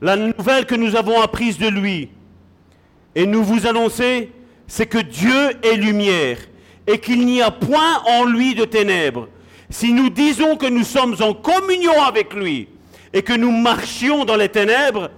La 0.00 0.16
nouvelle 0.16 0.64
que 0.64 0.76
nous 0.76 0.94
avons 0.94 1.20
apprise 1.20 1.58
de 1.58 1.66
lui 1.66 2.10
et 3.16 3.26
nous 3.26 3.42
vous 3.42 3.66
annoncer, 3.66 4.30
c'est 4.68 4.86
que 4.86 4.98
Dieu 4.98 5.50
est 5.64 5.76
lumière 5.76 6.38
et 6.86 7.00
qu'il 7.00 7.26
n'y 7.26 7.42
a 7.42 7.50
point 7.50 8.00
en 8.06 8.24
lui 8.24 8.54
de 8.54 8.64
ténèbres. 8.64 9.28
Si 9.70 9.92
nous 9.92 10.10
disons 10.10 10.56
que 10.56 10.66
nous 10.66 10.84
sommes 10.84 11.16
en 11.20 11.34
communion 11.34 12.02
avec 12.02 12.34
lui 12.34 12.68
et 13.12 13.22
que 13.22 13.32
nous 13.32 13.50
marchions 13.50 14.24
dans 14.24 14.36
les 14.36 14.48
ténèbres, 14.48 15.10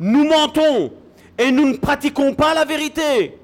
nous 0.00 0.24
mentons 0.24 0.92
et 1.38 1.50
nous 1.50 1.66
ne 1.66 1.76
pratiquons 1.76 2.34
pas 2.34 2.54
la 2.54 2.64
vérité. 2.64 3.38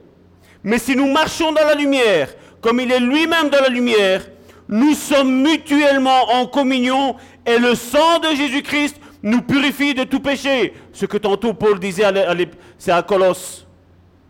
Mais 0.62 0.78
si 0.78 0.94
nous 0.94 1.10
marchons 1.10 1.52
dans 1.52 1.66
la 1.66 1.74
lumière, 1.74 2.34
comme 2.60 2.80
il 2.80 2.92
est 2.92 3.00
lui-même 3.00 3.48
dans 3.48 3.60
la 3.60 3.68
lumière, 3.68 4.26
nous 4.68 4.94
sommes 4.94 5.42
mutuellement 5.42 6.32
en 6.32 6.46
communion 6.46 7.16
et 7.46 7.58
le 7.58 7.74
sang 7.74 8.18
de 8.20 8.36
Jésus-Christ 8.36 8.96
nous 9.22 9.42
purifie 9.42 9.94
de 9.94 10.04
tout 10.04 10.20
péché. 10.20 10.74
Ce 10.92 11.06
que 11.06 11.16
tantôt 11.16 11.54
Paul 11.54 11.78
disait, 11.78 12.04
c'est 12.78 12.92
à 12.92 13.02
Colosse. 13.02 13.66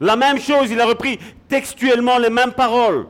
La 0.01 0.17
même 0.17 0.41
chose, 0.41 0.71
il 0.71 0.81
a 0.81 0.87
repris 0.87 1.19
textuellement 1.49 2.19
les 2.19 2.31
mêmes 2.31 2.53
paroles. 2.53 3.07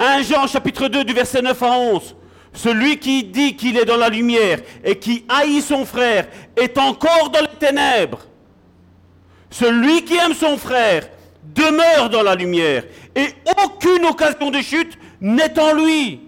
1 0.00 0.22
Jean 0.22 0.46
chapitre 0.46 0.88
2 0.88 1.04
du 1.04 1.12
verset 1.12 1.42
9 1.42 1.62
à 1.62 1.78
11. 1.78 2.16
Celui 2.54 2.98
qui 2.98 3.22
dit 3.22 3.54
qu'il 3.54 3.76
est 3.76 3.84
dans 3.84 3.98
la 3.98 4.08
lumière 4.08 4.60
et 4.82 4.98
qui 4.98 5.26
haït 5.28 5.60
son 5.60 5.84
frère 5.84 6.26
est 6.56 6.78
encore 6.78 7.28
dans 7.28 7.42
les 7.42 7.58
ténèbres. 7.58 8.20
Celui 9.50 10.02
qui 10.04 10.16
aime 10.16 10.32
son 10.32 10.56
frère 10.56 11.06
demeure 11.44 12.08
dans 12.08 12.22
la 12.22 12.34
lumière 12.34 12.84
et 13.14 13.26
aucune 13.62 14.06
occasion 14.06 14.50
de 14.50 14.60
chute 14.62 14.98
n'est 15.20 15.58
en 15.60 15.74
lui. 15.74 16.20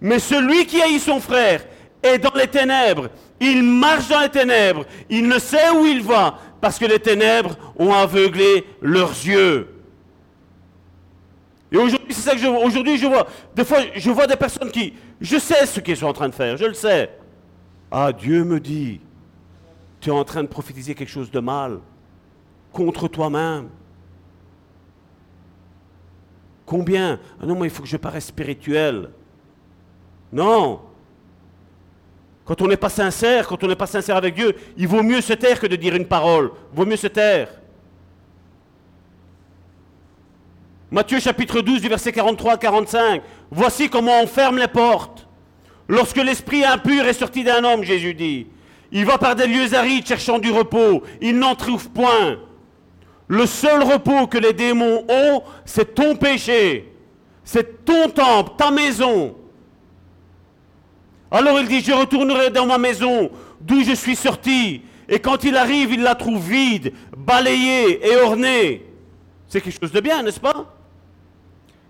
Mais 0.00 0.18
celui 0.18 0.64
qui 0.64 0.80
haït 0.80 0.98
son 0.98 1.20
frère 1.20 1.66
est 2.02 2.18
dans 2.18 2.34
les 2.34 2.48
ténèbres. 2.48 3.10
Il 3.40 3.62
marche 3.62 4.08
dans 4.08 4.20
les 4.20 4.30
ténèbres. 4.30 4.86
Il 5.10 5.28
ne 5.28 5.38
sait 5.38 5.70
où 5.70 5.84
il 5.84 6.02
va 6.02 6.38
parce 6.62 6.78
que 6.78 6.86
les 6.86 6.98
ténèbres 6.98 7.56
ont 7.78 7.92
aveuglé 7.92 8.64
leurs 8.80 9.10
yeux. 9.10 9.73
Et 11.72 11.76
aujourd'hui, 11.76 12.14
c'est 12.14 12.22
ça 12.22 12.32
que 12.32 12.38
je 12.38 12.46
vois. 12.46 12.64
Aujourd'hui, 12.64 12.98
je 12.98 13.06
vois. 13.06 13.26
Des 13.54 13.64
fois, 13.64 13.78
je 13.94 14.10
vois 14.10 14.26
des 14.26 14.36
personnes 14.36 14.70
qui. 14.70 14.94
Je 15.20 15.38
sais 15.38 15.66
ce 15.66 15.80
qu'ils 15.80 15.96
sont 15.96 16.06
en 16.06 16.12
train 16.12 16.28
de 16.28 16.34
faire, 16.34 16.56
je 16.56 16.66
le 16.66 16.74
sais. 16.74 17.10
Ah, 17.90 18.12
Dieu 18.12 18.44
me 18.44 18.60
dit 18.60 19.00
tu 20.04 20.10
es 20.10 20.12
en 20.12 20.24
train 20.24 20.42
de 20.42 20.48
prophétiser 20.48 20.94
quelque 20.94 21.08
chose 21.08 21.30
de 21.30 21.40
mal 21.40 21.80
contre 22.72 23.08
toi-même. 23.08 23.70
Combien? 26.66 27.18
Ah 27.40 27.46
non, 27.46 27.58
mais 27.58 27.68
il 27.68 27.70
faut 27.70 27.82
que 27.82 27.88
je 27.88 27.96
paraisse 27.96 28.26
spirituel. 28.26 29.08
Non. 30.30 30.82
Quand 32.44 32.60
on 32.60 32.66
n'est 32.66 32.76
pas 32.76 32.90
sincère, 32.90 33.46
quand 33.46 33.64
on 33.64 33.66
n'est 33.66 33.76
pas 33.76 33.86
sincère 33.86 34.16
avec 34.16 34.34
Dieu, 34.34 34.54
il 34.76 34.86
vaut 34.86 35.02
mieux 35.02 35.22
se 35.22 35.32
taire 35.32 35.58
que 35.58 35.66
de 35.66 35.76
dire 35.76 35.94
une 35.94 36.06
parole. 36.06 36.50
Il 36.72 36.76
vaut 36.76 36.84
mieux 36.84 36.96
se 36.96 37.06
taire. 37.06 37.48
Matthieu 40.94 41.18
chapitre 41.18 41.60
12 41.60 41.80
du 41.80 41.88
verset 41.88 42.12
43 42.12 42.52
à 42.52 42.56
45. 42.56 43.20
Voici 43.50 43.88
comment 43.88 44.22
on 44.22 44.28
ferme 44.28 44.58
les 44.58 44.68
portes. 44.68 45.26
Lorsque 45.88 46.18
l'esprit 46.18 46.64
impur 46.64 47.04
est 47.04 47.14
sorti 47.14 47.42
d'un 47.42 47.64
homme, 47.64 47.82
Jésus 47.82 48.14
dit, 48.14 48.46
il 48.92 49.04
va 49.04 49.18
par 49.18 49.34
des 49.34 49.48
lieux 49.48 49.74
arides 49.74 50.06
cherchant 50.06 50.38
du 50.38 50.52
repos. 50.52 51.02
Il 51.20 51.40
n'en 51.40 51.56
trouve 51.56 51.90
point. 51.90 52.38
Le 53.26 53.44
seul 53.44 53.82
repos 53.82 54.28
que 54.28 54.38
les 54.38 54.52
démons 54.52 55.04
ont, 55.08 55.42
c'est 55.64 55.96
ton 55.96 56.14
péché. 56.14 56.92
C'est 57.42 57.84
ton 57.84 58.08
temple, 58.08 58.52
ta 58.56 58.70
maison. 58.70 59.34
Alors 61.28 61.58
il 61.58 61.66
dit, 61.66 61.80
je 61.80 61.90
retournerai 61.90 62.50
dans 62.50 62.66
ma 62.66 62.78
maison 62.78 63.32
d'où 63.60 63.82
je 63.82 63.94
suis 63.94 64.14
sorti. 64.14 64.82
Et 65.08 65.18
quand 65.18 65.42
il 65.42 65.56
arrive, 65.56 65.92
il 65.92 66.02
la 66.02 66.14
trouve 66.14 66.48
vide, 66.48 66.92
balayée 67.16 68.06
et 68.06 68.14
ornée. 68.14 68.86
C'est 69.48 69.60
quelque 69.60 69.80
chose 69.80 69.90
de 69.90 70.00
bien, 70.00 70.22
n'est-ce 70.22 70.38
pas? 70.38 70.70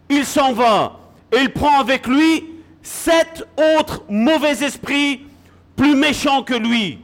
Il 0.09 0.25
s'en 0.25 0.53
va 0.53 0.99
et 1.33 1.41
il 1.41 1.53
prend 1.53 1.81
avec 1.81 2.07
lui 2.07 2.45
sept 2.83 3.47
autres 3.79 4.05
mauvais 4.09 4.63
esprits 4.63 5.27
plus 5.77 5.97
méchants 5.97 6.43
que 6.43 6.55
lui. 6.55 6.99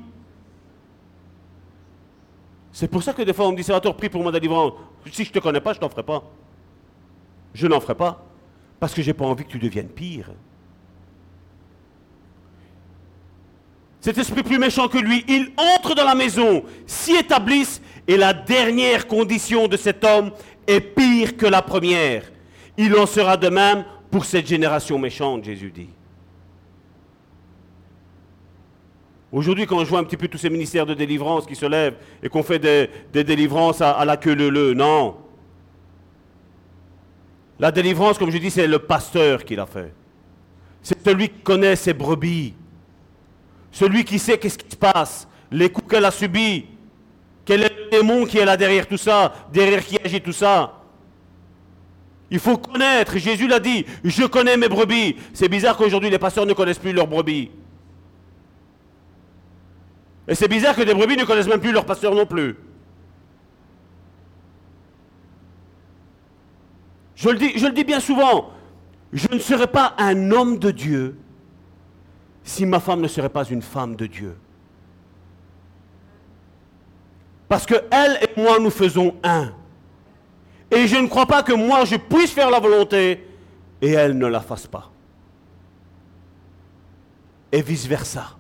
C'est 2.72 2.89
pour 2.89 3.02
ça 3.02 3.12
que 3.12 3.22
des 3.22 3.32
fois 3.32 3.48
on 3.48 3.52
me 3.52 3.56
dit, 3.56 3.64
Salvatore, 3.64 3.97
prie 3.97 4.09
pour 4.09 4.22
moi 4.22 4.32
délivrance. 4.32 4.72
Si 5.12 5.24
je 5.24 5.31
ne 5.31 5.35
te 5.35 5.39
connais 5.39 5.60
pas, 5.60 5.72
je 5.72 5.78
ne 5.78 5.81
t'en 5.82 5.89
ferai 5.89 6.02
pas. 6.02 6.22
Je 7.55 7.66
n'en 7.66 7.81
ferai 7.81 7.94
pas. 7.94 8.24
Parce 8.78 8.94
que 8.94 9.02
je 9.02 9.09
n'ai 9.09 9.14
pas 9.14 9.24
envie 9.24 9.44
que 9.44 9.51
tu 9.51 9.59
deviennes 9.59 9.89
pire. 9.89 10.31
Cet 14.01 14.16
esprit 14.16 14.43
plus 14.43 14.59
méchant 14.59 14.89
que 14.89 14.97
lui, 14.97 15.24
il 15.28 15.52
entre 15.77 15.94
dans 15.94 16.05
la 16.05 16.14
maison, 16.14 16.64
s'y 16.86 17.12
établisse, 17.16 17.82
et 18.09 18.16
la 18.16 18.32
dernière 18.32 19.06
condition 19.06 19.68
de 19.68 19.77
cet 19.77 20.05
homme 20.05 20.32
est 20.66 20.81
pire 20.81 21.36
que 21.36 21.47
la 21.47 21.60
première. 21.60 22.22
Il 22.82 22.97
en 22.97 23.05
sera 23.05 23.36
de 23.36 23.51
même 23.51 23.85
pour 24.11 24.24
cette 24.24 24.47
génération 24.47 24.98
méchante, 24.98 25.44
Jésus 25.44 25.70
dit. 25.70 25.90
Aujourd'hui, 29.31 29.66
quand 29.66 29.85
je 29.85 29.90
vois 29.90 29.98
un 29.98 30.05
petit 30.05 30.16
peu 30.16 30.28
tous 30.28 30.39
ces 30.39 30.48
ministères 30.48 30.86
de 30.86 30.94
délivrance 30.94 31.44
qui 31.44 31.55
se 31.55 31.66
lèvent 31.66 31.97
et 32.23 32.31
qu'on 32.31 32.43
fait 32.43 32.59
des, 32.59 32.89
délivrances 33.23 33.82
à, 33.82 34.02
la 34.07 34.16
queue 34.16 34.32
leu 34.32 34.73
non. 34.73 35.19
La 37.59 37.70
délivrance, 37.70 38.16
comme 38.16 38.31
je 38.31 38.39
dis, 38.39 38.51
c'est 38.51 38.66
le 38.66 38.78
pasteur 38.78 39.44
qui 39.44 39.57
l'a 39.57 39.66
fait. 39.66 39.93
C'est 40.81 41.05
celui 41.05 41.28
qui 41.28 41.40
connaît 41.40 41.77
ses 41.77 41.93
brebis. 41.93 42.55
Celui 43.70 44.07
qui 44.07 44.19
sait 44.19 44.39
qu'est-ce 44.39 44.57
qui 44.57 44.70
se 44.70 44.77
passe, 44.77 45.28
les 45.52 45.69
coups 45.69 45.86
qu'elle 45.86 46.07
a 46.07 46.11
subis, 46.11 46.65
quel 47.44 47.62
est 47.62 47.77
le 47.77 47.90
démon 47.90 48.24
qui 48.24 48.39
est 48.39 48.44
là 48.47 48.57
derrière 48.57 48.86
tout 48.86 48.97
ça, 48.97 49.35
derrière 49.52 49.85
qui 49.85 49.98
agit 50.02 50.23
tout 50.23 50.32
ça. 50.32 50.80
Il 52.31 52.39
faut 52.39 52.57
connaître. 52.57 53.19
Jésus 53.19 53.48
l'a 53.48 53.61
dit, 53.61 53.85
je 54.05 54.24
connais 54.24 54.57
mes 54.57 54.69
brebis. 54.69 55.16
C'est 55.32 55.48
bizarre 55.48 55.77
qu'aujourd'hui 55.77 56.11
les 56.11 56.19
pasteurs 56.19 56.47
ne 56.47 56.52
connaissent 56.52 56.78
plus 56.78 56.93
leurs 56.93 57.09
brebis. 57.09 57.51
Et 60.28 60.35
c'est 60.35 60.48
bizarre 60.48 60.77
que 60.77 60.82
des 60.82 60.94
brebis 60.94 61.16
ne 61.16 61.24
connaissent 61.24 61.48
même 61.48 61.61
plus 61.61 61.73
leur 61.73 61.85
pasteur 61.85 62.15
non 62.15 62.27
plus. 62.27 62.57
Je 67.16 67.28
le, 67.28 67.36
dis, 67.36 67.59
je 67.59 67.66
le 67.66 67.73
dis 67.73 67.85
bien 67.85 68.01
souvent, 68.01 68.51
je 69.12 69.28
ne 69.31 69.39
serais 69.39 69.66
pas 69.66 69.94
un 69.98 70.31
homme 70.31 70.59
de 70.59 70.70
Dieu 70.70 71.19
si 72.44 72.65
ma 72.65 72.81
femme 72.81 73.01
ne 73.01 73.09
serait 73.09 73.28
pas 73.28 73.44
une 73.44 73.61
femme 73.61 73.94
de 73.97 74.07
Dieu. 74.07 74.36
Parce 77.48 77.66
que 77.66 77.74
elle 77.90 78.19
et 78.23 78.40
moi, 78.40 78.59
nous 78.59 78.70
faisons 78.70 79.16
un. 79.23 79.52
Et 80.70 80.86
je 80.86 80.97
ne 80.97 81.09
crois 81.09 81.26
pas 81.26 81.42
que 81.42 81.52
moi 81.52 81.84
je 81.84 81.97
puisse 81.97 82.30
faire 82.30 82.51
la 82.51 82.60
volonté 82.60 83.26
et 83.82 83.90
elle 83.90 84.16
ne 84.16 84.26
la 84.26 84.40
fasse 84.40 84.66
pas. 84.66 84.90
Et 87.51 87.62
vice-versa. 87.62 88.36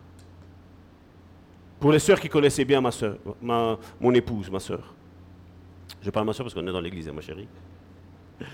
Pour 1.80 1.92
les 1.92 1.98
sœurs 1.98 2.20
qui 2.20 2.28
connaissaient 2.28 2.64
bien 2.64 2.80
ma 2.80 2.90
soeur, 2.90 3.16
mon 3.42 4.14
épouse, 4.14 4.50
ma 4.50 4.60
soeur. 4.60 4.94
Je 6.02 6.10
parle 6.10 6.26
ma 6.26 6.32
soeur 6.32 6.44
parce 6.44 6.54
qu'on 6.54 6.66
est 6.66 6.72
dans 6.72 6.80
l'église, 6.80 7.08
hein, 7.08 7.12
ma 7.12 7.20
chérie. 7.20 7.48
Je 8.38 8.46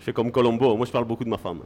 fais 0.00 0.12
comme 0.12 0.30
Colombo, 0.30 0.76
moi 0.76 0.84
je 0.84 0.92
parle 0.92 1.04
beaucoup 1.04 1.24
de 1.24 1.30
ma 1.30 1.38
femme. 1.38 1.60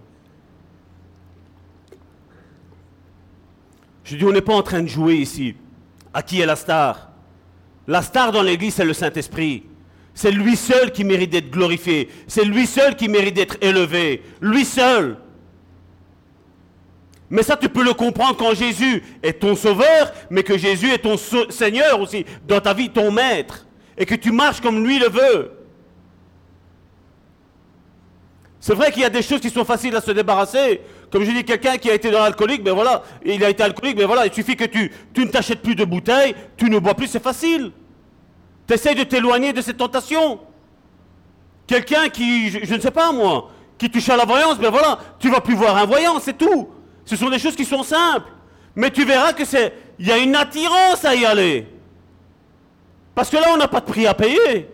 Je 4.04 4.16
dis, 4.16 4.24
on 4.24 4.32
n'est 4.32 4.40
pas 4.40 4.54
en 4.54 4.62
train 4.62 4.82
de 4.82 4.88
jouer 4.88 5.16
ici. 5.16 5.54
À 6.12 6.22
qui 6.22 6.40
est 6.40 6.46
la 6.46 6.56
star? 6.56 7.10
La 7.86 8.02
star 8.02 8.32
dans 8.32 8.42
l'église, 8.42 8.74
c'est 8.74 8.84
le 8.84 8.92
Saint-Esprit. 8.92 9.64
C'est 10.20 10.32
lui 10.32 10.54
seul 10.54 10.92
qui 10.92 11.02
mérite 11.02 11.30
d'être 11.30 11.50
glorifié. 11.50 12.10
C'est 12.26 12.44
lui 12.44 12.66
seul 12.66 12.94
qui 12.94 13.08
mérite 13.08 13.36
d'être 13.36 13.56
élevé. 13.62 14.22
Lui 14.42 14.66
seul. 14.66 15.16
Mais 17.30 17.42
ça, 17.42 17.56
tu 17.56 17.70
peux 17.70 17.82
le 17.82 17.94
comprendre 17.94 18.36
quand 18.36 18.54
Jésus 18.54 19.02
est 19.22 19.40
ton 19.40 19.56
sauveur, 19.56 20.12
mais 20.28 20.42
que 20.42 20.58
Jésus 20.58 20.90
est 20.90 20.98
ton 20.98 21.16
Seigneur 21.48 21.98
aussi, 21.98 22.26
dans 22.46 22.60
ta 22.60 22.74
vie, 22.74 22.90
ton 22.90 23.10
maître, 23.10 23.66
et 23.96 24.04
que 24.04 24.14
tu 24.14 24.30
marches 24.30 24.60
comme 24.60 24.84
lui 24.84 24.98
le 24.98 25.08
veut. 25.08 25.52
C'est 28.60 28.74
vrai 28.74 28.92
qu'il 28.92 29.00
y 29.00 29.06
a 29.06 29.10
des 29.10 29.22
choses 29.22 29.40
qui 29.40 29.48
sont 29.48 29.64
faciles 29.64 29.96
à 29.96 30.02
se 30.02 30.10
débarrasser. 30.10 30.82
Comme 31.10 31.24
je 31.24 31.30
dis, 31.30 31.44
quelqu'un 31.44 31.78
qui 31.78 31.90
a 31.90 31.94
été 31.94 32.10
dans 32.10 32.22
l'alcoolique, 32.22 32.62
ben 32.62 32.74
voilà, 32.74 33.04
il 33.24 33.42
a 33.42 33.48
été 33.48 33.62
alcoolique, 33.62 33.96
mais 33.96 34.02
ben 34.02 34.08
voilà, 34.08 34.26
il 34.26 34.34
suffit 34.34 34.54
que 34.54 34.66
tu, 34.66 34.92
tu 35.14 35.24
ne 35.24 35.30
t'achètes 35.30 35.62
plus 35.62 35.76
de 35.76 35.86
bouteilles, 35.86 36.34
tu 36.58 36.68
ne 36.68 36.78
bois 36.78 36.92
plus, 36.92 37.06
c'est 37.06 37.22
facile. 37.22 37.72
Tu 38.70 38.74
essaies 38.74 38.94
de 38.94 39.02
t'éloigner 39.02 39.52
de 39.52 39.60
cette 39.62 39.78
tentation. 39.78 40.38
Quelqu'un 41.66 42.08
qui, 42.08 42.50
je, 42.50 42.60
je, 42.62 42.74
ne 42.76 42.80
sais 42.80 42.92
pas 42.92 43.10
moi, 43.10 43.50
qui 43.76 43.90
touche 43.90 44.08
à 44.08 44.16
la 44.16 44.24
voyance, 44.24 44.58
ben 44.58 44.70
voilà, 44.70 44.96
tu 45.18 45.28
vas 45.28 45.40
plus 45.40 45.56
voir 45.56 45.76
un 45.76 45.86
voyant, 45.86 46.20
c'est 46.20 46.38
tout. 46.38 46.68
Ce 47.04 47.16
sont 47.16 47.28
des 47.30 47.40
choses 47.40 47.56
qui 47.56 47.64
sont 47.64 47.82
simples. 47.82 48.30
Mais 48.76 48.92
tu 48.92 49.04
verras 49.04 49.32
que 49.32 49.44
c'est, 49.44 49.74
il 49.98 50.06
y 50.06 50.12
a 50.12 50.18
une 50.18 50.36
attirance 50.36 51.04
à 51.04 51.16
y 51.16 51.24
aller. 51.24 51.66
Parce 53.12 53.28
que 53.28 53.38
là, 53.38 53.48
on 53.52 53.56
n'a 53.56 53.66
pas 53.66 53.80
de 53.80 53.86
prix 53.86 54.06
à 54.06 54.14
payer. 54.14 54.68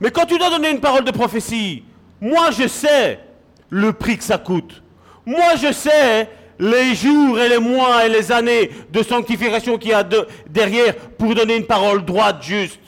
Mais 0.00 0.10
quand 0.10 0.24
tu 0.24 0.38
dois 0.38 0.48
donner 0.48 0.70
une 0.70 0.80
parole 0.80 1.04
de 1.04 1.10
prophétie, 1.10 1.84
moi 2.18 2.50
je 2.50 2.66
sais 2.66 3.20
le 3.68 3.92
prix 3.92 4.16
que 4.16 4.24
ça 4.24 4.38
coûte. 4.38 4.82
Moi 5.26 5.54
je 5.60 5.70
sais 5.70 6.30
les 6.60 6.94
jours 6.94 7.38
et 7.40 7.48
les 7.48 7.58
mois 7.58 8.06
et 8.06 8.10
les 8.10 8.30
années 8.30 8.70
de 8.92 9.02
sanctification 9.02 9.78
qu'il 9.78 9.90
y 9.90 9.94
a 9.94 10.06
derrière 10.48 10.94
pour 11.18 11.34
donner 11.34 11.56
une 11.56 11.66
parole 11.66 12.04
droite, 12.04 12.42
juste. 12.42 12.78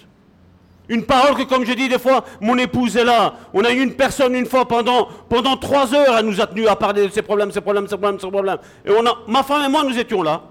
Une 0.88 1.04
parole 1.04 1.34
que, 1.36 1.44
comme 1.44 1.64
je 1.64 1.72
dis 1.72 1.88
des 1.88 1.98
fois, 1.98 2.22
mon 2.40 2.58
épouse 2.58 2.96
est 2.98 3.04
là. 3.04 3.34
On 3.54 3.64
a 3.64 3.72
eu 3.72 3.82
une 3.82 3.94
personne 3.94 4.34
une 4.34 4.44
fois 4.44 4.68
pendant, 4.68 5.08
trois 5.56 5.94
heures, 5.94 6.18
elle 6.18 6.26
nous 6.26 6.38
a 6.38 6.46
tenu 6.46 6.66
à 6.66 6.76
parler 6.76 7.06
de 7.06 7.12
ses 7.12 7.22
problèmes, 7.22 7.50
ses 7.50 7.62
problèmes, 7.62 7.88
ses 7.88 7.96
problèmes, 7.96 8.20
ses 8.20 8.30
problèmes. 8.30 8.58
Et 8.84 8.90
on 8.90 9.06
a, 9.06 9.16
ma 9.26 9.42
femme 9.42 9.64
et 9.64 9.68
moi, 9.70 9.84
nous 9.84 9.98
étions 9.98 10.22
là. 10.22 10.42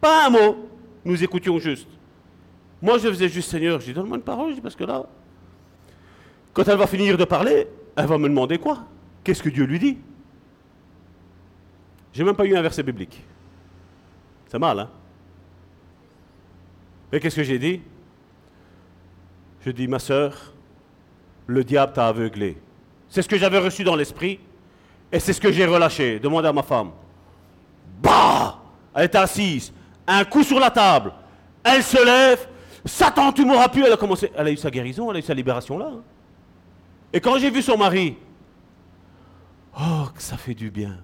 Pas 0.00 0.26
un 0.26 0.30
mot. 0.30 0.68
Nous 1.04 1.24
écoutions 1.24 1.58
juste. 1.58 1.88
Moi, 2.80 2.98
je 2.98 3.08
faisais 3.08 3.28
juste 3.28 3.50
Seigneur. 3.50 3.80
Je 3.80 3.86
dis, 3.86 3.92
donne-moi 3.94 4.18
une 4.18 4.22
parole, 4.22 4.54
parce 4.62 4.76
que 4.76 4.84
là, 4.84 5.04
quand 6.52 6.68
elle 6.68 6.78
va 6.78 6.86
finir 6.86 7.18
de 7.18 7.24
parler, 7.24 7.66
elle 7.96 8.06
va 8.06 8.16
me 8.16 8.28
demander 8.28 8.58
quoi? 8.58 8.84
Qu'est-ce 9.24 9.42
que 9.42 9.48
Dieu 9.48 9.64
lui 9.64 9.80
dit? 9.80 9.98
J'ai 12.16 12.24
même 12.24 12.34
pas 12.34 12.46
eu 12.46 12.56
un 12.56 12.62
verset 12.62 12.82
biblique. 12.82 13.22
C'est 14.46 14.58
mal, 14.58 14.80
hein? 14.80 14.88
Et 17.12 17.20
qu'est-ce 17.20 17.36
que 17.36 17.42
j'ai 17.42 17.58
dit? 17.58 17.82
Je 19.60 19.70
dis, 19.70 19.86
ma 19.86 19.98
soeur, 19.98 20.54
le 21.46 21.62
diable 21.62 21.92
t'a 21.92 22.08
aveuglé. 22.08 22.56
C'est 23.10 23.20
ce 23.20 23.28
que 23.28 23.36
j'avais 23.36 23.58
reçu 23.58 23.84
dans 23.84 23.94
l'esprit 23.94 24.40
et 25.12 25.20
c'est 25.20 25.34
ce 25.34 25.40
que 25.42 25.52
j'ai 25.52 25.66
relâché. 25.66 26.18
Demande 26.18 26.46
à 26.46 26.54
ma 26.54 26.62
femme. 26.62 26.92
Bah 28.00 28.62
Elle 28.94 29.04
est 29.04 29.14
assise, 29.14 29.70
un 30.06 30.24
coup 30.24 30.42
sur 30.42 30.58
la 30.58 30.70
table. 30.70 31.12
Elle 31.62 31.82
se 31.82 32.02
lève. 32.02 32.48
Satan, 32.86 33.30
tu 33.30 33.44
m'auras 33.44 33.68
pu. 33.68 33.84
Elle 33.84 33.92
a 33.92 33.98
commencé. 33.98 34.32
Elle 34.34 34.46
a 34.46 34.50
eu 34.52 34.56
sa 34.56 34.70
guérison, 34.70 35.10
elle 35.10 35.16
a 35.16 35.18
eu 35.18 35.22
sa 35.22 35.34
libération 35.34 35.76
là. 35.76 35.90
Et 37.12 37.20
quand 37.20 37.38
j'ai 37.38 37.50
vu 37.50 37.60
son 37.60 37.76
mari, 37.76 38.16
oh, 39.78 40.06
que 40.14 40.22
ça 40.22 40.38
fait 40.38 40.54
du 40.54 40.70
bien. 40.70 40.96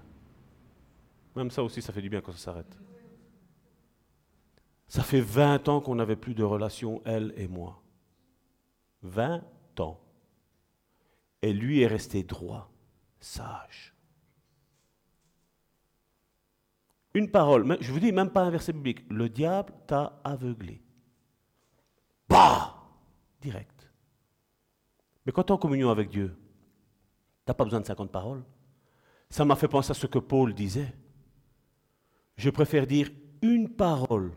Même 1.34 1.50
ça 1.50 1.62
aussi, 1.62 1.80
ça 1.80 1.92
fait 1.92 2.02
du 2.02 2.10
bien 2.10 2.20
quand 2.20 2.32
ça 2.32 2.38
s'arrête. 2.38 2.78
Ça 4.86 5.02
fait 5.02 5.20
20 5.20 5.68
ans 5.68 5.80
qu'on 5.80 5.94
n'avait 5.94 6.16
plus 6.16 6.34
de 6.34 6.44
relation, 6.44 7.00
elle 7.04 7.32
et 7.36 7.48
moi. 7.48 7.82
20 9.02 9.42
ans. 9.80 10.00
Et 11.40 11.52
lui 11.52 11.80
est 11.80 11.86
resté 11.86 12.22
droit, 12.22 12.70
sage. 13.18 13.94
Une 17.14 17.30
parole, 17.30 17.76
je 17.80 17.92
vous 17.92 18.00
dis 18.00 18.12
même 18.12 18.30
pas 18.30 18.42
un 18.42 18.50
verset 18.50 18.72
biblique. 18.72 19.04
Le 19.10 19.28
diable 19.28 19.72
t'a 19.86 20.20
aveuglé. 20.24 20.82
Bah 22.28 22.74
Direct. 23.40 23.90
Mais 25.26 25.32
quand 25.32 25.44
tu 25.44 25.48
es 25.48 25.52
en 25.52 25.58
communion 25.58 25.90
avec 25.90 26.08
Dieu, 26.08 26.28
tu 26.28 27.48
n'as 27.48 27.54
pas 27.54 27.64
besoin 27.64 27.80
de 27.80 27.86
50 27.86 28.10
paroles. 28.10 28.42
Ça 29.28 29.44
m'a 29.44 29.56
fait 29.56 29.68
penser 29.68 29.90
à 29.90 29.94
ce 29.94 30.06
que 30.06 30.18
Paul 30.18 30.54
disait. 30.54 30.94
Je 32.36 32.50
préfère 32.50 32.86
dire 32.86 33.10
une 33.42 33.68
parole 33.68 34.32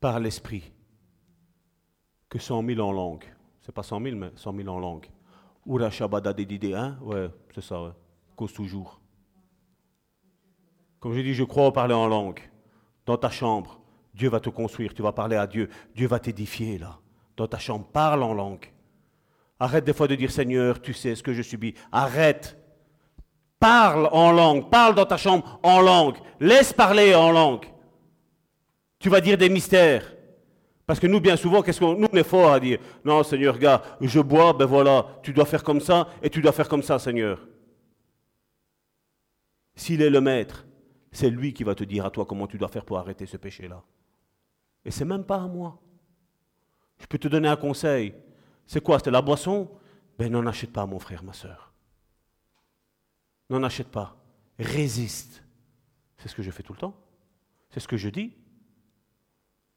par 0.00 0.18
l'esprit 0.18 0.72
que 2.28 2.38
100 2.38 2.64
000 2.66 2.80
en 2.80 2.92
langue. 2.92 3.24
C'est 3.60 3.72
pas 3.72 3.82
100 3.82 4.02
000, 4.02 4.16
mais 4.16 4.30
100 4.34 4.56
000 4.56 4.68
en 4.68 4.78
langue. 4.78 5.06
Oura 5.66 5.90
Shabada 5.90 6.32
Dedide, 6.32 6.74
hein? 6.74 6.98
Ouais, 7.02 7.28
c'est 7.54 7.60
ça, 7.60 7.82
ouais. 7.82 7.90
Cause 8.36 8.52
toujours. 8.52 9.00
Comme 10.98 11.12
je 11.14 11.20
dis, 11.20 11.34
je 11.34 11.44
crois 11.44 11.66
au 11.66 11.72
parler 11.72 11.94
en 11.94 12.06
langue. 12.06 12.40
Dans 13.06 13.16
ta 13.16 13.30
chambre, 13.30 13.80
Dieu 14.14 14.28
va 14.28 14.40
te 14.40 14.50
construire, 14.50 14.94
tu 14.94 15.02
vas 15.02 15.12
parler 15.12 15.36
à 15.36 15.46
Dieu. 15.46 15.68
Dieu 15.94 16.06
va 16.06 16.18
t'édifier 16.18 16.78
là. 16.78 16.98
Dans 17.36 17.46
ta 17.46 17.58
chambre, 17.58 17.86
parle 17.86 18.22
en 18.22 18.34
langue. 18.34 18.72
Arrête 19.58 19.84
des 19.84 19.92
fois 19.92 20.08
de 20.08 20.14
dire 20.14 20.30
Seigneur, 20.30 20.80
tu 20.80 20.92
sais 20.92 21.14
ce 21.14 21.22
que 21.22 21.32
je 21.32 21.42
subis. 21.42 21.74
Arrête. 21.92 22.56
Parle 23.60 24.08
en 24.10 24.32
langue. 24.32 24.70
Parle 24.70 24.94
dans 24.94 25.04
ta 25.06 25.18
chambre 25.18 25.60
en 25.62 25.80
langue. 25.80 26.16
Laisse 26.40 26.72
parler 26.72 27.14
en 27.14 27.30
langue. 27.30 27.66
Tu 28.98 29.10
vas 29.10 29.20
dire 29.20 29.36
des 29.38 29.50
mystères. 29.50 30.14
Parce 30.86 30.98
que 30.98 31.06
nous, 31.06 31.20
bien 31.20 31.36
souvent, 31.36 31.62
qu'est-ce 31.62 31.78
qu'on 31.78 31.94
nous 31.94 32.08
on 32.10 32.16
est 32.16 32.24
fort 32.24 32.52
à 32.52 32.58
dire 32.58 32.80
Non, 33.04 33.22
Seigneur, 33.22 33.58
gars, 33.58 33.82
je 34.00 34.18
bois, 34.18 34.52
ben 34.52 34.64
voilà, 34.64 35.06
tu 35.22 35.32
dois 35.32 35.44
faire 35.44 35.62
comme 35.62 35.80
ça 35.80 36.08
et 36.20 36.28
tu 36.28 36.40
dois 36.40 36.50
faire 36.50 36.68
comme 36.68 36.82
ça, 36.82 36.98
Seigneur. 36.98 37.46
S'il 39.76 40.02
est 40.02 40.10
le 40.10 40.20
maître, 40.20 40.66
c'est 41.12 41.30
lui 41.30 41.52
qui 41.52 41.62
va 41.62 41.74
te 41.74 41.84
dire 41.84 42.04
à 42.04 42.10
toi 42.10 42.24
comment 42.26 42.46
tu 42.46 42.58
dois 42.58 42.68
faire 42.68 42.84
pour 42.84 42.98
arrêter 42.98 43.26
ce 43.26 43.36
péché-là. 43.36 43.82
Et 44.84 44.90
c'est 44.90 45.04
même 45.04 45.24
pas 45.24 45.36
à 45.36 45.46
moi. 45.46 45.80
Je 46.98 47.06
peux 47.06 47.18
te 47.18 47.28
donner 47.28 47.48
un 47.48 47.56
conseil. 47.56 48.14
C'est 48.66 48.82
quoi 48.82 48.98
C'est 48.98 49.10
la 49.10 49.22
boisson? 49.22 49.70
Ben 50.18 50.30
n'en 50.32 50.46
achète 50.46 50.72
pas, 50.72 50.86
mon 50.86 50.98
frère, 50.98 51.22
ma 51.22 51.32
soeur. 51.32 51.69
N'en 53.50 53.62
achète 53.62 53.88
pas. 53.88 54.16
Résiste. 54.58 55.42
C'est 56.16 56.28
ce 56.28 56.34
que 56.34 56.42
je 56.42 56.50
fais 56.50 56.62
tout 56.62 56.72
le 56.72 56.78
temps. 56.78 56.94
C'est 57.70 57.80
ce 57.80 57.88
que 57.88 57.96
je 57.96 58.08
dis. 58.08 58.32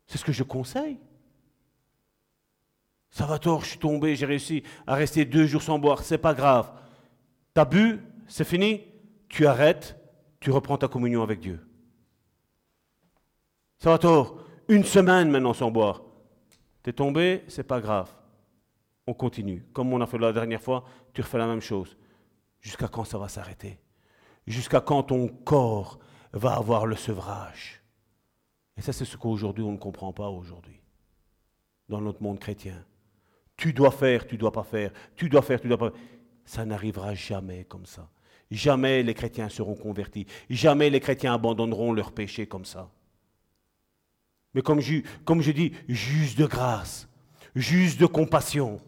C'est 0.08 0.18
ce 0.18 0.26
que 0.26 0.32
je 0.32 0.44
conseille. 0.44 1.00
Ça 3.10 3.26
va 3.26 3.38
tort, 3.38 3.62
je 3.62 3.70
suis 3.70 3.80
tombé, 3.80 4.16
j'ai 4.16 4.26
réussi 4.26 4.64
à 4.88 4.96
rester 4.96 5.24
deux 5.26 5.46
jours 5.46 5.62
sans 5.62 5.78
boire, 5.78 6.02
c'est 6.02 6.18
pas 6.18 6.34
grave. 6.34 6.72
T'as 7.54 7.66
bu, 7.66 8.00
c'est 8.28 8.44
fini, 8.44 8.82
tu 9.30 9.46
arrêtes, 9.46 9.96
tu 10.40 10.50
reprends 10.50 10.78
ta 10.78 10.88
communion 10.88 11.22
avec 11.22 11.40
Dieu. 11.40 11.60
Ça 13.78 13.92
va 13.92 14.00
tort, 14.00 14.40
une 14.68 14.84
semaine 14.84 15.30
maintenant 15.30 15.54
sans 15.54 15.70
boire. 15.70 16.02
T'es 16.82 16.94
tombé, 16.94 17.44
c'est 17.48 17.64
pas 17.68 17.80
grave. 17.80 18.12
On 19.06 19.14
continue. 19.14 19.64
Comme 19.74 19.94
on 19.94 20.02
a 20.02 20.08
fait 20.08 20.18
la 20.18 20.34
dernière 20.34 20.62
fois, 20.62 20.84
tu 21.14 21.22
refais 21.22 21.38
la 21.38 21.48
même 21.48 21.62
chose. 21.62 21.96
Jusqu'à 22.64 22.88
quand 22.88 23.04
ça 23.04 23.18
va 23.18 23.28
s'arrêter? 23.28 23.78
Jusqu'à 24.48 24.80
quand 24.80 25.04
ton 25.04 25.28
corps 25.28 26.00
va 26.32 26.56
avoir 26.56 26.86
le 26.86 26.96
sevrage? 26.96 27.84
Et 28.78 28.82
ça, 28.82 28.94
c'est 28.94 29.06
ce 29.06 29.18
qu'aujourd'hui, 29.18 29.64
on 29.66 29.74
ne 29.74 29.78
comprend 29.78 30.14
pas 30.14 30.30
aujourd'hui, 30.30 30.82
dans 31.90 32.00
notre 32.00 32.24
monde 32.24 32.40
chrétien. 32.40 32.84
Tu 33.58 33.74
dois 33.74 33.92
faire, 33.92 34.26
tu 34.26 34.38
dois 34.38 34.54
pas 34.54 34.64
faire, 34.64 34.92
tu 35.16 35.28
dois 35.28 35.42
faire, 35.42 35.60
tu 35.60 35.68
dois 35.68 35.78
pas 35.78 35.92
faire. 35.92 36.00
Ça 36.46 36.66
n'arrivera 36.66 37.14
jamais 37.14 37.66
comme 37.66 37.86
ça. 37.86 38.10
Jamais 38.50 39.04
les 39.04 39.14
chrétiens 39.14 39.50
seront 39.50 39.76
convertis. 39.76 40.26
Jamais 40.50 40.90
les 40.90 41.02
chrétiens 41.02 41.34
abandonneront 41.34 41.92
leur 41.92 42.14
péché 42.14 42.48
comme 42.48 42.66
ça. 42.66 42.90
Mais 44.54 44.62
comme 44.62 44.80
je, 44.80 45.02
comme 45.26 45.42
je 45.42 45.52
dis, 45.52 45.74
juste 45.90 46.38
de 46.38 46.46
grâce, 46.46 47.10
juste 47.56 48.00
de 48.00 48.06
compassion. 48.06 48.80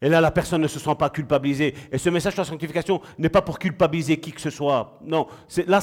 Et 0.00 0.08
là, 0.08 0.20
la 0.20 0.30
personne 0.30 0.62
ne 0.62 0.68
se 0.68 0.78
sent 0.78 0.94
pas 0.96 1.10
culpabilisée. 1.10 1.74
Et 1.90 1.98
ce 1.98 2.08
message 2.08 2.34
de 2.34 2.40
la 2.40 2.44
sanctification 2.44 3.00
n'est 3.18 3.28
pas 3.28 3.42
pour 3.42 3.58
culpabiliser 3.58 4.18
qui 4.18 4.32
que 4.32 4.40
ce 4.40 4.50
soit. 4.50 5.00
Non, 5.04 5.26
là, 5.66 5.80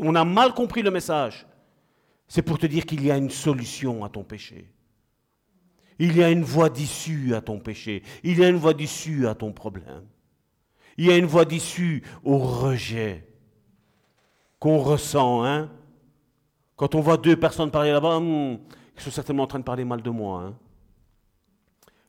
on 0.00 0.14
a 0.14 0.24
mal 0.24 0.54
compris 0.54 0.82
le 0.82 0.90
message 0.90 1.46
c'est 2.28 2.42
pour 2.42 2.58
te 2.58 2.66
dire 2.66 2.84
qu'il 2.84 3.04
y 3.04 3.10
a 3.10 3.16
une 3.16 3.30
solution 3.30 4.04
à 4.04 4.10
ton 4.10 4.22
péché. 4.22 4.70
Il 5.98 6.16
y 6.16 6.22
a 6.22 6.30
une 6.30 6.44
voie 6.44 6.68
d'issue 6.68 7.34
à 7.34 7.40
ton 7.40 7.58
péché. 7.58 8.02
Il 8.22 8.38
y 8.38 8.44
a 8.44 8.48
une 8.48 8.56
voie 8.56 8.74
d'issue 8.74 9.26
à 9.26 9.34
ton 9.34 9.52
problème. 9.52 10.04
Il 10.98 11.06
y 11.06 11.10
a 11.10 11.16
une 11.16 11.24
voie 11.24 11.46
d'issue 11.46 12.04
au 12.22 12.38
rejet 12.38 13.26
qu'on 14.60 14.78
ressent. 14.78 15.44
Hein? 15.44 15.70
Quand 16.76 16.94
on 16.94 17.00
voit 17.00 17.16
deux 17.16 17.36
personnes 17.36 17.70
parler 17.70 17.92
là-bas, 17.92 18.20
hmm, 18.20 18.58
Ils 18.96 19.02
sont 19.02 19.10
certainement 19.10 19.44
en 19.44 19.46
train 19.46 19.58
de 19.58 19.64
parler 19.64 19.84
mal 19.84 20.02
de 20.02 20.10
moi. 20.10 20.42
Hein. 20.42 20.54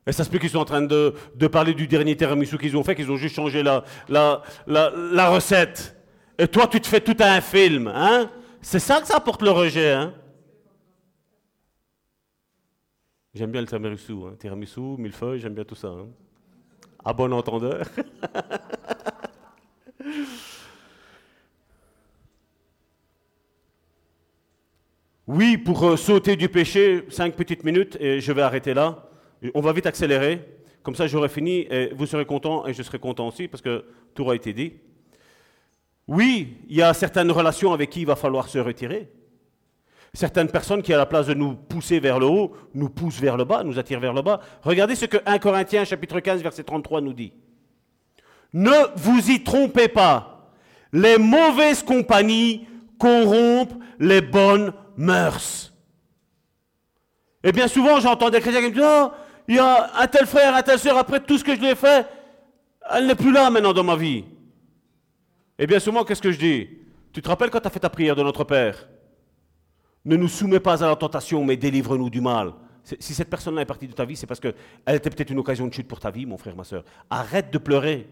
Et 0.07 0.11
ça 0.11 0.23
se 0.23 0.29
peut 0.29 0.39
qu'ils 0.39 0.49
sont 0.49 0.59
en 0.59 0.65
train 0.65 0.81
de, 0.81 1.13
parler 1.51 1.73
du 1.73 1.87
dernier 1.87 2.15
tiramisu 2.15 2.57
qu'ils 2.57 2.75
ont 2.77 2.83
fait, 2.83 2.95
qu'ils 2.95 3.11
ont 3.11 3.17
juste 3.17 3.35
changé 3.35 3.61
la, 3.63 3.83
la, 4.07 4.41
la, 4.65 5.29
recette. 5.29 5.95
Et 6.37 6.47
toi, 6.47 6.67
tu 6.67 6.79
te 6.81 6.87
fais 6.87 7.01
tout 7.01 7.17
un 7.19 7.41
film. 7.41 7.87
Hein? 7.87 8.31
C'est 8.61 8.79
ça 8.79 9.01
que 9.01 9.07
ça 9.07 9.17
apporte 9.17 9.41
le 9.41 9.51
rejet. 9.51 9.91
Hein? 9.91 10.13
J'aime 13.33 13.51
bien 13.51 13.61
le 13.61 13.67
tiramisu. 13.67 14.13
Hein? 14.13 14.35
Tiramisu, 14.39 14.79
millefeuille, 14.97 15.39
j'aime 15.39 15.53
bien 15.53 15.65
tout 15.65 15.75
ça. 15.75 15.89
Hein? 15.89 16.07
À 17.03 17.13
bon 17.13 17.31
entendeur. 17.31 17.85
oui, 25.27 25.57
pour 25.57 25.83
euh, 25.87 25.97
sauter 25.97 26.35
du 26.35 26.49
péché, 26.49 27.05
cinq 27.09 27.35
petites 27.35 27.63
minutes, 27.63 27.95
et 27.99 28.19
je 28.19 28.31
vais 28.31 28.41
arrêter 28.41 28.73
là. 28.73 29.08
On 29.53 29.61
va 29.61 29.73
vite 29.73 29.85
accélérer. 29.85 30.45
Comme 30.83 30.95
ça, 30.95 31.07
j'aurai 31.07 31.29
fini 31.29 31.67
et 31.69 31.91
vous 31.93 32.05
serez 32.05 32.25
content 32.25 32.65
et 32.65 32.73
je 32.73 32.83
serai 32.83 32.99
content 32.99 33.27
aussi 33.27 33.47
parce 33.47 33.61
que 33.61 33.85
tout 34.13 34.23
aura 34.23 34.35
été 34.35 34.53
dit. 34.53 34.73
Oui, 36.07 36.57
il 36.67 36.77
y 36.77 36.81
a 36.81 36.93
certaines 36.93 37.31
relations 37.31 37.71
avec 37.71 37.89
qui 37.91 38.01
il 38.01 38.07
va 38.07 38.15
falloir 38.15 38.47
se 38.47 38.57
retirer. 38.57 39.09
Certaines 40.13 40.49
personnes 40.49 40.81
qui, 40.81 40.91
à 40.91 40.97
la 40.97 41.05
place 41.05 41.27
de 41.27 41.35
nous 41.35 41.53
pousser 41.53 41.99
vers 41.99 42.19
le 42.19 42.25
haut, 42.25 42.53
nous 42.73 42.89
poussent 42.89 43.19
vers 43.19 43.37
le 43.37 43.45
bas, 43.45 43.63
nous 43.63 43.77
attirent 43.77 43.99
vers 43.99 44.13
le 44.13 44.23
bas. 44.23 44.39
Regardez 44.63 44.95
ce 44.95 45.05
que 45.05 45.17
1 45.25 45.37
Corinthiens 45.37 45.85
chapitre 45.85 46.19
15 46.19 46.41
verset 46.41 46.63
33 46.63 47.01
nous 47.01 47.13
dit. 47.13 47.31
Ne 48.53 48.71
vous 48.95 49.29
y 49.29 49.43
trompez 49.43 49.87
pas. 49.87 50.51
Les 50.91 51.19
mauvaises 51.19 51.83
compagnies 51.83 52.67
corrompent 52.97 53.75
les 53.99 54.21
bonnes 54.21 54.73
mœurs. 54.97 55.71
Et 57.43 57.51
bien 57.51 57.67
souvent, 57.67 57.99
j'entends 57.99 58.31
des 58.31 58.41
chrétiens 58.41 58.61
qui 58.61 58.69
me 58.69 58.73
disent 58.73 58.83
oh, 58.83 59.11
il 59.49 59.55
y 59.55 59.59
a 59.59 59.99
un 59.99 60.05
tel 60.05 60.27
frère, 60.27 60.53
un 60.53 60.61
tel 60.61 60.77
soeur, 60.77 60.95
après 60.95 61.19
tout 61.19 61.39
ce 61.39 61.43
que 61.43 61.55
je 61.55 61.59
lui 61.59 61.69
ai 61.69 61.75
fait, 61.75 62.07
elle 62.91 63.07
n'est 63.07 63.15
plus 63.15 63.31
là 63.31 63.49
maintenant 63.49 63.73
dans 63.73 63.83
ma 63.83 63.95
vie. 63.95 64.23
Et 65.57 65.65
bien 65.65 65.79
souvent, 65.79 66.03
qu'est-ce 66.03 66.21
que 66.21 66.31
je 66.31 66.37
dis? 66.37 66.69
Tu 67.11 67.19
te 67.23 67.27
rappelles 67.27 67.49
quand 67.49 67.59
tu 67.59 67.65
as 67.65 67.71
fait 67.71 67.79
ta 67.79 67.89
prière 67.89 68.15
de 68.15 68.21
notre 68.21 68.43
Père? 68.43 68.87
Ne 70.05 70.15
nous 70.17 70.27
soumets 70.27 70.59
pas 70.59 70.83
à 70.83 70.87
la 70.87 70.95
tentation, 70.95 71.43
mais 71.43 71.57
délivre-nous 71.57 72.11
du 72.11 72.21
mal. 72.21 72.53
Si 72.99 73.15
cette 73.15 73.29
personne-là 73.29 73.63
est 73.63 73.65
partie 73.65 73.87
de 73.87 73.93
ta 73.93 74.05
vie, 74.05 74.15
c'est 74.15 74.27
parce 74.27 74.39
qu'elle 74.39 74.53
était 74.87 75.09
peut-être 75.09 75.31
une 75.31 75.39
occasion 75.39 75.65
de 75.65 75.73
chute 75.73 75.87
pour 75.87 75.99
ta 75.99 76.11
vie, 76.11 76.27
mon 76.27 76.37
frère, 76.37 76.55
ma 76.55 76.63
soeur. 76.63 76.83
Arrête 77.09 77.51
de 77.51 77.57
pleurer. 77.57 78.07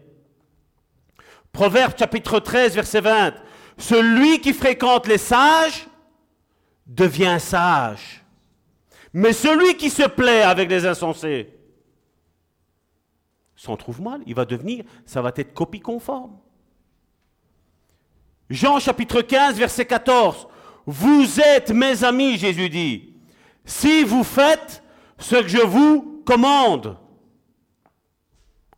Proverbe 1.52 1.96
chapitre 1.96 2.40
13, 2.40 2.74
verset 2.74 3.00
20. 3.00 3.34
Celui 3.78 4.40
qui 4.40 4.52
fréquente 4.52 5.06
les 5.06 5.18
sages 5.18 5.86
devient 6.84 7.36
sage. 7.38 8.17
Mais 9.12 9.32
celui 9.32 9.76
qui 9.76 9.90
se 9.90 10.06
plaît 10.06 10.42
avec 10.42 10.68
les 10.70 10.86
insensés 10.86 11.54
s'en 13.56 13.76
trouve 13.76 14.00
mal. 14.00 14.20
Il 14.26 14.34
va 14.34 14.44
devenir, 14.44 14.84
ça 15.04 15.22
va 15.22 15.32
être 15.36 15.54
copie 15.54 15.80
conforme. 15.80 16.38
Jean 18.50 18.78
chapitre 18.78 19.20
15, 19.20 19.58
verset 19.58 19.84
14. 19.84 20.48
Vous 20.86 21.40
êtes 21.40 21.70
mes 21.70 22.02
amis, 22.04 22.38
Jésus 22.38 22.70
dit, 22.70 23.14
si 23.64 24.04
vous 24.04 24.24
faites 24.24 24.82
ce 25.18 25.36
que 25.36 25.48
je 25.48 25.58
vous 25.58 26.22
commande. 26.24 26.96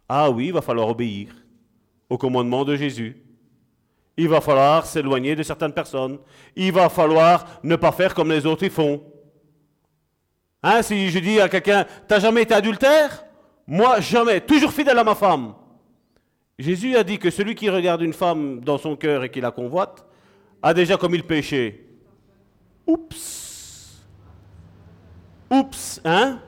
Ah 0.09 0.31
oui, 0.31 0.47
il 0.47 0.52
va 0.52 0.62
falloir 0.62 0.89
obéir 0.89 1.32
au 2.09 2.19
commandement 2.19 2.65
de 2.65 2.74
Jésus. 2.74 3.23
Il 4.16 4.28
va 4.28 4.40
falloir 4.40 4.86
s'éloigner 4.86 5.36
de 5.36 5.43
certaines 5.43 5.73
personnes. 5.73 6.19
Il 6.57 6.73
va 6.73 6.89
falloir 6.89 7.47
ne 7.62 7.77
pas 7.77 7.93
faire 7.93 8.15
comme 8.15 8.31
les 8.31 8.44
autres 8.44 8.65
y 8.65 8.70
font. 8.70 9.02
Hein, 10.62 10.82
si 10.82 11.11
je 11.11 11.19
dis 11.19 11.41
à 11.41 11.49
quelqu'un, 11.49 11.87
t'as 12.07 12.20
jamais 12.20 12.43
été 12.43 12.55
adultère? 12.55 13.24
Moi, 13.66 14.01
jamais. 14.01 14.41
Toujours 14.41 14.73
fidèle 14.73 14.99
à 14.99 15.05
ma 15.05 15.15
femme. 15.15 15.55
Jésus 16.59 16.97
a 16.97 17.03
dit 17.03 17.19
que 17.19 17.31
celui 17.31 17.55
qui 17.55 17.70
regarde 17.70 18.03
une 18.03 18.12
femme 18.12 18.61
dans 18.61 18.77
son 18.77 18.95
cœur 18.95 19.24
et 19.24 19.31
qui 19.31 19.41
la 19.41 19.51
convoite 19.51 20.05
a 20.62 20.74
déjà 20.74 20.99
commis 20.99 21.16
le 21.16 21.23
péché. 21.23 21.87
Oups. 22.87 24.05
Oups, 25.51 26.01
hein? 26.05 26.39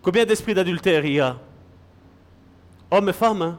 Combien 0.00 0.24
d'esprits 0.24 0.54
d'adultère 0.54 1.04
il 1.04 1.12
y 1.12 1.20
a? 1.20 1.36
Hommes 2.90 3.10
et 3.10 3.12
femmes, 3.12 3.42
hein? 3.42 3.58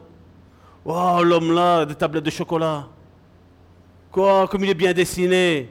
Oh, 0.84 1.22
l'homme 1.24 1.54
là, 1.54 1.86
des 1.86 1.94
tablettes 1.94 2.24
de 2.24 2.32
chocolat. 2.32 2.88
Quoi, 4.12 4.48
comme 4.48 4.64
il 4.64 4.72
est 4.72 4.74
bien 4.74 4.94
dessiné. 4.94 5.70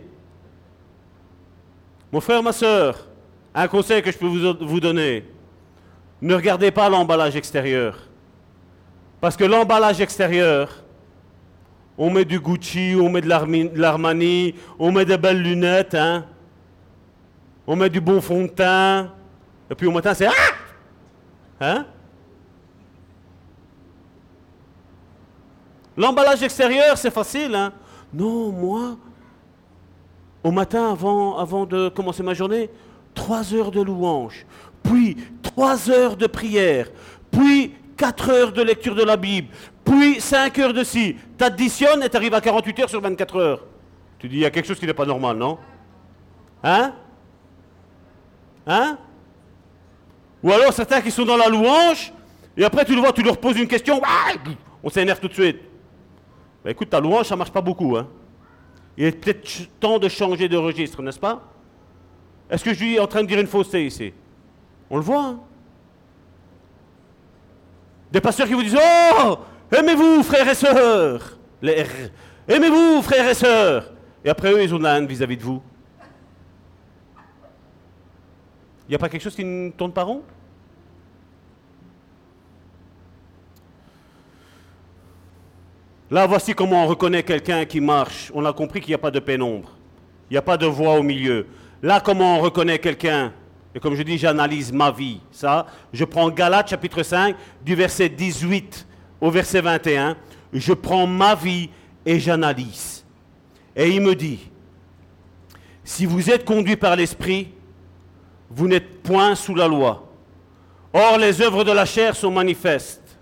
Mon 2.12 2.20
frère, 2.20 2.42
ma 2.42 2.52
soeur, 2.52 3.07
un 3.62 3.66
conseil 3.68 4.02
que 4.02 4.12
je 4.12 4.16
peux 4.16 4.26
vous, 4.26 4.80
donner, 4.80 5.24
ne 6.22 6.34
regardez 6.34 6.70
pas 6.70 6.88
l'emballage 6.88 7.34
extérieur. 7.34 7.98
Parce 9.20 9.36
que 9.36 9.42
l'emballage 9.42 10.00
extérieur, 10.00 10.84
on 11.96 12.08
met 12.08 12.24
du 12.24 12.38
Gucci, 12.38 12.94
on 12.96 13.10
met 13.10 13.20
de 13.20 13.28
l'Armani, 13.28 14.54
on 14.78 14.92
met 14.92 15.04
des 15.04 15.18
belles 15.18 15.42
lunettes, 15.42 15.96
hein? 15.96 16.24
on 17.66 17.74
met 17.74 17.90
du 17.90 18.00
bon 18.00 18.20
fond 18.20 18.42
de 18.42 18.48
teint, 18.48 19.12
et 19.68 19.74
puis 19.74 19.88
au 19.88 19.92
matin 19.92 20.14
c'est 20.14 20.26
Ah 20.26 20.32
Hein? 21.60 21.86
L'emballage 25.96 26.44
extérieur, 26.44 26.96
c'est 26.96 27.10
facile. 27.10 27.52
Hein? 27.56 27.72
Non, 28.14 28.52
moi, 28.52 28.96
au 30.44 30.52
matin, 30.52 30.92
avant, 30.92 31.36
avant 31.36 31.66
de 31.66 31.88
commencer 31.88 32.22
ma 32.22 32.34
journée, 32.34 32.70
trois 33.18 33.52
heures 33.52 33.72
de 33.72 33.82
louange, 33.82 34.46
puis 34.84 35.16
trois 35.42 35.90
heures 35.90 36.16
de 36.16 36.28
prière, 36.28 36.88
puis 37.32 37.74
quatre 37.96 38.30
heures 38.30 38.52
de 38.52 38.62
lecture 38.62 38.94
de 38.94 39.02
la 39.02 39.16
Bible, 39.16 39.48
puis 39.84 40.20
cinq 40.20 40.58
heures 40.60 40.72
de 40.72 40.84
ci. 40.84 41.16
T'additionnes 41.36 42.04
et 42.04 42.08
t'arrives 42.08 42.34
à 42.34 42.40
48 42.40 42.78
heures 42.80 42.88
sur 42.88 43.00
24 43.00 43.36
heures. 43.36 43.64
Tu 44.20 44.28
dis, 44.28 44.36
il 44.36 44.40
y 44.42 44.46
a 44.46 44.50
quelque 44.50 44.66
chose 44.66 44.78
qui 44.78 44.86
n'est 44.86 44.94
pas 44.94 45.04
normal, 45.04 45.36
non? 45.36 45.58
Hein? 46.62 46.92
Hein? 48.66 48.98
Ou 50.42 50.52
alors 50.52 50.72
certains 50.72 51.00
qui 51.00 51.10
sont 51.10 51.24
dans 51.24 51.36
la 51.36 51.48
louange, 51.48 52.12
et 52.56 52.64
après 52.64 52.84
tu 52.84 52.94
le 52.94 53.00
vois, 53.00 53.12
tu 53.12 53.22
leur 53.24 53.38
poses 53.38 53.58
une 53.58 53.66
question, 53.66 54.00
on 54.82 54.90
s'énerve 54.90 55.18
tout 55.18 55.28
de 55.28 55.34
suite. 55.34 55.58
Ben, 56.64 56.70
écoute, 56.70 56.90
ta 56.90 57.00
louange, 57.00 57.26
ça 57.26 57.34
ne 57.34 57.38
marche 57.38 57.52
pas 57.52 57.62
beaucoup. 57.62 57.96
Hein. 57.96 58.06
Il 58.96 59.06
est 59.06 59.12
peut-être 59.12 59.48
temps 59.80 59.98
de 59.98 60.08
changer 60.08 60.48
de 60.48 60.56
registre, 60.56 61.02
n'est-ce 61.02 61.18
pas? 61.18 61.57
Est-ce 62.50 62.64
que 62.64 62.70
je 62.70 62.76
suis 62.76 62.98
en 62.98 63.06
train 63.06 63.22
de 63.22 63.28
dire 63.28 63.38
une 63.38 63.46
fausseté 63.46 63.86
ici? 63.86 64.12
On 64.90 64.96
le 64.96 65.02
voit. 65.02 65.24
Hein? 65.24 65.40
Des 68.10 68.20
pasteurs 68.20 68.46
qui 68.46 68.54
vous 68.54 68.62
disent 68.62 68.78
Oh 68.78 69.38
Aimez-vous, 69.70 70.22
frères 70.22 70.48
et 70.48 70.54
sœurs? 70.54 71.38
Les 71.60 71.84
Aimez-vous, 72.48 73.02
frères 73.02 73.28
et 73.28 73.34
sœurs? 73.34 73.92
Et 74.24 74.30
après 74.30 74.50
eux, 74.52 74.62
ils 74.62 74.74
ont 74.74 74.78
de 74.78 74.84
la 74.84 74.96
haine 74.96 75.06
vis-à-vis 75.06 75.36
de 75.36 75.42
vous. 75.42 75.62
Il 78.86 78.92
n'y 78.92 78.94
a 78.94 78.98
pas 78.98 79.10
quelque 79.10 79.22
chose 79.22 79.36
qui 79.36 79.44
ne 79.44 79.70
tourne 79.70 79.92
pas 79.92 80.02
rond? 80.02 80.22
Là, 86.10 86.26
voici 86.26 86.54
comment 86.54 86.84
on 86.84 86.86
reconnaît 86.86 87.22
quelqu'un 87.22 87.66
qui 87.66 87.82
marche. 87.82 88.32
On 88.34 88.46
a 88.46 88.52
compris 88.54 88.80
qu'il 88.80 88.90
n'y 88.90 88.94
a 88.94 88.98
pas 88.98 89.10
de 89.10 89.20
pénombre. 89.20 89.76
Il 90.30 90.34
n'y 90.34 90.38
a 90.38 90.42
pas 90.42 90.56
de 90.56 90.64
voix 90.64 90.94
au 90.94 91.02
milieu. 91.02 91.46
Là, 91.82 92.00
comment 92.00 92.38
on 92.38 92.40
reconnaît 92.40 92.78
quelqu'un? 92.78 93.32
Et 93.74 93.80
comme 93.80 93.94
je 93.94 94.02
dis, 94.02 94.18
j'analyse 94.18 94.72
ma 94.72 94.90
vie. 94.90 95.20
Ça, 95.30 95.66
je 95.92 96.04
prends 96.04 96.28
Galates 96.30 96.70
chapitre 96.70 97.02
5, 97.02 97.36
du 97.64 97.74
verset 97.74 98.08
18 98.08 98.86
au 99.20 99.30
verset 99.30 99.60
21. 99.60 100.16
Je 100.52 100.72
prends 100.72 101.06
ma 101.06 101.34
vie 101.34 101.70
et 102.04 102.18
j'analyse. 102.18 103.04
Et 103.76 103.90
il 103.90 104.00
me 104.00 104.14
dit, 104.14 104.50
si 105.84 106.06
vous 106.06 106.30
êtes 106.30 106.44
conduit 106.44 106.76
par 106.76 106.96
l'Esprit, 106.96 107.52
vous 108.50 108.66
n'êtes 108.66 109.02
point 109.02 109.34
sous 109.34 109.54
la 109.54 109.68
loi. 109.68 110.10
Or, 110.92 111.18
les 111.18 111.40
œuvres 111.40 111.64
de 111.64 111.70
la 111.70 111.84
chair 111.84 112.16
sont 112.16 112.30
manifestes. 112.30 113.18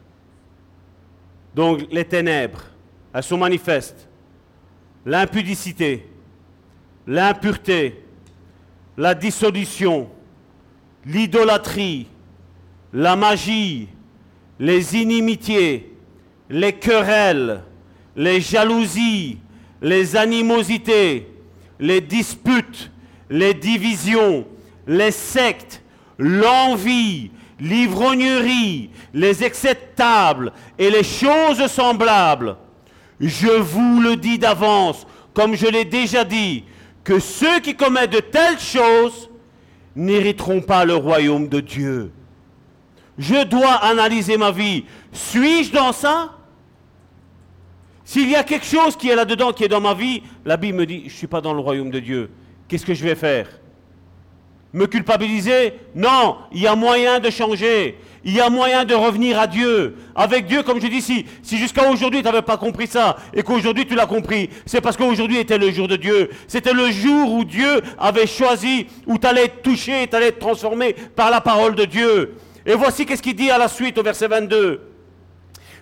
Donc, 1.55 1.87
les 1.91 2.05
ténèbres, 2.05 2.63
elles 3.13 3.23
sont 3.23 3.37
manifestes. 3.37 4.09
L'impudicité, 5.05 6.09
l'impureté, 7.07 8.06
la 8.97 9.15
dissolution, 9.15 10.09
l'idolâtrie, 11.05 12.07
la 12.93 13.17
magie, 13.17 13.89
les 14.59 14.97
inimitiés, 14.97 15.93
les 16.49 16.73
querelles, 16.73 17.63
les 18.15 18.41
jalousies, 18.41 19.39
les 19.83 20.17
animosités, 20.17 21.29
les 21.79 22.01
disputes, 22.01 22.91
les 23.29 23.53
divisions, 23.53 24.47
les 24.87 25.11
sectes, 25.11 25.83
l'envie, 26.19 27.31
l'ivrognerie, 27.61 28.91
les 29.13 29.43
acceptables 29.43 30.53
et 30.79 30.91
les 30.91 31.05
choses 31.05 31.67
semblables. 31.67 32.57
Je 33.21 33.49
vous 33.49 34.01
le 34.01 34.17
dis 34.17 34.39
d'avance, 34.39 35.07
comme 35.35 35.55
je 35.55 35.67
l'ai 35.67 35.85
déjà 35.85 36.25
dit, 36.25 36.65
que 37.07 37.21
ceux 37.21 37.61
qui 37.61 37.77
commettent 37.77 38.11
de 38.11 38.19
telles 38.19 38.59
choses 38.59 39.31
n'hériteront 39.95 40.61
pas 40.61 40.85
le 40.85 40.97
royaume 40.97 41.49
de 41.49 41.61
Dieu. 41.61 42.11
Je 43.17 43.45
dois 43.45 43.75
analyser 43.75 44.37
ma 44.37 44.51
vie. 44.51 44.85
Suis-je 45.13 45.71
dans 45.71 45.93
ça? 45.93 46.33
S'il 48.05 48.29
y 48.29 48.35
a 48.35 48.43
quelque 48.43 48.67
chose 48.67 48.97
qui 48.97 49.09
est 49.09 49.15
là-dedans, 49.15 49.53
qui 49.53 49.63
est 49.63 49.69
dans 49.69 49.81
ma 49.81 49.95
vie, 49.95 50.25
la 50.45 50.57
Bible 50.57 50.79
me 50.79 50.85
dit, 50.85 51.03
je 51.03 51.05
ne 51.05 51.11
suis 51.11 51.27
pas 51.29 51.41
dans 51.41 51.55
le 51.55 51.61
royaume 51.61 51.91
de 51.91 52.01
Dieu. 52.01 52.29
Qu'est-ce 52.67 52.85
que 52.85 52.93
je 52.93 53.05
vais 53.05 53.15
faire? 53.15 53.49
Me 54.73 54.89
culpabiliser? 54.89 55.75
Non, 55.95 56.39
il 56.51 56.63
y 56.63 56.67
a 56.67 56.75
moyen 56.75 57.21
de 57.21 57.31
changer. 57.31 58.01
Il 58.29 58.33
y 58.33 58.41
a 58.41 58.51
moyen 58.51 58.85
de 58.85 58.93
revenir 58.93 59.39
à 59.39 59.47
Dieu. 59.47 59.95
Avec 60.13 60.47
Dieu, 60.47 60.65
comme 60.65 60.81
je 60.81 60.89
dis, 60.89 61.01
si, 61.01 61.27
si 61.45 61.59
jusqu'à 61.59 61.89
aujourd'hui 61.89 62.23
tu 62.23 62.25
n'avais 62.25 62.43
pas 62.43 62.57
compris 62.57 62.89
ça 62.89 63.17
et 63.33 63.45
qu'aujourd'hui 63.45 63.87
tu 63.87 63.95
l'as 63.95 64.07
compris, 64.07 64.51
c'est 64.67 64.81
parce 64.81 64.97
qu'aujourd'hui 64.97 65.39
était 65.39 65.59
le 65.59 65.71
jour 65.71 65.87
de 65.87 65.95
Dieu. 65.95 66.31
C'était 66.49 66.73
le 66.73 66.91
jour 66.91 67.33
où 67.33 67.45
Dieu 67.45 67.81
avait 67.97 68.27
choisi, 68.27 68.89
où 69.07 69.17
tu 69.17 69.29
allais 69.29 69.45
être 69.45 69.63
touché, 69.63 70.09
tu 70.11 70.17
allais 70.17 70.27
être 70.27 70.41
transformé 70.41 70.95
par 71.15 71.31
la 71.31 71.41
parole 71.41 71.77
de 71.77 71.85
Dieu. 71.85 72.35
Et 72.67 72.75
voici 72.75 73.07
qu'est-ce 73.07 73.23
qu'il 73.23 73.37
dit 73.37 73.49
à 73.49 73.59
la 73.59 73.69
suite 73.69 73.97
au 73.97 74.03
verset 74.03 74.27
22. 74.27 74.81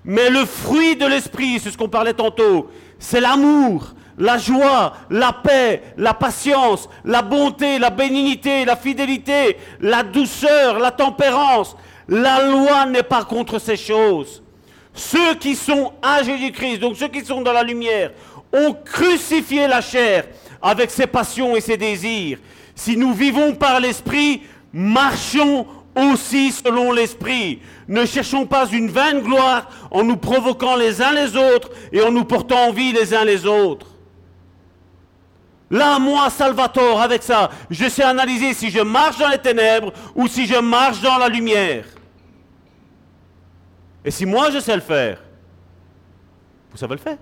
Mais 0.05 0.29
le 0.29 0.45
fruit 0.45 0.97
de 0.97 1.07
l'esprit, 1.07 1.59
c'est 1.59 1.71
ce 1.71 1.79
qu'on 1.79 1.89
parlait 1.89 2.13
tantôt, 2.13 2.69
c'est 2.99 3.23
l'amour, 3.23 3.95
la 4.19 4.37
joie, 4.37 4.93
la 5.09 5.33
paix, 5.33 5.83
la 5.97 6.13
patience, 6.13 6.91
la 7.07 7.23
bonté, 7.23 7.79
la 7.79 7.89
bénignité, 7.89 8.67
la 8.67 8.77
fidélité, 8.77 9.57
la 9.81 10.03
douceur, 10.03 10.79
la 10.79 10.91
tempérance. 10.91 11.75
La 12.09 12.45
loi 12.45 12.87
n'est 12.87 13.03
pas 13.03 13.25
contre 13.25 13.59
ces 13.59 13.77
choses. 13.77 14.43
Ceux 14.95 15.35
qui 15.35 15.57
sont 15.57 15.93
à 16.03 16.23
Jésus-Christ, 16.23 16.79
donc 16.79 16.97
ceux 16.97 17.09
qui 17.09 17.25
sont 17.25 17.43
dans 17.43 17.53
la 17.53 17.63
lumière, 17.63 18.13
ont 18.53 18.73
crucifié 18.85 19.67
la 19.67 19.81
chair 19.81 20.27
avec 20.63 20.91
ses 20.91 21.07
passions 21.07 21.57
et 21.57 21.61
ses 21.61 21.77
désirs. 21.77 22.39
Si 22.75 22.97
nous 22.97 23.13
vivons 23.13 23.55
par 23.55 23.81
l'Esprit, 23.81 24.43
marchons 24.73 25.67
aussi 25.97 26.53
selon 26.53 26.93
l'Esprit. 26.93 27.61
Ne 27.89 28.05
cherchons 28.05 28.47
pas 28.47 28.69
une 28.69 28.89
vaine 28.89 29.21
gloire 29.21 29.69
en 29.91 30.05
nous 30.05 30.17
provoquant 30.17 30.77
les 30.77 31.03
uns 31.03 31.13
les 31.13 31.37
autres 31.37 31.71
et 31.93 32.03
en 32.03 32.11
nous 32.11 32.25
portant 32.25 32.69
en 32.69 32.73
vie 32.73 32.93
les 32.93 33.15
uns 33.15 33.25
les 33.25 33.47
autres. 33.47 33.94
Là, 35.75 35.99
moi, 35.99 36.31
Salvatore, 36.31 37.01
avec 37.01 37.25
ça, 37.25 37.51
je 37.69 37.89
sais 37.89 38.05
analyser 38.05 38.55
si 38.55 38.71
je 38.71 38.79
marche 38.79 39.19
dans 39.19 39.29
les 39.29 39.39
ténèbres 39.39 39.93
ou 40.15 40.29
si 40.29 40.47
je 40.47 40.55
marche 40.55 41.01
dans 41.03 41.19
la 41.19 41.29
lumière. 41.29 41.85
Et 44.05 44.13
si 44.13 44.25
moi 44.25 44.53
je 44.53 44.61
sais 44.61 44.77
le 44.77 44.81
faire, 44.81 45.21
vous 46.71 46.77
savez 46.77 46.95
le 46.95 47.01
faire. 47.01 47.19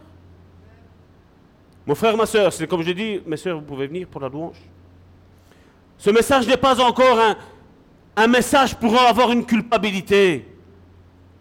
Mon 1.86 1.94
frère, 1.94 2.14
ma 2.14 2.26
soeur, 2.26 2.52
c'est 2.52 2.66
comme 2.66 2.82
je 2.82 2.90
dis, 2.90 3.22
mes 3.24 3.38
soeurs, 3.38 3.56
vous 3.56 3.64
pouvez 3.64 3.86
venir 3.86 4.06
pour 4.06 4.20
la 4.20 4.28
louange. 4.28 4.60
Ce 5.96 6.10
message 6.10 6.46
n'est 6.46 6.58
pas 6.58 6.78
encore 6.78 7.18
un, 8.18 8.26
message 8.26 8.74
pour 8.74 9.00
avoir 9.00 9.32
une 9.32 9.46
culpabilité. 9.46 10.46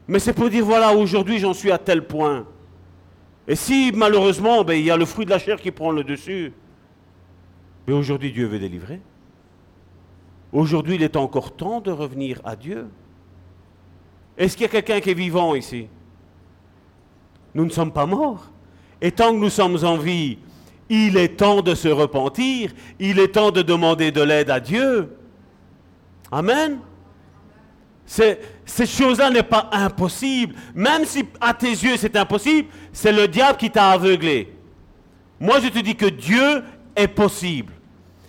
Mais 0.08 0.20
c'est 0.20 0.32
pour 0.32 0.50
dire, 0.50 0.64
voilà, 0.64 0.94
aujourd'hui 0.96 1.40
j'en 1.40 1.54
suis 1.54 1.74
à 1.74 1.78
tel 1.78 2.08
point. 2.08 2.46
Et 3.50 3.58
si 3.58 3.92
malheureusement, 3.94 4.64
ben, 4.64 4.76
il 4.76 4.86
y 4.86 4.92
a 4.92 4.96
le 4.96 5.06
fruit 5.06 5.26
de 5.26 5.32
la 5.32 5.40
chair 5.40 5.60
qui 5.60 5.72
prend 5.72 5.92
le 5.92 6.06
dessus, 6.06 6.54
mais 7.88 7.94
aujourd'hui 7.94 8.32
Dieu 8.32 8.48
veut 8.48 8.60
délivrer. 8.60 9.02
Aujourd'hui 10.52 10.96
il 10.96 11.04
est 11.04 11.16
encore 11.16 11.56
temps 11.56 11.82
de 11.82 11.92
revenir 11.92 12.42
à 12.44 12.56
Dieu. 12.56 12.88
Est-ce 14.38 14.56
qu'il 14.56 14.64
y 14.64 14.66
a 14.66 14.70
quelqu'un 14.70 15.00
qui 15.00 15.12
est 15.12 15.16
vivant 15.16 15.56
ici? 15.56 15.88
Nous 17.54 17.66
ne 17.66 17.70
sommes 17.70 17.92
pas 17.92 18.06
morts. 18.06 18.50
Et 19.02 19.12
tant 19.12 19.32
que 19.32 19.38
nous 19.38 19.50
sommes 19.50 19.84
en 19.84 19.98
vie, 19.98 20.38
il 20.90 21.18
est 21.18 21.38
temps 21.38 21.62
de 21.62 21.74
se 21.74 21.88
repentir, 21.88 22.72
il 23.00 23.20
est 23.20 23.30
temps 23.30 23.52
de 23.52 23.62
demander 23.62 24.12
de 24.12 24.22
l'aide 24.22 24.50
à 24.50 24.60
Dieu. 24.60 25.16
Amen. 26.32 26.80
Cette 28.06 28.90
chose-là 28.90 29.30
n'est 29.30 29.44
pas 29.44 29.70
impossible. 29.72 30.54
Même 30.76 31.06
si 31.06 31.24
à 31.40 31.54
tes 31.54 31.72
yeux 31.72 31.98
c'est 31.98 32.16
impossible, 32.16 32.68
c'est 32.92 33.12
le 33.12 33.28
diable 33.28 33.58
qui 33.58 33.72
t'a 33.72 33.92
aveuglé. 33.92 34.54
Moi 35.40 35.60
je 35.62 35.70
te 35.70 35.80
dis 35.80 35.96
que 35.96 36.08
Dieu 36.08 36.64
est 36.96 37.08
possible. 37.08 37.74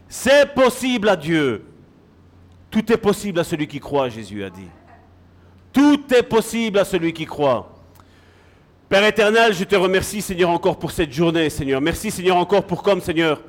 C'est 0.08 0.55
possible 0.55 1.08
à 1.08 1.16
Dieu. 1.16 1.65
Tout 2.70 2.92
est 2.92 2.97
possible 2.97 3.41
à 3.41 3.44
celui 3.44 3.66
qui 3.66 3.81
croit, 3.81 4.08
Jésus 4.08 4.42
a 4.44 4.50
dit. 4.50 4.68
Tout 5.73 6.02
est 6.15 6.23
possible 6.23 6.78
à 6.78 6.84
celui 6.84 7.12
qui 7.12 7.24
croit. 7.24 7.73
Père 8.89 9.05
éternel, 9.05 9.55
je 9.55 9.65
te 9.65 9.74
remercie, 9.74 10.20
Seigneur, 10.20 10.50
encore 10.50 10.78
pour 10.78 10.91
cette 10.91 11.12
journée, 11.12 11.49
Seigneur. 11.49 11.81
Merci, 11.81 12.10
Seigneur, 12.10 12.36
encore 12.36 12.66
pour 12.66 12.82
comme, 12.82 13.00
Seigneur. 13.00 13.41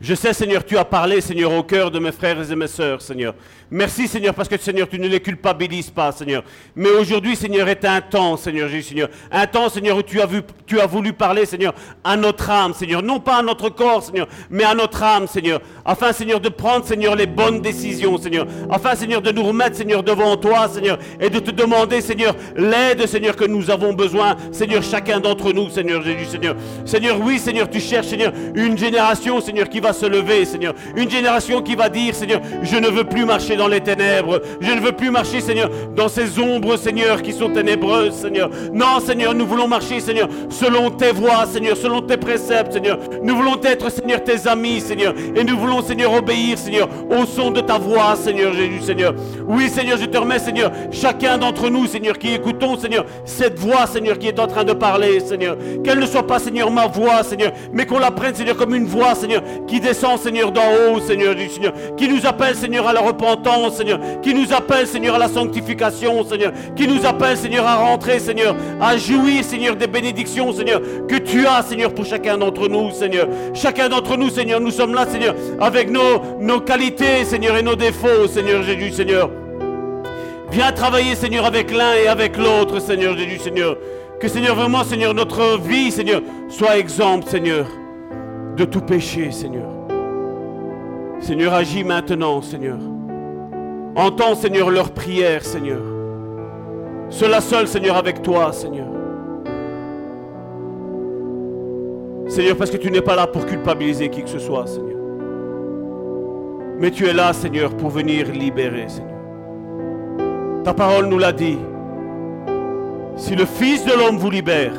Je 0.00 0.14
sais, 0.14 0.32
Seigneur, 0.32 0.64
tu 0.64 0.78
as 0.78 0.84
parlé, 0.86 1.20
Seigneur, 1.20 1.52
au 1.52 1.62
cœur 1.62 1.90
de 1.90 1.98
mes 1.98 2.10
frères 2.10 2.50
et 2.50 2.56
mes 2.56 2.68
sœurs, 2.68 3.02
Seigneur. 3.02 3.34
Merci, 3.70 4.08
Seigneur, 4.08 4.34
parce 4.34 4.48
que, 4.48 4.56
Seigneur, 4.56 4.88
tu 4.88 4.98
ne 4.98 5.06
les 5.06 5.20
culpabilises 5.20 5.90
pas, 5.90 6.10
Seigneur. 6.10 6.42
Mais 6.74 6.88
aujourd'hui, 6.88 7.36
Seigneur, 7.36 7.68
est 7.68 7.84
un 7.84 8.00
temps, 8.00 8.38
Seigneur 8.38 8.70
Jésus, 8.70 8.88
Seigneur. 8.88 9.10
Un 9.30 9.46
temps, 9.46 9.68
Seigneur, 9.68 9.98
où 9.98 10.02
tu 10.02 10.18
as, 10.22 10.26
tu 10.66 10.80
as 10.80 10.86
voulu 10.86 11.12
parler, 11.12 11.44
Seigneur, 11.44 11.74
à 12.02 12.16
notre 12.16 12.48
âme, 12.48 12.72
Seigneur. 12.72 13.02
Non 13.02 13.20
pas 13.20 13.36
à 13.36 13.42
notre 13.42 13.68
corps, 13.68 14.02
Seigneur, 14.02 14.26
mais 14.48 14.64
à 14.64 14.74
notre 14.74 15.02
âme, 15.02 15.28
Seigneur. 15.28 15.60
Afin, 15.84 16.14
Seigneur, 16.14 16.40
de 16.40 16.48
prendre, 16.48 16.86
Seigneur, 16.86 17.14
les 17.14 17.26
bonnes 17.26 17.60
décisions, 17.60 18.16
Seigneur. 18.16 18.46
Afin, 18.70 18.96
Seigneur, 18.96 19.20
de 19.20 19.32
nous 19.32 19.44
remettre, 19.44 19.76
Seigneur, 19.76 20.02
devant 20.02 20.34
toi, 20.38 20.66
Seigneur. 20.66 20.98
Et 21.20 21.28
de 21.28 21.40
te 21.40 21.50
demander, 21.50 22.00
Seigneur, 22.00 22.34
l'aide, 22.56 23.06
Seigneur, 23.06 23.36
que 23.36 23.44
nous 23.44 23.70
avons 23.70 23.92
besoin, 23.92 24.34
Seigneur, 24.50 24.82
chacun 24.82 25.20
d'entre 25.20 25.52
nous, 25.52 25.68
Seigneur 25.68 26.02
Jésus, 26.02 26.24
Seigneur. 26.24 26.56
Seigneur, 26.86 27.20
oui, 27.20 27.38
Seigneur, 27.38 27.68
tu 27.68 27.80
cherches, 27.80 28.06
Seigneur, 28.06 28.32
une 28.54 28.78
génération, 28.78 29.42
Seigneur, 29.42 29.68
qui 29.68 29.78
va 29.78 29.89
se 29.92 30.06
lever, 30.06 30.44
Seigneur. 30.44 30.74
Une 30.96 31.10
génération 31.10 31.62
qui 31.62 31.74
va 31.74 31.88
dire, 31.88 32.14
Seigneur, 32.14 32.40
je 32.62 32.76
ne 32.76 32.88
veux 32.88 33.04
plus 33.04 33.24
marcher 33.24 33.56
dans 33.56 33.68
les 33.68 33.80
ténèbres. 33.80 34.40
Je 34.60 34.72
ne 34.72 34.80
veux 34.80 34.92
plus 34.92 35.10
marcher, 35.10 35.40
Seigneur, 35.40 35.70
dans 35.94 36.08
ces 36.08 36.38
ombres, 36.38 36.76
Seigneur, 36.76 37.22
qui 37.22 37.32
sont 37.32 37.50
ténébreuses, 37.50 38.14
Seigneur. 38.14 38.50
Non, 38.72 39.00
Seigneur, 39.00 39.34
nous 39.34 39.46
voulons 39.46 39.68
marcher, 39.68 40.00
Seigneur, 40.00 40.28
selon 40.50 40.90
tes 40.90 41.12
voies, 41.12 41.46
Seigneur, 41.46 41.76
selon 41.76 42.00
tes 42.00 42.16
préceptes, 42.16 42.72
Seigneur. 42.72 42.98
Nous 43.22 43.36
voulons 43.36 43.60
être, 43.62 43.90
Seigneur, 43.90 44.22
tes 44.22 44.48
amis, 44.48 44.80
Seigneur. 44.80 45.14
Et 45.34 45.44
nous 45.44 45.58
voulons, 45.58 45.82
Seigneur, 45.82 46.12
obéir, 46.12 46.58
Seigneur, 46.58 46.88
au 47.10 47.24
son 47.26 47.50
de 47.50 47.60
ta 47.60 47.78
voix, 47.78 48.16
Seigneur 48.16 48.52
Jésus, 48.52 48.82
Seigneur. 48.82 49.14
Oui, 49.46 49.68
Seigneur, 49.68 49.98
je 49.98 50.06
te 50.06 50.18
remets, 50.18 50.38
Seigneur, 50.38 50.70
chacun 50.90 51.38
d'entre 51.38 51.68
nous, 51.68 51.86
Seigneur, 51.86 52.18
qui 52.18 52.34
écoutons, 52.34 52.78
Seigneur, 52.78 53.04
cette 53.24 53.58
voix, 53.58 53.86
Seigneur, 53.86 54.18
qui 54.18 54.28
est 54.28 54.38
en 54.38 54.46
train 54.46 54.64
de 54.64 54.72
parler, 54.72 55.20
Seigneur. 55.20 55.56
Qu'elle 55.84 55.98
ne 55.98 56.06
soit 56.06 56.26
pas, 56.26 56.38
Seigneur, 56.38 56.70
ma 56.70 56.86
voix, 56.86 57.22
Seigneur, 57.22 57.52
mais 57.72 57.86
qu'on 57.86 57.98
la 57.98 58.10
prenne, 58.10 58.34
Seigneur, 58.34 58.56
comme 58.56 58.74
une 58.74 58.86
voix, 58.86 59.14
Seigneur, 59.14 59.42
qui 59.66 59.79
descend, 59.80 60.18
Seigneur, 60.18 60.52
d'en 60.52 60.62
haut, 60.62 61.00
Seigneur 61.00 61.34
du 61.34 61.48
Seigneur, 61.48 61.72
qui 61.96 62.08
nous 62.08 62.26
appelle, 62.26 62.54
Seigneur, 62.54 62.86
à 62.86 62.92
la 62.92 63.00
repentance, 63.00 63.76
Seigneur, 63.76 63.98
qui 64.22 64.34
nous 64.34 64.52
appelle, 64.52 64.86
Seigneur, 64.86 65.14
à 65.14 65.18
la 65.18 65.28
sanctification, 65.28 66.24
Seigneur, 66.24 66.52
qui 66.76 66.86
nous 66.86 67.04
appelle, 67.06 67.36
Seigneur, 67.36 67.66
à 67.66 67.76
rentrer, 67.76 68.18
Seigneur, 68.18 68.54
à 68.80 68.96
jouir, 68.96 69.44
Seigneur, 69.44 69.76
des 69.76 69.86
bénédictions, 69.86 70.52
Seigneur, 70.52 70.80
que 71.08 71.16
tu 71.16 71.46
as, 71.46 71.62
Seigneur, 71.62 71.92
pour 71.94 72.04
chacun 72.04 72.38
d'entre 72.38 72.68
nous, 72.68 72.90
Seigneur. 72.90 73.28
Chacun 73.54 73.88
d'entre 73.88 74.16
nous, 74.16 74.30
Seigneur, 74.30 74.60
nous 74.60 74.70
sommes 74.70 74.94
là, 74.94 75.06
Seigneur, 75.06 75.34
avec 75.60 75.90
nos, 75.90 76.38
nos 76.38 76.60
qualités, 76.60 77.24
Seigneur, 77.24 77.56
et 77.56 77.62
nos 77.62 77.76
défauts, 77.76 78.28
Seigneur 78.28 78.62
Jésus, 78.62 78.92
Seigneur. 78.92 79.30
Viens 80.50 80.72
travailler, 80.72 81.14
Seigneur, 81.14 81.44
avec 81.46 81.70
l'un 81.70 81.94
et 81.94 82.08
avec 82.08 82.36
l'autre, 82.36 82.80
Seigneur 82.80 83.16
Jésus, 83.16 83.38
Seigneur. 83.38 83.76
Que, 84.20 84.28
Seigneur, 84.28 84.54
vraiment, 84.54 84.84
Seigneur, 84.84 85.14
notre 85.14 85.58
vie, 85.58 85.90
Seigneur, 85.90 86.20
soit 86.50 86.76
exempte, 86.76 87.28
Seigneur, 87.28 87.66
de 88.60 88.66
tout 88.66 88.82
péché, 88.82 89.30
Seigneur. 89.30 89.70
Seigneur, 91.20 91.54
agis 91.54 91.82
maintenant, 91.82 92.42
Seigneur. 92.42 92.78
Entends, 93.96 94.34
Seigneur, 94.34 94.70
leurs 94.70 94.90
prières, 94.90 95.42
Seigneur. 95.42 95.80
Cela 97.08 97.40
seul, 97.40 97.66
Seigneur, 97.66 97.96
avec 97.96 98.20
toi, 98.20 98.52
Seigneur. 98.52 98.86
Seigneur, 102.28 102.56
parce 102.56 102.70
que 102.70 102.76
tu 102.76 102.90
n'es 102.90 103.00
pas 103.00 103.16
là 103.16 103.26
pour 103.26 103.46
culpabiliser 103.46 104.10
qui 104.10 104.22
que 104.22 104.28
ce 104.28 104.38
soit, 104.38 104.66
Seigneur. 104.66 104.98
Mais 106.78 106.90
tu 106.90 107.06
es 107.06 107.14
là, 107.14 107.32
Seigneur, 107.32 107.74
pour 107.74 107.88
venir 107.88 108.30
libérer, 108.30 108.88
Seigneur. 108.88 109.10
Ta 110.64 110.74
parole 110.74 111.06
nous 111.06 111.18
l'a 111.18 111.32
dit. 111.32 111.58
Si 113.16 113.34
le 113.34 113.46
Fils 113.46 113.86
de 113.86 113.92
l'homme 113.92 114.18
vous 114.18 114.30
libère, 114.30 114.74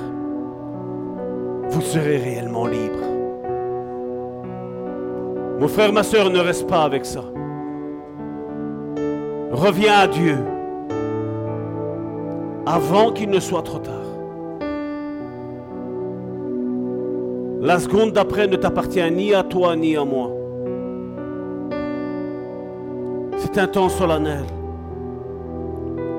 vous 1.70 1.82
serez 1.82 2.18
réellement 2.18 2.68
libre. 2.68 3.11
Mon 5.62 5.68
frère, 5.68 5.94
ma 5.94 6.02
soeur, 6.02 6.32
ne 6.32 6.40
reste 6.40 6.68
pas 6.68 6.82
avec 6.82 7.06
ça. 7.06 7.24
Reviens 9.52 9.94
à 9.94 10.08
Dieu 10.08 10.36
avant 12.66 13.12
qu'il 13.12 13.30
ne 13.30 13.40
soit 13.40 13.62
trop 13.62 13.78
tard. 13.78 13.94
La 17.62 17.78
seconde 17.80 18.14
d'après 18.14 18.48
ne 18.48 18.56
t'appartient 18.56 19.12
ni 19.12 19.36
à 19.36 19.44
toi 19.44 19.76
ni 19.76 19.96
à 19.96 20.04
moi. 20.04 20.32
C'est 23.38 23.60
un 23.60 23.68
temps 23.68 23.90
solennel 23.90 24.46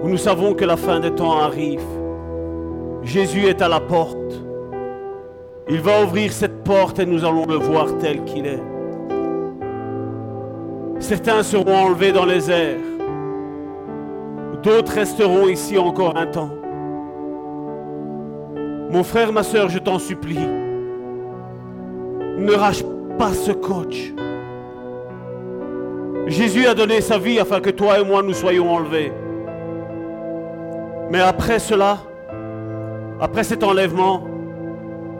où 0.04 0.08
nous 0.08 0.18
savons 0.18 0.54
que 0.54 0.64
la 0.64 0.76
fin 0.76 1.00
des 1.00 1.10
temps 1.10 1.36
arrive. 1.36 1.82
Jésus 3.02 3.46
est 3.46 3.60
à 3.60 3.66
la 3.66 3.80
porte. 3.80 4.40
Il 5.68 5.80
va 5.80 6.04
ouvrir 6.04 6.32
cette 6.32 6.62
porte 6.62 7.00
et 7.00 7.06
nous 7.06 7.24
allons 7.24 7.46
le 7.46 7.56
voir 7.56 7.98
tel 7.98 8.22
qu'il 8.22 8.46
est. 8.46 8.71
Certains 11.02 11.42
seront 11.42 11.74
enlevés 11.74 12.12
dans 12.12 12.24
les 12.24 12.48
airs. 12.48 12.78
D'autres 14.62 14.92
resteront 14.92 15.48
ici 15.48 15.76
encore 15.76 16.16
un 16.16 16.26
temps. 16.26 16.50
Mon 18.88 19.02
frère, 19.02 19.32
ma 19.32 19.42
soeur, 19.42 19.68
je 19.68 19.80
t'en 19.80 19.98
supplie, 19.98 20.46
ne 22.38 22.52
rage 22.52 22.84
pas 23.18 23.32
ce 23.32 23.50
coach. 23.50 24.12
Jésus 26.28 26.66
a 26.66 26.74
donné 26.74 27.00
sa 27.00 27.18
vie 27.18 27.40
afin 27.40 27.60
que 27.60 27.70
toi 27.70 27.98
et 27.98 28.04
moi 28.04 28.22
nous 28.22 28.32
soyons 28.32 28.70
enlevés. 28.70 29.12
Mais 31.10 31.20
après 31.20 31.58
cela, 31.58 31.98
après 33.20 33.42
cet 33.42 33.64
enlèvement, 33.64 34.22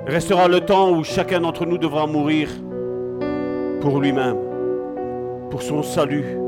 restera 0.07 0.47
le 0.47 0.61
temps 0.61 0.93
où 0.93 1.03
chacun 1.03 1.41
d'entre 1.41 1.67
nous 1.67 1.79
devra 1.79 2.07
mourir 2.07 2.51
pour 3.81 3.99
lui-même, 3.99 4.37
pour 5.53 5.61
son 5.61 5.83
salut, 5.83 6.39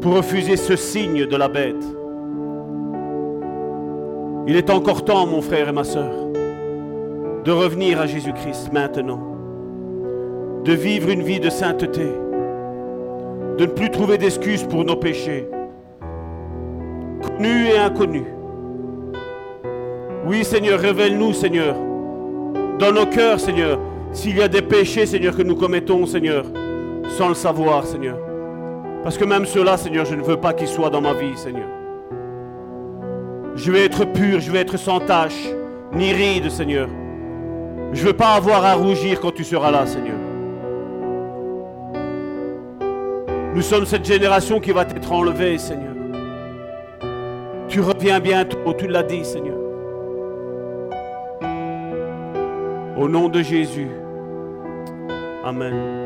pour 0.00 0.14
refuser 0.14 0.56
ce 0.56 0.76
signe 0.76 1.26
de 1.26 1.36
la 1.36 1.48
bête. 1.48 1.74
Il 4.46 4.54
est 4.54 4.70
encore 4.70 5.04
temps, 5.04 5.26
mon 5.26 5.42
frère 5.42 5.68
et 5.68 5.72
ma 5.72 5.82
soeur, 5.82 6.12
de 7.42 7.50
revenir 7.50 8.00
à 8.00 8.06
Jésus-Christ 8.06 8.72
maintenant, 8.72 9.18
de 10.64 10.72
vivre 10.72 11.10
une 11.10 11.22
vie 11.22 11.40
de 11.40 11.50
sainteté, 11.50 12.06
de 13.58 13.66
ne 13.66 13.72
plus 13.72 13.90
trouver 13.90 14.18
d'excuses 14.18 14.62
pour 14.62 14.84
nos 14.84 14.94
péchés, 14.94 15.48
connus 17.22 17.70
et 17.74 17.78
inconnus. 17.78 18.28
Oui, 20.28 20.44
Seigneur, 20.44 20.78
révèle-nous, 20.78 21.32
Seigneur, 21.32 21.74
dans 22.78 22.92
nos 22.92 23.06
cœurs, 23.06 23.40
Seigneur, 23.40 23.80
s'il 24.12 24.36
y 24.36 24.42
a 24.42 24.48
des 24.48 24.62
péchés, 24.62 25.06
Seigneur, 25.06 25.36
que 25.36 25.42
nous 25.42 25.56
commettons, 25.56 26.06
Seigneur, 26.06 26.44
sans 27.08 27.28
le 27.28 27.34
savoir, 27.34 27.84
Seigneur. 27.84 28.18
Parce 29.02 29.16
que 29.18 29.24
même 29.24 29.46
cela, 29.46 29.76
Seigneur, 29.76 30.04
je 30.04 30.14
ne 30.14 30.22
veux 30.22 30.36
pas 30.36 30.52
qu'ils 30.52 30.68
soient 30.68 30.90
dans 30.90 31.00
ma 31.00 31.12
vie, 31.12 31.36
Seigneur. 31.36 31.68
Je 33.54 33.72
vais 33.72 33.84
être 33.84 34.04
pur, 34.04 34.40
je 34.40 34.50
vais 34.50 34.60
être 34.60 34.76
sans 34.76 35.00
tache, 35.00 35.48
ni 35.92 36.12
ride, 36.12 36.50
Seigneur. 36.50 36.88
Je 37.92 38.02
ne 38.02 38.06
veux 38.08 38.12
pas 38.12 38.34
avoir 38.34 38.64
à 38.64 38.74
rougir 38.74 39.20
quand 39.20 39.32
tu 39.32 39.44
seras 39.44 39.70
là, 39.70 39.86
Seigneur. 39.86 40.16
Nous 43.54 43.62
sommes 43.62 43.86
cette 43.86 44.04
génération 44.04 44.60
qui 44.60 44.72
va 44.72 44.82
être 44.82 45.12
enlevée, 45.12 45.56
Seigneur. 45.56 45.94
Tu 47.68 47.80
reviens 47.80 48.20
bientôt, 48.20 48.74
tu 48.76 48.86
l'as 48.86 49.02
dit, 49.02 49.24
Seigneur. 49.24 49.56
Au 52.98 53.08
nom 53.08 53.28
de 53.28 53.42
Jésus. 53.42 53.88
Amen. 55.44 56.05